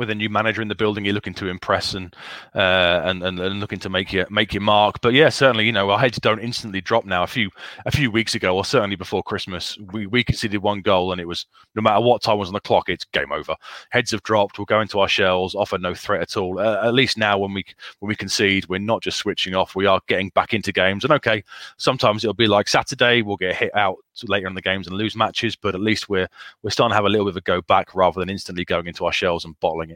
with 0.00 0.10
a 0.10 0.14
new 0.14 0.30
manager 0.30 0.62
in 0.62 0.68
the 0.68 0.74
building. 0.74 1.04
You're 1.04 1.14
looking 1.14 1.34
to 1.34 1.46
impress 1.46 1.92
and 1.94 2.16
uh, 2.54 3.02
and, 3.04 3.22
and 3.22 3.38
and 3.38 3.60
looking 3.60 3.78
to 3.80 3.90
make 3.90 4.12
your 4.12 4.26
make 4.30 4.54
your 4.54 4.62
mark. 4.62 5.00
But 5.02 5.12
yeah, 5.12 5.28
certainly, 5.28 5.66
you 5.66 5.72
know, 5.72 5.90
our 5.90 5.98
heads 5.98 6.18
don't 6.18 6.40
instantly 6.40 6.80
drop 6.80 7.04
now. 7.04 7.22
A 7.22 7.26
few 7.26 7.50
a 7.84 7.90
few 7.90 8.10
weeks 8.10 8.34
ago, 8.34 8.56
or 8.56 8.64
certainly 8.64 8.96
before 8.96 9.22
Christmas, 9.22 9.78
we 9.92 10.06
we 10.06 10.24
conceded 10.24 10.62
one 10.62 10.80
goal, 10.80 11.12
and 11.12 11.20
it 11.20 11.28
was 11.28 11.46
no 11.76 11.82
matter 11.82 12.00
what 12.00 12.22
time 12.22 12.38
was 12.38 12.48
on 12.48 12.54
the 12.54 12.60
clock, 12.60 12.88
it's 12.88 13.04
game 13.04 13.30
over. 13.30 13.54
Heads 13.90 14.10
have 14.10 14.22
dropped. 14.22 14.58
We'll 14.58 14.64
go 14.64 14.80
into 14.80 14.98
our 14.98 15.08
shells, 15.08 15.54
offer 15.54 15.78
no 15.78 15.94
threat 15.94 16.22
at 16.22 16.36
all. 16.36 16.58
Uh, 16.58 16.80
at 16.82 16.94
least 16.94 17.18
now, 17.18 17.38
when 17.38 17.52
we 17.52 17.64
when 17.98 18.08
we 18.08 18.16
concede, 18.16 18.66
we're 18.68 18.78
not 18.78 19.02
just 19.02 19.18
switching 19.18 19.54
off. 19.54 19.76
We 19.76 19.86
are 19.86 20.00
getting 20.08 20.30
back 20.30 20.54
into 20.54 20.72
games. 20.72 21.04
And 21.04 21.12
okay, 21.12 21.44
sometimes 21.76 22.24
it'll 22.24 22.34
be 22.34 22.48
like 22.48 22.68
Saturday, 22.68 23.20
we'll 23.20 23.36
get 23.36 23.54
hit 23.54 23.76
out 23.76 23.98
later 24.28 24.46
in 24.46 24.54
the 24.54 24.62
games 24.62 24.86
and 24.86 24.96
lose 24.96 25.16
matches, 25.16 25.56
but 25.56 25.74
at 25.74 25.80
least 25.80 26.08
we're 26.08 26.28
we're 26.62 26.70
starting 26.70 26.92
to 26.92 26.96
have 26.96 27.04
a 27.04 27.08
little 27.08 27.26
bit 27.26 27.32
of 27.32 27.36
a 27.36 27.42
go 27.42 27.60
back 27.62 27.94
rather 27.94 28.20
than 28.20 28.30
instantly 28.30 28.64
going 28.64 28.86
into 28.86 29.04
our 29.04 29.12
shells 29.12 29.44
and 29.44 29.58
bottling. 29.60 29.89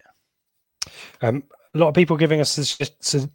Um, 1.22 1.44
a 1.74 1.78
lot 1.78 1.88
of 1.88 1.94
people 1.94 2.16
giving 2.16 2.40
us 2.40 2.56
sugge- 2.56 2.90
su- 3.00 3.30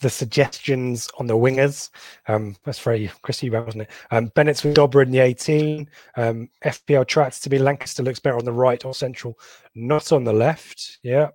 the 0.00 0.10
suggestions 0.10 1.08
on 1.18 1.26
the 1.26 1.34
wingers. 1.34 1.90
Um, 2.28 2.56
that's 2.64 2.78
very 2.78 3.10
Christy 3.22 3.50
Eubank, 3.50 3.66
wasn't 3.66 3.82
it? 3.82 3.90
Um, 4.10 4.26
Bennetts 4.34 4.62
with 4.62 4.76
Dobra 4.76 5.02
in 5.04 5.10
the 5.10 5.18
18. 5.18 5.88
Um, 6.16 6.48
FPL 6.64 7.06
tracks 7.06 7.40
to 7.40 7.48
be 7.48 7.58
Lankester 7.58 8.04
looks 8.04 8.20
better 8.20 8.36
on 8.38 8.44
the 8.44 8.52
right 8.52 8.84
or 8.84 8.94
central, 8.94 9.38
not 9.74 10.12
on 10.12 10.24
the 10.24 10.32
left. 10.32 10.98
Yeah. 11.02 11.28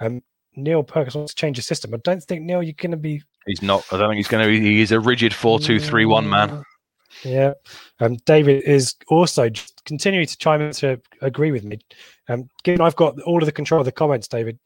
Um, 0.00 0.22
Neil 0.56 0.82
Perkins 0.82 1.14
wants 1.14 1.34
to 1.34 1.40
change 1.40 1.56
the 1.56 1.62
system. 1.62 1.94
I 1.94 1.98
don't 2.02 2.22
think 2.22 2.42
Neil, 2.42 2.62
you're 2.62 2.72
going 2.72 2.90
to 2.90 2.96
be 2.96 3.22
He's 3.46 3.62
not. 3.62 3.84
I 3.90 3.96
don't 3.96 4.10
think 4.10 4.18
he's 4.18 4.28
going 4.28 4.44
to. 4.44 4.50
be 4.50 4.76
He's 4.76 4.92
a 4.92 5.00
rigid 5.00 5.34
four-two-three-one 5.34 6.28
man. 6.28 6.62
Yeah. 7.24 7.54
Um, 7.98 8.16
David 8.26 8.62
is 8.64 8.94
also 9.08 9.50
continuing 9.84 10.26
to 10.26 10.36
chime 10.36 10.60
in 10.60 10.72
to 10.72 11.00
agree 11.22 11.50
with 11.50 11.64
me. 11.64 11.78
Um, 12.30 12.48
given 12.62 12.80
I've 12.80 12.96
got 12.96 13.20
all 13.22 13.42
of 13.42 13.46
the 13.46 13.52
control 13.52 13.80
of 13.80 13.84
the 13.84 13.92
comments, 13.92 14.28
David, 14.28 14.58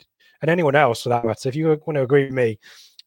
and 0.43 0.51
anyone 0.51 0.77
else 0.77 1.03
for 1.03 1.09
that 1.09 1.25
matter, 1.25 1.49
if 1.49 1.57
you 1.57 1.69
want 1.87 1.97
to 1.97 2.03
agree 2.03 2.25
with 2.25 2.35
me, 2.35 2.59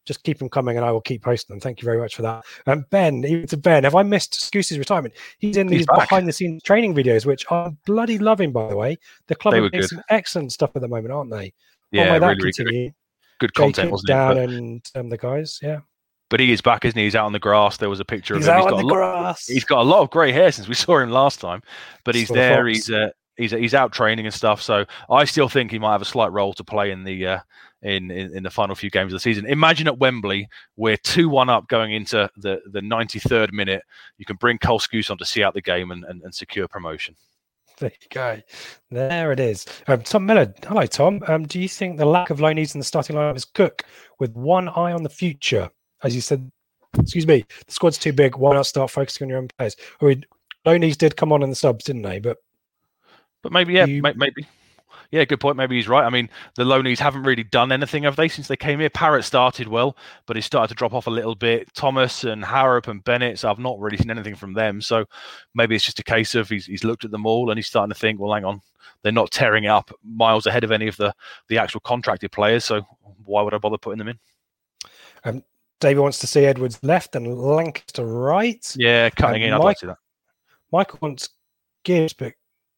just 0.05 0.23
keep 0.23 0.39
them 0.39 0.49
coming 0.49 0.77
and 0.77 0.85
I 0.85 0.91
will 0.91 1.01
keep 1.01 1.21
posting 1.21 1.53
them. 1.53 1.59
Thank 1.59 1.81
you 1.81 1.85
very 1.85 1.99
much 1.99 2.15
for 2.15 2.21
that. 2.23 2.43
Um, 2.65 2.85
Ben, 2.89 3.23
even 3.25 3.45
to 3.47 3.57
Ben, 3.57 3.83
have 3.83 3.93
I 3.93 4.03
missed 4.03 4.33
Skuse's 4.33 4.79
retirement? 4.79 5.13
He's 5.37 5.57
in 5.57 5.67
He's 5.67 5.79
these 5.79 5.85
back. 5.85 6.09
behind 6.09 6.27
the 6.27 6.33
scenes 6.33 6.63
training 6.63 6.95
videos, 6.95 7.25
which 7.25 7.45
I'm 7.51 7.77
bloody 7.85 8.17
loving, 8.17 8.51
by 8.51 8.69
the 8.69 8.75
way. 8.75 8.97
The 9.27 9.35
club 9.35 9.53
are 9.53 9.69
doing 9.69 9.83
some 9.83 10.01
excellent 10.09 10.53
stuff 10.53 10.71
at 10.75 10.81
the 10.81 10.87
moment, 10.87 11.11
aren't 11.13 11.29
they? 11.29 11.53
Yeah, 11.91 12.13
Long 12.13 12.21
that 12.21 12.27
really, 12.37 12.51
really 12.59 12.85
good, 13.39 13.53
good 13.53 13.53
content, 13.53 13.91
wasn't 13.91 14.09
it? 14.09 14.13
But, 14.13 14.37
and 14.37 14.91
um, 14.95 15.09
the 15.09 15.17
guys, 15.17 15.59
yeah. 15.61 15.79
but 16.29 16.39
he 16.39 16.51
is 16.51 16.61
back, 16.61 16.85
isn't 16.85 16.97
he? 16.97 17.03
He's 17.03 17.15
out 17.15 17.25
on 17.25 17.33
the 17.33 17.39
grass. 17.39 17.77
There 17.77 17.89
was 17.89 17.99
a 17.99 18.05
picture 18.05 18.35
He's 18.35 18.47
of 18.47 18.53
him. 18.55 18.61
out 18.61 18.69
got 18.69 18.73
on 18.73 18.79
the 18.79 18.87
lot, 18.87 18.95
grass. 18.95 19.47
He's 19.47 19.65
got 19.65 19.79
a 19.81 19.83
lot 19.83 20.01
of 20.01 20.09
grey 20.09 20.31
hair 20.31 20.51
since 20.51 20.67
we 20.67 20.73
saw 20.73 20.99
him 20.99 21.11
last 21.11 21.39
time, 21.39 21.61
but 22.03 22.15
he's 22.15 22.29
there. 22.29 22.65
fox. 22.65 22.77
He's 22.77 22.91
uh, 22.91 23.09
he's 23.37 23.51
he's 23.51 23.73
out 23.73 23.91
training 23.91 24.25
and 24.25 24.33
stuff. 24.33 24.61
So 24.61 24.85
I 25.09 25.25
still 25.25 25.49
think 25.49 25.71
he 25.71 25.79
might 25.79 25.93
have 25.93 26.01
a 26.01 26.05
slight 26.05 26.31
role 26.31 26.53
to 26.53 26.63
play 26.63 26.91
in 26.91 27.03
the 27.03 27.27
uh, 27.27 27.39
in, 27.81 28.11
in 28.11 28.35
in 28.35 28.43
the 28.43 28.49
final 28.49 28.75
few 28.75 28.89
games 28.89 29.13
of 29.13 29.17
the 29.17 29.21
season. 29.21 29.45
Imagine 29.45 29.87
at 29.87 29.99
Wembley, 29.99 30.49
we're 30.75 30.97
two 30.97 31.29
one 31.29 31.49
up 31.49 31.67
going 31.67 31.93
into 31.93 32.29
the 32.37 32.61
the 32.71 32.81
ninety 32.81 33.19
third 33.19 33.53
minute. 33.53 33.83
You 34.17 34.25
can 34.25 34.35
bring 34.35 34.57
Cole 34.57 34.81
on 35.09 35.17
to 35.17 35.25
see 35.25 35.43
out 35.43 35.53
the 35.53 35.61
game 35.61 35.91
and, 35.91 36.03
and, 36.05 36.21
and 36.23 36.33
secure 36.33 36.67
promotion. 36.67 37.15
There 37.79 37.91
you 38.01 38.07
go. 38.09 38.41
There 38.89 39.31
it 39.31 39.39
is. 39.39 39.67
Um, 39.87 40.01
Tom 40.01 40.25
Miller. 40.25 40.51
Hello, 40.65 40.87
Tom. 40.87 41.21
Um, 41.27 41.45
do 41.45 41.59
you 41.59 41.69
think 41.69 41.97
the 41.97 42.05
lack 42.05 42.31
of 42.31 42.39
loanees 42.39 42.73
in 42.73 42.79
the 42.79 42.85
starting 42.85 43.15
lineup 43.15 43.35
is 43.35 43.45
Cook 43.45 43.83
with 44.19 44.33
one 44.33 44.67
eye 44.69 44.93
on 44.93 45.03
the 45.03 45.09
future? 45.09 45.69
As 46.03 46.15
you 46.15 46.21
said, 46.21 46.51
excuse 46.99 47.27
me, 47.27 47.45
the 47.67 47.71
squad's 47.71 47.99
too 47.99 48.13
big. 48.13 48.35
Why 48.35 48.55
not 48.55 48.65
start 48.65 48.89
focusing 48.89 49.25
on 49.25 49.29
your 49.29 49.37
own 49.37 49.49
players? 49.59 49.75
I 50.01 50.05
mean, 50.05 50.25
loanees 50.65 50.97
did 50.97 51.17
come 51.17 51.31
on 51.31 51.43
in 51.43 51.51
the 51.51 51.55
subs, 51.55 51.85
didn't 51.85 52.01
they? 52.01 52.17
But 52.19 52.37
But 53.41 53.51
maybe, 53.51 53.73
yeah, 53.73 53.85
You- 53.85 54.01
maybe. 54.01 54.47
Yeah, 55.09 55.23
good 55.23 55.39
point. 55.39 55.55
Maybe 55.55 55.77
he's 55.77 55.87
right. 55.87 56.03
I 56.03 56.09
mean, 56.09 56.29
the 56.55 56.65
loanees 56.65 56.97
haven't 56.99 57.23
really 57.23 57.43
done 57.43 57.71
anything, 57.71 58.03
have 58.03 58.17
they, 58.17 58.27
since 58.27 58.49
they 58.49 58.57
came 58.57 58.79
here? 58.81 58.89
Parrott 58.89 59.23
started 59.23 59.69
well, 59.69 59.95
but 60.25 60.35
he 60.35 60.41
started 60.41 60.67
to 60.69 60.73
drop 60.75 60.93
off 60.93 61.07
a 61.07 61.11
little 61.11 61.35
bit. 61.35 61.73
Thomas 61.73 62.25
and 62.25 62.43
Harrop 62.43 62.87
and 62.89 63.01
Bennetts, 63.05 63.41
so 63.41 63.49
I've 63.49 63.57
not 63.59 63.79
really 63.79 63.95
seen 63.95 64.11
anything 64.11 64.35
from 64.35 64.51
them. 64.53 64.81
So 64.81 65.05
maybe 65.55 65.75
it's 65.75 65.85
just 65.85 65.99
a 65.99 66.03
case 66.03 66.35
of 66.35 66.49
he's, 66.49 66.65
he's 66.65 66.83
looked 66.83 67.05
at 67.05 67.11
them 67.11 67.25
all 67.25 67.49
and 67.49 67.57
he's 67.57 67.67
starting 67.67 67.93
to 67.93 67.97
think, 67.97 68.19
well, 68.19 68.33
hang 68.33 68.43
on, 68.43 68.59
they're 69.01 69.13
not 69.13 69.31
tearing 69.31 69.63
it 69.63 69.69
up 69.69 69.91
miles 70.03 70.45
ahead 70.45 70.65
of 70.65 70.73
any 70.73 70.87
of 70.89 70.97
the, 70.97 71.13
the 71.47 71.57
actual 71.57 71.79
contracted 71.79 72.33
players. 72.33 72.65
So 72.65 72.81
why 73.23 73.43
would 73.43 73.53
I 73.53 73.59
bother 73.59 73.77
putting 73.77 73.99
them 73.99 74.09
in? 74.09 74.19
um, 75.23 75.43
David 75.79 76.01
wants 76.01 76.19
to 76.19 76.27
see 76.27 76.43
Edwards 76.45 76.79
left 76.83 77.15
and 77.15 77.27
Lankester 77.27 78.05
right. 78.05 78.75
Yeah, 78.77 79.09
cutting 79.11 79.43
Um, 79.43 79.47
in. 79.47 79.53
I'd 79.53 79.63
like 79.63 79.77
to 79.77 79.81
see 79.81 79.87
that. 79.87 79.97
Michael 80.73 80.99
wants 81.01 81.29
Gibbs, 81.83 82.11
but 82.13 82.33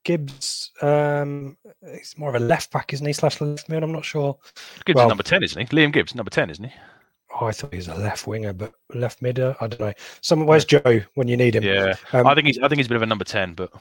Gibbs, 0.10 0.72
um, 0.82 1.56
he's 1.94 2.18
more 2.18 2.30
of 2.30 2.36
a 2.36 2.44
left 2.44 2.72
back, 2.72 2.94
isn't 2.94 3.06
he? 3.06 3.14
Slash 3.14 3.40
left 3.42 3.70
mid. 3.70 3.84
I'm 3.84 3.92
not 3.92 4.04
sure. 4.04 4.40
Gibbs 4.86 4.96
well- 4.96 5.06
is 5.06 5.10
number 5.10 5.22
10, 5.22 5.44
isn't 5.44 5.70
he? 5.70 5.78
Liam 5.78 5.94
Gibbs, 5.94 6.16
number 6.16 6.32
10, 6.32 6.50
isn't 6.50 6.66
he? 6.66 6.74
Oh, 7.40 7.46
I 7.46 7.52
thought 7.52 7.72
he 7.72 7.78
was 7.78 7.90
a 7.90 7.94
left 7.94 8.26
winger, 8.26 8.52
but 8.52 8.74
left 8.96 9.22
mid. 9.22 9.40
I 9.40 9.54
don't 9.60 9.80
know. 9.80 9.94
Someone, 10.22 10.48
where's 10.48 10.66
Joe 10.66 11.02
when 11.14 11.28
you 11.28 11.38
need 11.38 11.56
him? 11.56 11.62
Yeah. 11.62 11.94
Um, 12.12 12.26
I 12.26 12.34
think 12.34 12.48
he's 12.48 12.58
I 12.58 12.68
think 12.68 12.78
he's 12.78 12.88
a 12.88 12.90
bit 12.90 12.96
of 12.96 13.04
a 13.04 13.06
number 13.06 13.24
10, 13.24 13.54
but 13.54 13.72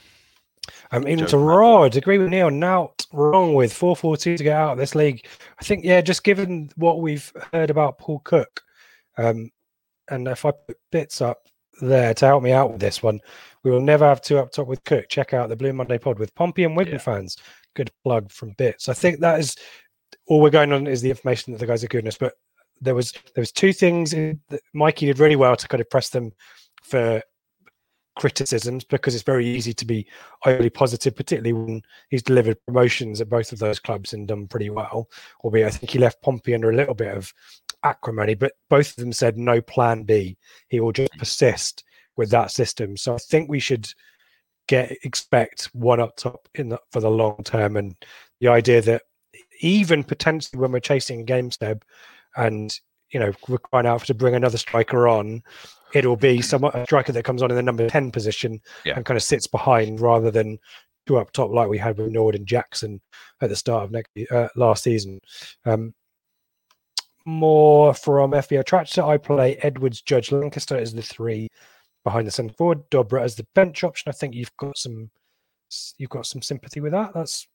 Um, 0.90 1.08
even 1.08 1.24
to. 1.24 1.38
Rod, 1.38 1.96
agree 1.96 2.18
with 2.18 2.28
Neil. 2.28 2.50
Now 2.50 2.92
wrong 3.10 3.54
with 3.54 3.72
four 3.72 3.96
four 3.96 4.18
two 4.18 4.36
to 4.36 4.44
get 4.44 4.54
out 4.54 4.72
of 4.72 4.78
this 4.78 4.94
league. 4.94 5.24
I 5.58 5.64
think, 5.64 5.82
yeah, 5.82 6.02
just 6.02 6.24
given 6.24 6.70
what 6.76 7.00
we've 7.00 7.32
heard 7.54 7.70
about 7.70 7.98
Paul 7.98 8.18
Cook, 8.18 8.60
um, 9.16 9.50
and 10.10 10.28
if 10.28 10.44
I 10.44 10.50
put 10.50 10.76
bits 10.92 11.22
up 11.22 11.48
there 11.80 12.14
to 12.14 12.26
help 12.26 12.42
me 12.42 12.52
out 12.52 12.70
with 12.72 12.80
this 12.80 13.02
one, 13.02 13.20
we 13.64 13.70
will 13.70 13.80
never 13.80 14.06
have 14.06 14.20
two 14.20 14.38
up 14.38 14.50
top 14.52 14.66
with 14.66 14.84
Cook. 14.84 15.08
Check 15.08 15.34
out 15.34 15.48
the 15.48 15.56
Blue 15.56 15.72
Monday 15.72 15.98
pod 15.98 16.18
with 16.18 16.34
Pompey 16.34 16.64
and 16.64 16.76
Wigan 16.76 16.94
Yeah. 16.94 16.98
fans. 17.00 17.36
Good 17.74 17.90
plug 18.04 18.30
from 18.30 18.54
bits. 18.58 18.88
I 18.88 18.94
think 18.94 19.20
that 19.20 19.40
is 19.40 19.56
all 20.26 20.40
we're 20.40 20.50
going 20.50 20.72
on 20.72 20.86
is 20.86 21.02
the 21.02 21.10
information 21.10 21.52
that 21.52 21.58
the 21.58 21.66
guys 21.66 21.84
are 21.84 21.88
goodness. 21.88 22.18
But 22.18 22.34
there 22.80 22.94
was 22.94 23.12
there 23.34 23.42
was 23.42 23.52
two 23.52 23.72
things 23.72 24.10
that 24.12 24.60
Mikey 24.72 25.06
did 25.06 25.18
really 25.18 25.36
well 25.36 25.56
to 25.56 25.68
kind 25.68 25.80
of 25.80 25.90
press 25.90 26.10
them 26.10 26.32
for 26.82 27.22
criticisms 28.16 28.84
because 28.84 29.14
it's 29.14 29.22
very 29.24 29.46
easy 29.46 29.72
to 29.72 29.84
be 29.84 30.06
overly 30.44 30.70
positive, 30.70 31.14
particularly 31.14 31.52
when 31.52 31.82
he's 32.10 32.22
delivered 32.22 32.56
promotions 32.66 33.20
at 33.20 33.28
both 33.28 33.52
of 33.52 33.58
those 33.60 33.78
clubs 33.78 34.12
and 34.12 34.26
done 34.26 34.48
pretty 34.48 34.70
well. 34.70 35.08
Albeit, 35.44 35.66
I 35.66 35.70
think 35.70 35.90
he 35.90 35.98
left 35.98 36.20
Pompey 36.22 36.54
under 36.54 36.70
a 36.70 36.76
little 36.76 36.94
bit 36.94 37.16
of 37.16 37.32
acrimony, 37.84 38.34
but 38.34 38.52
both 38.68 38.90
of 38.90 38.96
them 38.96 39.12
said 39.12 39.36
no 39.36 39.60
plan 39.60 40.02
B. 40.04 40.36
He 40.68 40.80
will 40.80 40.92
just 40.92 41.12
persist 41.18 41.84
with 42.16 42.30
that 42.30 42.50
system. 42.50 42.96
So 42.96 43.14
I 43.14 43.18
think 43.18 43.48
we 43.48 43.60
should 43.60 43.88
get 44.66 44.92
expect 45.04 45.70
one 45.72 46.00
up 46.00 46.16
top 46.16 46.48
in 46.54 46.68
the, 46.70 46.78
for 46.92 47.00
the 47.00 47.10
long 47.10 47.42
term, 47.44 47.76
and 47.76 47.94
the 48.40 48.48
idea 48.48 48.80
that 48.82 49.02
even 49.60 50.04
potentially 50.04 50.60
when 50.60 50.72
we're 50.72 50.80
chasing 50.80 51.20
a 51.20 51.24
game 51.24 51.50
step 51.50 51.84
and 52.36 52.78
you 53.10 53.18
know 53.18 53.32
we're 53.48 53.58
crying 53.58 53.86
out 53.86 54.04
to 54.04 54.14
bring 54.14 54.34
another 54.34 54.58
striker 54.58 55.08
on 55.08 55.42
it'll 55.94 56.16
be 56.16 56.42
someone 56.42 56.70
a 56.74 56.84
striker 56.84 57.12
that 57.12 57.24
comes 57.24 57.42
on 57.42 57.50
in 57.50 57.56
the 57.56 57.62
number 57.62 57.88
10 57.88 58.10
position 58.10 58.60
Yeah. 58.84 58.94
and 58.96 59.04
kind 59.04 59.16
of 59.16 59.22
sits 59.22 59.46
behind 59.46 60.00
rather 60.00 60.30
than 60.30 60.58
two 61.06 61.16
up 61.16 61.32
top 61.32 61.50
like 61.50 61.68
we 61.68 61.78
had 61.78 61.96
with 61.96 62.12
Nord 62.12 62.34
and 62.34 62.46
Jackson 62.46 63.00
at 63.40 63.48
the 63.48 63.56
start 63.56 63.84
of 63.84 63.90
next 63.90 64.10
uh, 64.30 64.48
last 64.56 64.82
season. 64.82 65.20
Um, 65.64 65.94
more 67.24 67.94
from 67.94 68.32
FBO 68.32 68.64
Tractor. 68.64 69.02
I 69.02 69.16
play 69.18 69.56
Edwards, 69.56 70.02
Judge 70.02 70.30
Lankester 70.30 70.76
as 70.76 70.94
the 70.94 71.02
three 71.02 71.48
behind 72.04 72.26
the 72.26 72.30
centre 72.30 72.54
forward. 72.54 72.88
Dobra 72.90 73.22
as 73.22 73.36
the 73.36 73.46
bench 73.54 73.84
option. 73.84 74.08
I 74.08 74.12
think 74.12 74.34
you've 74.34 74.56
got 74.56 74.76
some 74.78 75.10
you've 75.98 76.10
got 76.10 76.26
some 76.26 76.42
sympathy 76.42 76.80
with 76.80 76.92
that. 76.92 77.12
That's 77.14 77.46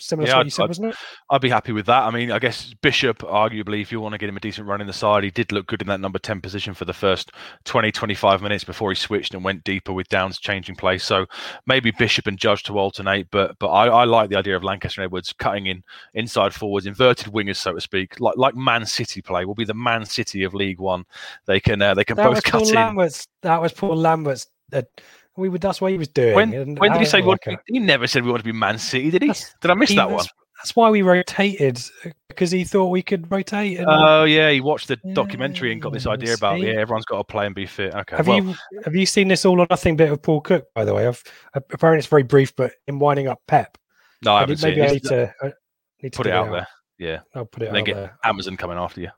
similar 0.00 0.26
Yeah, 0.28 0.32
to 0.34 0.36
what 0.38 0.40
I'd- 0.40 0.46
you 0.46 0.50
said, 0.50 0.62
I'd- 0.62 0.68
wasn't 0.68 0.88
it? 0.90 0.96
I'd 1.30 1.40
be 1.40 1.48
happy 1.50 1.72
with 1.72 1.86
that. 1.86 2.02
I 2.02 2.10
mean, 2.10 2.32
I 2.32 2.38
guess 2.38 2.74
Bishop, 2.82 3.18
arguably, 3.18 3.80
if 3.80 3.92
you 3.92 4.00
want 4.00 4.12
to 4.14 4.18
get 4.18 4.28
him 4.28 4.36
a 4.36 4.40
decent 4.40 4.66
run 4.66 4.80
in 4.80 4.86
the 4.86 4.92
side, 4.92 5.22
he 5.24 5.30
did 5.30 5.52
look 5.52 5.66
good 5.66 5.80
in 5.82 5.88
that 5.88 6.00
number 6.00 6.18
10 6.18 6.40
position 6.40 6.74
for 6.74 6.84
the 6.84 6.92
first 6.92 7.30
20, 7.64 7.92
25 7.92 8.42
minutes 8.42 8.64
before 8.64 8.90
he 8.90 8.94
switched 8.94 9.34
and 9.34 9.44
went 9.44 9.62
deeper 9.64 9.92
with 9.92 10.08
Downes 10.08 10.38
changing 10.38 10.76
place. 10.76 11.04
So 11.04 11.26
maybe 11.66 11.90
Bishop 11.90 12.26
and 12.26 12.38
Judge 12.38 12.62
to 12.64 12.78
alternate. 12.78 13.28
But 13.30 13.58
but 13.58 13.68
I, 13.68 13.86
I 13.88 14.04
like 14.04 14.30
the 14.30 14.36
idea 14.36 14.56
of 14.56 14.62
Lankester 14.64 15.00
and 15.00 15.04
Edwards 15.06 15.32
cutting 15.32 15.66
in 15.66 15.82
inside 16.14 16.52
forwards, 16.54 16.86
inverted 16.86 17.32
wingers, 17.32 17.56
so 17.56 17.72
to 17.72 17.80
speak, 17.80 18.18
like 18.20 18.36
like 18.36 18.54
Man 18.54 18.86
City 18.86 19.22
play. 19.22 19.44
Will 19.44 19.54
be 19.54 19.64
the 19.64 19.74
Man 19.74 20.04
City 20.04 20.42
of 20.44 20.54
League 20.54 20.80
One. 20.80 21.04
They 21.46 21.60
can 21.60 21.80
uh, 21.82 21.94
they 21.94 22.04
can 22.04 22.16
That 22.16 22.30
both 22.30 22.42
cut 22.42 22.58
Paul 22.60 22.68
in. 22.68 22.74
Lambert's. 22.74 23.28
That 23.42 23.60
was 23.60 23.72
Paul 23.72 23.96
Lambert's. 23.96 24.48
Uh, 24.72 24.82
we 25.36 25.48
would. 25.48 25.60
That's 25.60 25.80
what 25.80 25.92
he 25.92 25.98
was 25.98 26.08
doing. 26.08 26.34
When, 26.34 26.76
when 26.76 26.92
did 26.92 27.00
he 27.00 27.06
say? 27.06 27.22
What, 27.22 27.40
uh, 27.46 27.52
okay. 27.52 27.62
he 27.66 27.78
never 27.78 28.06
said 28.06 28.24
we 28.24 28.30
want 28.30 28.40
to 28.40 28.44
be 28.44 28.56
Man 28.56 28.78
City, 28.78 29.10
did 29.10 29.22
he? 29.22 29.28
That's- 29.28 29.54
Did 29.60 29.70
I 29.70 29.74
miss 29.74 29.94
that 29.94 30.10
was- 30.10 30.24
one? 30.24 30.26
That's 30.58 30.76
why 30.76 30.90
we 30.90 31.00
rotated 31.00 31.80
because 32.28 32.50
he 32.50 32.64
thought 32.64 32.88
we 32.88 33.00
could 33.00 33.32
rotate. 33.32 33.80
Oh 33.80 34.24
yeah, 34.24 34.50
he 34.50 34.60
watched 34.60 34.88
the 34.88 34.96
documentary 35.14 35.72
and 35.72 35.80
got 35.80 35.94
this 35.94 36.06
idea 36.06 36.34
about 36.34 36.60
yeah, 36.60 36.74
everyone's 36.74 37.06
got 37.06 37.16
to 37.16 37.24
play 37.24 37.46
and 37.46 37.54
be 37.54 37.64
fit. 37.64 37.94
Okay, 37.94 38.16
have 38.16 38.28
well, 38.28 38.42
you 38.44 38.54
have 38.84 38.94
you 38.94 39.06
seen 39.06 39.28
this 39.28 39.46
all 39.46 39.58
or 39.58 39.66
nothing 39.70 39.96
bit 39.96 40.12
of 40.12 40.20
Paul 40.20 40.42
Cook? 40.42 40.66
By 40.74 40.84
the 40.84 40.92
way, 40.92 41.06
I've 41.06 41.24
uh, 41.54 41.60
apparently 41.72 42.00
it's 42.00 42.08
very 42.08 42.24
brief, 42.24 42.54
but 42.56 42.72
in 42.86 42.98
winding 42.98 43.26
up 43.26 43.40
Pep, 43.48 43.78
no, 44.22 44.34
I 44.34 44.40
haven't 44.40 44.56
need- 44.56 44.58
seen 44.60 44.70
maybe 44.72 44.82
I 44.82 44.84
it. 44.84 44.92
need 44.92 45.04
to 45.04 45.34
I 45.40 45.52
need 46.02 46.12
to 46.12 46.16
Put 46.18 46.26
it 46.26 46.30
dig 46.30 46.36
out 46.36 46.50
there. 46.52 46.66
Yeah, 46.98 47.20
I'll 47.34 47.46
put 47.46 47.62
it 47.62 47.68
and 47.68 47.76
then 47.76 47.80
out 47.80 47.86
get 47.86 47.94
there. 47.96 48.18
Amazon 48.24 48.58
coming 48.58 48.76
after 48.76 49.00
you. 49.00 49.08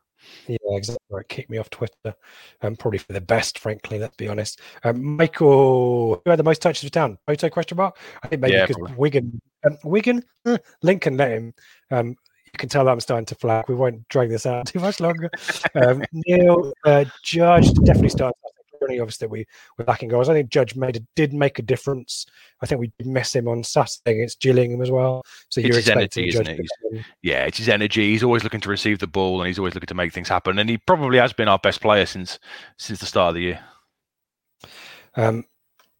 Yeah, 0.46 0.56
exactly. 0.70 1.04
Right. 1.10 1.28
Kick 1.28 1.50
me 1.50 1.58
off 1.58 1.70
Twitter. 1.70 2.14
Um, 2.62 2.76
probably 2.76 2.98
for 2.98 3.12
the 3.12 3.20
best, 3.20 3.58
frankly. 3.58 3.98
Let's 3.98 4.16
be 4.16 4.28
honest. 4.28 4.60
Um, 4.84 5.16
Michael, 5.16 6.20
who 6.24 6.30
had 6.30 6.38
the 6.38 6.44
most 6.44 6.62
touches 6.62 6.84
of 6.84 6.90
town? 6.90 7.18
Toto 7.26 7.48
question 7.48 7.76
mark. 7.76 7.96
I 8.22 8.28
think 8.28 8.42
maybe 8.42 8.54
Yeah, 8.54 8.66
because 8.66 8.76
probably. 8.76 8.96
Wigan, 8.96 9.40
um, 9.64 9.78
Wigan, 9.84 10.24
uh, 10.46 10.58
Lincoln 10.82 11.16
let 11.16 11.30
him. 11.30 11.54
Um, 11.90 12.16
you 12.52 12.58
can 12.58 12.68
tell 12.68 12.84
that 12.84 12.90
I'm 12.90 13.00
starting 13.00 13.26
to 13.26 13.34
flag. 13.34 13.64
We 13.68 13.74
won't 13.74 14.06
drag 14.08 14.28
this 14.28 14.46
out 14.46 14.66
too 14.68 14.80
much 14.80 15.00
longer. 15.00 15.30
Um, 15.74 16.04
Neil 16.12 16.72
uh, 16.84 17.04
Judge 17.22 17.72
definitely 17.72 18.10
started. 18.10 18.34
Really 18.82 19.00
obvious 19.00 19.18
that 19.18 19.30
we 19.30 19.46
were 19.78 19.84
lacking 19.86 20.08
goals. 20.08 20.28
I 20.28 20.34
think 20.34 20.50
Judge 20.50 20.74
made 20.74 20.96
a, 20.96 21.00
did 21.16 21.32
make 21.32 21.58
a 21.58 21.62
difference. 21.62 22.26
I 22.60 22.66
think 22.66 22.80
we 22.80 22.92
did 22.98 23.06
miss 23.06 23.34
him 23.34 23.48
on 23.48 23.62
Saturday 23.62 24.16
against 24.16 24.40
Gillingham 24.40 24.82
as 24.82 24.90
well. 24.90 25.22
So 25.48 25.60
It's 25.60 25.68
you're 25.68 25.76
his 25.76 25.88
expecting 25.88 26.24
energy, 26.24 26.36
Judge 26.36 26.48
isn't 26.48 26.98
it? 26.98 27.06
Yeah, 27.22 27.44
it's 27.44 27.58
his 27.58 27.68
energy. 27.68 28.10
He's 28.10 28.22
always 28.22 28.44
looking 28.44 28.60
to 28.60 28.68
receive 28.68 28.98
the 28.98 29.06
ball 29.06 29.40
and 29.40 29.46
he's 29.46 29.58
always 29.58 29.74
looking 29.74 29.86
to 29.86 29.94
make 29.94 30.12
things 30.12 30.28
happen. 30.28 30.58
And 30.58 30.68
he 30.68 30.78
probably 30.78 31.18
has 31.18 31.32
been 31.32 31.48
our 31.48 31.58
best 31.58 31.80
player 31.80 32.06
since 32.06 32.38
since 32.76 33.00
the 33.00 33.06
start 33.06 33.30
of 33.30 33.34
the 33.36 33.42
year. 33.42 33.60
Um, 35.14 35.44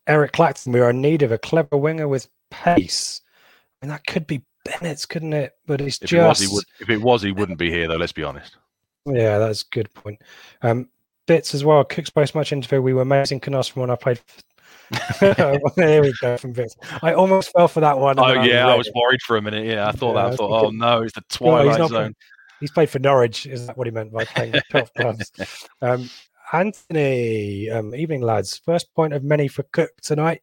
Eric 0.07 0.33
Clacton, 0.33 0.73
we 0.73 0.81
are 0.81 0.91
in 0.91 1.01
need 1.01 1.23
of 1.23 1.33
a 1.33 1.39
clever 1.39 1.77
winger 1.77 2.09
with 2.09 2.29
pace. 2.51 3.21
I 3.81 3.87
mean, 3.87 3.91
that 3.91 4.07
could 4.07 4.27
be 4.27 4.45
Bennetts, 4.65 5.07
couldn't 5.07 5.33
it? 5.33 5.55
But 5.67 5.81
it's 5.81 6.01
If 6.03 6.13
it 6.13 6.19
was, 6.19 6.41
just 6.41 6.53
would. 6.53 6.65
If 6.81 6.91
it 6.91 7.03
was, 7.03 7.23
he 7.23 7.33
wouldn't 7.33 7.59
be 7.59 7.71
here, 7.71 7.89
though. 7.89 7.97
Let's 7.97 8.13
be 8.13 8.23
honest. 8.25 8.57
yeah, 9.07 9.39
that's 9.39 9.63
a 9.63 9.67
good 9.71 9.93
point. 9.95 10.23
Um, 10.63 10.89
bits 11.33 11.55
as 11.55 11.65
well. 11.65 11.83
Cook's 11.83 12.11
post 12.11 12.35
match 12.35 12.53
interview. 12.53 12.83
We 12.83 12.93
were 12.93 13.01
amazing 13.03 13.41
Canos 13.41 13.69
from 13.69 13.81
when 13.81 13.91
I 13.91 13.97
played. 13.97 14.21
there 15.77 16.03
we 16.03 16.13
go 16.21 16.37
from 16.37 16.53
Vince. 16.53 16.77
I 17.03 17.15
almost 17.15 17.51
fell 17.53 17.69
for 17.69 17.81
that 17.81 17.99
one. 17.99 18.19
Oh 18.19 18.43
yeah, 18.43 18.69
I 18.69 18.75
was 18.77 18.91
worried 18.95 19.23
for 19.23 19.39
a 19.39 19.43
minute. 19.43 19.65
Yeah, 19.67 19.89
I 19.89 19.93
thought 19.93 20.15
Yeah, 20.15 20.23
that. 20.25 20.33
I 20.35 20.37
thought, 20.37 20.65
oh 20.67 20.71
no, 20.71 21.03
it's 21.03 21.15
the 21.15 21.23
No, 21.23 21.25
he's 21.31 21.37
twilight 21.39 21.79
not 21.79 21.89
zone. 21.89 21.97
playing- 21.99 22.15
He's 22.61 22.71
played 22.71 22.91
for 22.91 22.99
Norwich. 23.01 23.47
Is 23.47 23.67
that 23.67 23.77
what 23.77 23.87
he 23.89 23.91
meant 23.91 24.13
by 24.13 24.25
playing 24.25 24.55
top 24.71 24.89
clubs? 24.97 25.33
Um, 25.81 26.09
Anthony, 26.53 27.69
um, 27.71 27.93
evening 27.95 28.21
lads. 28.21 28.59
First 28.65 28.95
point 28.95 29.15
of 29.15 29.25
many 29.25 29.49
for 29.49 29.65
Cook 29.73 29.91
tonight. 30.03 30.43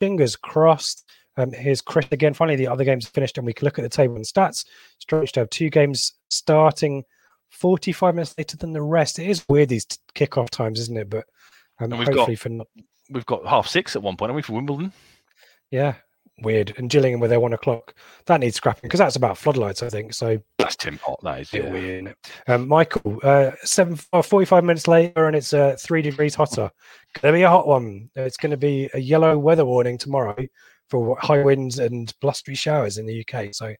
Fingers 0.00 0.36
crossed. 0.36 1.08
Um, 1.38 1.52
here's 1.52 1.80
Chris 1.80 2.06
again. 2.10 2.34
Finally, 2.34 2.56
the 2.56 2.66
other 2.68 2.84
games 2.84 3.06
finished, 3.08 3.38
and 3.38 3.46
we 3.46 3.54
can 3.54 3.64
look 3.64 3.78
at 3.78 3.82
the 3.82 3.88
table 3.88 4.16
and 4.16 4.24
stats. 4.24 4.66
Strange 4.98 5.32
to 5.32 5.40
have 5.40 5.50
two 5.50 5.70
games 5.70 6.12
starting 6.28 7.04
45 7.50 8.14
minutes 8.14 8.34
later 8.38 8.56
than 8.56 8.72
the 8.72 8.82
rest. 8.82 9.18
It 9.18 9.28
is 9.28 9.44
weird 9.48 9.68
these 9.68 9.86
kickoff 10.14 10.50
times, 10.50 10.78
isn't 10.80 10.96
it? 10.96 11.10
But 11.10 11.24
um, 11.80 11.92
And 11.92 11.98
we've 11.98 12.12
got- 12.14 12.36
for 12.38 12.48
not, 12.48 12.68
We've 13.10 13.26
got 13.26 13.46
half 13.46 13.68
six 13.68 13.94
at 13.94 14.02
one 14.02 14.16
point, 14.16 14.30
and 14.30 14.36
we 14.36 14.42
for 14.42 14.54
Wimbledon. 14.54 14.92
yeah, 15.70 15.94
weird. 16.42 16.74
And 16.76 16.90
Gillingham 16.90 17.20
with 17.20 17.30
their 17.30 17.38
one 17.38 17.52
o'clock. 17.52 17.94
That 18.26 18.40
needs 18.40 18.56
scrapping 18.56 18.82
because 18.82 18.98
that's 18.98 19.14
about 19.14 19.38
floodlights, 19.38 19.80
I 19.84 19.88
think. 19.90 20.12
So 20.12 20.40
That's 20.58 20.74
Tim 20.74 20.98
Pot. 20.98 21.20
That 21.22 21.40
is. 21.42 21.52
Yeah. 21.52 21.70
weird. 21.70 21.84
isn't 21.94 22.06
it? 22.08 22.16
Um, 22.48 22.66
Michael, 22.66 23.20
uh, 23.22 23.52
seven, 23.62 23.96
uh, 24.12 24.22
45 24.22 24.64
minutes 24.64 24.88
later, 24.88 25.28
and 25.28 25.36
it's 25.36 25.52
uh, 25.54 25.76
three 25.78 26.02
degrees 26.02 26.34
hotter. 26.34 26.68
Going 27.22 27.32
to 27.32 27.38
be 27.38 27.42
a 27.42 27.48
hot 27.48 27.68
one. 27.68 28.10
It's 28.16 28.36
going 28.36 28.50
to 28.50 28.56
be 28.56 28.90
a 28.92 28.98
yellow 28.98 29.38
weather 29.38 29.64
warning 29.64 29.98
tomorrow 29.98 30.36
for 30.90 31.16
high 31.20 31.42
winds 31.44 31.78
and 31.78 32.12
blustery 32.20 32.56
showers 32.56 32.98
in 32.98 33.06
the 33.06 33.24
UK. 33.24 33.54
So, 33.54 33.72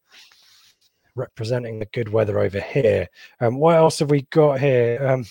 representing 1.17 1.79
the 1.79 1.87
good 1.87 2.09
weather 2.09 2.39
over 2.39 2.61
here. 2.61 3.09
Um, 3.41 3.57
what 3.59 3.75
else 3.77 3.99
have 3.99 4.11
we 4.11 4.23
got 4.31 4.61
here? 4.61 5.05
Um, 5.07 5.25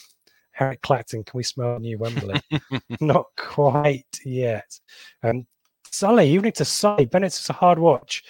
Harry 0.52 0.78
Clacton, 0.84 1.24
can 1.24 1.38
we 1.38 1.44
smell 1.44 1.80
new 1.80 1.98
Wembley? 1.98 2.42
Not 3.02 3.26
quite 3.38 4.06
yet. 4.26 4.80
Um, 5.24 5.46
Sully, 5.92 6.30
evening 6.30 6.52
to 6.54 6.66
Sully. 6.66 7.06
Bennett's 7.06 7.50
a 7.50 7.54
hard 7.54 7.80
watch 7.80 8.24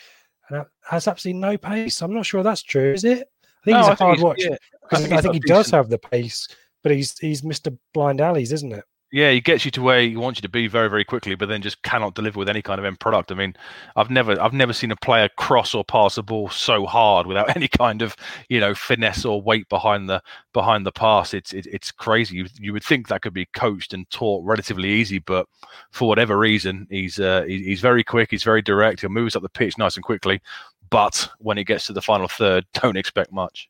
and 0.50 0.66
has 0.88 1.08
absolutely 1.08 1.40
no 1.40 1.58
pace. 1.58 2.02
I'm 2.02 2.14
not 2.14 2.26
sure 2.26 2.44
that's 2.44 2.62
true, 2.62 2.94
is 2.94 3.04
it? 3.04 3.28
I 3.44 3.66
think 3.66 3.76
No, 3.76 3.80
he's 3.80 3.88
I 3.88 3.94
a 3.94 3.96
think 3.96 4.00
hard 4.00 4.18
he's- 4.18 4.24
watch 4.24 4.38
yeah, 4.44 4.54
I 4.54 4.58
because 4.84 5.00
think 5.02 5.14
I 5.14 5.22
think 5.22 5.34
he 5.36 5.40
does 5.40 5.70
have 5.72 5.90
the 5.90 5.98
pace, 5.98 6.48
but 6.84 6.92
he's 6.92 7.18
he's 7.18 7.42
Mr. 7.42 7.76
Blind 7.94 8.22
Alleys, 8.22 8.52
isn't 8.52 8.72
it? 8.72 8.84
Yeah, 9.16 9.32
he 9.32 9.40
gets 9.40 9.64
you 9.64 9.72
to 9.72 9.82
where 9.82 10.02
he 10.02 10.18
wants 10.18 10.40
you 10.40 10.42
to 10.42 10.50
be 10.50 10.68
very, 10.68 10.90
very 10.90 11.06
quickly, 11.06 11.36
but 11.36 11.48
then 11.48 11.62
just 11.62 11.82
cannot 11.84 12.16
deliver 12.16 12.38
with 12.38 12.50
any 12.50 12.62
kind 12.62 12.80
of 12.80 12.86
end 12.86 13.00
product. 13.00 13.32
I 13.32 13.36
mean, 13.36 13.56
I've 13.96 14.10
never, 14.10 14.38
I've 14.42 14.52
never 14.52 14.74
seen 14.74 14.92
a 14.92 14.98
player 14.98 15.30
cross 15.38 15.74
or 15.74 15.86
pass 15.86 16.18
a 16.18 16.22
ball 16.22 16.50
so 16.50 16.86
hard 16.86 17.26
without 17.26 17.50
any 17.56 17.70
kind 17.70 18.02
of, 18.02 18.18
you 18.50 18.60
know, 18.60 18.76
finesse 18.76 19.24
or 19.24 19.42
weight 19.42 19.70
behind 19.70 20.10
the 20.10 20.22
behind 20.52 20.86
the 20.86 20.92
pass. 20.92 21.34
It's 21.34 21.54
it, 21.54 21.66
it's 21.68 21.94
crazy. 21.94 22.36
You, 22.36 22.48
you 22.60 22.74
would 22.74 22.84
think 22.84 23.08
that 23.08 23.22
could 23.22 23.34
be 23.34 23.46
coached 23.56 23.94
and 23.94 24.10
taught 24.10 24.44
relatively 24.44 24.90
easy, 24.90 25.20
but 25.20 25.48
for 25.92 26.10
whatever 26.10 26.38
reason, 26.38 26.86
he's 26.90 27.18
uh, 27.18 27.44
he, 27.48 27.64
he's 27.64 27.80
very 27.80 28.04
quick. 28.04 28.32
He's 28.32 28.44
very 28.44 28.62
direct. 28.62 29.00
He 29.00 29.08
moves 29.08 29.38
up 29.38 29.44
the 29.44 29.48
pitch 29.48 29.78
nice 29.78 29.96
and 29.96 30.04
quickly. 30.04 30.42
But 30.90 31.30
when 31.40 31.56
he 31.56 31.64
gets 31.64 31.86
to 31.86 31.94
the 31.94 32.02
final 32.02 32.28
third, 32.28 32.66
don't 32.74 32.98
expect 32.98 33.32
much. 33.32 33.70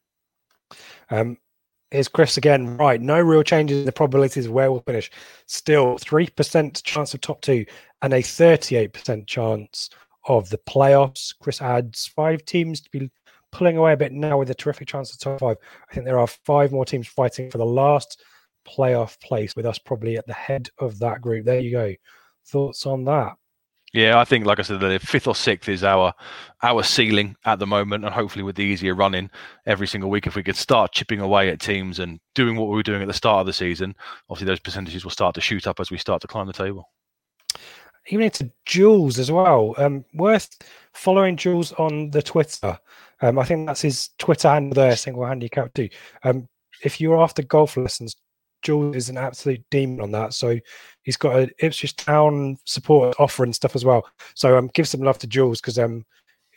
Um, 1.12 1.38
here's 1.96 2.08
Chris 2.08 2.38
again. 2.38 2.78
Right, 2.78 3.02
no 3.02 3.20
real 3.20 3.44
changes 3.44 3.80
in 3.80 3.86
the 3.86 3.92
probabilities 3.92 4.46
of 4.46 4.52
where 4.52 4.72
we'll 4.72 4.82
finish. 4.82 5.10
Still, 5.48 5.98
three 5.98 6.28
percent 6.28 6.84
chance 6.84 7.14
of 7.14 7.22
top 7.22 7.42
two 7.42 7.66
and 8.02 8.14
a 8.14 8.22
thirty-eight 8.22 8.94
percent 8.94 9.28
chance 9.28 9.90
of 10.28 10.50
the 10.50 10.60
playoffs. 10.60 11.34
Chris 11.42 11.62
adds 11.62 12.08
five 12.08 12.46
teams 12.46 12.82
to 12.82 12.90
be 12.92 13.10
pulling 13.52 13.78
away 13.78 13.94
a 13.94 13.98
bit 13.98 14.12
now 14.12 14.38
with 14.38 14.50
a 14.50 14.56
terrific 14.56 14.88
chance 14.88 15.14
of 15.14 15.20
top 15.20 15.40
five. 15.40 15.58
I 15.90 15.94
think 15.94 16.06
there 16.06 16.20
are 16.20 16.28
five 16.28 16.72
more 16.72 16.86
teams 16.86 17.08
fighting 17.08 17.50
for 17.50 17.58
the 17.58 17.66
last 17.66 18.22
playoff 18.68 19.20
place, 19.22 19.56
with 19.56 19.66
us 19.66 19.78
probably 19.78 20.18
at 20.18 20.28
the 20.28 20.34
head 20.34 20.70
of 20.80 21.00
that 21.00 21.22
group. 21.22 21.46
There 21.46 21.60
you 21.60 21.72
go. 21.72 21.94
Thoughts 22.48 22.86
on 22.86 23.06
that? 23.06 23.34
Yeah, 23.96 24.20
I 24.20 24.26
think, 24.26 24.46
like 24.46 24.60
I 24.60 24.64
said, 24.64 24.82
the 24.82 25.00
fifth 25.00 25.26
or 25.26 25.36
sixth 25.36 25.70
is 25.70 25.82
our 25.82 26.14
our 26.62 26.84
ceiling 26.84 27.38
at 27.46 27.60
the 27.60 27.68
moment, 27.68 28.04
and 28.04 28.14
hopefully 28.14 28.44
with 28.44 28.58
the 28.58 28.64
easier 28.64 28.94
running 28.94 29.30
every 29.66 29.88
single 29.88 30.10
week, 30.10 30.28
if 30.28 30.36
we 30.36 30.44
could 30.44 30.58
start 30.58 30.92
chipping 30.92 31.22
away 31.22 31.50
at 31.50 31.62
teams 31.62 32.00
and 32.00 32.20
doing 32.34 32.58
what 32.58 32.68
we 32.68 32.76
were 32.76 32.84
doing 32.84 33.02
at 33.02 33.08
the 33.08 33.14
start 33.14 33.40
of 33.40 33.46
the 33.48 33.54
season, 33.54 33.96
obviously 34.30 34.48
those 34.48 34.60
percentages 34.60 35.06
will 35.06 35.12
start 35.12 35.34
to 35.36 35.42
shoot 35.42 35.66
up 35.66 35.80
as 35.80 35.92
we 35.92 35.98
start 35.98 36.22
to 36.22 36.28
climb 36.28 36.48
the 36.48 36.54
table. 36.54 36.90
even 38.08 38.26
into 38.26 38.52
Jules 38.66 39.18
as 39.20 39.32
well. 39.32 39.74
Um, 39.78 40.06
worth 40.14 40.50
following 40.94 41.38
Jules 41.38 41.72
on 41.74 42.12
the 42.12 42.22
Twitter. 42.22 42.78
Um, 43.22 43.40
I 43.40 43.46
think 43.46 43.66
that's 43.68 43.82
his 43.82 44.10
Twitter 44.20 44.50
handle 44.50 44.76
there, 44.76 44.96
single 44.96 45.26
handicap 45.26 45.74
too. 45.74 45.90
Um, 46.24 46.48
if 46.84 47.00
you're 47.02 47.22
after 47.22 47.42
golf 47.44 47.78
lessons, 47.78 48.16
Jules 48.66 48.96
is 48.96 49.10
an 49.10 49.18
absolute 49.18 49.64
demon 49.70 50.02
on 50.02 50.12
that. 50.12 50.34
So 50.34 50.60
he's 51.04 51.18
got 51.18 51.38
an 51.38 51.52
Ipswich 51.60 51.96
Town 51.96 52.58
support 52.66 53.16
offer 53.20 53.44
and 53.44 53.56
stuff 53.56 53.76
as 53.76 53.86
well. 53.86 54.06
So 54.34 54.58
um, 54.58 54.70
give 54.74 54.88
some 54.88 55.02
love 55.02 55.20
to 55.20 55.28
Jules 55.28 55.62
because 55.62 55.78
um, 55.78 56.04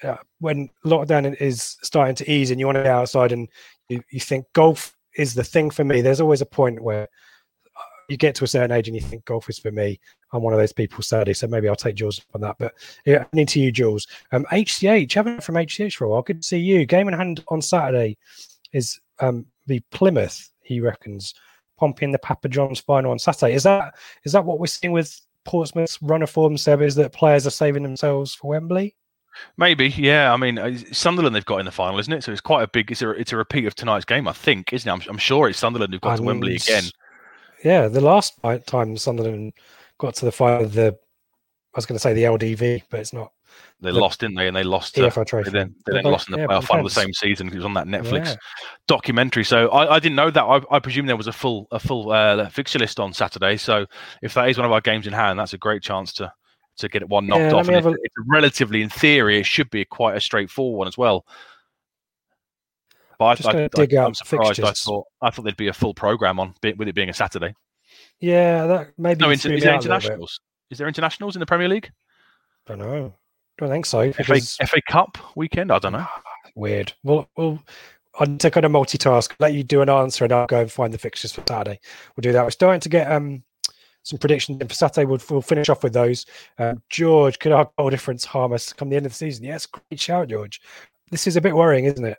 uh, 0.03 0.17
when 0.41 0.71
lockdown 0.87 1.39
is 1.41 1.77
starting 1.83 2.15
to 2.17 2.31
ease 2.31 2.51
and 2.51 2.59
you 2.59 2.67
want 2.67 2.77
to 2.77 2.83
get 2.83 2.93
outside 2.93 3.31
and 3.31 3.47
you, 3.89 4.03
you 4.11 4.21
think 4.21 4.47
golf 4.55 4.97
is 5.17 5.35
the 5.35 5.45
thing 5.45 5.71
for 5.71 5.85
me, 5.85 6.01
there's 6.01 6.21
always 6.21 6.41
a 6.41 6.47
point 6.47 6.83
where 6.83 7.03
uh, 7.03 7.83
you 8.09 8.17
get 8.17 8.35
to 8.37 8.45
a 8.45 8.49
certain 8.49 8.73
age 8.73 8.89
and 8.89 8.97
you 8.97 9.03
think 9.03 9.25
golf 9.27 9.51
is 9.51 9.59
for 9.59 9.71
me. 9.71 10.01
I'm 10.33 10.43
one 10.43 10.55
of 10.55 10.59
those 10.59 10.73
people, 10.73 11.03
sadly. 11.03 11.35
So 11.35 11.47
maybe 11.47 11.69
I'll 11.69 11.77
take 11.77 11.97
Jules 11.97 12.25
on 12.35 12.41
that. 12.41 12.57
But 12.59 12.73
yeah, 13.05 13.25
into 13.35 13.61
you, 13.61 13.71
Jules. 13.71 14.07
Um, 14.33 14.47
HCH, 14.51 15.13
haven't 15.13 15.43
from 15.43 15.57
HCH 15.57 15.95
for 15.95 16.05
a 16.05 16.09
while. 16.09 16.23
Good 16.23 16.41
to 16.41 16.47
see 16.47 16.59
you. 16.59 16.87
Game 16.87 17.09
in 17.09 17.15
hand 17.15 17.45
on 17.49 17.61
Saturday 17.61 18.17
is 18.73 18.99
um, 19.21 19.47
the 19.67 19.81
Plymouth. 19.91 20.51
He 20.63 20.81
reckons 20.81 21.35
Pompey 21.79 22.05
in 22.05 22.13
the 22.13 22.19
Papa 22.19 22.49
John's 22.49 22.81
final 22.81 23.11
on 23.11 23.19
Saturday. 23.19 23.55
Is 23.55 23.63
that 23.63 23.95
is 24.25 24.33
that 24.33 24.45
what 24.45 24.59
we're 24.59 24.67
seeing 24.67 24.93
with 24.93 25.21
Portsmouth's 25.45 26.01
run 26.03 26.23
of 26.23 26.31
form? 26.31 26.57
Seb 26.57 26.83
is 26.83 26.95
that 26.97 27.13
players 27.13 27.47
are 27.47 27.51
saving 27.51 27.83
themselves 27.83 28.35
for 28.35 28.49
Wembley? 28.49 28.95
Maybe, 29.57 29.89
yeah. 29.89 30.33
I 30.33 30.37
mean, 30.37 30.59
uh, 30.59 30.77
Sunderland 30.93 31.35
they've 31.35 31.45
got 31.45 31.59
in 31.59 31.67
the 31.67 31.73
final, 31.73 31.99
isn't 31.99 32.13
it? 32.13 32.25
So 32.25 32.33
it's 32.33 32.41
quite 32.41 32.63
a 32.63 32.69
big. 32.69 32.91
It's 32.91 33.03
a 33.03 33.11
it's 33.11 33.33
a 33.33 33.37
repeat 33.37 33.67
of 33.67 33.75
tonight's 33.75 34.05
game, 34.05 34.27
I 34.27 34.33
think, 34.33 34.73
isn't 34.73 34.89
it? 34.89 34.93
I'm, 34.93 35.03
I'm 35.09 35.19
sure 35.19 35.49
it's 35.49 35.59
Sunderland 35.59 35.93
who've 35.93 36.01
got 36.01 36.17
to 36.17 36.23
Wembley 36.23 36.57
again. 36.57 36.85
Yeah, 37.65 37.89
the 37.89 38.01
last 38.01 38.39
time 38.67 38.97
Sunderland 38.97 39.53
got 39.99 40.15
to 40.17 40.25
the 40.25 40.33
final, 40.33 40.65
of 40.65 40.75
the 40.75 40.97
I 41.75 41.79
was 41.79 41.87
going 41.87 41.97
to 41.97 42.01
say 42.01 42.15
the 42.15 42.25
LDV, 42.25 42.85
but 42.91 43.01
it's 43.01 43.13
not 43.13 43.33
They 43.81 43.93
The 43.93 43.99
lost, 44.01 44.19
didn't 44.21 44.35
they? 44.37 44.49
And 44.49 44.57
they 44.57 44.65
lost. 44.65 44.95
To, 44.97 45.03
they 45.03 45.51
then, 45.51 45.75
they 45.87 45.93
then 45.93 46.05
lost 46.05 46.29
in 46.29 46.33
the 46.33 46.39
yeah, 46.41 46.47
playoff 46.47 46.65
final 46.65 46.85
the 46.85 46.91
same 46.91 47.13
season. 47.13 47.47
It 47.47 47.55
was 47.55 47.65
on 47.65 47.75
that 47.75 47.87
Netflix 47.87 48.27
Yeah. 48.27 48.35
documentary. 48.89 49.45
So 49.45 49.69
I, 49.69 49.95
I 49.97 49.99
didn't 50.01 50.17
know 50.17 50.31
that. 50.31 50.43
I, 50.43 50.61
I 50.71 50.79
presume 50.81 51.07
there 51.07 51.17
was 51.17 51.29
a 51.29 51.33
full 51.33 51.69
a 51.71 51.79
full 51.79 52.11
uh, 52.11 52.49
fixture 52.49 52.81
list 52.81 52.99
on 52.99 53.13
Saturday. 53.13 53.57
So 53.57 53.87
if 54.21 54.35
that 54.35 54.49
is 54.49 54.59
one 54.59 54.67
of 54.67 54.73
our 54.73 54.81
games 54.81 55.07
in 55.07 55.13
hand, 55.13 55.39
that's 55.39 55.53
a 55.53 55.59
great 55.59 55.83
chance 55.83 56.13
to 56.15 56.33
to 56.79 56.89
get 56.89 57.03
it 57.03 57.09
one 57.09 57.27
knocked 57.27 57.41
Yeah, 57.41 57.53
off. 57.53 57.67
have 57.69 57.87
a- 57.87 57.91
it's 57.91 58.15
relatively, 58.27 58.83
in 58.83 58.89
theory, 58.89 59.39
it 59.39 59.47
should 59.47 59.69
be 59.71 59.85
quite 59.85 60.17
a 60.17 60.21
straightforward 60.21 60.79
one 60.79 60.89
as 60.89 60.97
well. 60.99 61.25
But 63.19 63.45
I, 63.45 63.51
I, 63.65 63.69
dig 63.75 63.95
I, 63.95 63.99
out 64.03 64.07
I'm 64.09 64.15
surprised. 64.15 64.61
I 64.61 64.73
thought 64.73 65.07
I 65.21 65.31
thought 65.31 65.43
there'd 65.43 65.57
be 65.57 65.69
a 65.69 65.73
full 65.73 65.95
program 65.95 66.39
on 66.39 66.55
with 66.63 66.89
it 66.89 66.95
being 66.95 67.09
a 67.11 67.15
Saturday. 67.15 67.55
Yeah, 68.21 68.67
that 68.67 68.89
maybe 68.99 69.21
No, 69.21 69.31
inter- 69.31 69.53
is 69.53 69.63
there 69.63 69.73
out 69.75 69.79
a 69.85 69.89
little 69.89 69.97
bit. 69.97 70.05
internationals? 70.05 70.41
Is 70.71 70.79
there 70.79 70.87
internationals 70.89 71.35
in 71.37 71.41
the 71.41 71.47
Premier 71.47 71.69
League? 71.69 71.91
I 72.69 72.77
don't 72.77 72.79
know. 72.81 73.15
Don't 73.59 73.71
think 73.71 73.87
so. 73.87 74.13
FA, 74.13 74.41
FA 74.41 74.81
Cup 74.89 75.19
weekend? 75.37 75.73
I 75.73 75.79
don't 75.79 75.93
know. 75.93 76.07
Weird. 76.55 76.93
Well, 77.03 77.29
well, 77.37 77.63
I 78.19 78.25
need 78.25 78.41
to 78.41 78.51
kind 78.51 78.67
of 78.67 78.73
multitask. 78.73 79.33
Let 79.39 79.53
you 79.53 79.63
do 79.65 79.83
an 79.83 79.89
answer, 79.89 80.25
and 80.25 80.33
I'll 80.33 80.47
go 80.47 80.61
and 80.61 80.71
find 80.73 80.93
the 80.93 80.99
fixtures 80.99 81.33
for 81.33 81.43
Saturday. 81.47 81.81
We'll 82.17 82.23
do 82.23 82.33
that. 82.33 82.45
We're 82.45 82.51
starting 82.51 82.81
to 82.81 82.89
get 82.89 83.11
um 83.11 83.43
some 84.05 84.19
predictions 84.19 84.61
in 84.61 84.69
for 84.69 84.75
Saturday. 84.75 85.05
We'll, 85.05 85.21
we'll 85.29 85.43
finish 85.43 85.69
off 85.69 85.83
with 85.83 85.93
those. 85.93 86.25
Um, 86.59 86.83
George, 86.89 87.39
could 87.39 87.53
our 87.53 87.71
goal 87.77 87.91
difference 87.91 88.25
harm 88.25 88.53
us 88.53 88.73
come 88.73 88.89
the 88.89 88.97
end 88.97 89.07
of 89.07 89.13
the 89.13 89.17
season? 89.17 89.45
Yes, 89.45 89.67
great 89.67 90.01
shout, 90.01 90.29
George. 90.29 90.61
This 91.11 91.27
is 91.27 91.37
a 91.37 91.41
bit 91.41 91.55
worrying, 91.55 91.85
isn't 91.85 92.05
it? 92.05 92.19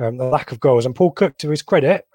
Um, 0.00 0.16
the 0.16 0.24
lack 0.24 0.52
of 0.52 0.60
goals. 0.60 0.86
And 0.86 0.94
Paul 0.94 1.12
Cook, 1.12 1.36
to 1.38 1.50
his 1.50 1.62
credit, 1.62 2.06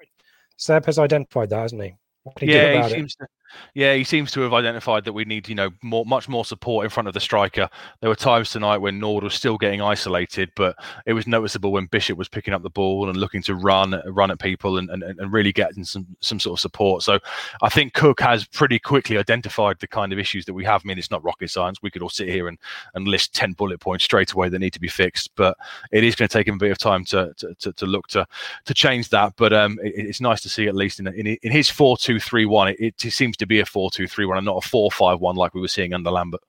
Seb 0.56 0.84
has 0.86 0.98
identified 0.98 1.50
that, 1.50 1.60
hasn't 1.62 1.82
he? 1.82 1.94
What 2.24 2.36
can 2.36 2.48
he 2.48 2.54
do 2.54 2.58
Yeah, 2.60 2.64
about 2.64 2.90
he 2.90 2.94
it? 2.94 2.96
seems 2.98 3.14
to. 3.16 3.26
Yeah, 3.74 3.94
he 3.94 4.04
seems 4.04 4.30
to 4.32 4.40
have 4.40 4.52
identified 4.52 5.04
that 5.04 5.12
we 5.12 5.24
need, 5.24 5.48
you 5.48 5.54
know, 5.54 5.70
more, 5.82 6.04
much 6.06 6.28
more 6.28 6.44
support 6.44 6.84
in 6.84 6.90
front 6.90 7.08
of 7.08 7.14
the 7.14 7.20
striker. 7.20 7.68
There 8.00 8.10
were 8.10 8.16
times 8.16 8.50
tonight 8.50 8.78
when 8.78 8.98
Nord 8.98 9.24
was 9.24 9.34
still 9.34 9.58
getting 9.58 9.80
isolated, 9.80 10.50
but 10.56 10.76
it 11.06 11.12
was 11.12 11.26
noticeable 11.26 11.72
when 11.72 11.86
Bishop 11.86 12.16
was 12.16 12.28
picking 12.28 12.54
up 12.54 12.62
the 12.62 12.70
ball 12.70 13.08
and 13.08 13.16
looking 13.16 13.42
to 13.42 13.54
run, 13.54 14.00
run 14.06 14.30
at 14.30 14.38
people 14.38 14.78
and, 14.78 14.90
and, 14.90 15.02
and 15.02 15.32
really 15.32 15.52
getting 15.52 15.84
some, 15.84 16.06
some 16.20 16.38
sort 16.38 16.58
of 16.58 16.60
support. 16.60 17.02
So 17.02 17.18
I 17.62 17.68
think 17.68 17.94
Cook 17.94 18.20
has 18.20 18.44
pretty 18.44 18.78
quickly 18.78 19.18
identified 19.18 19.78
the 19.80 19.86
kind 19.86 20.12
of 20.12 20.18
issues 20.18 20.44
that 20.46 20.54
we 20.54 20.64
have. 20.64 20.82
I 20.84 20.88
mean, 20.88 20.98
it's 20.98 21.10
not 21.10 21.24
rocket 21.24 21.50
science. 21.50 21.82
We 21.82 21.90
could 21.90 22.02
all 22.02 22.10
sit 22.10 22.28
here 22.28 22.48
and, 22.48 22.58
and 22.94 23.08
list 23.08 23.34
10 23.34 23.52
bullet 23.52 23.80
points 23.80 24.04
straight 24.04 24.32
away 24.32 24.48
that 24.48 24.58
need 24.58 24.72
to 24.72 24.80
be 24.80 24.88
fixed, 24.88 25.30
but 25.36 25.56
it 25.92 26.04
is 26.04 26.14
going 26.14 26.28
to 26.28 26.32
take 26.32 26.46
him 26.46 26.56
a 26.56 26.58
bit 26.58 26.72
of 26.72 26.78
time 26.78 27.04
to, 27.06 27.34
to, 27.38 27.54
to, 27.54 27.72
to 27.72 27.86
look 27.86 28.06
to, 28.08 28.26
to 28.64 28.74
change 28.74 29.08
that. 29.10 29.34
But 29.36 29.52
um, 29.52 29.78
it, 29.82 29.94
it's 29.96 30.20
nice 30.20 30.42
to 30.42 30.48
see 30.48 30.66
at 30.68 30.74
least 30.74 31.00
in, 31.00 31.06
in, 31.08 31.26
in 31.26 31.52
his 31.52 31.70
4 31.70 31.96
2 31.96 32.20
3 32.20 32.46
1, 32.46 32.68
it, 32.68 32.78
it 32.80 33.12
seems 33.12 33.36
to 33.38 33.43
be 33.46 33.60
a 33.60 33.66
4 33.66 33.90
2 33.90 34.06
3 34.06 34.26
1 34.26 34.36
and 34.38 34.46
not 34.46 34.64
a 34.64 34.68
4 34.68 34.90
5 34.90 35.20
1 35.20 35.36
like 35.36 35.54
we 35.54 35.60
were 35.60 35.68
seeing 35.68 35.94
under 35.94 36.10
Lambert. 36.10 36.40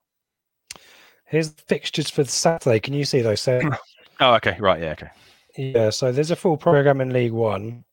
Here's 1.26 1.52
the 1.52 1.62
fixtures 1.64 2.10
for 2.10 2.24
Saturday. 2.24 2.80
Can 2.80 2.94
you 2.94 3.06
see 3.06 3.22
those, 3.22 3.42
Seb? 3.42 3.64
Oh, 4.22 4.36
okay. 4.36 4.56
Right. 4.62 4.82
Yeah. 4.82 4.92
Okay. 4.92 5.10
yeah, 5.58 5.90
so 5.90 6.10
there's 6.14 6.32
a 6.32 6.38
full 6.38 6.56
program 6.56 7.02
in 7.02 7.12
League 7.12 7.34
One. 7.34 7.84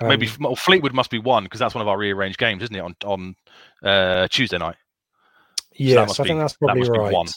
Maybe 0.00 0.26
Um, 0.26 0.36
well, 0.40 0.56
Fleetwood 0.56 0.94
must 0.94 1.10
be 1.10 1.18
one 1.18 1.44
because 1.44 1.60
that's 1.60 1.74
one 1.74 1.82
of 1.82 1.88
our 1.88 1.98
rearranged 1.98 2.38
games, 2.38 2.62
isn't 2.62 2.74
it? 2.74 2.80
On 2.80 2.96
on 3.04 3.36
uh, 3.82 4.28
Tuesday 4.28 4.56
night. 4.56 4.76
Yes, 5.74 6.08
must 6.08 6.20
I 6.20 6.24
think 6.24 6.38
that's 6.38 6.54
probably 6.54 6.82
be 6.82 6.88
right. 6.88 7.28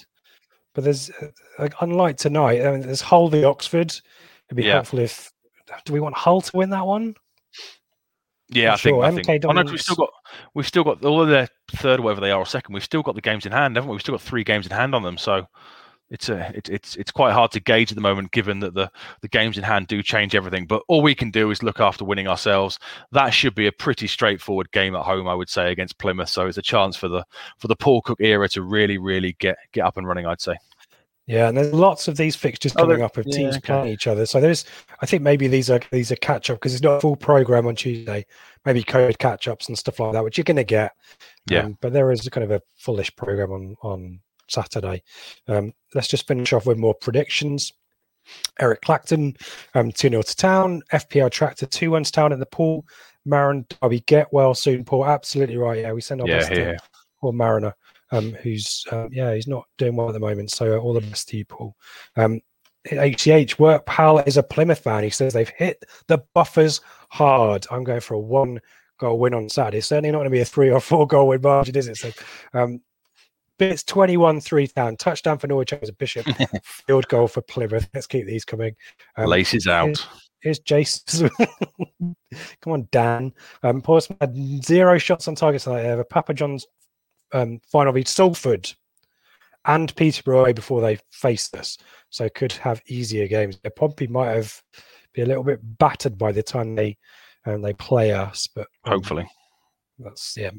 But 0.74 0.86
there's 0.86 1.10
uh, 1.10 1.28
like 1.60 1.74
unlike 1.82 2.18
tonight, 2.18 2.66
I 2.66 2.72
mean, 2.72 2.82
there's 2.82 3.02
Hull 3.02 3.28
v 3.28 3.44
Oxford. 3.44 3.92
It'd 4.48 4.56
be 4.56 4.64
Yeah. 4.64 4.76
helpful 4.76 5.00
if 5.00 5.32
do 5.86 5.94
we 5.94 6.00
want 6.00 6.16
Hull 6.16 6.42
to 6.42 6.58
win 6.58 6.70
that 6.70 6.86
one? 6.86 7.16
Yeah, 8.52 8.74
I 8.74 8.78
think. 8.78 8.96
sure. 8.96 9.04
I 9.04 9.12
think. 9.12 9.46
Oh, 9.46 9.52
no, 9.52 9.64
we've 9.64 9.82
still 9.82 9.96
got 9.96 10.10
we've 10.54 10.68
still 10.68 10.84
got 10.84 11.04
although 11.04 11.26
they're 11.26 11.48
third, 11.76 12.00
whatever 12.02 12.22
they 12.22 12.32
are, 12.32 12.42
or 12.42 12.46
second. 12.46 12.74
We've 12.74 12.84
still 12.84 13.02
got 13.02 13.16
the 13.16 13.22
games 13.22 13.46
in 13.46 13.52
hand, 13.52 13.76
haven't 13.76 13.90
we? 13.90 13.94
We've 13.96 14.02
still 14.02 14.14
got 14.14 14.22
three 14.22 14.44
games 14.44 14.66
in 14.66 14.72
hand 14.72 14.94
on 14.94 15.04
them. 15.04 15.18
So 15.18 15.48
it's 16.12 16.28
a 16.28 16.52
it, 16.54 16.70
it's 16.70 16.98
it's 16.98 17.12
quite 17.12 17.32
hard 17.32 17.52
to 17.52 17.62
gauge 17.62 17.92
at 17.92 17.96
the 17.96 18.02
moment, 18.02 18.32
given 18.32 18.60
that 18.60 18.74
the 18.74 18.92
the 19.22 19.30
games 19.30 19.58
in 19.58 19.64
hand 19.64 19.88
do 19.88 20.04
change 20.04 20.36
everything. 20.36 20.66
But 20.66 20.84
all 20.90 21.02
we 21.02 21.16
can 21.16 21.32
do 21.32 21.50
is 21.50 21.64
look 21.64 21.80
after 21.80 22.04
winning 22.04 22.28
ourselves. 22.28 22.78
That 23.14 23.30
should 23.30 23.56
be 23.56 23.68
a 23.68 23.72
pretty 23.72 24.08
straightforward 24.08 24.72
game 24.72 24.96
at 24.96 25.04
home, 25.06 25.28
I 25.28 25.34
would 25.34 25.50
say, 25.50 25.72
against 25.72 25.98
Plymouth. 25.98 26.30
So 26.30 26.48
it's 26.48 26.58
a 26.58 26.62
chance 26.62 26.98
for 26.98 27.08
the 27.08 27.24
for 27.58 27.70
the 27.70 27.78
Paul 27.78 28.02
Cook 28.02 28.20
era 28.20 28.50
to 28.50 28.62
really 28.62 28.98
really 28.98 29.38
get 29.40 29.56
get 29.72 29.86
up 29.86 29.98
and 29.98 30.06
running. 30.06 30.26
I'd 30.26 30.42
say. 30.42 30.58
Yeah, 31.32 31.48
and 31.48 31.58
there's 31.58 31.74
lots 31.74 32.08
of 32.08 32.18
these 32.18 32.36
fixtures 32.36 32.74
Oh, 32.76 32.82
coming 32.82 32.98
there- 32.98 33.06
up 33.06 33.18
of 33.18 33.26
yeah, 33.28 33.36
teams 33.38 33.58
okay. 33.58 33.68
playing 33.68 33.88
each 33.88 34.08
other. 34.08 34.26
So 34.26 34.42
there's, 34.42 34.66
I 35.02 35.06
think 35.06 35.24
maybe 35.24 35.48
these 35.48 35.70
are 35.70 35.80
these 35.92 36.12
are 36.12 36.16
catch 36.18 36.50
up 36.50 36.58
because 36.58 36.74
it's 36.74 36.84
not 36.84 36.98
a 36.98 37.02
full 37.02 37.16
program 37.16 37.68
on 37.68 37.76
Tuesday. 37.76 38.26
Maybe 38.66 38.84
code 38.84 39.18
catch 39.20 39.48
ups 39.48 39.68
and 39.70 39.78
stuff 39.78 40.00
like 40.00 40.14
that, 40.14 40.24
which 40.24 40.38
you're 40.38 40.44
going 40.44 40.58
to 40.58 40.64
get. 40.64 40.92
Yeah. 41.50 41.62
Um, 41.64 41.78
but 41.82 41.94
there 41.94 42.12
is 42.12 42.28
a 42.28 42.30
kind 42.32 42.44
of 42.44 42.52
a 42.52 42.62
fullish 42.78 43.16
program 43.16 43.52
on 43.52 43.76
on 43.82 44.20
Saturday. 44.50 45.02
Um, 45.48 45.74
let's 45.96 46.08
just 46.10 46.28
finish 46.28 46.52
off 46.54 46.66
with 46.66 46.78
more 46.78 46.94
predictions. 46.96 47.72
Eric 48.60 48.82
Clacton, 48.82 49.36
um, 49.74 49.92
2 49.92 50.10
0 50.10 50.22
to 50.22 50.36
town. 50.36 50.82
FPL 50.94 51.32
Tractor 51.32 51.66
2 51.66 51.90
1 51.92 52.04
to 52.04 52.12
town 52.12 52.34
at 52.34 52.40
the 52.40 52.46
pool. 52.46 52.86
Marin 53.26 53.66
Derby 53.82 54.02
get 54.02 54.32
well 54.34 54.54
soon, 54.54 54.84
Paul. 54.84 55.06
Absolutely 55.06 55.58
right. 55.58 55.80
Yeah, 55.80 55.94
we 55.94 56.02
send 56.02 56.22
our 56.22 56.28
Yeah, 56.28 56.38
best 56.40 56.50
here. 56.52 56.76
to 56.76 56.80
Paul 57.20 57.34
Mariner, 57.34 57.74
um, 58.12 58.34
who's, 58.34 58.86
um, 58.92 59.10
yeah, 59.12 59.34
he's 59.34 59.48
not 59.48 59.66
doing 59.78 59.96
well 59.96 60.08
at 60.08 60.14
the 60.14 60.20
moment. 60.20 60.52
So 60.52 60.76
uh, 60.76 60.80
all 60.80 60.94
the 60.94 61.02
best 61.02 61.30
to 61.30 61.38
you, 61.38 61.46
Paul. 61.46 61.76
Um, 62.16 62.42
HCH, 62.88 63.60
work 63.60 63.86
pal 63.86 64.20
is 64.20 64.38
a 64.38 64.44
Plymouth 64.44 64.80
fan. 64.80 65.04
He 65.04 65.10
says 65.10 65.34
they've 65.34 65.50
hit 65.50 65.84
the 66.08 66.24
buffers 66.34 66.82
hard. 67.10 67.68
I'm 67.70 67.84
going 67.84 68.02
for 68.02 68.16
a 68.16 68.20
one 68.20 68.60
goal 69.00 69.20
win 69.20 69.34
on 69.34 69.50
Saturday. 69.50 69.80
It's 69.80 69.88
certainly 69.88 70.12
not 70.12 70.20
going 70.20 70.26
to 70.26 70.32
be 70.32 70.40
a 70.40 70.46
three 70.46 70.72
or 70.72 70.80
four 70.80 71.06
goal 71.06 71.28
win 71.28 71.42
margin, 71.42 71.76
is 71.78 71.88
it? 71.88 71.98
So, 71.98 72.12
um, 72.54 72.82
Bits 73.62 73.84
21 73.84 74.42
3 74.42 74.68
down. 74.76 74.98
Touchdown 74.98 75.38
for 75.38 75.46
Norwich 75.46 75.72
as 75.74 75.90
a 75.90 75.94
Bishop. 75.94 76.26
Field 76.64 77.08
goal 77.10 77.28
for 77.28 77.44
Plymouth. 77.44 77.88
Let's 77.94 78.08
keep 78.08 78.26
these 78.26 78.44
coming. 78.44 78.76
Um, 79.18 79.28
Laces 79.28 79.68
out. 79.68 79.86
Here's, 79.86 80.08
here's 80.40 80.60
Jason. 80.60 81.30
Come 82.00 82.74
on, 82.74 82.88
Dan. 82.92 83.34
Um, 83.62 83.84
Portsmouth 83.84 84.18
had 84.20 84.36
zero 84.66 84.98
shots 84.98 85.28
on 85.28 85.36
target 85.36 85.62
tonight. 85.62 85.82
A 85.82 86.04
Papa 86.04 86.34
John's 86.34 86.66
um, 87.34 87.60
final 87.72 87.94
beat 87.94 88.08
Salford 88.08 88.72
and 89.66 89.96
Peterborough 89.96 90.54
before 90.54 90.82
they 90.82 90.98
faced 91.12 91.56
us. 91.56 91.78
So 92.10 92.28
could 92.30 92.52
have 92.54 92.82
easier 92.88 93.28
games. 93.28 93.60
Pompey 93.76 94.08
might 94.08 94.34
have 94.34 94.62
be 95.14 95.22
a 95.22 95.26
little 95.26 95.44
bit 95.44 95.60
battered 95.78 96.18
by 96.18 96.32
the 96.32 96.44
time 96.44 96.76
they 96.76 96.98
um, 97.46 97.62
they 97.62 97.74
play 97.74 98.12
us, 98.12 98.48
but 98.48 98.68
um, 98.86 98.94
Hopefully. 98.94 99.28
that's 100.00 100.38
yeah, 100.38 100.52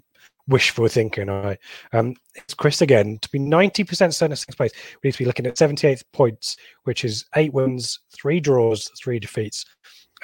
wishful 0.46 0.88
thinking. 0.88 1.30
I 1.30 1.56
um, 1.92 2.14
it's 2.34 2.54
Chris 2.54 2.82
again. 2.82 3.18
To 3.22 3.28
be 3.30 3.38
ninety 3.38 3.84
percent 3.84 4.14
certain 4.14 4.32
of 4.32 4.38
sixth 4.38 4.56
place, 4.56 4.72
we 5.02 5.08
need 5.08 5.12
to 5.12 5.18
be 5.18 5.24
looking 5.24 5.46
at 5.46 5.58
seventy 5.58 5.86
eight 5.86 6.02
points, 6.12 6.56
which 6.84 7.04
is 7.04 7.24
eight 7.36 7.52
wins, 7.52 8.00
three 8.14 8.40
draws, 8.40 8.90
three 9.02 9.18
defeats. 9.18 9.64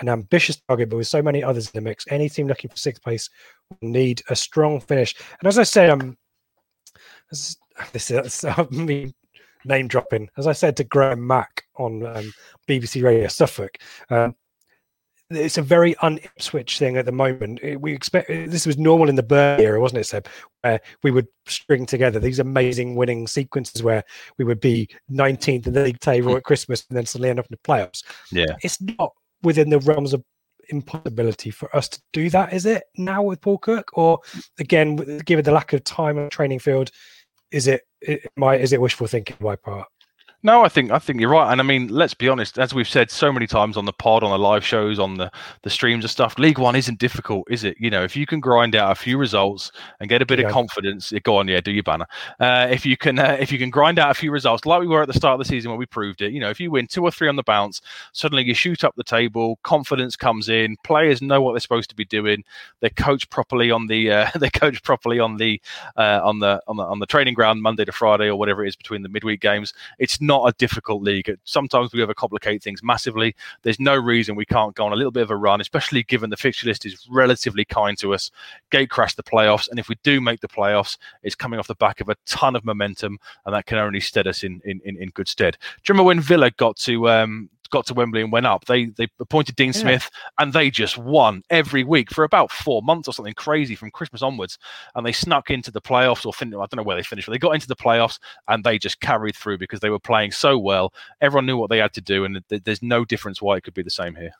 An 0.01 0.09
ambitious 0.09 0.61
target, 0.69 0.91
but 0.91 0.97
with 0.97 1.09
so 1.09 1.21
many 1.21 1.43
others 1.43 1.67
in 1.67 1.73
the 1.75 1.81
mix, 1.81 2.05
any 2.09 2.29
team 2.29 2.47
looking 2.47 2.71
for 2.71 2.77
sixth 2.77 3.03
place 3.03 3.29
will 3.69 3.91
need 3.91 4.23
a 4.29 4.37
strong 4.37 4.81
finish. 4.81 5.15
And 5.41 5.49
as 5.49 5.59
I 5.59 5.65
said, 5.65 5.91
um, 5.91 6.17
this, 7.31 7.57
this 7.93 8.11
is 8.11 8.45
me 8.71 9.15
name 9.65 9.89
dropping. 9.89 10.29
As 10.37 10.47
I 10.47 10.53
said 10.53 10.77
to 10.77 10.85
Graham 10.85 11.27
Mack 11.27 11.65
on 11.77 12.07
um, 12.07 12.33
BBC 12.69 13.03
Radio 13.03 13.29
Suffolk, 13.29 13.79
um, 14.11 14.35
it's 15.31 15.59
a 15.59 15.63
very 15.63 15.95
un-Ipswich 15.97 16.79
thing 16.79 16.97
at 16.97 17.05
the 17.05 17.13
moment. 17.13 17.61
It- 17.63 17.81
we 17.81 17.93
expect 17.93 18.29
this 18.29 18.67
was 18.67 18.79
normal 18.79 19.11
in 19.11 19.15
the 19.15 19.23
Burn 19.23 19.61
era, 19.61 19.81
wasn't 19.81 20.01
it, 20.01 20.05
Seb? 20.05 20.27
Where 20.63 20.81
we 21.03 21.11
would 21.11 21.27
string 21.47 21.85
together 21.85 22.19
these 22.19 22.39
amazing 22.39 22.97
winning 22.97 23.27
sequences 23.27 23.83
where 23.83 24.05
we 24.39 24.45
would 24.45 24.61
be 24.61 24.89
19th 25.11 25.67
in 25.67 25.73
the 25.75 25.83
league 25.83 26.01
table 26.01 26.37
at 26.37 26.45
Christmas 26.45 26.87
and 26.89 26.97
then 26.97 27.05
suddenly 27.05 27.31
end 27.31 27.39
up 27.39 27.47
in 27.47 27.57
the 27.63 27.69
playoffs. 27.69 28.03
Yeah. 28.33 28.57
It's 28.63 28.81
not 28.81 29.13
within 29.43 29.69
the 29.69 29.81
realms 29.81 30.15
of 30.15 30.25
impossibility 30.71 31.51
for 31.51 31.75
us 31.77 31.89
to 31.89 32.01
do 32.13 32.31
that, 32.31 32.53
is 32.53 32.67
it? 32.67 32.85
Now 32.97 33.23
with 33.23 33.41
Paul 33.41 33.59
Cook, 33.59 33.91
or 33.95 34.21
again, 34.59 35.19
given 35.25 35.45
the 35.45 35.53
lack 35.53 35.73
of 35.73 35.85
time 35.85 36.17
the 36.17 36.29
training 36.29 36.59
field, 36.59 36.91
is 37.51 37.67
it, 37.67 37.83
my 38.37 38.57
is 38.57 38.73
it 38.73 38.81
wishful 38.81 39.07
thinking 39.07 39.37
on 39.41 39.45
my 39.47 39.57
part? 39.57 39.89
No, 40.45 40.65
I 40.65 40.69
think 40.69 40.93
I 40.93 41.01
think 41.01 41.21
you're 41.21 41.31
right, 41.31 41.51
and 41.51 41.61
I 41.61 41.65
mean, 41.65 41.89
let's 41.89 42.15
be 42.15 42.29
honest. 42.29 42.61
As 42.61 42.73
we've 42.73 42.89
said 42.89 43.11
so 43.11 43.33
many 43.33 43.49
times 43.49 43.77
on 43.77 43.87
the 43.87 43.93
pod, 43.93 44.23
on 44.23 44.31
the 44.31 44.39
live 44.39 44.65
shows, 44.65 45.01
on 45.01 45.17
the 45.17 45.33
the 45.63 45.71
streams 45.71 46.05
and 46.05 46.11
stuff, 46.11 46.39
League 46.39 46.61
One 46.61 46.77
isn't 46.77 47.01
difficult, 47.01 47.49
is 47.51 47.65
it? 47.65 47.77
You 47.81 47.91
know, 47.91 48.05
if 48.05 48.15
you 48.15 48.25
can 48.25 48.39
grind 48.39 48.77
out 48.77 48.93
a 48.93 48.95
few 48.95 49.19
results 49.19 49.73
and 49.99 50.09
get 50.09 50.23
a 50.23 50.27
bit 50.27 50.39
Yeah. 50.39 50.47
of 50.47 50.53
confidence, 50.53 51.13
go 51.25 51.39
on, 51.39 51.49
yeah, 51.49 51.61
do 51.61 51.73
your 51.73 51.83
banner. 51.83 52.07
Uh, 52.39 52.69
if 52.71 52.87
you 52.87 52.97
can, 52.97 53.19
uh, 53.19 53.37
if 53.41 53.51
you 53.51 53.59
can 53.59 53.69
grind 53.69 53.99
out 53.99 54.13
a 54.13 54.15
few 54.15 54.31
results, 54.31 54.65
like 54.65 54.79
we 54.81 54.87
were 54.87 55.03
at 55.03 55.09
the 55.09 55.13
start 55.13 55.33
of 55.33 55.39
the 55.41 55.45
season 55.45 55.73
when 55.73 55.79
we 55.79 55.87
proved 55.87 56.23
it. 56.23 56.33
You 56.33 56.39
know, 56.39 56.51
if 56.51 56.61
you 56.61 56.71
win 56.71 56.87
two 56.87 57.03
or 57.03 57.11
three 57.11 57.27
on 57.29 57.35
the 57.35 57.43
bounce, 57.43 57.81
suddenly 58.13 58.45
you 58.45 58.55
shoot 58.55 58.85
up 58.85 58.95
the 58.95 59.03
table, 59.03 59.59
confidence 59.65 60.15
comes 60.15 60.49
in, 60.49 60.77
players 60.85 61.21
know 61.21 61.43
what 61.43 61.55
they're 61.55 61.61
supposed 61.61 61.91
to 61.91 61.97
be 61.97 62.05
doing, 62.05 62.45
they're 62.79 62.91
coached 62.91 63.29
properly 63.31 63.73
on 63.73 63.89
the 63.89 64.13
uh, 64.13 64.31
they're 64.37 64.51
coached 64.51 64.85
properly 64.85 65.19
on 65.19 65.37
the 65.37 65.61
uh, 65.97 66.21
on 66.23 66.39
the 66.39 66.63
on 66.69 66.77
the 66.77 66.85
on 66.85 67.01
the 67.01 67.07
training 67.07 67.35
ground 67.35 67.61
Monday 67.61 67.85
to 67.85 67.91
Friday 67.91 68.27
or 68.29 68.37
whatever 68.37 68.65
it 68.65 68.69
is 68.69 68.77
between 68.77 69.03
the 69.03 69.09
midweek 69.09 69.41
games. 69.41 69.75
It's 69.99 70.21
not 70.29 70.47
a 70.47 70.55
difficult 70.59 71.03
league. 71.03 71.35
Sometimes 71.45 71.93
we 71.93 72.01
overcomplicate 72.01 72.63
things 72.63 72.83
massively. 72.83 73.35
There's 73.63 73.81
no 73.81 73.97
reason 73.97 74.37
we 74.37 74.45
can't 74.45 74.75
go 74.77 74.85
on 74.85 74.93
a 74.93 74.97
little 74.97 75.11
bit 75.11 75.23
of 75.23 75.31
a 75.31 75.37
run, 75.37 75.61
especially 75.61 76.03
given 76.05 76.31
the 76.31 76.37
fixture 76.37 76.69
list 76.69 76.87
is 76.87 77.09
relatively 77.11 77.65
kind 77.65 77.97
to 77.99 78.15
us. 78.15 78.31
Gate 78.71 78.91
crash 78.91 79.15
the 79.15 79.23
playoffs, 79.23 79.69
and 79.69 79.81
if 79.81 79.89
we 79.89 79.97
do 80.05 80.21
make 80.21 80.41
the 80.41 80.49
playoffs, 80.49 80.99
it's 81.23 81.35
coming 81.35 81.59
off 81.59 81.67
the 81.67 81.75
back 81.75 82.01
of 82.01 82.11
a 82.11 82.17
ton 82.27 82.55
of 82.55 82.65
momentum, 82.65 83.19
and 83.47 83.55
that 83.55 83.67
can 83.67 83.79
only 83.79 84.01
stead 84.01 84.29
us 84.29 84.45
in 84.45 84.61
in, 84.65 84.81
in, 84.85 85.09
good 85.15 85.27
stead. 85.29 85.57
Do 85.59 85.67
you 85.89 85.95
remember 85.95 86.07
when 86.07 86.21
Villa 86.21 86.51
got 86.51 86.77
to 86.81 87.09
um, 87.09 87.49
got 87.71 87.87
to 87.87 87.95
Wembley 87.95 88.23
and 88.23 88.33
went 88.33 88.47
up. 88.47 88.65
They 88.67 88.87
they 88.87 89.09
appointed 89.21 89.57
Dean 89.57 89.69
Yeah. 89.69 89.73
Smith 89.81 90.11
and 90.39 90.53
they 90.53 90.71
just 90.71 90.99
won 90.99 91.43
every 91.51 91.85
week 91.85 92.11
for 92.11 92.25
about 92.25 92.51
four 92.51 92.83
months 92.83 93.09
or 93.09 93.13
something 93.15 93.35
crazy 93.35 93.75
from 93.75 93.91
Christmas 93.91 94.23
onwards. 94.23 94.59
And 94.95 95.05
they 95.07 95.13
snuck 95.13 95.51
into 95.51 95.71
the 95.71 95.81
playoffs 95.81 96.27
or 96.27 96.33
fin- 96.33 96.55
I 96.55 96.59
don't 96.67 96.77
know 96.77 96.83
where 96.83 96.97
they 96.97 97.03
finished, 97.03 97.27
but 97.27 97.33
they 97.33 97.39
got 97.39 97.55
into 97.55 97.69
the 97.69 97.77
playoffs 97.77 98.19
and 98.49 98.65
they 98.65 98.79
just 98.79 99.01
carried 99.01 99.37
through 99.37 99.59
because 99.59 99.81
they 99.81 99.91
were 99.91 99.99
playing 99.99 100.33
so 100.33 100.59
well. 100.59 100.93
Everyone 101.21 101.47
knew 101.47 101.57
what 101.57 101.71
they 101.71 101.79
had 101.79 101.93
to 101.95 102.01
do, 102.01 102.25
and 102.25 102.43
th- 102.49 102.63
there's 102.65 102.83
no 102.83 103.05
difference 103.05 103.41
why 103.43 103.57
it 103.57 103.63
could 103.63 103.75
be 103.75 103.83
the 103.83 103.91
same 103.91 104.15
here. 104.15 104.33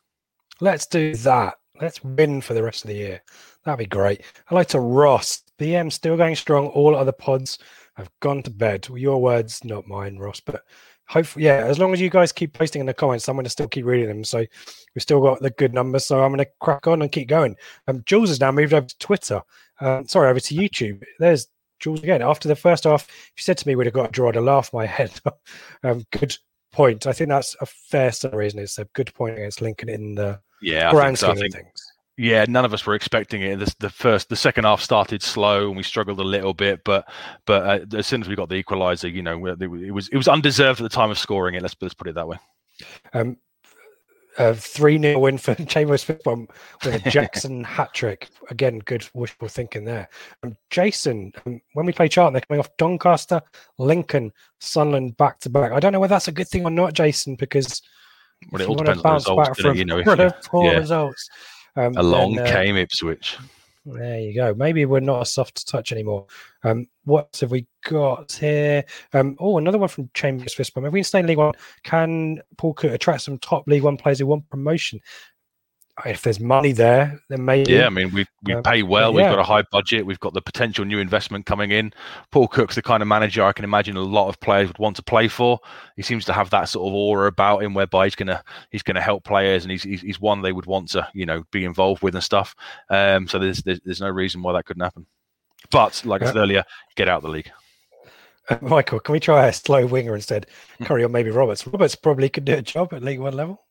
Let's 0.61 0.87
do 0.87 1.15
that. 1.17 1.55
Let's 1.81 2.03
win 2.03 2.41
for 2.41 2.55
the 2.55 2.63
rest 2.63 2.85
of 2.85 2.89
the 2.89 2.97
year. 2.97 3.23
That'd 3.65 3.79
be 3.79 3.87
great. 3.87 4.23
I'd 4.51 4.55
like 4.55 4.69
to 4.69 4.81
Ross. 4.81 5.43
BM 5.59 5.93
still 5.93 6.17
going 6.17 6.35
strong. 6.37 6.69
All 6.69 6.97
other 6.97 7.13
pods 7.13 7.59
have 7.97 8.11
gone 8.21 8.43
to 8.45 8.51
bed. 8.51 8.89
Your 8.95 9.21
words, 9.21 9.65
not 9.65 9.87
mine, 9.87 10.17
Ross. 10.19 10.41
But 10.41 10.63
hopefully, 11.09 11.45
yeah, 11.47 11.65
as 11.65 11.79
long 11.79 11.93
as 11.93 12.01
you 12.01 12.11
guys 12.11 12.33
keep 12.33 12.53
posting 12.53 12.81
in 12.81 12.87
the 12.87 12.95
comments, 12.95 13.29
I'm 13.29 13.37
going 13.37 13.45
to 13.45 13.51
still 13.51 13.69
keep 13.69 13.85
reading 13.85 14.09
them. 14.09 14.25
So 14.25 14.39
we've 14.39 15.03
still 15.03 15.21
got 15.21 15.41
the 15.41 15.51
good 15.51 15.75
numbers. 15.75 16.05
So 16.05 16.23
I'm 16.23 16.31
going 16.33 16.45
to 16.45 16.51
crack 16.61 16.87
on 16.87 17.03
and 17.03 17.11
keep 17.11 17.29
going. 17.29 17.57
Um, 17.87 18.03
Jules 18.07 18.29
has 18.29 18.41
now 18.41 18.53
moved 18.53 18.73
over 18.75 18.87
to 18.87 18.99
Twitter. 18.99 19.43
Um, 19.81 20.07
sorry, 20.07 20.29
over 20.29 20.41
to 20.41 20.55
YouTube. 20.55 21.03
There's 21.19 21.49
Jules 21.81 22.03
again. 22.03 22.23
After 22.23 22.49
the 22.49 22.57
first 22.57 22.85
half, 22.85 23.09
if 23.09 23.33
you 23.37 23.43
said 23.43 23.59
to 23.59 23.69
me 23.69 23.77
we'd 23.77 23.87
have 23.87 23.95
got 23.95 24.09
a 24.09 24.13
draw, 24.13 24.29
I'd 24.29 24.35
have 24.37 24.45
laughed 24.45 24.73
my 24.75 24.87
head. 24.87 25.13
um, 25.83 26.05
good 26.13 26.37
point. 26.73 27.07
I 27.07 27.13
think 27.13 27.29
that's 27.31 27.57
a 27.61 27.67
fair 27.67 28.13
summary, 28.13 28.47
isn't 28.49 28.59
it? 28.59 28.65
It's 28.65 28.79
a 28.79 28.85
good 28.87 29.13
point 29.15 29.37
against 29.37 29.63
Lincoln 29.63 29.89
in 29.89 30.15
the 30.15 30.41
Yeah, 30.61 30.91
grand 30.91 31.19
think 31.19 31.19
so. 31.19 31.31
I 31.31 31.35
scheme 31.35 31.47
of 31.47 31.53
things. 31.53 31.88
Yeah, 32.19 32.45
none 32.49 32.65
of 32.65 32.75
us 32.75 32.85
were 32.85 32.97
expecting 32.97 33.43
it. 33.43 33.61
The, 33.61 33.75
the 33.79 33.91
first, 33.91 34.29
the 34.29 34.35
second 34.35 34.65
half 34.65 34.83
started 34.83 35.23
slow, 35.23 35.69
and 35.69 35.77
we 35.77 35.85
struggled 35.85 36.19
a 36.19 36.25
little 36.25 36.53
bit. 36.53 36.83
But, 36.85 37.09
but 37.47 37.63
uh, 37.95 37.97
as 37.97 38.09
soon 38.09 38.21
as 38.21 38.29
we 38.29 38.35
got 38.35 38.49
the 38.49 38.61
equaliser, 38.61 39.11
you 39.11 39.23
know, 39.23 39.47
it 39.47 39.93
was 39.93 40.09
it 40.09 40.17
was 40.17 40.27
undeserved 40.27 40.81
at 40.81 40.83
the 40.83 40.95
time 40.95 41.13
of 41.13 41.19
scoring 41.19 41.55
it. 41.55 41.63
Let's 41.63 41.77
let's 41.81 41.95
put 41.95 42.09
it 42.09 42.17
that 42.17 42.27
way. 42.27 42.37
Um, 43.13 43.37
a 44.39 44.55
3 44.55 44.99
0 44.99 45.19
win 45.19 45.39
for 45.39 45.55
Chambers 45.67 46.03
Fifth 46.03 46.27
with 46.27 47.07
a 47.07 47.11
Jackson 47.11 47.63
hat 47.65 47.93
trick. 47.93 48.29
Again, 48.51 48.81
good 48.81 49.09
wishful 49.15 49.49
thinking 49.49 49.85
there. 49.85 50.09
Um, 50.43 50.57
Jason, 50.71 51.33
um, 51.47 51.61
when 51.75 51.87
we 51.87 51.93
play 51.93 52.09
Charlton, 52.09 52.35
they're 52.35 52.43
coming 52.43 52.61
off 52.61 52.77
Doncaster, 52.79 53.41
Lincoln, 53.79 54.33
Sunderland 54.61 55.17
back 55.17 55.39
to 55.41 55.51
back. 55.51 55.73
I 55.73 55.81
don't 55.81 55.93
know 55.93 56.01
whether 56.01 56.15
that's 56.15 56.29
a 56.29 56.33
good 56.33 56.49
thing 56.49 56.65
or 56.65 56.71
not, 56.71 56.95
Jason, 56.95 57.37
because 57.37 57.81
Well, 58.51 58.63
it 58.63 58.69
all 58.69 58.75
depends 58.75 59.05
on 59.05 59.13
the 59.13 59.15
results, 59.15 59.49
back 59.49 59.59
from 59.59 59.77
You 59.77 59.85
know, 59.85 59.99
if 60.05 60.33
poor 60.47 60.65
yeah. 60.65 60.79
results. 60.79 61.29
Um, 61.77 61.97
Along 61.97 62.35
then, 62.35 62.47
uh, 62.47 62.53
came 62.53 62.77
Ipswich. 62.77 63.39
There 63.85 64.21
you 64.21 64.35
go. 64.35 64.55
Maybe 64.55 64.85
we're 64.85 65.01
not 65.01 65.23
a 65.23 65.27
soft 65.27 65.67
touch 65.67 65.93
anymore. 65.93 66.27
Um, 66.63 66.89
what 67.05 67.39
have 67.41 67.51
we 67.51 67.67
got 67.85 68.33
here? 68.33 68.85
Um, 69.15 69.37
oh, 69.39 69.57
another 69.59 69.79
one 69.79 69.89
from 69.89 70.11
Chambers 70.13 70.55
Fist 70.55 70.75
Bump. 70.75 70.87
If 70.87 70.93
we 70.93 71.01
can 71.01 71.05
stay 71.05 71.21
in 71.21 71.27
League 71.27 71.39
One, 71.39 71.55
can 71.85 72.43
Paul 72.59 72.75
Cook 72.75 72.93
attract 72.93 73.23
some 73.23 73.39
top 73.39 73.67
League 73.67 73.83
One 73.83 73.97
players 73.97 74.19
who 74.19 74.27
want 74.27 74.49
promotion? 74.51 75.01
If 76.07 76.23
there's 76.23 76.39
money 76.39 76.73
there, 76.73 77.21
then 77.29 77.45
maybe. 77.45 77.73
Yeah, 77.73 77.87
I 77.87 77.91
mean, 77.91 78.13
we 78.13 78.25
we 78.45 78.55
Um, 78.55 78.63
pay 78.63 78.83
well. 78.83 79.13
but 79.13 79.17
We've 79.17 79.25
got 79.31 79.39
a 79.39 79.45
high 79.45 79.63
budget. 79.73 80.07
We've 80.07 80.21
got 80.21 80.33
the 80.33 80.41
potential 80.41 80.85
new 80.85 80.99
investment 80.99 81.45
coming 81.47 81.71
in. 81.73 81.93
Paul 82.31 82.47
Cook's 82.47 82.75
the 82.77 82.83
kind 82.83 83.03
of 83.03 83.09
manager 83.09 83.43
I 83.45 83.53
can 83.53 83.65
imagine 83.65 83.97
a 83.97 84.01
lot 84.03 84.29
of 84.29 84.39
players 84.41 84.69
would 84.69 84.79
want 84.79 84.97
to 84.97 85.03
play 85.03 85.29
for. 85.29 85.59
He 85.97 86.03
seems 86.03 86.25
to 86.27 86.33
have 86.33 86.51
that 86.51 86.69
sort 86.69 86.87
of 86.89 86.95
aura 86.95 87.27
about 87.27 87.63
him, 87.63 87.75
whereby 87.75 88.07
he's 88.07 88.15
gonna 88.15 88.43
he's 88.71 88.83
gonna 88.83 89.01
help 89.01 89.25
players, 89.25 89.65
and 89.65 89.71
he's 89.73 89.83
he's, 89.83 90.03
he's 90.03 90.21
one 90.21 90.41
they 90.43 90.53
would 90.53 90.67
want 90.67 90.89
to 90.91 91.09
you 91.15 91.27
know 91.27 91.43
be 91.51 91.65
involved 91.65 92.03
with 92.03 92.15
and 92.15 92.23
stuff. 92.23 92.55
Um, 92.91 93.27
so 93.27 93.39
there's, 93.39 93.63
there's 93.63 93.81
there's 93.85 94.01
no 94.01 94.11
reason 94.11 94.43
why 94.43 94.53
that 94.53 94.67
couldn't 94.67 94.83
happen. 94.83 95.07
But 95.71 96.03
like 96.05 96.23
I 96.23 96.27
said 96.27 96.37
earlier, 96.37 96.65
get 96.95 97.09
out 97.09 97.19
of 97.19 97.23
the 97.25 97.29
league. 97.31 97.51
Uh, 98.49 98.57
Michael, 98.63 99.01
can 99.01 99.13
we 99.13 99.21
try 99.21 99.47
a 99.49 99.53
slow 99.53 99.85
winger 99.85 100.15
instead? 100.15 100.47
Curry 100.85 101.03
or 101.05 101.09
maybe 101.09 101.31
Roberts. 101.31 101.67
Roberts 101.67 101.95
probably 101.97 102.29
could 102.29 102.45
do 102.45 102.55
a 102.55 102.63
job 102.63 102.95
at 102.95 103.03
League 103.03 103.21
One 103.21 103.35
level. 103.35 103.65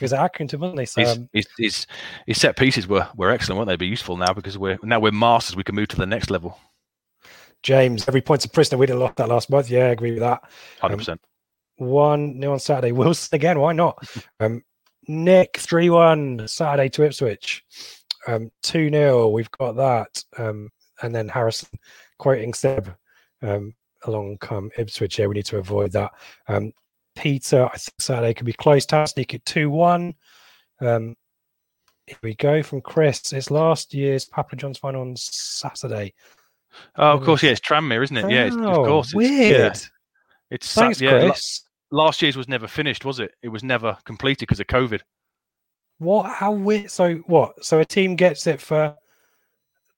At 0.00 0.10
Accrington, 0.10 0.58
wasn't 0.58 0.80
he? 0.80 0.86
So, 0.86 1.00
His, 1.02 1.16
um, 1.16 1.28
his, 1.32 1.46
his, 1.58 1.86
his 2.26 2.40
set 2.40 2.56
pieces 2.56 2.86
were, 2.88 3.08
were 3.16 3.30
excellent, 3.30 3.58
weren't 3.58 3.68
they? 3.68 3.76
Be 3.76 3.86
useful 3.86 4.16
now 4.16 4.32
because 4.32 4.56
we're 4.58 4.78
now 4.82 5.00
we're 5.00 5.12
masters. 5.12 5.56
We 5.56 5.64
can 5.64 5.74
move 5.74 5.88
to 5.88 5.96
the 5.96 6.06
next 6.06 6.30
level. 6.30 6.58
James, 7.62 8.08
every 8.08 8.22
point's 8.22 8.44
a 8.44 8.48
prisoner. 8.48 8.78
We 8.78 8.86
didn't 8.86 9.00
lost 9.00 9.16
that 9.16 9.28
last 9.28 9.50
month. 9.50 9.68
Yeah, 9.70 9.86
I 9.86 9.88
agree 9.88 10.12
with 10.12 10.20
that. 10.20 10.42
Hundred 10.80 10.94
Um, 10.94 10.98
percent. 10.98 11.20
one 11.76 12.38
new 12.38 12.52
on 12.52 12.58
Saturday. 12.58 12.92
Wilson 12.92 13.34
again. 13.36 13.58
Why 13.60 13.72
not? 13.72 13.98
Um, 14.40 14.62
Nick 15.08 15.56
three 15.58 15.90
one 15.90 16.46
Saturday 16.46 16.88
to 16.90 17.04
Ipswich. 17.04 17.64
Um, 18.26 18.50
two 18.62 18.90
0 18.90 19.28
We've 19.28 19.50
got 19.50 19.72
that. 19.76 20.22
Um, 20.38 20.70
and 21.02 21.14
then 21.14 21.28
Harrison 21.28 21.68
quoting 22.18 22.54
Seb. 22.54 22.94
Um, 23.42 23.74
along 24.04 24.38
come 24.38 24.70
Ipswich. 24.78 25.16
here. 25.16 25.28
we 25.28 25.34
need 25.34 25.46
to 25.46 25.58
avoid 25.58 25.92
that. 25.92 26.12
Um, 26.48 26.72
Peter, 27.16 27.66
I 27.66 27.76
think 27.76 27.94
Saturday 28.00 28.34
could 28.34 28.46
be 28.46 28.52
close. 28.52 28.86
to 28.86 29.06
Sneak 29.06 29.34
at 29.34 29.44
two 29.44 29.70
one. 29.70 30.14
Um, 30.80 31.16
here 32.06 32.18
we 32.22 32.34
go 32.34 32.62
from 32.62 32.80
Chris. 32.80 33.32
It's 33.32 33.50
last 33.50 33.94
year's 33.94 34.24
Papa 34.24 34.56
John's 34.56 34.78
final 34.78 35.02
on 35.02 35.14
Saturday. 35.16 36.14
Oh, 36.96 37.12
of 37.12 37.22
course, 37.24 37.42
yeah, 37.42 37.50
it's 37.50 37.60
Tranmere, 37.60 38.02
isn't 38.04 38.16
it? 38.16 38.30
Yeah, 38.30 38.46
it's, 38.46 38.56
Oh, 38.56 38.82
of 38.82 38.86
course. 38.86 39.06
It's, 39.08 39.14
weird. 39.14 39.50
Yeah, 39.52 39.74
it's 40.50 40.74
Thanks, 40.74 41.00
yeah, 41.00 41.12
la- 41.12 41.20
Chris. 41.30 41.62
last 41.90 42.22
year's 42.22 42.36
was 42.36 42.48
never 42.48 42.66
finished, 42.68 43.04
was 43.04 43.18
it? 43.20 43.32
It 43.42 43.48
was 43.48 43.62
never 43.64 43.96
completed 44.04 44.40
because 44.40 44.60
of 44.60 44.66
COVID. 44.68 45.00
What? 45.98 46.30
How 46.30 46.52
weird? 46.52 46.90
So 46.90 47.16
what? 47.26 47.64
So 47.64 47.80
a 47.80 47.84
team 47.84 48.16
gets 48.16 48.46
it 48.46 48.60
for 48.60 48.96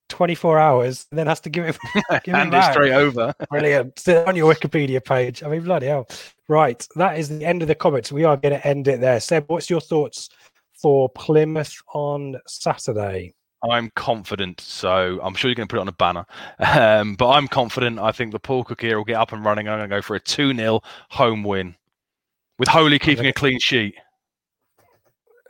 twenty 0.09 0.35
four 0.35 0.59
hours 0.59 1.07
and 1.11 1.19
then 1.19 1.27
has 1.29 1.41
to 1.41 1.51
give 1.51 1.65
it, 1.67 1.79
give 2.25 2.35
and 2.35 2.49
it 2.49 2.51
back. 2.53 2.73
straight 2.73 2.93
over. 2.93 3.33
Brilliant. 3.51 3.99
Still 3.99 4.25
on 4.27 4.35
your 4.35 4.53
Wikipedia 4.53 5.03
page. 5.05 5.43
I 5.43 5.49
mean, 5.49 5.63
bloody 5.63 5.87
hell. 5.87 6.09
Right. 6.53 6.87
That 6.97 7.19
is 7.19 7.31
the 7.31 7.47
end 7.47 7.63
of 7.63 7.69
the 7.69 7.75
comments. 7.75 8.13
We 8.13 8.25
are 8.25 8.37
going 8.37 8.53
to 8.53 8.67
end 8.67 8.87
it 8.87 9.01
there. 9.01 9.21
Seb, 9.21 9.49
what's 9.49 9.71
your 9.71 9.81
thoughts 9.81 10.29
for 10.75 11.09
Plymouth 11.09 11.81
on 11.95 12.37
Saturday? 12.47 13.33
I'm 13.71 13.91
confident, 13.97 14.61
so 14.61 15.19
I'm 15.23 15.33
sure 15.33 15.49
you're 15.49 15.55
going 15.55 15.67
to 15.67 15.73
put 15.73 15.79
it 15.79 15.81
on 15.81 15.89
a 15.89 15.93
banner. 15.93 16.27
Um, 16.59 17.15
but 17.15 17.31
I'm 17.31 17.49
confident. 17.49 17.99
I 17.99 18.13
think 18.13 18.33
the 18.33 18.39
Paul 18.39 18.65
Cook 18.65 18.83
here 18.83 18.99
will 18.99 19.05
get 19.07 19.17
up 19.17 19.33
and 19.33 19.43
running. 19.43 19.67
I'm 19.67 19.79
going 19.79 19.89
to 19.89 19.97
go 19.97 20.03
for 20.03 20.15
a 20.15 20.21
2 20.21 20.55
0 20.55 20.81
home 21.09 21.43
win 21.43 21.75
with 22.59 22.69
Holy 22.69 22.99
keeping 22.99 23.25
a 23.25 23.33
clean 23.33 23.59
sheet. 23.59 23.95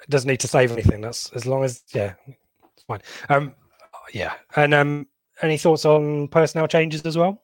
Doesn't 0.09 0.29
need 0.29 0.39
to 0.39 0.49
save 0.49 0.70
anything. 0.70 1.01
That's 1.01 1.33
as 1.33 1.47
long 1.47 1.65
as 1.65 1.83
yeah, 1.93 2.15
it's 2.29 2.85
fine. 2.87 3.01
Um, 3.29 3.57
yeah. 4.12 4.35
And 4.55 4.73
um, 4.73 5.09
any 5.43 5.59
thoughts 5.59 5.85
on 5.85 6.29
personnel 6.29 6.69
changes 6.69 7.03
as 7.03 7.19
well? 7.19 7.43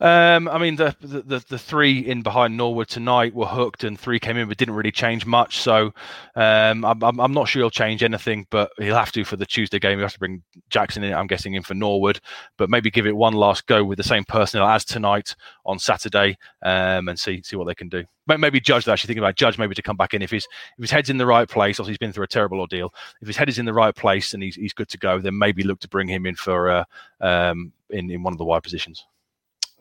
Um, 0.00 0.48
I 0.48 0.58
mean, 0.58 0.74
the, 0.76 0.96
the 1.00 1.44
the 1.48 1.58
three 1.58 2.00
in 2.00 2.22
behind 2.22 2.56
Norwood 2.56 2.88
tonight 2.88 3.34
were 3.34 3.46
hooked, 3.46 3.84
and 3.84 3.98
three 3.98 4.18
came 4.18 4.36
in, 4.36 4.48
but 4.48 4.58
didn't 4.58 4.74
really 4.74 4.90
change 4.90 5.24
much. 5.24 5.60
So, 5.60 5.92
um, 6.34 6.84
I'm, 6.84 7.02
I'm 7.04 7.20
I'm 7.20 7.32
not 7.32 7.46
sure 7.46 7.62
he'll 7.62 7.70
change 7.70 8.02
anything, 8.02 8.48
but 8.50 8.72
he'll 8.78 8.96
have 8.96 9.12
to 9.12 9.24
for 9.24 9.36
the 9.36 9.46
Tuesday 9.46 9.78
game. 9.78 9.98
He'll 9.98 10.06
have 10.06 10.14
to 10.14 10.18
bring 10.18 10.42
Jackson 10.70 11.04
in. 11.04 11.14
I'm 11.14 11.28
guessing 11.28 11.54
in 11.54 11.62
for 11.62 11.74
Norwood, 11.74 12.20
but 12.56 12.68
maybe 12.68 12.90
give 12.90 13.06
it 13.06 13.14
one 13.16 13.34
last 13.34 13.66
go 13.68 13.84
with 13.84 13.96
the 13.96 14.02
same 14.02 14.24
personnel 14.24 14.66
as 14.66 14.84
tonight 14.84 15.36
on 15.64 15.78
Saturday, 15.78 16.36
um, 16.62 17.08
and 17.08 17.16
see 17.16 17.40
see 17.44 17.54
what 17.54 17.68
they 17.68 17.74
can 17.74 17.88
do. 17.88 18.04
Maybe 18.26 18.60
Judge. 18.60 18.88
Actually, 18.88 19.08
thinking 19.08 19.22
about 19.22 19.36
Judge 19.36 19.56
maybe 19.56 19.76
to 19.76 19.82
come 19.82 19.96
back 19.96 20.14
in 20.14 20.22
if 20.22 20.32
his 20.32 20.48
if 20.78 20.82
his 20.82 20.90
head's 20.90 21.10
in 21.10 21.18
the 21.18 21.26
right 21.26 21.48
place. 21.48 21.78
Obviously, 21.78 21.92
he's 21.92 21.98
been 21.98 22.12
through 22.12 22.24
a 22.24 22.28
terrible 22.28 22.58
ordeal. 22.58 22.92
If 23.20 23.28
his 23.28 23.36
head 23.36 23.48
is 23.48 23.58
in 23.60 23.66
the 23.66 23.72
right 23.72 23.94
place 23.94 24.34
and 24.34 24.42
he's 24.42 24.56
he's 24.56 24.72
good 24.72 24.88
to 24.88 24.98
go, 24.98 25.20
then 25.20 25.38
maybe 25.38 25.62
look 25.62 25.78
to 25.80 25.88
bring 25.88 26.08
him 26.08 26.26
in 26.26 26.34
for 26.34 26.70
uh, 26.70 26.84
um, 27.20 27.72
in 27.90 28.10
in 28.10 28.24
one 28.24 28.32
of 28.32 28.38
the 28.38 28.44
wide 28.44 28.64
positions. 28.64 29.06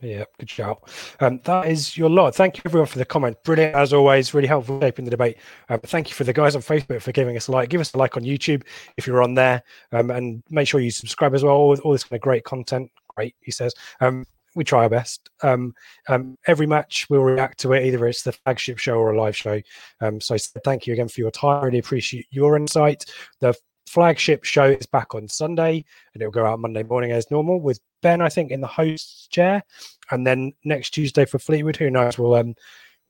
Yeah, 0.01 0.23
good 0.39 0.49
shout. 0.49 0.89
Um, 1.19 1.39
that 1.43 1.67
is 1.67 1.95
your 1.95 2.09
lot. 2.09 2.33
Thank 2.33 2.57
you 2.57 2.63
everyone 2.65 2.87
for 2.87 2.97
the 2.97 3.05
comment. 3.05 3.37
Brilliant 3.43 3.75
as 3.75 3.93
always. 3.93 4.33
Really 4.33 4.47
helpful 4.47 4.81
shaping 4.81 5.05
the 5.05 5.11
debate. 5.11 5.37
Um, 5.69 5.79
thank 5.81 6.09
you 6.09 6.15
for 6.15 6.23
the 6.23 6.33
guys 6.33 6.55
on 6.55 6.63
Facebook 6.63 7.01
for 7.01 7.11
giving 7.11 7.37
us 7.37 7.47
a 7.47 7.51
like. 7.51 7.69
Give 7.69 7.81
us 7.81 7.93
a 7.93 7.97
like 7.97 8.17
on 8.17 8.23
YouTube 8.23 8.63
if 8.97 9.05
you're 9.05 9.21
on 9.21 9.35
there, 9.35 9.61
um, 9.91 10.09
and 10.09 10.41
make 10.49 10.67
sure 10.67 10.79
you 10.79 10.89
subscribe 10.89 11.35
as 11.35 11.43
well. 11.43 11.53
All, 11.53 11.77
all 11.81 11.91
this 11.91 12.03
kind 12.03 12.17
of 12.17 12.21
great 12.21 12.43
content. 12.43 12.91
Great, 13.15 13.35
he 13.41 13.51
says. 13.51 13.75
Um, 13.99 14.25
we 14.55 14.63
try 14.63 14.83
our 14.83 14.89
best. 14.89 15.29
Um, 15.43 15.73
um, 16.09 16.37
every 16.47 16.65
match 16.67 17.05
we'll 17.09 17.21
react 17.21 17.59
to 17.59 17.73
it. 17.73 17.85
Either 17.85 18.07
it's 18.07 18.23
the 18.23 18.33
flagship 18.33 18.79
show 18.79 18.95
or 18.95 19.11
a 19.11 19.19
live 19.19 19.37
show. 19.37 19.61
Um, 20.01 20.19
so 20.19 20.35
thank 20.65 20.87
you 20.87 20.93
again 20.93 21.07
for 21.07 21.21
your 21.21 21.31
time. 21.31 21.63
Really 21.63 21.79
appreciate 21.79 22.25
your 22.31 22.57
insight. 22.57 23.05
The 23.39 23.55
flagship 23.91 24.45
show 24.45 24.65
is 24.65 24.85
back 24.85 25.13
on 25.13 25.27
Sunday, 25.27 25.83
and 26.13 26.21
it'll 26.21 26.31
go 26.31 26.45
out 26.45 26.59
Monday 26.59 26.83
morning 26.83 27.11
as 27.11 27.29
normal 27.29 27.59
with 27.59 27.79
Ben, 28.01 28.21
I 28.21 28.29
think, 28.29 28.49
in 28.49 28.61
the 28.61 28.67
host's 28.67 29.27
chair, 29.27 29.63
and 30.11 30.25
then 30.25 30.53
next 30.63 30.91
Tuesday 30.91 31.25
for 31.25 31.39
Fleetwood. 31.39 31.75
Who 31.75 31.89
knows? 31.89 32.17
We'll 32.17 32.35
um 32.35 32.55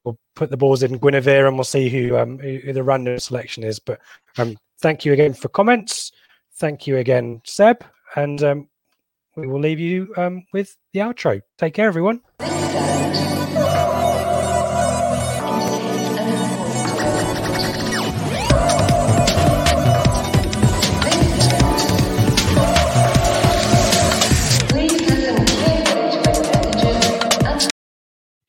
we'll 0.03 0.17
put 0.35 0.49
the 0.49 0.57
balls 0.57 0.81
in 0.81 0.97
Guinevere, 0.97 1.47
and 1.47 1.55
we'll 1.55 1.63
see 1.63 1.87
who 1.87 2.17
um 2.17 2.39
who, 2.39 2.57
who 2.57 2.73
the 2.73 2.83
random 2.83 3.19
selection 3.19 3.63
is. 3.63 3.79
But 3.79 3.99
um, 4.37 4.57
thank 4.81 5.05
you 5.05 5.13
again 5.13 5.33
for 5.33 5.49
comments. 5.49 6.11
Thank 6.55 6.87
you 6.87 6.97
again, 6.97 7.41
Seb, 7.45 7.83
and 8.15 8.43
um, 8.43 8.69
we 9.35 9.47
will 9.47 9.59
leave 9.59 9.79
you 9.79 10.13
um 10.17 10.45
with 10.51 10.75
the 10.93 11.01
outro. 11.01 11.41
Take 11.59 11.75
care, 11.75 11.87
everyone. 11.87 12.21